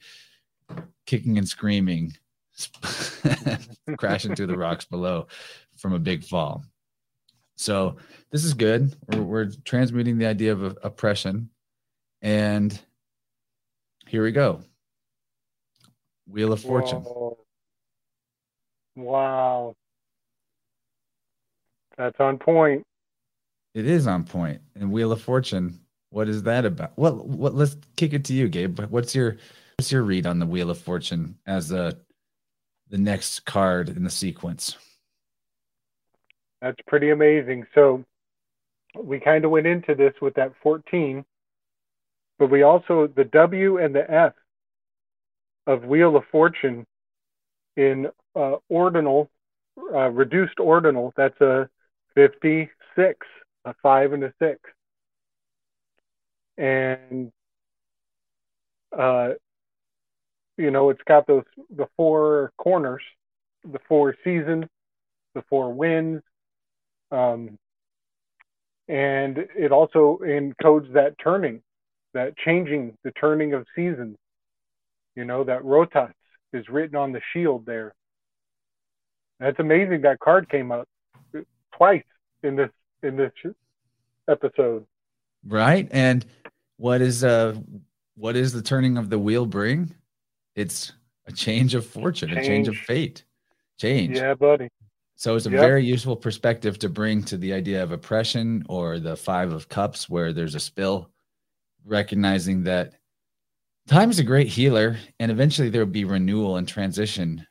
kicking 1.06 1.38
and 1.38 1.48
screaming 1.48 2.12
crashing 3.96 4.34
through 4.34 4.46
the 4.46 4.56
rocks 4.56 4.84
below 4.84 5.26
from 5.76 5.92
a 5.92 5.98
big 5.98 6.24
fall 6.24 6.62
so 7.56 7.96
this 8.30 8.44
is 8.44 8.54
good. 8.54 8.96
We're, 9.08 9.22
we're 9.22 9.50
transmuting 9.64 10.18
the 10.18 10.26
idea 10.26 10.52
of 10.52 10.78
oppression. 10.82 11.50
And 12.22 12.78
here 14.14 14.22
we 14.22 14.30
go 14.30 14.60
Wheel 16.28 16.52
of 16.52 16.60
Fortune. 16.60 17.00
Whoa. 17.00 17.36
Wow. 18.94 19.74
That's 21.98 22.14
on 22.20 22.38
point. 22.38 22.84
It 23.74 23.86
is 23.86 24.06
on 24.06 24.22
point. 24.22 24.60
And 24.76 24.92
Wheel 24.92 25.10
of 25.10 25.20
Fortune, 25.20 25.80
what 26.10 26.28
is 26.28 26.44
that 26.44 26.64
about? 26.64 26.96
Well, 26.96 27.16
what 27.26 27.56
let's 27.56 27.76
kick 27.96 28.12
it 28.12 28.24
to 28.26 28.34
you, 28.34 28.48
Gabe. 28.48 28.78
What's 28.88 29.16
your 29.16 29.36
what's 29.78 29.90
your 29.90 30.02
read 30.02 30.26
on 30.26 30.38
the 30.38 30.46
Wheel 30.46 30.70
of 30.70 30.78
Fortune 30.78 31.36
as 31.44 31.70
the 31.70 31.98
the 32.90 32.98
next 32.98 33.40
card 33.40 33.88
in 33.88 34.04
the 34.04 34.10
sequence? 34.10 34.76
That's 36.62 36.78
pretty 36.86 37.10
amazing. 37.10 37.66
So 37.74 38.04
we 38.96 39.18
kind 39.18 39.44
of 39.44 39.50
went 39.50 39.66
into 39.66 39.96
this 39.96 40.14
with 40.22 40.34
that 40.34 40.52
14, 40.62 41.24
but 42.44 42.50
we 42.50 42.62
also, 42.62 43.06
the 43.06 43.24
W 43.24 43.78
and 43.78 43.94
the 43.94 44.04
F 44.10 44.34
of 45.66 45.84
Wheel 45.84 46.14
of 46.14 46.24
Fortune 46.30 46.84
in 47.74 48.08
uh, 48.36 48.56
ordinal, 48.68 49.30
uh, 49.94 50.10
reduced 50.10 50.60
ordinal, 50.60 51.14
that's 51.16 51.40
a 51.40 51.70
56, 52.14 53.26
a 53.64 53.74
5 53.82 54.12
and 54.12 54.24
a 54.24 54.34
6. 54.38 54.60
And, 56.58 57.32
uh, 58.94 59.30
you 60.58 60.70
know, 60.70 60.90
it's 60.90 61.00
got 61.08 61.26
those, 61.26 61.44
the 61.74 61.86
four 61.96 62.52
corners, 62.58 63.00
the 63.64 63.80
four 63.88 64.14
seasons, 64.22 64.66
the 65.34 65.42
four 65.48 65.72
winds, 65.72 66.22
um, 67.10 67.58
and 68.86 69.38
it 69.56 69.72
also 69.72 70.20
encodes 70.22 70.92
that 70.92 71.14
turning, 71.18 71.62
that 72.14 72.36
changing, 72.38 72.96
the 73.04 73.12
turning 73.12 73.52
of 73.52 73.66
seasons. 73.76 74.16
You 75.14 75.24
know, 75.24 75.44
that 75.44 75.62
rotas 75.62 76.12
is 76.52 76.68
written 76.68 76.96
on 76.96 77.12
the 77.12 77.20
shield 77.32 77.66
there. 77.66 77.94
That's 79.38 79.58
amazing 79.58 80.02
that 80.02 80.20
card 80.20 80.48
came 80.48 80.72
up 80.72 80.88
twice 81.76 82.04
in 82.42 82.56
this 82.56 82.70
in 83.02 83.16
this 83.16 83.32
episode. 84.28 84.86
Right. 85.46 85.88
And 85.90 86.24
what 86.76 87.00
is 87.00 87.24
uh 87.24 87.56
what 88.16 88.36
is 88.36 88.52
the 88.52 88.62
turning 88.62 88.96
of 88.96 89.10
the 89.10 89.18
wheel 89.18 89.46
bring? 89.46 89.94
It's 90.54 90.92
a 91.26 91.32
change 91.32 91.74
of 91.74 91.84
fortune, 91.84 92.28
change. 92.28 92.40
a 92.40 92.48
change 92.48 92.68
of 92.68 92.76
fate. 92.76 93.24
Change. 93.78 94.16
Yeah, 94.16 94.34
buddy. 94.34 94.68
So 95.16 95.36
it's 95.36 95.46
a 95.46 95.50
yep. 95.50 95.60
very 95.60 95.84
useful 95.84 96.16
perspective 96.16 96.78
to 96.80 96.88
bring 96.88 97.22
to 97.24 97.36
the 97.36 97.52
idea 97.52 97.82
of 97.82 97.92
oppression 97.92 98.64
or 98.68 98.98
the 98.98 99.16
five 99.16 99.52
of 99.52 99.68
cups 99.68 100.08
where 100.08 100.32
there's 100.32 100.54
a 100.54 100.60
spill, 100.60 101.10
recognizing 101.84 102.64
that 102.64 102.94
time 103.88 104.10
is 104.10 104.18
a 104.18 104.24
great 104.24 104.48
healer 104.48 104.96
and 105.20 105.30
eventually 105.30 105.68
there 105.68 105.84
will 105.84 105.92
be 105.92 106.04
renewal 106.04 106.56
and 106.56 106.66
transition. 106.66 107.46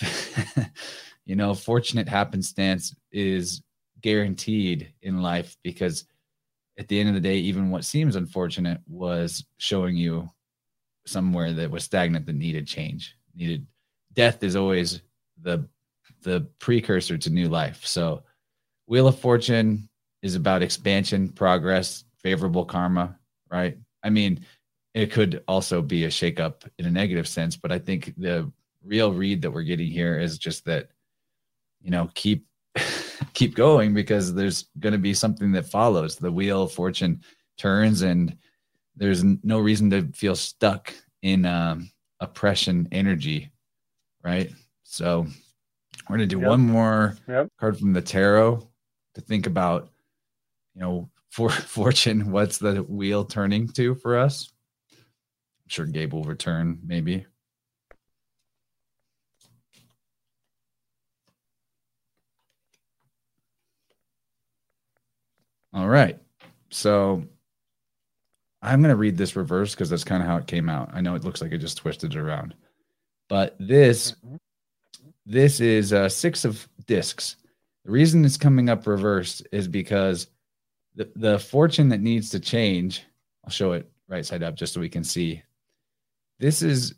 you 1.24 1.36
know, 1.36 1.54
fortunate 1.54 2.08
happenstance 2.08 2.94
is 3.12 3.62
guaranteed 4.00 4.92
in 5.02 5.22
life 5.22 5.56
because 5.62 6.04
at 6.78 6.88
the 6.88 6.98
end 6.98 7.08
of 7.08 7.14
the 7.14 7.20
day, 7.20 7.36
even 7.36 7.70
what 7.70 7.84
seems 7.84 8.16
unfortunate 8.16 8.80
was 8.86 9.44
showing 9.58 9.96
you 9.96 10.28
somewhere 11.06 11.52
that 11.52 11.70
was 11.70 11.84
stagnant 11.84 12.26
that 12.26 12.36
needed 12.36 12.66
change, 12.66 13.16
needed 13.34 13.66
death 14.12 14.42
is 14.42 14.56
always 14.56 15.02
the 15.42 15.68
the 16.22 16.46
precursor 16.58 17.18
to 17.18 17.30
new 17.30 17.48
life. 17.48 17.84
So, 17.84 18.22
Wheel 18.86 19.08
of 19.08 19.18
Fortune 19.18 19.88
is 20.22 20.34
about 20.34 20.62
expansion, 20.62 21.28
progress, 21.28 22.04
favorable 22.22 22.64
karma, 22.64 23.17
right? 23.50 23.78
I 24.02 24.10
mean, 24.10 24.44
it 24.94 25.12
could 25.12 25.42
also 25.48 25.82
be 25.82 26.04
a 26.04 26.08
shakeup 26.08 26.68
in 26.78 26.86
a 26.86 26.90
negative 26.90 27.28
sense, 27.28 27.56
but 27.56 27.70
I 27.72 27.78
think 27.78 28.14
the 28.16 28.50
real 28.84 29.12
read 29.12 29.42
that 29.42 29.50
we're 29.50 29.62
getting 29.62 29.90
here 29.90 30.18
is 30.18 30.38
just 30.38 30.64
that, 30.64 30.88
you 31.80 31.90
know, 31.90 32.10
keep 32.14 32.46
keep 33.34 33.54
going 33.54 33.94
because 33.94 34.34
there's 34.34 34.66
going 34.78 34.92
to 34.92 34.98
be 34.98 35.14
something 35.14 35.52
that 35.52 35.66
follows. 35.66 36.16
The 36.16 36.32
wheel 36.32 36.62
of 36.62 36.72
fortune 36.72 37.22
turns 37.56 38.02
and 38.02 38.36
there's 38.96 39.22
no 39.24 39.58
reason 39.60 39.90
to 39.90 40.08
feel 40.12 40.34
stuck 40.34 40.92
in 41.22 41.44
um, 41.46 41.90
oppression 42.20 42.88
energy, 42.92 43.50
right? 44.24 44.50
So 44.82 45.26
we're 46.08 46.16
gonna 46.16 46.26
do 46.26 46.40
Yep. 46.40 46.48
one 46.48 46.60
more 46.60 47.16
Yep. 47.28 47.48
card 47.58 47.78
from 47.78 47.92
the 47.92 48.02
tarot 48.02 48.68
to 49.14 49.20
think 49.20 49.46
about, 49.46 49.90
you 50.74 50.80
know, 50.80 51.10
for 51.30 51.50
fortune. 51.50 52.30
What's 52.30 52.58
the 52.58 52.82
wheel 52.82 53.24
turning 53.24 53.68
to 53.68 53.94
for 53.94 54.18
us? 54.18 54.50
I'm 54.92 55.68
sure 55.68 55.86
Gabe 55.86 56.12
will 56.12 56.24
return, 56.24 56.78
maybe. 56.84 57.26
All 65.72 65.88
right. 65.88 66.18
So 66.70 67.24
I'm 68.62 68.80
going 68.80 68.90
to 68.90 68.96
read 68.96 69.16
this 69.16 69.36
reverse 69.36 69.74
because 69.74 69.90
that's 69.90 70.04
kind 70.04 70.22
of 70.22 70.28
how 70.28 70.36
it 70.36 70.46
came 70.46 70.68
out. 70.68 70.90
I 70.92 71.00
know 71.00 71.14
it 71.14 71.24
looks 71.24 71.40
like 71.40 71.52
it 71.52 71.58
just 71.58 71.78
twisted 71.78 72.14
it 72.14 72.18
around. 72.18 72.54
But 73.28 73.56
this 73.60 74.16
this 75.26 75.60
is 75.60 75.92
uh, 75.92 76.08
six 76.08 76.44
of 76.44 76.66
discs. 76.86 77.36
The 77.84 77.90
reason 77.92 78.24
it's 78.24 78.38
coming 78.38 78.70
up 78.70 78.86
reversed 78.86 79.46
is 79.52 79.68
because 79.68 80.28
the, 80.98 81.10
the 81.14 81.38
fortune 81.38 81.88
that 81.90 82.00
needs 82.00 82.28
to 82.30 82.40
change, 82.40 83.04
I'll 83.44 83.50
show 83.50 83.72
it 83.72 83.88
right 84.08 84.26
side 84.26 84.42
up 84.42 84.56
just 84.56 84.74
so 84.74 84.80
we 84.80 84.88
can 84.88 85.04
see. 85.04 85.42
This 86.40 86.60
is, 86.60 86.94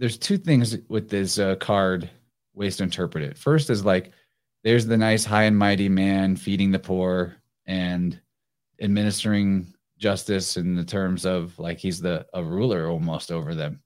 there's 0.00 0.18
two 0.18 0.36
things 0.36 0.76
with 0.88 1.08
this 1.08 1.38
uh, 1.38 1.54
card, 1.56 2.10
ways 2.52 2.76
to 2.76 2.82
interpret 2.82 3.22
it. 3.22 3.38
First 3.38 3.70
is 3.70 3.84
like, 3.84 4.10
there's 4.64 4.86
the 4.86 4.96
nice 4.96 5.24
high 5.24 5.44
and 5.44 5.56
mighty 5.56 5.88
man 5.88 6.34
feeding 6.34 6.72
the 6.72 6.80
poor 6.80 7.36
and 7.66 8.20
administering 8.80 9.72
justice 9.98 10.56
in 10.56 10.74
the 10.74 10.84
terms 10.84 11.24
of 11.24 11.56
like 11.60 11.78
he's 11.78 12.00
the 12.00 12.26
a 12.34 12.42
ruler 12.42 12.88
almost 12.88 13.30
over 13.30 13.54
them. 13.54 13.80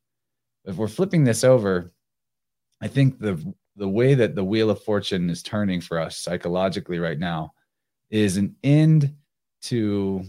If 0.64 0.76
we're 0.76 0.88
flipping 0.88 1.24
this 1.24 1.44
over, 1.44 1.92
I 2.80 2.88
think 2.88 3.18
the 3.18 3.54
the 3.76 3.88
way 3.88 4.14
that 4.14 4.34
the 4.34 4.44
wheel 4.44 4.70
of 4.70 4.82
fortune 4.82 5.28
is 5.28 5.42
turning 5.42 5.82
for 5.82 5.98
us 5.98 6.16
psychologically 6.16 6.98
right 6.98 7.18
now 7.18 7.52
is 8.10 8.38
an 8.38 8.56
end 8.64 9.14
to 9.68 10.24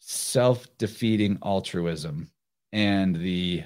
self-defeating 0.00 1.38
altruism 1.44 2.30
and 2.72 3.16
the 3.16 3.64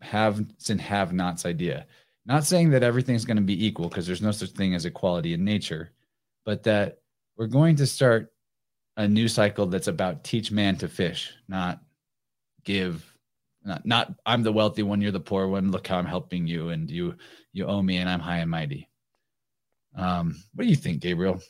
haves 0.00 0.70
and 0.70 0.80
have-nots 0.80 1.46
idea. 1.46 1.86
Not 2.26 2.44
saying 2.44 2.70
that 2.70 2.82
everything's 2.82 3.24
going 3.24 3.36
to 3.36 3.42
be 3.42 3.66
equal 3.66 3.88
because 3.88 4.06
there's 4.06 4.22
no 4.22 4.30
such 4.30 4.50
thing 4.50 4.74
as 4.74 4.84
equality 4.84 5.34
in 5.34 5.44
nature, 5.44 5.90
but 6.44 6.62
that 6.64 6.98
we're 7.36 7.46
going 7.46 7.76
to 7.76 7.86
start 7.86 8.32
a 8.96 9.08
new 9.08 9.26
cycle 9.26 9.66
that's 9.66 9.88
about 9.88 10.22
teach 10.22 10.52
man 10.52 10.76
to 10.76 10.88
fish, 10.88 11.32
not 11.48 11.80
give 12.64 13.08
not, 13.64 13.86
not 13.86 14.14
I'm 14.26 14.42
the 14.42 14.52
wealthy 14.52 14.82
one, 14.82 15.00
you're 15.00 15.12
the 15.12 15.20
poor 15.20 15.46
one. 15.46 15.70
Look 15.70 15.86
how 15.86 15.98
I'm 15.98 16.06
helping 16.06 16.46
you, 16.46 16.70
and 16.70 16.90
you 16.90 17.16
you 17.52 17.66
owe 17.66 17.82
me, 17.82 17.98
and 17.98 18.08
I'm 18.08 18.20
high 18.20 18.38
and 18.38 18.50
mighty. 18.50 18.88
Um, 19.96 20.36
what 20.54 20.64
do 20.64 20.70
you 20.70 20.76
think, 20.76 21.00
Gabriel? 21.00 21.40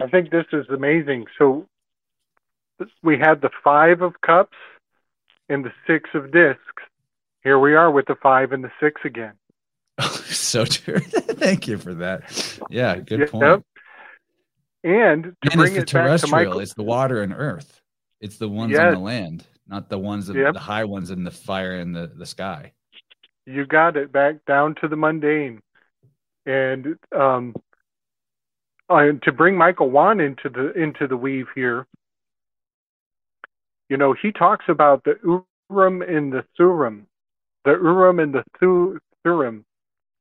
I 0.00 0.06
think 0.08 0.30
this 0.30 0.46
is 0.52 0.66
amazing. 0.68 1.26
So 1.38 1.66
we 3.02 3.18
had 3.18 3.40
the 3.40 3.50
five 3.64 4.02
of 4.02 4.20
cups 4.20 4.56
and 5.48 5.64
the 5.64 5.72
six 5.86 6.10
of 6.14 6.30
discs. 6.32 6.60
Here 7.42 7.58
we 7.58 7.74
are 7.74 7.90
with 7.90 8.06
the 8.06 8.16
five 8.22 8.52
and 8.52 8.62
the 8.64 8.72
six 8.80 9.00
again. 9.04 9.34
so 10.00 10.64
true. 10.64 10.98
Thank 11.00 11.68
you 11.68 11.78
for 11.78 11.94
that. 11.94 12.58
Yeah, 12.68 12.96
good 12.98 13.30
point. 13.30 13.64
And 14.84 15.24
to 15.24 15.34
And 15.50 15.52
bring 15.54 15.60
it's 15.62 15.70
the 15.74 15.76
it 15.76 15.76
back 15.76 15.86
to 15.86 15.86
terrestrial. 15.86 16.30
Michael, 16.44 16.60
It's 16.60 16.74
the 16.74 16.82
water 16.82 17.22
and 17.22 17.32
earth. 17.34 17.80
It's 18.20 18.36
the 18.38 18.48
ones 18.48 18.78
on 18.78 18.92
the 18.92 18.98
land, 19.00 19.46
not 19.66 19.88
the 19.88 19.98
ones 19.98 20.28
of 20.28 20.36
Yep. 20.36 20.54
the 20.54 20.60
high 20.60 20.84
ones 20.84 21.10
in 21.10 21.24
the 21.24 21.30
fire 21.30 21.76
and 21.76 21.94
the, 21.94 22.06
the 22.14 22.26
sky. 22.26 22.72
you 23.46 23.64
got 23.66 23.96
it 23.96 24.12
back 24.12 24.44
down 24.46 24.74
to 24.76 24.88
the 24.88 24.96
mundane. 24.96 25.60
And 26.44 26.96
um, 27.16 27.54
uh, 28.88 29.12
to 29.22 29.32
bring 29.32 29.56
Michael 29.56 29.90
Wan 29.90 30.20
into 30.20 30.48
the 30.48 30.72
into 30.72 31.06
the 31.06 31.16
weave 31.16 31.46
here, 31.54 31.86
you 33.88 33.96
know, 33.96 34.14
he 34.20 34.32
talks 34.32 34.64
about 34.68 35.04
the 35.04 35.14
Urim 35.70 36.02
and 36.02 36.32
the 36.32 36.44
Thurim, 36.58 37.04
the 37.64 37.72
Urim 37.72 38.20
and 38.20 38.34
the 38.34 38.44
Thu- 38.60 38.98
Thurim. 39.24 39.64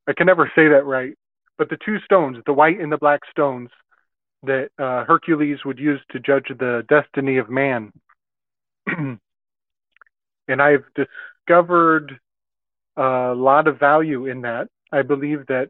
I 0.08 0.14
can 0.14 0.28
never 0.28 0.52
say 0.56 0.68
that 0.70 0.86
right, 0.86 1.16
but 1.58 1.70
the 1.70 1.78
two 1.84 2.00
stones, 2.00 2.38
the 2.46 2.54
white 2.54 2.80
and 2.80 2.92
the 2.92 2.98
black 2.98 3.22
stones, 3.30 3.70
that 4.44 4.70
uh, 4.78 5.04
Hercules 5.06 5.60
would 5.66 5.80
use 5.80 6.02
to 6.12 6.20
judge 6.20 6.48
the 6.50 6.86
destiny 6.88 7.38
of 7.38 7.50
man. 7.50 7.92
and 8.88 9.20
I've 10.62 10.86
discovered 10.96 12.20
a 12.98 13.34
lot 13.36 13.68
of 13.68 13.80
value 13.80 14.28
in 14.28 14.42
that. 14.42 14.68
I 14.92 15.02
believe 15.02 15.48
that 15.48 15.70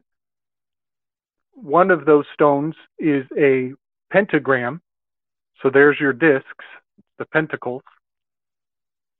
one 1.56 1.90
of 1.90 2.04
those 2.04 2.26
stones 2.34 2.74
is 2.98 3.24
a 3.36 3.72
pentagram. 4.12 4.80
So 5.62 5.70
there's 5.70 5.98
your 5.98 6.12
discs, 6.12 6.64
the 7.18 7.24
pentacles. 7.24 7.82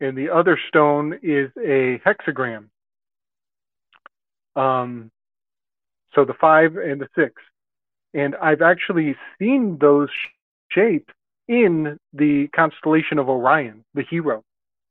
And 0.01 0.17
the 0.17 0.31
other 0.31 0.59
stone 0.69 1.19
is 1.23 1.51
a 1.57 1.99
hexagram. 2.07 2.69
Um, 4.55 5.11
so 6.15 6.25
the 6.25 6.35
five 6.35 6.77
and 6.77 7.01
the 7.01 7.09
six. 7.17 7.35
And 8.15 8.37
I've 8.37 8.63
actually 8.63 9.17
seen 9.39 9.79
those 9.81 10.09
sh- 10.11 10.73
shapes 10.73 11.13
in 11.49 11.99
the 12.13 12.49
constellation 12.55 13.19
of 13.19 13.29
Orion, 13.29 13.85
the 13.95 14.03
hero, 14.03 14.43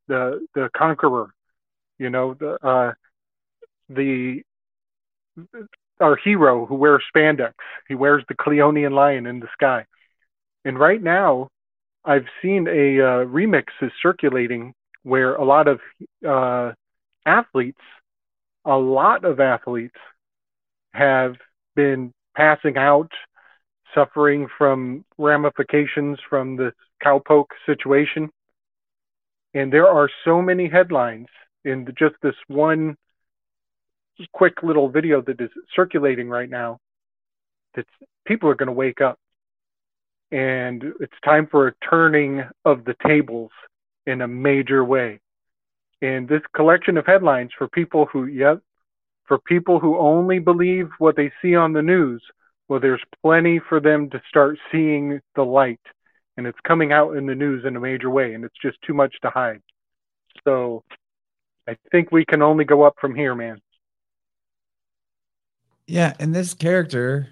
the 0.08 0.46
the 0.54 0.70
conqueror, 0.76 1.34
you 1.98 2.10
know, 2.10 2.34
the 2.34 2.58
uh, 2.66 2.94
the 3.90 4.42
our 6.00 6.16
hero 6.16 6.66
who 6.66 6.76
wears 6.76 7.04
spandex. 7.16 7.54
He 7.88 7.96
wears 7.96 8.24
the 8.28 8.36
Cleonian 8.36 8.94
lion 8.94 9.26
in 9.26 9.40
the 9.40 9.48
sky. 9.54 9.86
And 10.64 10.80
right 10.80 11.02
now, 11.02 11.50
I've 12.04 12.26
seen 12.42 12.68
a 12.68 13.00
uh, 13.00 13.26
remix 13.26 13.66
is 13.82 13.92
circulating 14.02 14.74
where 15.04 15.36
a 15.36 15.46
lot 15.46 15.68
of 15.68 15.80
uh, 16.28 16.74
athletes, 17.26 17.82
a 18.66 18.76
lot 18.76 19.26
of 19.26 19.40
athletes, 19.40 19.96
have 20.94 21.36
been 21.76 22.12
passing 22.36 22.78
out, 22.78 23.12
suffering 23.94 24.48
from 24.58 25.06
ramifications 25.18 26.20
from 26.30 26.56
the 26.56 26.74
cowpoke 27.04 27.52
situation. 27.66 28.30
And 29.54 29.72
there 29.72 29.88
are 29.88 30.10
so 30.24 30.42
many 30.42 30.68
headlines 30.68 31.28
in 31.64 31.88
just 31.98 32.16
this 32.22 32.36
one 32.48 32.98
quick 34.34 34.64
little 34.64 34.90
video 34.90 35.22
that 35.22 35.40
is 35.42 35.50
circulating 35.76 36.30
right 36.30 36.50
now 36.50 36.80
that 37.76 37.86
people 38.26 38.50
are 38.50 38.56
going 38.56 38.68
to 38.68 38.74
wake 38.74 39.02
up. 39.02 39.20
And 40.32 40.84
it's 41.00 41.14
time 41.24 41.48
for 41.50 41.68
a 41.68 41.74
turning 41.88 42.44
of 42.64 42.84
the 42.86 42.96
tables 43.06 43.52
in 44.06 44.22
a 44.22 44.28
major 44.28 44.84
way. 44.84 45.20
And 46.02 46.28
this 46.28 46.42
collection 46.56 46.98
of 46.98 47.06
headlines 47.06 47.52
for 47.58 47.68
people 47.68 48.06
who 48.12 48.26
yep 48.26 48.60
for 49.26 49.40
people 49.40 49.80
who 49.80 49.98
only 49.98 50.40
believe 50.40 50.90
what 51.00 51.16
they 51.16 51.32
see 51.42 51.56
on 51.56 51.74
the 51.74 51.82
news 51.82 52.22
well 52.68 52.80
there's 52.80 53.02
plenty 53.24 53.60
for 53.70 53.80
them 53.80 54.10
to 54.10 54.22
start 54.28 54.58
seeing 54.72 55.20
the 55.36 55.44
light. 55.44 55.80
And 56.38 56.46
it's 56.46 56.60
coming 56.68 56.92
out 56.92 57.16
in 57.16 57.26
the 57.26 57.36
news 57.36 57.64
in 57.66 57.76
a 57.76 57.80
major 57.80 58.10
way 58.10 58.34
and 58.34 58.44
it's 58.44 58.58
just 58.62 58.78
too 58.86 58.94
much 58.94 59.16
to 59.22 59.30
hide. 59.30 59.62
So 60.44 60.84
i 61.68 61.76
think 61.92 62.12
we 62.12 62.26
can 62.26 62.42
only 62.42 62.66
go 62.66 62.84
up 62.84 62.96
from 63.00 63.16
here 63.16 63.34
man 63.36 63.60
Yeah, 65.88 66.14
and 66.20 66.34
this 66.34 66.54
character, 66.54 67.30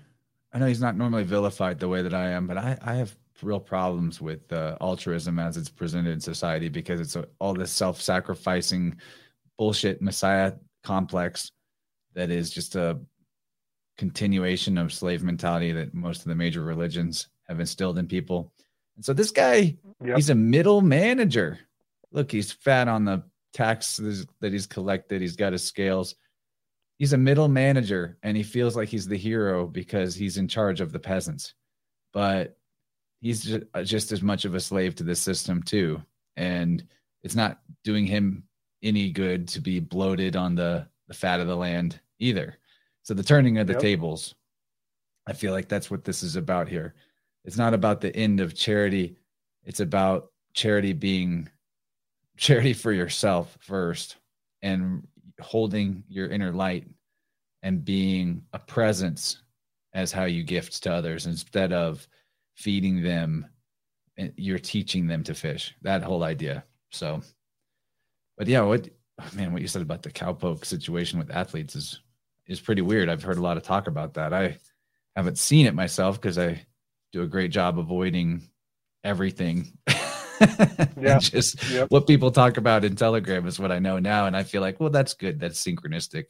I 0.51 0.59
know 0.59 0.67
he's 0.67 0.81
not 0.81 0.95
normally 0.97 1.23
vilified 1.23 1.79
the 1.79 1.87
way 1.89 2.01
that 2.01 2.13
I 2.13 2.29
am, 2.29 2.47
but 2.47 2.57
I, 2.57 2.77
I 2.81 2.95
have 2.95 3.15
real 3.41 3.59
problems 3.59 4.21
with 4.21 4.51
uh, 4.53 4.77
altruism 4.79 5.39
as 5.39 5.57
it's 5.57 5.69
presented 5.69 6.11
in 6.11 6.19
society 6.19 6.69
because 6.69 7.01
it's 7.01 7.15
a, 7.15 7.27
all 7.39 7.53
this 7.53 7.71
self-sacrificing 7.71 8.95
bullshit 9.57 10.01
messiah 10.01 10.53
complex 10.83 11.51
that 12.13 12.29
is 12.29 12.49
just 12.49 12.75
a 12.75 12.99
continuation 13.97 14.77
of 14.77 14.93
slave 14.93 15.23
mentality 15.23 15.71
that 15.71 15.93
most 15.93 16.21
of 16.21 16.25
the 16.29 16.35
major 16.35 16.63
religions 16.63 17.27
have 17.47 17.59
instilled 17.59 17.97
in 17.97 18.07
people. 18.07 18.51
And 18.95 19.03
so 19.03 19.13
this 19.13 19.31
guy, 19.31 19.75
Yep. 20.03 20.15
he's 20.15 20.29
a 20.29 20.35
middle 20.35 20.81
manager. 20.81 21.59
Look, 22.11 22.31
he's 22.31 22.51
fat 22.51 22.87
on 22.87 23.05
the 23.05 23.23
taxes 23.53 24.25
that 24.41 24.51
he's 24.51 24.67
collected. 24.67 25.21
He's 25.21 25.35
got 25.35 25.53
his 25.53 25.63
scales 25.63 26.15
he's 26.97 27.13
a 27.13 27.17
middle 27.17 27.47
manager 27.47 28.17
and 28.23 28.37
he 28.37 28.43
feels 28.43 28.75
like 28.75 28.89
he's 28.89 29.07
the 29.07 29.17
hero 29.17 29.65
because 29.67 30.15
he's 30.15 30.37
in 30.37 30.47
charge 30.47 30.81
of 30.81 30.91
the 30.91 30.99
peasants 30.99 31.53
but 32.13 32.57
he's 33.21 33.43
just, 33.43 33.63
uh, 33.73 33.83
just 33.83 34.11
as 34.11 34.21
much 34.21 34.45
of 34.45 34.55
a 34.55 34.59
slave 34.59 34.95
to 34.95 35.03
the 35.03 35.15
system 35.15 35.61
too 35.63 36.01
and 36.37 36.85
it's 37.23 37.35
not 37.35 37.59
doing 37.83 38.05
him 38.05 38.43
any 38.83 39.09
good 39.09 39.47
to 39.47 39.61
be 39.61 39.79
bloated 39.79 40.35
on 40.35 40.55
the 40.55 40.87
the 41.07 41.13
fat 41.13 41.39
of 41.39 41.47
the 41.47 41.55
land 41.55 41.99
either 42.19 42.57
so 43.01 43.13
the 43.13 43.23
turning 43.23 43.57
of 43.57 43.67
the 43.67 43.73
Yep. 43.73 43.81
tables 43.81 44.35
i 45.27 45.33
feel 45.33 45.53
like 45.53 45.67
that's 45.67 45.89
what 45.91 46.03
this 46.03 46.23
is 46.23 46.35
about 46.35 46.67
here 46.67 46.93
it's 47.45 47.57
not 47.57 47.73
about 47.73 48.01
the 48.01 48.15
end 48.15 48.39
of 48.39 48.55
charity. 48.55 49.17
It's 49.65 49.79
about 49.81 50.31
charity 50.53 50.93
being 50.93 51.49
charity 52.37 52.73
for 52.73 52.91
yourself 52.91 53.57
first 53.61 54.17
and 54.61 55.05
holding 55.43 56.03
your 56.07 56.27
inner 56.27 56.51
light 56.51 56.87
and 57.61 57.85
being 57.85 58.43
a 58.53 58.59
presence 58.59 59.41
as 59.93 60.11
how 60.11 60.25
you 60.25 60.43
gift 60.43 60.81
to 60.83 60.91
others 60.91 61.25
instead 61.27 61.71
of 61.71 62.07
feeding 62.55 63.01
them 63.01 63.45
eh, 64.17 64.29
you're 64.37 64.59
teaching 64.59 65.07
them 65.07 65.23
to 65.23 65.33
fish 65.33 65.75
that 65.81 66.03
whole 66.03 66.23
idea. 66.23 66.63
So 66.91 67.21
but 68.37 68.47
yeah 68.47 68.61
what 68.61 68.89
man 69.35 69.53
what 69.53 69.61
you 69.61 69.67
said 69.67 69.81
about 69.81 70.01
the 70.01 70.11
cowpoke 70.11 70.65
situation 70.65 71.19
with 71.19 71.31
athletes 71.31 71.75
is 71.75 72.01
is 72.47 72.59
pretty 72.59 72.81
weird. 72.81 73.09
I've 73.09 73.23
heard 73.23 73.37
a 73.37 73.41
lot 73.41 73.57
of 73.57 73.63
talk 73.63 73.87
about 73.87 74.15
that. 74.15 74.33
I 74.33 74.57
haven't 75.15 75.37
seen 75.37 75.65
it 75.65 75.75
myself 75.75 76.19
because 76.19 76.37
i 76.37 76.65
do 77.11 77.21
a 77.21 77.27
great 77.27 77.51
job 77.51 77.77
avoiding 77.77 78.41
everything 79.03 79.77
yeah 80.99 81.19
just 81.19 81.69
yep. 81.69 81.89
what 81.91 82.07
people 82.07 82.31
talk 82.31 82.57
about 82.57 82.83
in 82.83 82.95
telegram 82.95 83.47
is 83.47 83.59
what 83.59 83.71
i 83.71 83.79
know 83.79 83.99
now 83.99 84.25
and 84.25 84.35
i 84.35 84.43
feel 84.43 84.61
like 84.61 84.79
well 84.79 84.89
that's 84.89 85.13
good 85.13 85.39
that's 85.39 85.63
synchronistic 85.63 86.25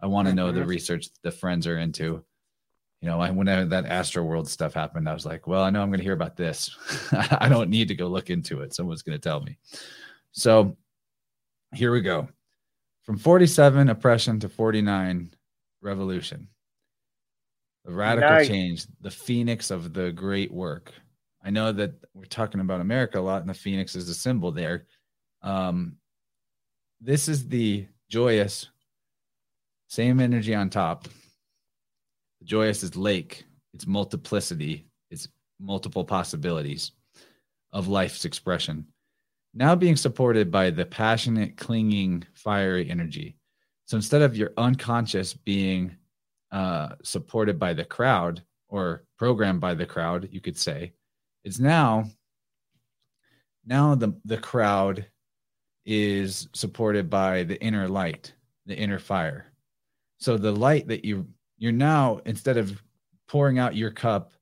i 0.00 0.06
want 0.06 0.28
to 0.28 0.34
know 0.34 0.52
the 0.52 0.64
research 0.64 1.08
the 1.22 1.30
friends 1.30 1.66
are 1.66 1.78
into 1.78 2.24
you 3.00 3.08
know, 3.08 3.20
I, 3.20 3.30
when 3.30 3.48
I, 3.48 3.64
that 3.64 3.86
Astro 3.86 4.24
World 4.24 4.48
stuff 4.48 4.74
happened, 4.74 5.08
I 5.08 5.14
was 5.14 5.24
like, 5.24 5.46
well, 5.46 5.62
I 5.62 5.70
know 5.70 5.82
I'm 5.82 5.88
going 5.88 6.00
to 6.00 6.04
hear 6.04 6.14
about 6.14 6.36
this. 6.36 6.76
I 7.12 7.48
don't 7.48 7.70
need 7.70 7.88
to 7.88 7.94
go 7.94 8.08
look 8.08 8.28
into 8.28 8.62
it. 8.62 8.74
Someone's 8.74 9.02
going 9.02 9.16
to 9.16 9.22
tell 9.22 9.40
me. 9.40 9.56
So 10.32 10.76
here 11.74 11.92
we 11.92 12.00
go. 12.00 12.28
From 13.04 13.18
47 13.18 13.88
oppression 13.88 14.40
to 14.40 14.48
49 14.48 15.30
revolution. 15.80 16.48
The 17.84 17.92
radical 17.92 18.30
nice. 18.30 18.48
change, 18.48 18.86
the 19.00 19.10
phoenix 19.10 19.70
of 19.70 19.94
the 19.94 20.10
great 20.10 20.52
work. 20.52 20.92
I 21.48 21.50
know 21.50 21.72
that 21.72 21.94
we're 22.12 22.26
talking 22.26 22.60
about 22.60 22.82
America 22.82 23.18
a 23.18 23.22
lot, 23.22 23.40
and 23.40 23.48
the 23.48 23.54
phoenix 23.54 23.96
is 23.96 24.10
a 24.10 24.14
symbol 24.14 24.52
there. 24.52 24.84
Um, 25.40 25.96
this 27.00 27.26
is 27.26 27.48
the 27.48 27.86
joyous, 28.10 28.68
same 29.86 30.20
energy 30.20 30.54
on 30.54 30.68
top, 30.68 31.08
The 32.40 32.44
joyous 32.44 32.82
is 32.82 32.96
lake, 32.96 33.46
it's 33.72 33.86
multiplicity, 33.86 34.88
it's 35.10 35.26
multiple 35.58 36.04
possibilities 36.04 36.92
of 37.72 37.88
life's 37.88 38.26
expression. 38.26 38.86
Now 39.54 39.74
being 39.74 39.96
supported 39.96 40.50
by 40.50 40.68
the 40.68 40.84
passionate, 40.84 41.56
clinging, 41.56 42.24
fiery 42.34 42.90
energy. 42.90 43.38
So 43.86 43.96
instead 43.96 44.20
of 44.20 44.36
your 44.36 44.52
unconscious 44.58 45.32
being 45.32 45.96
uh, 46.52 46.90
supported 47.02 47.58
by 47.58 47.72
the 47.72 47.86
crowd 47.86 48.42
or 48.68 49.04
programmed 49.16 49.62
by 49.62 49.72
the 49.72 49.86
crowd, 49.86 50.28
you 50.30 50.42
could 50.42 50.58
say, 50.58 50.92
it's 51.44 51.58
now 51.58 52.04
now 53.66 53.94
the 53.94 54.18
the 54.24 54.38
crowd 54.38 55.06
is 55.84 56.48
supported 56.52 57.08
by 57.08 57.44
the 57.44 57.60
inner 57.62 57.88
light, 57.88 58.34
the 58.66 58.76
inner 58.76 58.98
fire. 58.98 59.46
So 60.18 60.36
the 60.36 60.52
light 60.52 60.88
that 60.88 61.04
you 61.04 61.26
you're 61.56 61.72
now 61.72 62.20
instead 62.24 62.56
of 62.56 62.82
pouring 63.26 63.58
out 63.58 63.76
your 63.76 63.90
cup 63.90 64.32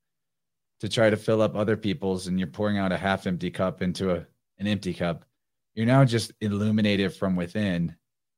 to 0.79 0.89
try 0.89 1.09
to 1.09 1.17
fill 1.17 1.41
up 1.41 1.55
other 1.55 1.75
people's 1.75 2.27
and 2.27 2.39
you're 2.39 2.47
pouring 2.47 2.77
out 2.77 2.91
a 2.91 2.97
half 2.97 3.27
empty 3.27 3.49
cup 3.49 3.81
into 3.81 4.11
a, 4.11 4.25
an 4.59 4.67
empty 4.67 4.93
cup 4.93 5.25
you're 5.73 5.85
now 5.85 6.03
just 6.03 6.31
illuminated 6.41 7.13
from 7.13 7.35
within 7.35 7.95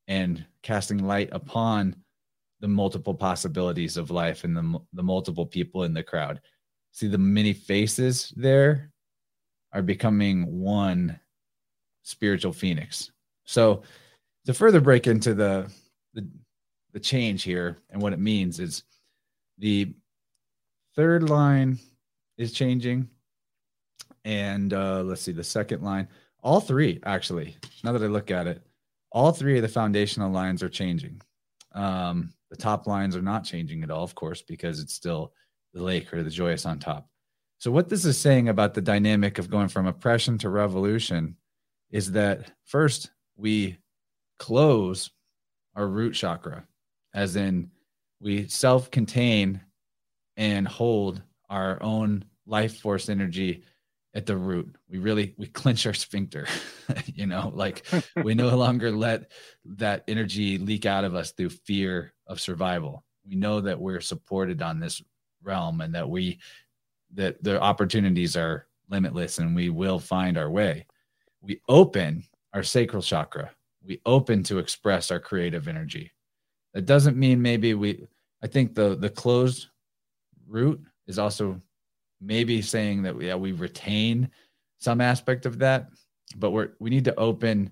and 0.07 0.45
casting 0.63 1.05
light 1.05 1.29
upon 1.31 1.95
the 2.61 2.67
multiple 2.67 3.13
possibilities 3.13 3.95
of 3.95 4.11
life 4.11 4.43
and 4.43 4.55
the, 4.55 4.79
the 4.93 5.03
multiple 5.03 5.45
people 5.45 5.83
in 5.83 5.93
the 5.93 6.03
crowd 6.03 6.41
see 6.91 7.07
the 7.07 7.17
many 7.17 7.53
faces 7.53 8.33
there 8.35 8.91
are 9.73 9.81
becoming 9.81 10.45
one 10.61 11.19
spiritual 12.03 12.53
phoenix. 12.53 13.11
So 13.45 13.83
to 14.45 14.53
further 14.53 14.81
break 14.81 15.07
into 15.07 15.33
the 15.33 15.71
the 16.13 16.27
the 16.93 16.99
change 16.99 17.43
here 17.43 17.77
and 17.89 18.01
what 18.01 18.13
it 18.13 18.19
means 18.19 18.59
is 18.59 18.83
the 19.59 19.93
third 20.95 21.29
line 21.29 21.77
is 22.37 22.51
changing 22.51 23.07
and 24.25 24.73
uh, 24.73 25.01
let's 25.03 25.21
see 25.21 25.31
the 25.31 25.43
second 25.43 25.83
line 25.83 26.07
all 26.41 26.59
three 26.59 26.99
actually 27.05 27.55
now 27.83 27.91
that 27.91 28.01
i 28.01 28.07
look 28.07 28.31
at 28.31 28.47
it 28.47 28.63
all 29.11 29.31
three 29.31 29.57
of 29.57 29.61
the 29.61 29.67
foundational 29.67 30.31
lines 30.31 30.61
are 30.61 30.69
changing. 30.69 31.21
Um, 31.73 32.31
the 32.49 32.57
top 32.57 32.87
lines 32.87 33.15
are 33.15 33.21
not 33.21 33.43
changing 33.43 33.83
at 33.83 33.91
all 33.91 34.03
of 34.03 34.15
course 34.15 34.41
because 34.41 34.79
it's 34.79 34.93
still 34.93 35.33
the 35.73 35.83
lake 35.83 36.13
or 36.13 36.23
the 36.23 36.29
joyous 36.29 36.65
on 36.65 36.79
top. 36.79 37.07
So 37.59 37.71
what 37.71 37.89
this 37.89 38.05
is 38.05 38.17
saying 38.17 38.47
about 38.47 38.73
the 38.73 38.81
dynamic 38.81 39.37
of 39.37 39.49
going 39.49 39.67
from 39.67 39.85
oppression 39.85 40.37
to 40.39 40.49
revolution 40.49 41.35
is 41.91 42.13
that 42.13 42.51
first 42.63 43.11
we 43.35 43.77
close 44.37 45.11
our 45.75 45.87
root 45.87 46.13
chakra 46.13 46.65
as 47.13 47.35
in 47.35 47.69
we 48.21 48.47
self 48.47 48.89
contain 48.91 49.61
and 50.37 50.67
hold 50.67 51.21
our 51.49 51.81
own 51.83 52.23
life 52.45 52.77
force 52.79 53.09
energy 53.09 53.63
at 54.13 54.25
the 54.25 54.37
root. 54.37 54.75
We 54.89 54.97
really 54.97 55.35
we 55.37 55.47
clench 55.47 55.85
our 55.85 55.93
sphincter 55.93 56.47
you 57.05 57.27
know 57.27 57.51
like 57.53 57.85
we 58.23 58.35
no 58.35 58.55
longer 58.55 58.91
let 58.91 59.31
that 59.65 60.05
energy 60.07 60.57
leak 60.57 60.85
out 60.85 61.03
of 61.03 61.13
us 61.13 61.31
through 61.31 61.49
fear 61.49 62.13
of 62.25 62.39
survival. 62.39 63.03
We 63.27 63.35
know 63.35 63.61
that 63.61 63.81
we're 63.81 64.01
supported 64.01 64.61
on 64.61 64.79
this 64.79 65.01
realm 65.43 65.81
and 65.81 65.93
that 65.93 66.09
we 66.09 66.39
that 67.13 67.41
the 67.43 67.61
opportunities 67.61 68.35
are 68.35 68.67
limitless 68.89 69.39
and 69.39 69.55
we 69.55 69.69
will 69.69 69.99
find 69.99 70.37
our 70.37 70.49
way 70.49 70.85
we 71.41 71.61
open 71.69 72.23
our 72.53 72.63
sacral 72.63 73.01
chakra 73.01 73.51
we 73.83 74.01
open 74.05 74.43
to 74.43 74.59
express 74.59 75.11
our 75.11 75.19
creative 75.19 75.67
energy 75.67 76.11
that 76.73 76.85
doesn't 76.85 77.17
mean 77.17 77.41
maybe 77.41 77.73
we. 77.73 78.07
I 78.43 78.47
think 78.47 78.75
the 78.75 78.95
the 78.95 79.09
closed 79.09 79.67
root 80.47 80.81
is 81.07 81.19
also 81.19 81.61
maybe 82.21 82.61
saying 82.61 83.03
that 83.03 83.19
yeah 83.21 83.35
we 83.35 83.51
retain 83.51 84.29
some 84.79 85.01
aspect 85.01 85.45
of 85.45 85.59
that, 85.59 85.89
but 86.37 86.51
we're 86.51 86.71
we 86.79 86.89
need 86.89 87.05
to 87.05 87.15
open 87.15 87.71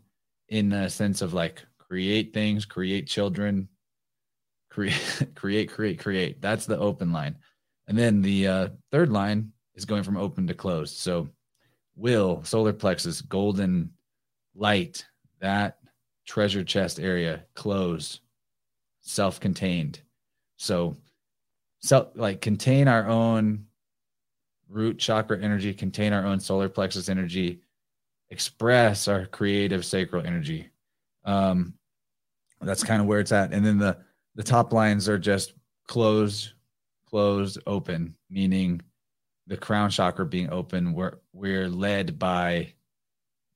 in 0.49 0.69
the 0.69 0.89
sense 0.89 1.21
of 1.21 1.33
like 1.33 1.63
create 1.77 2.33
things, 2.33 2.65
create 2.65 3.07
children, 3.07 3.67
create 4.69 5.27
create 5.35 5.69
create 5.69 5.99
create. 5.99 6.41
That's 6.41 6.65
the 6.65 6.79
open 6.79 7.11
line, 7.11 7.37
and 7.87 7.97
then 7.97 8.21
the 8.21 8.47
uh, 8.47 8.67
third 8.91 9.09
line 9.09 9.51
is 9.75 9.85
going 9.85 10.03
from 10.03 10.17
open 10.17 10.47
to 10.47 10.53
closed. 10.53 10.97
So 10.97 11.29
will 11.95 12.43
solar 12.43 12.73
plexus 12.73 13.21
golden 13.21 13.91
light 14.55 15.05
that 15.39 15.79
treasure 16.25 16.63
chest 16.63 16.99
area 16.99 17.43
closed 17.55 18.19
self-contained. 19.01 20.01
So, 20.57 20.97
self 21.79 22.09
like 22.15 22.41
contain 22.41 22.87
our 22.87 23.07
own 23.07 23.65
root 24.69 24.99
chakra 24.99 25.39
energy, 25.41 25.73
contain 25.73 26.13
our 26.13 26.25
own 26.25 26.39
solar 26.39 26.69
plexus 26.69 27.09
energy, 27.09 27.61
express 28.29 29.07
our 29.07 29.25
creative 29.25 29.85
sacral 29.85 30.25
energy. 30.25 30.69
Um, 31.23 31.73
that's 32.61 32.83
kind 32.83 33.01
of 33.01 33.07
where 33.07 33.19
it's 33.19 33.31
at. 33.31 33.53
And 33.53 33.65
then 33.65 33.77
the 33.77 33.97
the 34.35 34.43
top 34.43 34.73
lines 34.73 35.07
are 35.07 35.17
just 35.17 35.53
closed, 35.87 36.53
closed, 37.09 37.59
open, 37.65 38.15
meaning 38.29 38.81
the 39.47 39.57
crown 39.57 39.89
chakra 39.89 40.25
being 40.25 40.51
open. 40.51 40.93
We're 40.93 41.19
we're 41.33 41.69
led 41.69 42.19
by 42.19 42.73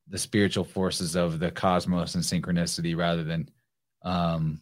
the 0.08 0.18
spiritual 0.18 0.64
forces 0.64 1.16
of 1.16 1.40
the 1.40 1.52
cosmos 1.52 2.16
and 2.16 2.24
synchronicity 2.24 2.96
rather 2.98 3.24
than 3.24 3.50
um, 4.04 4.62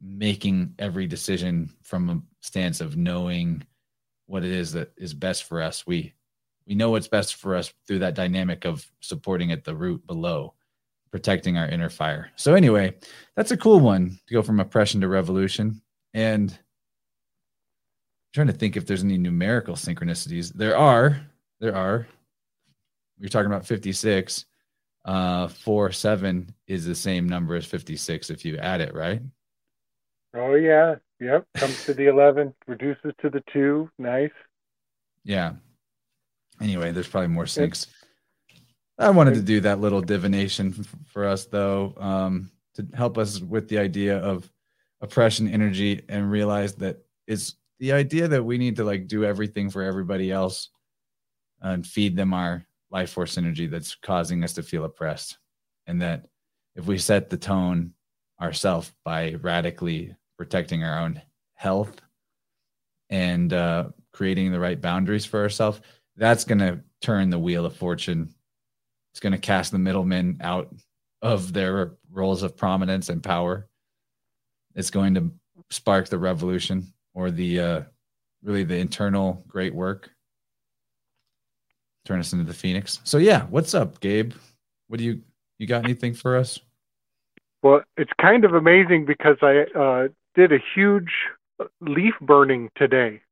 making 0.00 0.74
every 0.78 1.06
decision 1.06 1.70
from 1.82 2.10
a 2.10 2.22
stance 2.40 2.80
of 2.80 2.96
knowing 2.96 3.62
what 4.26 4.44
it 4.44 4.50
is 4.50 4.72
that 4.72 4.92
is 4.96 5.14
best 5.14 5.44
for 5.44 5.62
us. 5.62 5.86
We 5.86 6.14
we 6.66 6.74
know 6.74 6.90
what's 6.90 7.08
best 7.08 7.36
for 7.36 7.54
us 7.54 7.72
through 7.86 8.00
that 8.00 8.14
dynamic 8.14 8.64
of 8.64 8.84
supporting 9.00 9.52
at 9.52 9.64
the 9.64 9.74
root 9.74 10.04
below, 10.06 10.54
protecting 11.10 11.56
our 11.56 11.68
inner 11.68 11.88
fire. 11.88 12.30
So 12.36 12.54
anyway, 12.54 12.94
that's 13.36 13.52
a 13.52 13.56
cool 13.56 13.78
one 13.78 14.18
to 14.26 14.34
go 14.34 14.42
from 14.42 14.58
oppression 14.58 15.00
to 15.02 15.08
revolution. 15.08 15.80
And 16.12 16.58
trying 18.32 18.46
to 18.48 18.52
think 18.52 18.76
if 18.76 18.86
there's 18.86 19.04
any 19.04 19.18
numerical 19.18 19.74
synchronicities. 19.74 20.52
There 20.52 20.76
are. 20.76 21.20
There 21.60 21.74
are. 21.74 22.06
You're 23.18 23.30
talking 23.30 23.50
about 23.50 23.66
56. 23.66 24.44
Uh, 25.04 25.46
four 25.46 25.92
seven 25.92 26.52
is 26.66 26.84
the 26.84 26.94
same 26.94 27.28
number 27.28 27.54
as 27.54 27.64
56 27.64 28.28
if 28.28 28.44
you 28.44 28.56
add 28.58 28.80
it, 28.80 28.92
right? 28.92 29.22
Oh 30.34 30.54
yeah, 30.54 30.96
yep. 31.20 31.46
Comes 31.54 31.84
to 31.84 31.94
the 31.94 32.06
eleven, 32.06 32.52
reduces 32.66 33.12
to 33.22 33.30
the 33.30 33.42
two. 33.52 33.88
Nice. 33.98 34.32
Yeah. 35.24 35.52
Anyway, 36.60 36.92
there's 36.92 37.08
probably 37.08 37.28
more 37.28 37.44
syncs. 37.44 37.86
I 38.98 39.10
wanted 39.10 39.34
to 39.34 39.42
do 39.42 39.60
that 39.60 39.80
little 39.80 40.00
divination 40.00 40.72
for 41.06 41.26
us 41.26 41.46
though, 41.46 41.94
um, 41.98 42.50
to 42.74 42.86
help 42.94 43.16
us 43.16 43.40
with 43.40 43.68
the 43.68 43.78
idea 43.78 44.18
of 44.18 44.50
oppression 45.00 45.48
energy 45.48 46.02
and 46.08 46.30
realize 46.30 46.74
that 46.76 46.98
it's 47.26 47.54
the 47.78 47.92
idea 47.92 48.28
that 48.28 48.44
we 48.44 48.58
need 48.58 48.76
to 48.76 48.84
like 48.84 49.06
do 49.06 49.24
everything 49.24 49.70
for 49.70 49.82
everybody 49.82 50.30
else 50.30 50.70
and 51.60 51.86
feed 51.86 52.16
them 52.16 52.32
our 52.32 52.64
life 52.90 53.10
force 53.10 53.36
energy 53.36 53.66
that's 53.66 53.94
causing 53.94 54.44
us 54.44 54.54
to 54.54 54.62
feel 54.62 54.84
oppressed. 54.84 55.38
And 55.86 56.00
that 56.02 56.26
if 56.74 56.86
we 56.86 56.98
set 56.98 57.30
the 57.30 57.36
tone 57.36 57.92
ourselves 58.40 58.92
by 59.04 59.34
radically 59.40 60.14
protecting 60.36 60.84
our 60.84 60.98
own 60.98 61.20
health 61.54 62.00
and 63.10 63.52
uh, 63.52 63.88
creating 64.12 64.52
the 64.52 64.60
right 64.60 64.80
boundaries 64.80 65.24
for 65.24 65.40
ourselves, 65.40 65.80
that's 66.16 66.44
going 66.44 66.58
to 66.58 66.80
turn 67.02 67.30
the 67.30 67.38
wheel 67.38 67.66
of 67.66 67.76
fortune. 67.76 68.34
It's 69.12 69.20
going 69.20 69.32
to 69.32 69.38
cast 69.38 69.72
the 69.72 69.78
middlemen 69.78 70.38
out 70.40 70.74
of 71.22 71.52
their 71.52 71.94
roles 72.10 72.42
of 72.42 72.56
prominence 72.56 73.08
and 73.08 73.22
power. 73.22 73.68
It's 74.74 74.90
going 74.90 75.14
to 75.14 75.32
spark 75.70 76.08
the 76.08 76.18
revolution 76.18 76.92
or 77.16 77.30
the 77.32 77.58
uh, 77.58 77.82
really 78.44 78.62
the 78.62 78.76
internal 78.76 79.42
great 79.48 79.74
work. 79.74 80.10
Turn 82.04 82.20
us 82.20 82.32
into 82.32 82.44
the 82.44 82.54
phoenix. 82.54 83.00
So 83.02 83.18
yeah, 83.18 83.46
what's 83.46 83.74
up, 83.74 83.98
Gabe? 83.98 84.32
What 84.86 84.98
do 84.98 85.04
you 85.04 85.22
you 85.58 85.66
got 85.66 85.84
anything 85.84 86.14
for 86.14 86.36
us? 86.36 86.60
Well, 87.62 87.82
it's 87.96 88.12
kind 88.20 88.44
of 88.44 88.54
amazing 88.54 89.06
because 89.06 89.38
I 89.42 89.64
uh, 89.76 90.08
did 90.36 90.52
a 90.52 90.58
huge 90.74 91.10
leaf 91.80 92.14
burning 92.20 92.68
today, 92.76 93.22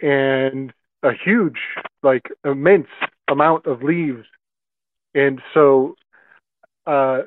and 0.00 0.72
a 1.02 1.12
huge, 1.12 1.58
like 2.04 2.30
immense 2.44 2.88
amount 3.26 3.66
of 3.66 3.82
leaves, 3.82 4.26
and 5.14 5.40
so 5.54 5.96
uh, 6.86 7.22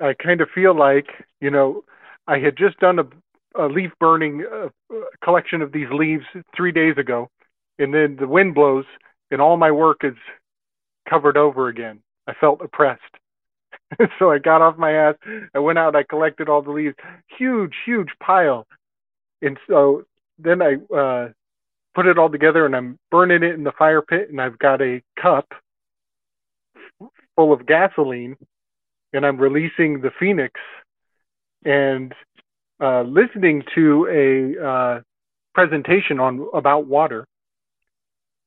I 0.00 0.14
kind 0.14 0.40
of 0.40 0.48
feel 0.52 0.74
like 0.74 1.08
you 1.40 1.50
know 1.50 1.84
I 2.26 2.38
had 2.38 2.56
just 2.56 2.80
done 2.80 2.98
a, 2.98 3.04
a 3.58 3.66
leaf 3.66 3.90
burning 4.00 4.44
uh, 4.52 4.68
collection 5.22 5.62
of 5.62 5.72
these 5.72 5.88
leaves 5.90 6.24
three 6.56 6.72
days 6.72 6.96
ago, 6.98 7.28
and 7.78 7.92
then 7.92 8.16
the 8.18 8.28
wind 8.28 8.54
blows 8.54 8.84
and 9.30 9.40
all 9.40 9.56
my 9.56 9.70
work 9.70 9.98
is 10.02 10.14
covered 11.08 11.36
over 11.36 11.68
again. 11.68 12.00
I 12.26 12.34
felt 12.34 12.60
oppressed. 12.60 13.02
so 14.18 14.30
I 14.30 14.38
got 14.38 14.62
off 14.62 14.76
my 14.76 14.92
ass. 14.92 15.14
I 15.54 15.58
went 15.58 15.78
out. 15.78 15.96
I 15.96 16.02
collected 16.02 16.48
all 16.48 16.62
the 16.62 16.70
leaves, 16.70 16.96
huge, 17.38 17.74
huge 17.84 18.10
pile. 18.20 18.66
And 19.42 19.58
so 19.68 20.04
then 20.38 20.62
I 20.62 20.74
uh, 20.94 21.28
put 21.94 22.06
it 22.06 22.18
all 22.18 22.30
together, 22.30 22.66
and 22.66 22.74
I'm 22.74 22.98
burning 23.10 23.42
it 23.42 23.54
in 23.54 23.64
the 23.64 23.72
fire 23.72 24.02
pit. 24.02 24.28
And 24.30 24.40
I've 24.40 24.58
got 24.58 24.80
a 24.80 25.02
cup 25.20 25.46
full 27.36 27.52
of 27.52 27.66
gasoline, 27.66 28.36
and 29.12 29.24
I'm 29.24 29.38
releasing 29.38 30.00
the 30.00 30.10
phoenix 30.18 30.60
and 31.64 32.14
uh, 32.80 33.02
listening 33.02 33.62
to 33.74 34.06
a 34.10 34.66
uh, 34.66 35.00
presentation 35.54 36.20
on 36.20 36.46
about 36.54 36.86
water 36.86 37.26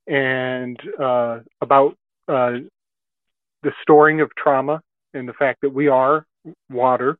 and 0.07 0.79
uh, 0.99 1.39
about 1.61 1.95
uh, 2.27 2.53
the 3.63 3.71
storing 3.81 4.21
of 4.21 4.29
trauma 4.35 4.81
and 5.13 5.27
the 5.27 5.33
fact 5.33 5.61
that 5.61 5.73
we 5.73 5.87
are 5.87 6.25
water, 6.69 7.17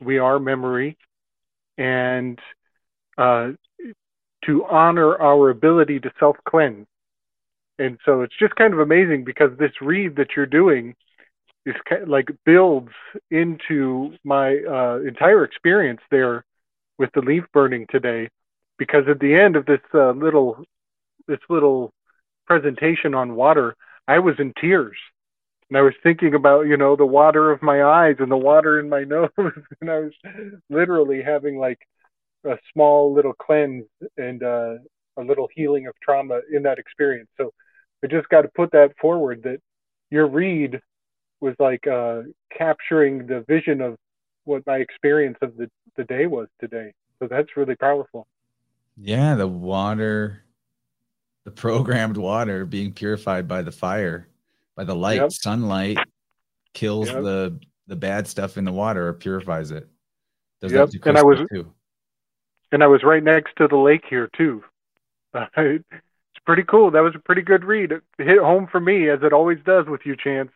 we 0.00 0.18
are 0.18 0.38
memory, 0.38 0.96
and 1.76 2.38
uh, 3.18 3.50
to 4.44 4.64
honor 4.66 5.20
our 5.20 5.50
ability 5.50 6.00
to 6.00 6.12
self 6.18 6.36
cleanse. 6.48 6.86
And 7.78 7.98
so 8.04 8.22
it's 8.22 8.34
just 8.38 8.54
kind 8.54 8.72
of 8.72 8.78
amazing 8.78 9.24
because 9.24 9.50
this 9.58 9.72
read 9.80 10.16
that 10.16 10.28
you're 10.36 10.46
doing 10.46 10.94
is 11.66 11.74
like 12.06 12.28
builds 12.44 12.92
into 13.30 14.14
my 14.24 14.56
uh, 14.68 14.98
entire 15.06 15.44
experience 15.44 16.00
there 16.10 16.44
with 16.98 17.10
the 17.14 17.20
leaf 17.20 17.44
burning 17.52 17.86
today. 17.90 18.28
Because 18.78 19.04
at 19.08 19.20
the 19.20 19.34
end 19.34 19.56
of 19.56 19.66
this 19.66 19.80
uh, 19.94 20.10
little 20.10 20.64
this 21.28 21.38
little 21.48 21.92
presentation 22.46 23.14
on 23.14 23.34
water, 23.34 23.74
I 24.06 24.18
was 24.18 24.34
in 24.38 24.52
tears. 24.60 24.96
And 25.70 25.78
I 25.78 25.82
was 25.82 25.94
thinking 26.02 26.34
about, 26.34 26.62
you 26.62 26.76
know, 26.76 26.94
the 26.94 27.06
water 27.06 27.50
of 27.50 27.62
my 27.62 27.82
eyes 27.82 28.16
and 28.18 28.30
the 28.30 28.36
water 28.36 28.78
in 28.78 28.88
my 28.88 29.04
nose. 29.04 29.30
and 29.80 29.90
I 29.90 30.00
was 30.00 30.12
literally 30.68 31.22
having 31.22 31.58
like 31.58 31.78
a 32.44 32.58
small 32.72 33.14
little 33.14 33.32
cleanse 33.32 33.86
and 34.16 34.42
uh, 34.42 34.74
a 35.16 35.22
little 35.22 35.48
healing 35.54 35.86
of 35.86 35.94
trauma 36.02 36.40
in 36.52 36.62
that 36.64 36.78
experience. 36.78 37.30
So 37.38 37.52
I 38.02 38.08
just 38.08 38.28
got 38.28 38.42
to 38.42 38.48
put 38.54 38.72
that 38.72 38.92
forward 39.00 39.42
that 39.44 39.60
your 40.10 40.26
read 40.26 40.80
was 41.44 41.54
like 41.58 41.86
uh, 41.86 42.22
capturing 42.56 43.26
the 43.26 43.44
vision 43.46 43.82
of 43.82 43.96
what 44.44 44.66
my 44.66 44.78
experience 44.78 45.36
of 45.42 45.56
the, 45.58 45.70
the 45.96 46.04
day 46.04 46.26
was 46.26 46.48
today. 46.58 46.92
So 47.18 47.28
that's 47.28 47.54
really 47.54 47.76
powerful. 47.76 48.26
Yeah, 48.96 49.34
the 49.34 49.46
water, 49.46 50.42
the 51.44 51.50
programmed 51.50 52.16
water 52.16 52.64
being 52.64 52.92
purified 52.94 53.46
by 53.46 53.60
the 53.60 53.72
fire, 53.72 54.28
by 54.74 54.84
the 54.84 54.94
light, 54.94 55.20
yep. 55.20 55.32
sunlight 55.32 55.98
kills 56.72 57.08
yep. 57.08 57.22
the 57.22 57.60
the 57.86 57.96
bad 57.96 58.26
stuff 58.26 58.56
in 58.56 58.64
the 58.64 58.72
water 58.72 59.06
or 59.06 59.12
purifies 59.12 59.70
it. 59.70 59.86
Does 60.62 60.72
yep. 60.72 60.88
that 60.90 61.06
and 61.06 61.18
I 61.18 61.22
was 61.22 61.40
too. 61.52 61.70
And 62.72 62.82
I 62.82 62.86
was 62.86 63.02
right 63.02 63.22
next 63.22 63.54
to 63.56 63.68
the 63.68 63.76
lake 63.76 64.04
here 64.08 64.30
too. 64.34 64.64
it's 65.34 65.84
pretty 66.46 66.62
cool. 66.62 66.90
That 66.90 67.02
was 67.02 67.14
a 67.14 67.18
pretty 67.18 67.42
good 67.42 67.64
read. 67.64 67.92
It 67.92 68.02
hit 68.16 68.38
home 68.38 68.66
for 68.66 68.80
me 68.80 69.10
as 69.10 69.18
it 69.22 69.34
always 69.34 69.58
does 69.66 69.86
with 69.86 70.00
you, 70.06 70.16
Chance 70.16 70.50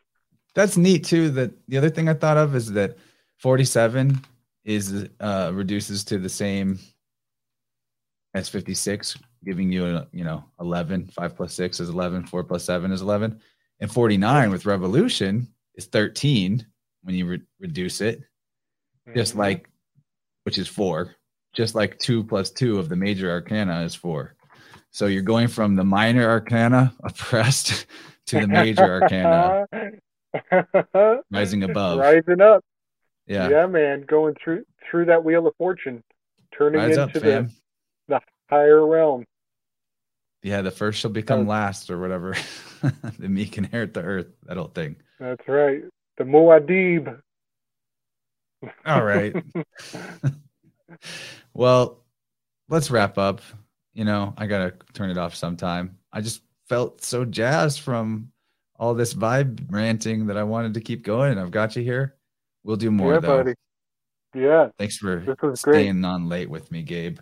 that's 0.58 0.76
neat 0.76 1.04
too. 1.04 1.30
That 1.30 1.52
the 1.68 1.78
other 1.78 1.88
thing 1.88 2.08
I 2.08 2.14
thought 2.14 2.36
of 2.36 2.56
is 2.56 2.72
that 2.72 2.98
47 3.36 4.20
is 4.64 5.08
uh, 5.20 5.52
reduces 5.54 6.02
to 6.04 6.18
the 6.18 6.28
same 6.28 6.80
as 8.34 8.48
56, 8.48 9.16
giving 9.44 9.70
you 9.70 9.86
a 9.86 10.08
you 10.12 10.24
know 10.24 10.42
11. 10.60 11.06
Five 11.14 11.36
plus 11.36 11.54
six 11.54 11.78
is 11.78 11.90
11. 11.90 12.26
Four 12.26 12.42
plus 12.42 12.64
seven 12.64 12.90
is 12.90 13.02
11. 13.02 13.40
And 13.80 13.92
49 13.92 14.50
with 14.50 14.66
revolution 14.66 15.46
is 15.76 15.86
13 15.86 16.66
when 17.04 17.14
you 17.14 17.26
re- 17.26 17.42
reduce 17.60 18.00
it, 18.00 18.24
just 19.14 19.32
mm-hmm. 19.32 19.40
like 19.40 19.70
which 20.42 20.58
is 20.58 20.66
four. 20.66 21.14
Just 21.54 21.76
like 21.76 21.98
two 22.00 22.24
plus 22.24 22.50
two 22.50 22.80
of 22.80 22.88
the 22.88 22.96
major 22.96 23.30
arcana 23.30 23.82
is 23.82 23.94
four. 23.94 24.34
So 24.90 25.06
you're 25.06 25.22
going 25.22 25.46
from 25.46 25.76
the 25.76 25.84
minor 25.84 26.28
arcana 26.28 26.92
oppressed 27.04 27.86
to 28.26 28.40
the 28.40 28.48
major 28.48 29.00
arcana 29.00 29.66
rising 31.30 31.62
above, 31.64 31.98
rising 31.98 32.40
up. 32.40 32.64
Yeah, 33.26 33.48
yeah, 33.48 33.66
man, 33.66 34.04
going 34.06 34.34
through 34.42 34.64
through 34.90 35.06
that 35.06 35.24
wheel 35.24 35.46
of 35.46 35.54
fortune, 35.56 36.02
turning 36.56 36.80
Rise 36.80 36.96
into 36.96 37.02
up, 37.02 37.12
the 37.12 37.50
the 38.08 38.20
higher 38.48 38.86
realm. 38.86 39.24
Yeah, 40.42 40.62
the 40.62 40.70
first 40.70 41.00
shall 41.00 41.10
become 41.10 41.46
last, 41.46 41.90
or 41.90 41.98
whatever. 41.98 42.36
the 43.18 43.28
meek 43.28 43.58
inherit 43.58 43.94
the 43.94 44.02
earth. 44.02 44.28
That 44.44 44.56
old 44.56 44.74
thing. 44.74 44.96
That's 45.18 45.46
right. 45.48 45.82
The 46.16 46.24
Muad'Dib. 46.24 47.20
All 48.86 49.04
right. 49.04 49.34
well, 51.54 52.04
let's 52.68 52.90
wrap 52.90 53.18
up. 53.18 53.40
You 53.94 54.04
know, 54.04 54.34
I 54.36 54.46
gotta 54.46 54.74
turn 54.92 55.10
it 55.10 55.18
off 55.18 55.34
sometime. 55.34 55.98
I 56.12 56.20
just 56.20 56.42
felt 56.68 57.02
so 57.02 57.24
jazzed 57.24 57.80
from 57.80 58.30
all 58.78 58.94
this 58.94 59.14
vibe 59.14 59.66
ranting 59.70 60.26
that 60.26 60.36
I 60.36 60.44
wanted 60.44 60.74
to 60.74 60.80
keep 60.80 61.04
going, 61.04 61.32
and 61.32 61.40
I've 61.40 61.50
got 61.50 61.76
you 61.76 61.82
here. 61.82 62.16
We'll 62.64 62.76
do 62.76 62.90
more 62.90 63.14
yeah, 63.14 63.20
though. 63.20 63.38
Buddy. 63.38 63.54
Yeah. 64.34 64.68
Thanks 64.78 64.96
for 64.96 65.22
staying 65.54 66.02
great. 66.02 66.08
on 66.08 66.28
late 66.28 66.50
with 66.50 66.70
me, 66.70 66.82
Gabe. 66.82 67.18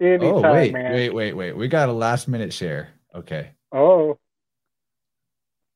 Anytime, 0.00 0.44
oh 0.44 0.52
wait, 0.52 0.72
man. 0.72 0.92
wait, 0.92 1.10
wait, 1.10 1.32
wait. 1.32 1.56
We 1.56 1.66
got 1.66 1.88
a 1.88 1.92
last 1.92 2.28
minute 2.28 2.52
share. 2.52 2.90
Okay. 3.14 3.50
Oh. 3.72 4.18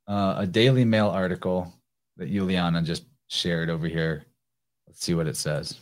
Uh, 0.06 0.36
a 0.38 0.46
Daily 0.46 0.84
Mail 0.84 1.08
article 1.08 1.72
that 2.16 2.30
Juliana 2.30 2.82
just 2.82 3.04
shared 3.28 3.70
over 3.70 3.88
here. 3.88 4.26
Let's 4.86 5.04
see 5.04 5.14
what 5.14 5.26
it 5.26 5.36
says. 5.36 5.78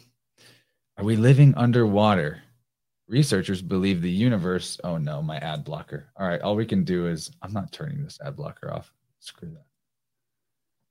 Are 0.97 1.05
we 1.05 1.16
living 1.16 1.55
underwater? 1.57 2.42
Researchers 3.08 3.60
believe 3.60 4.00
the 4.00 4.10
universe. 4.10 4.81
Oh 4.84 4.97
no, 4.97 5.20
my 5.20 5.39
ad 5.39 5.65
blocker. 5.65 6.07
All 6.16 6.28
right, 6.28 6.40
all 6.40 6.55
we 6.55 6.65
can 6.65 6.84
do 6.84 7.08
is 7.08 7.31
I'm 7.42 7.52
not 7.52 7.73
turning 7.73 8.02
this 8.02 8.18
ad 8.24 8.36
blocker 8.36 8.73
off. 8.73 8.92
Screw 9.20 9.50
that. 9.50 9.65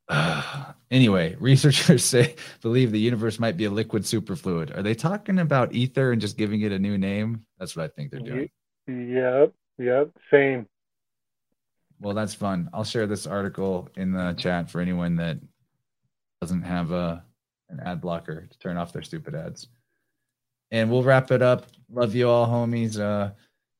Uh, 0.07 0.73
anyway, 0.91 1.35
researchers 1.39 2.03
say 2.05 2.35
believe 2.61 2.91
the 2.91 2.99
universe 2.99 3.39
might 3.39 3.57
be 3.57 3.65
a 3.65 3.71
liquid 3.71 4.03
superfluid. 4.03 4.75
Are 4.77 4.81
they 4.81 4.95
talking 4.95 5.39
about 5.39 5.73
ether 5.73 6.11
and 6.11 6.21
just 6.21 6.37
giving 6.37 6.61
it 6.61 6.71
a 6.71 6.79
new 6.79 6.97
name? 6.97 7.45
That's 7.57 7.75
what 7.75 7.85
I 7.85 7.87
think 7.89 8.11
they're 8.11 8.19
doing. 8.19 8.49
Yep, 8.87 9.53
yep, 9.77 10.09
same. 10.31 10.67
Well, 11.99 12.15
that's 12.15 12.33
fun. 12.33 12.69
I'll 12.73 12.85
share 12.85 13.07
this 13.07 13.27
article 13.27 13.89
in 13.97 14.13
the 14.13 14.33
chat 14.33 14.69
for 14.69 14.79
anyone 14.79 15.17
that 15.17 15.37
doesn't 16.41 16.63
have 16.63 16.91
a 16.91 17.23
an 17.69 17.79
ad 17.81 18.01
blocker 18.01 18.47
to 18.49 18.59
turn 18.59 18.77
off 18.77 18.93
their 18.93 19.03
stupid 19.03 19.35
ads. 19.35 19.67
And 20.71 20.89
we'll 20.89 21.03
wrap 21.03 21.31
it 21.31 21.41
up. 21.41 21.67
Love 21.91 22.15
you 22.15 22.27
all, 22.29 22.47
homies. 22.47 22.99
Uh, 22.99 23.31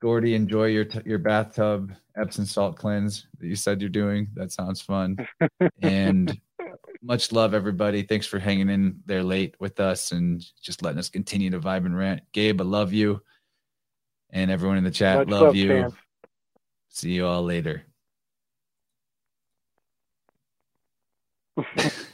Gordy, 0.02 0.34
enjoy 0.34 0.66
your 0.66 0.86
t- 0.86 1.02
your 1.06 1.20
bathtub 1.20 1.94
Epsom 2.18 2.46
salt 2.46 2.78
cleanse 2.78 3.28
that 3.40 3.48
you 3.48 3.56
said 3.56 3.82
you're 3.82 3.90
doing. 3.90 4.30
That 4.34 4.52
sounds 4.52 4.82
fun. 4.82 5.18
and 5.82 6.40
much 7.02 7.32
love, 7.32 7.54
everybody. 7.54 8.04
Thanks 8.04 8.26
for 8.26 8.40
hanging 8.40 8.70
in 8.70 9.02
there 9.06 9.24
late 9.24 9.56
with 9.60 9.80
us 9.80 10.12
and 10.12 10.46
just 10.62 10.82
letting 10.82 11.00
us 11.00 11.10
continue 11.10 11.50
to 11.50 11.60
vibe 11.60 11.86
and 11.86 11.98
rant. 11.98 12.22
Gabe, 12.32 12.62
I 12.62 12.64
love 12.64 12.94
you. 12.94 13.22
And 14.32 14.52
everyone 14.52 14.78
in 14.78 14.84
the 14.84 14.92
chat, 14.92 15.20
much 15.20 15.30
love, 15.30 15.42
love, 15.42 15.56
you. 15.56 15.94
See 16.90 17.12
you 17.12 17.26
all 17.26 17.44
later. 17.44 17.84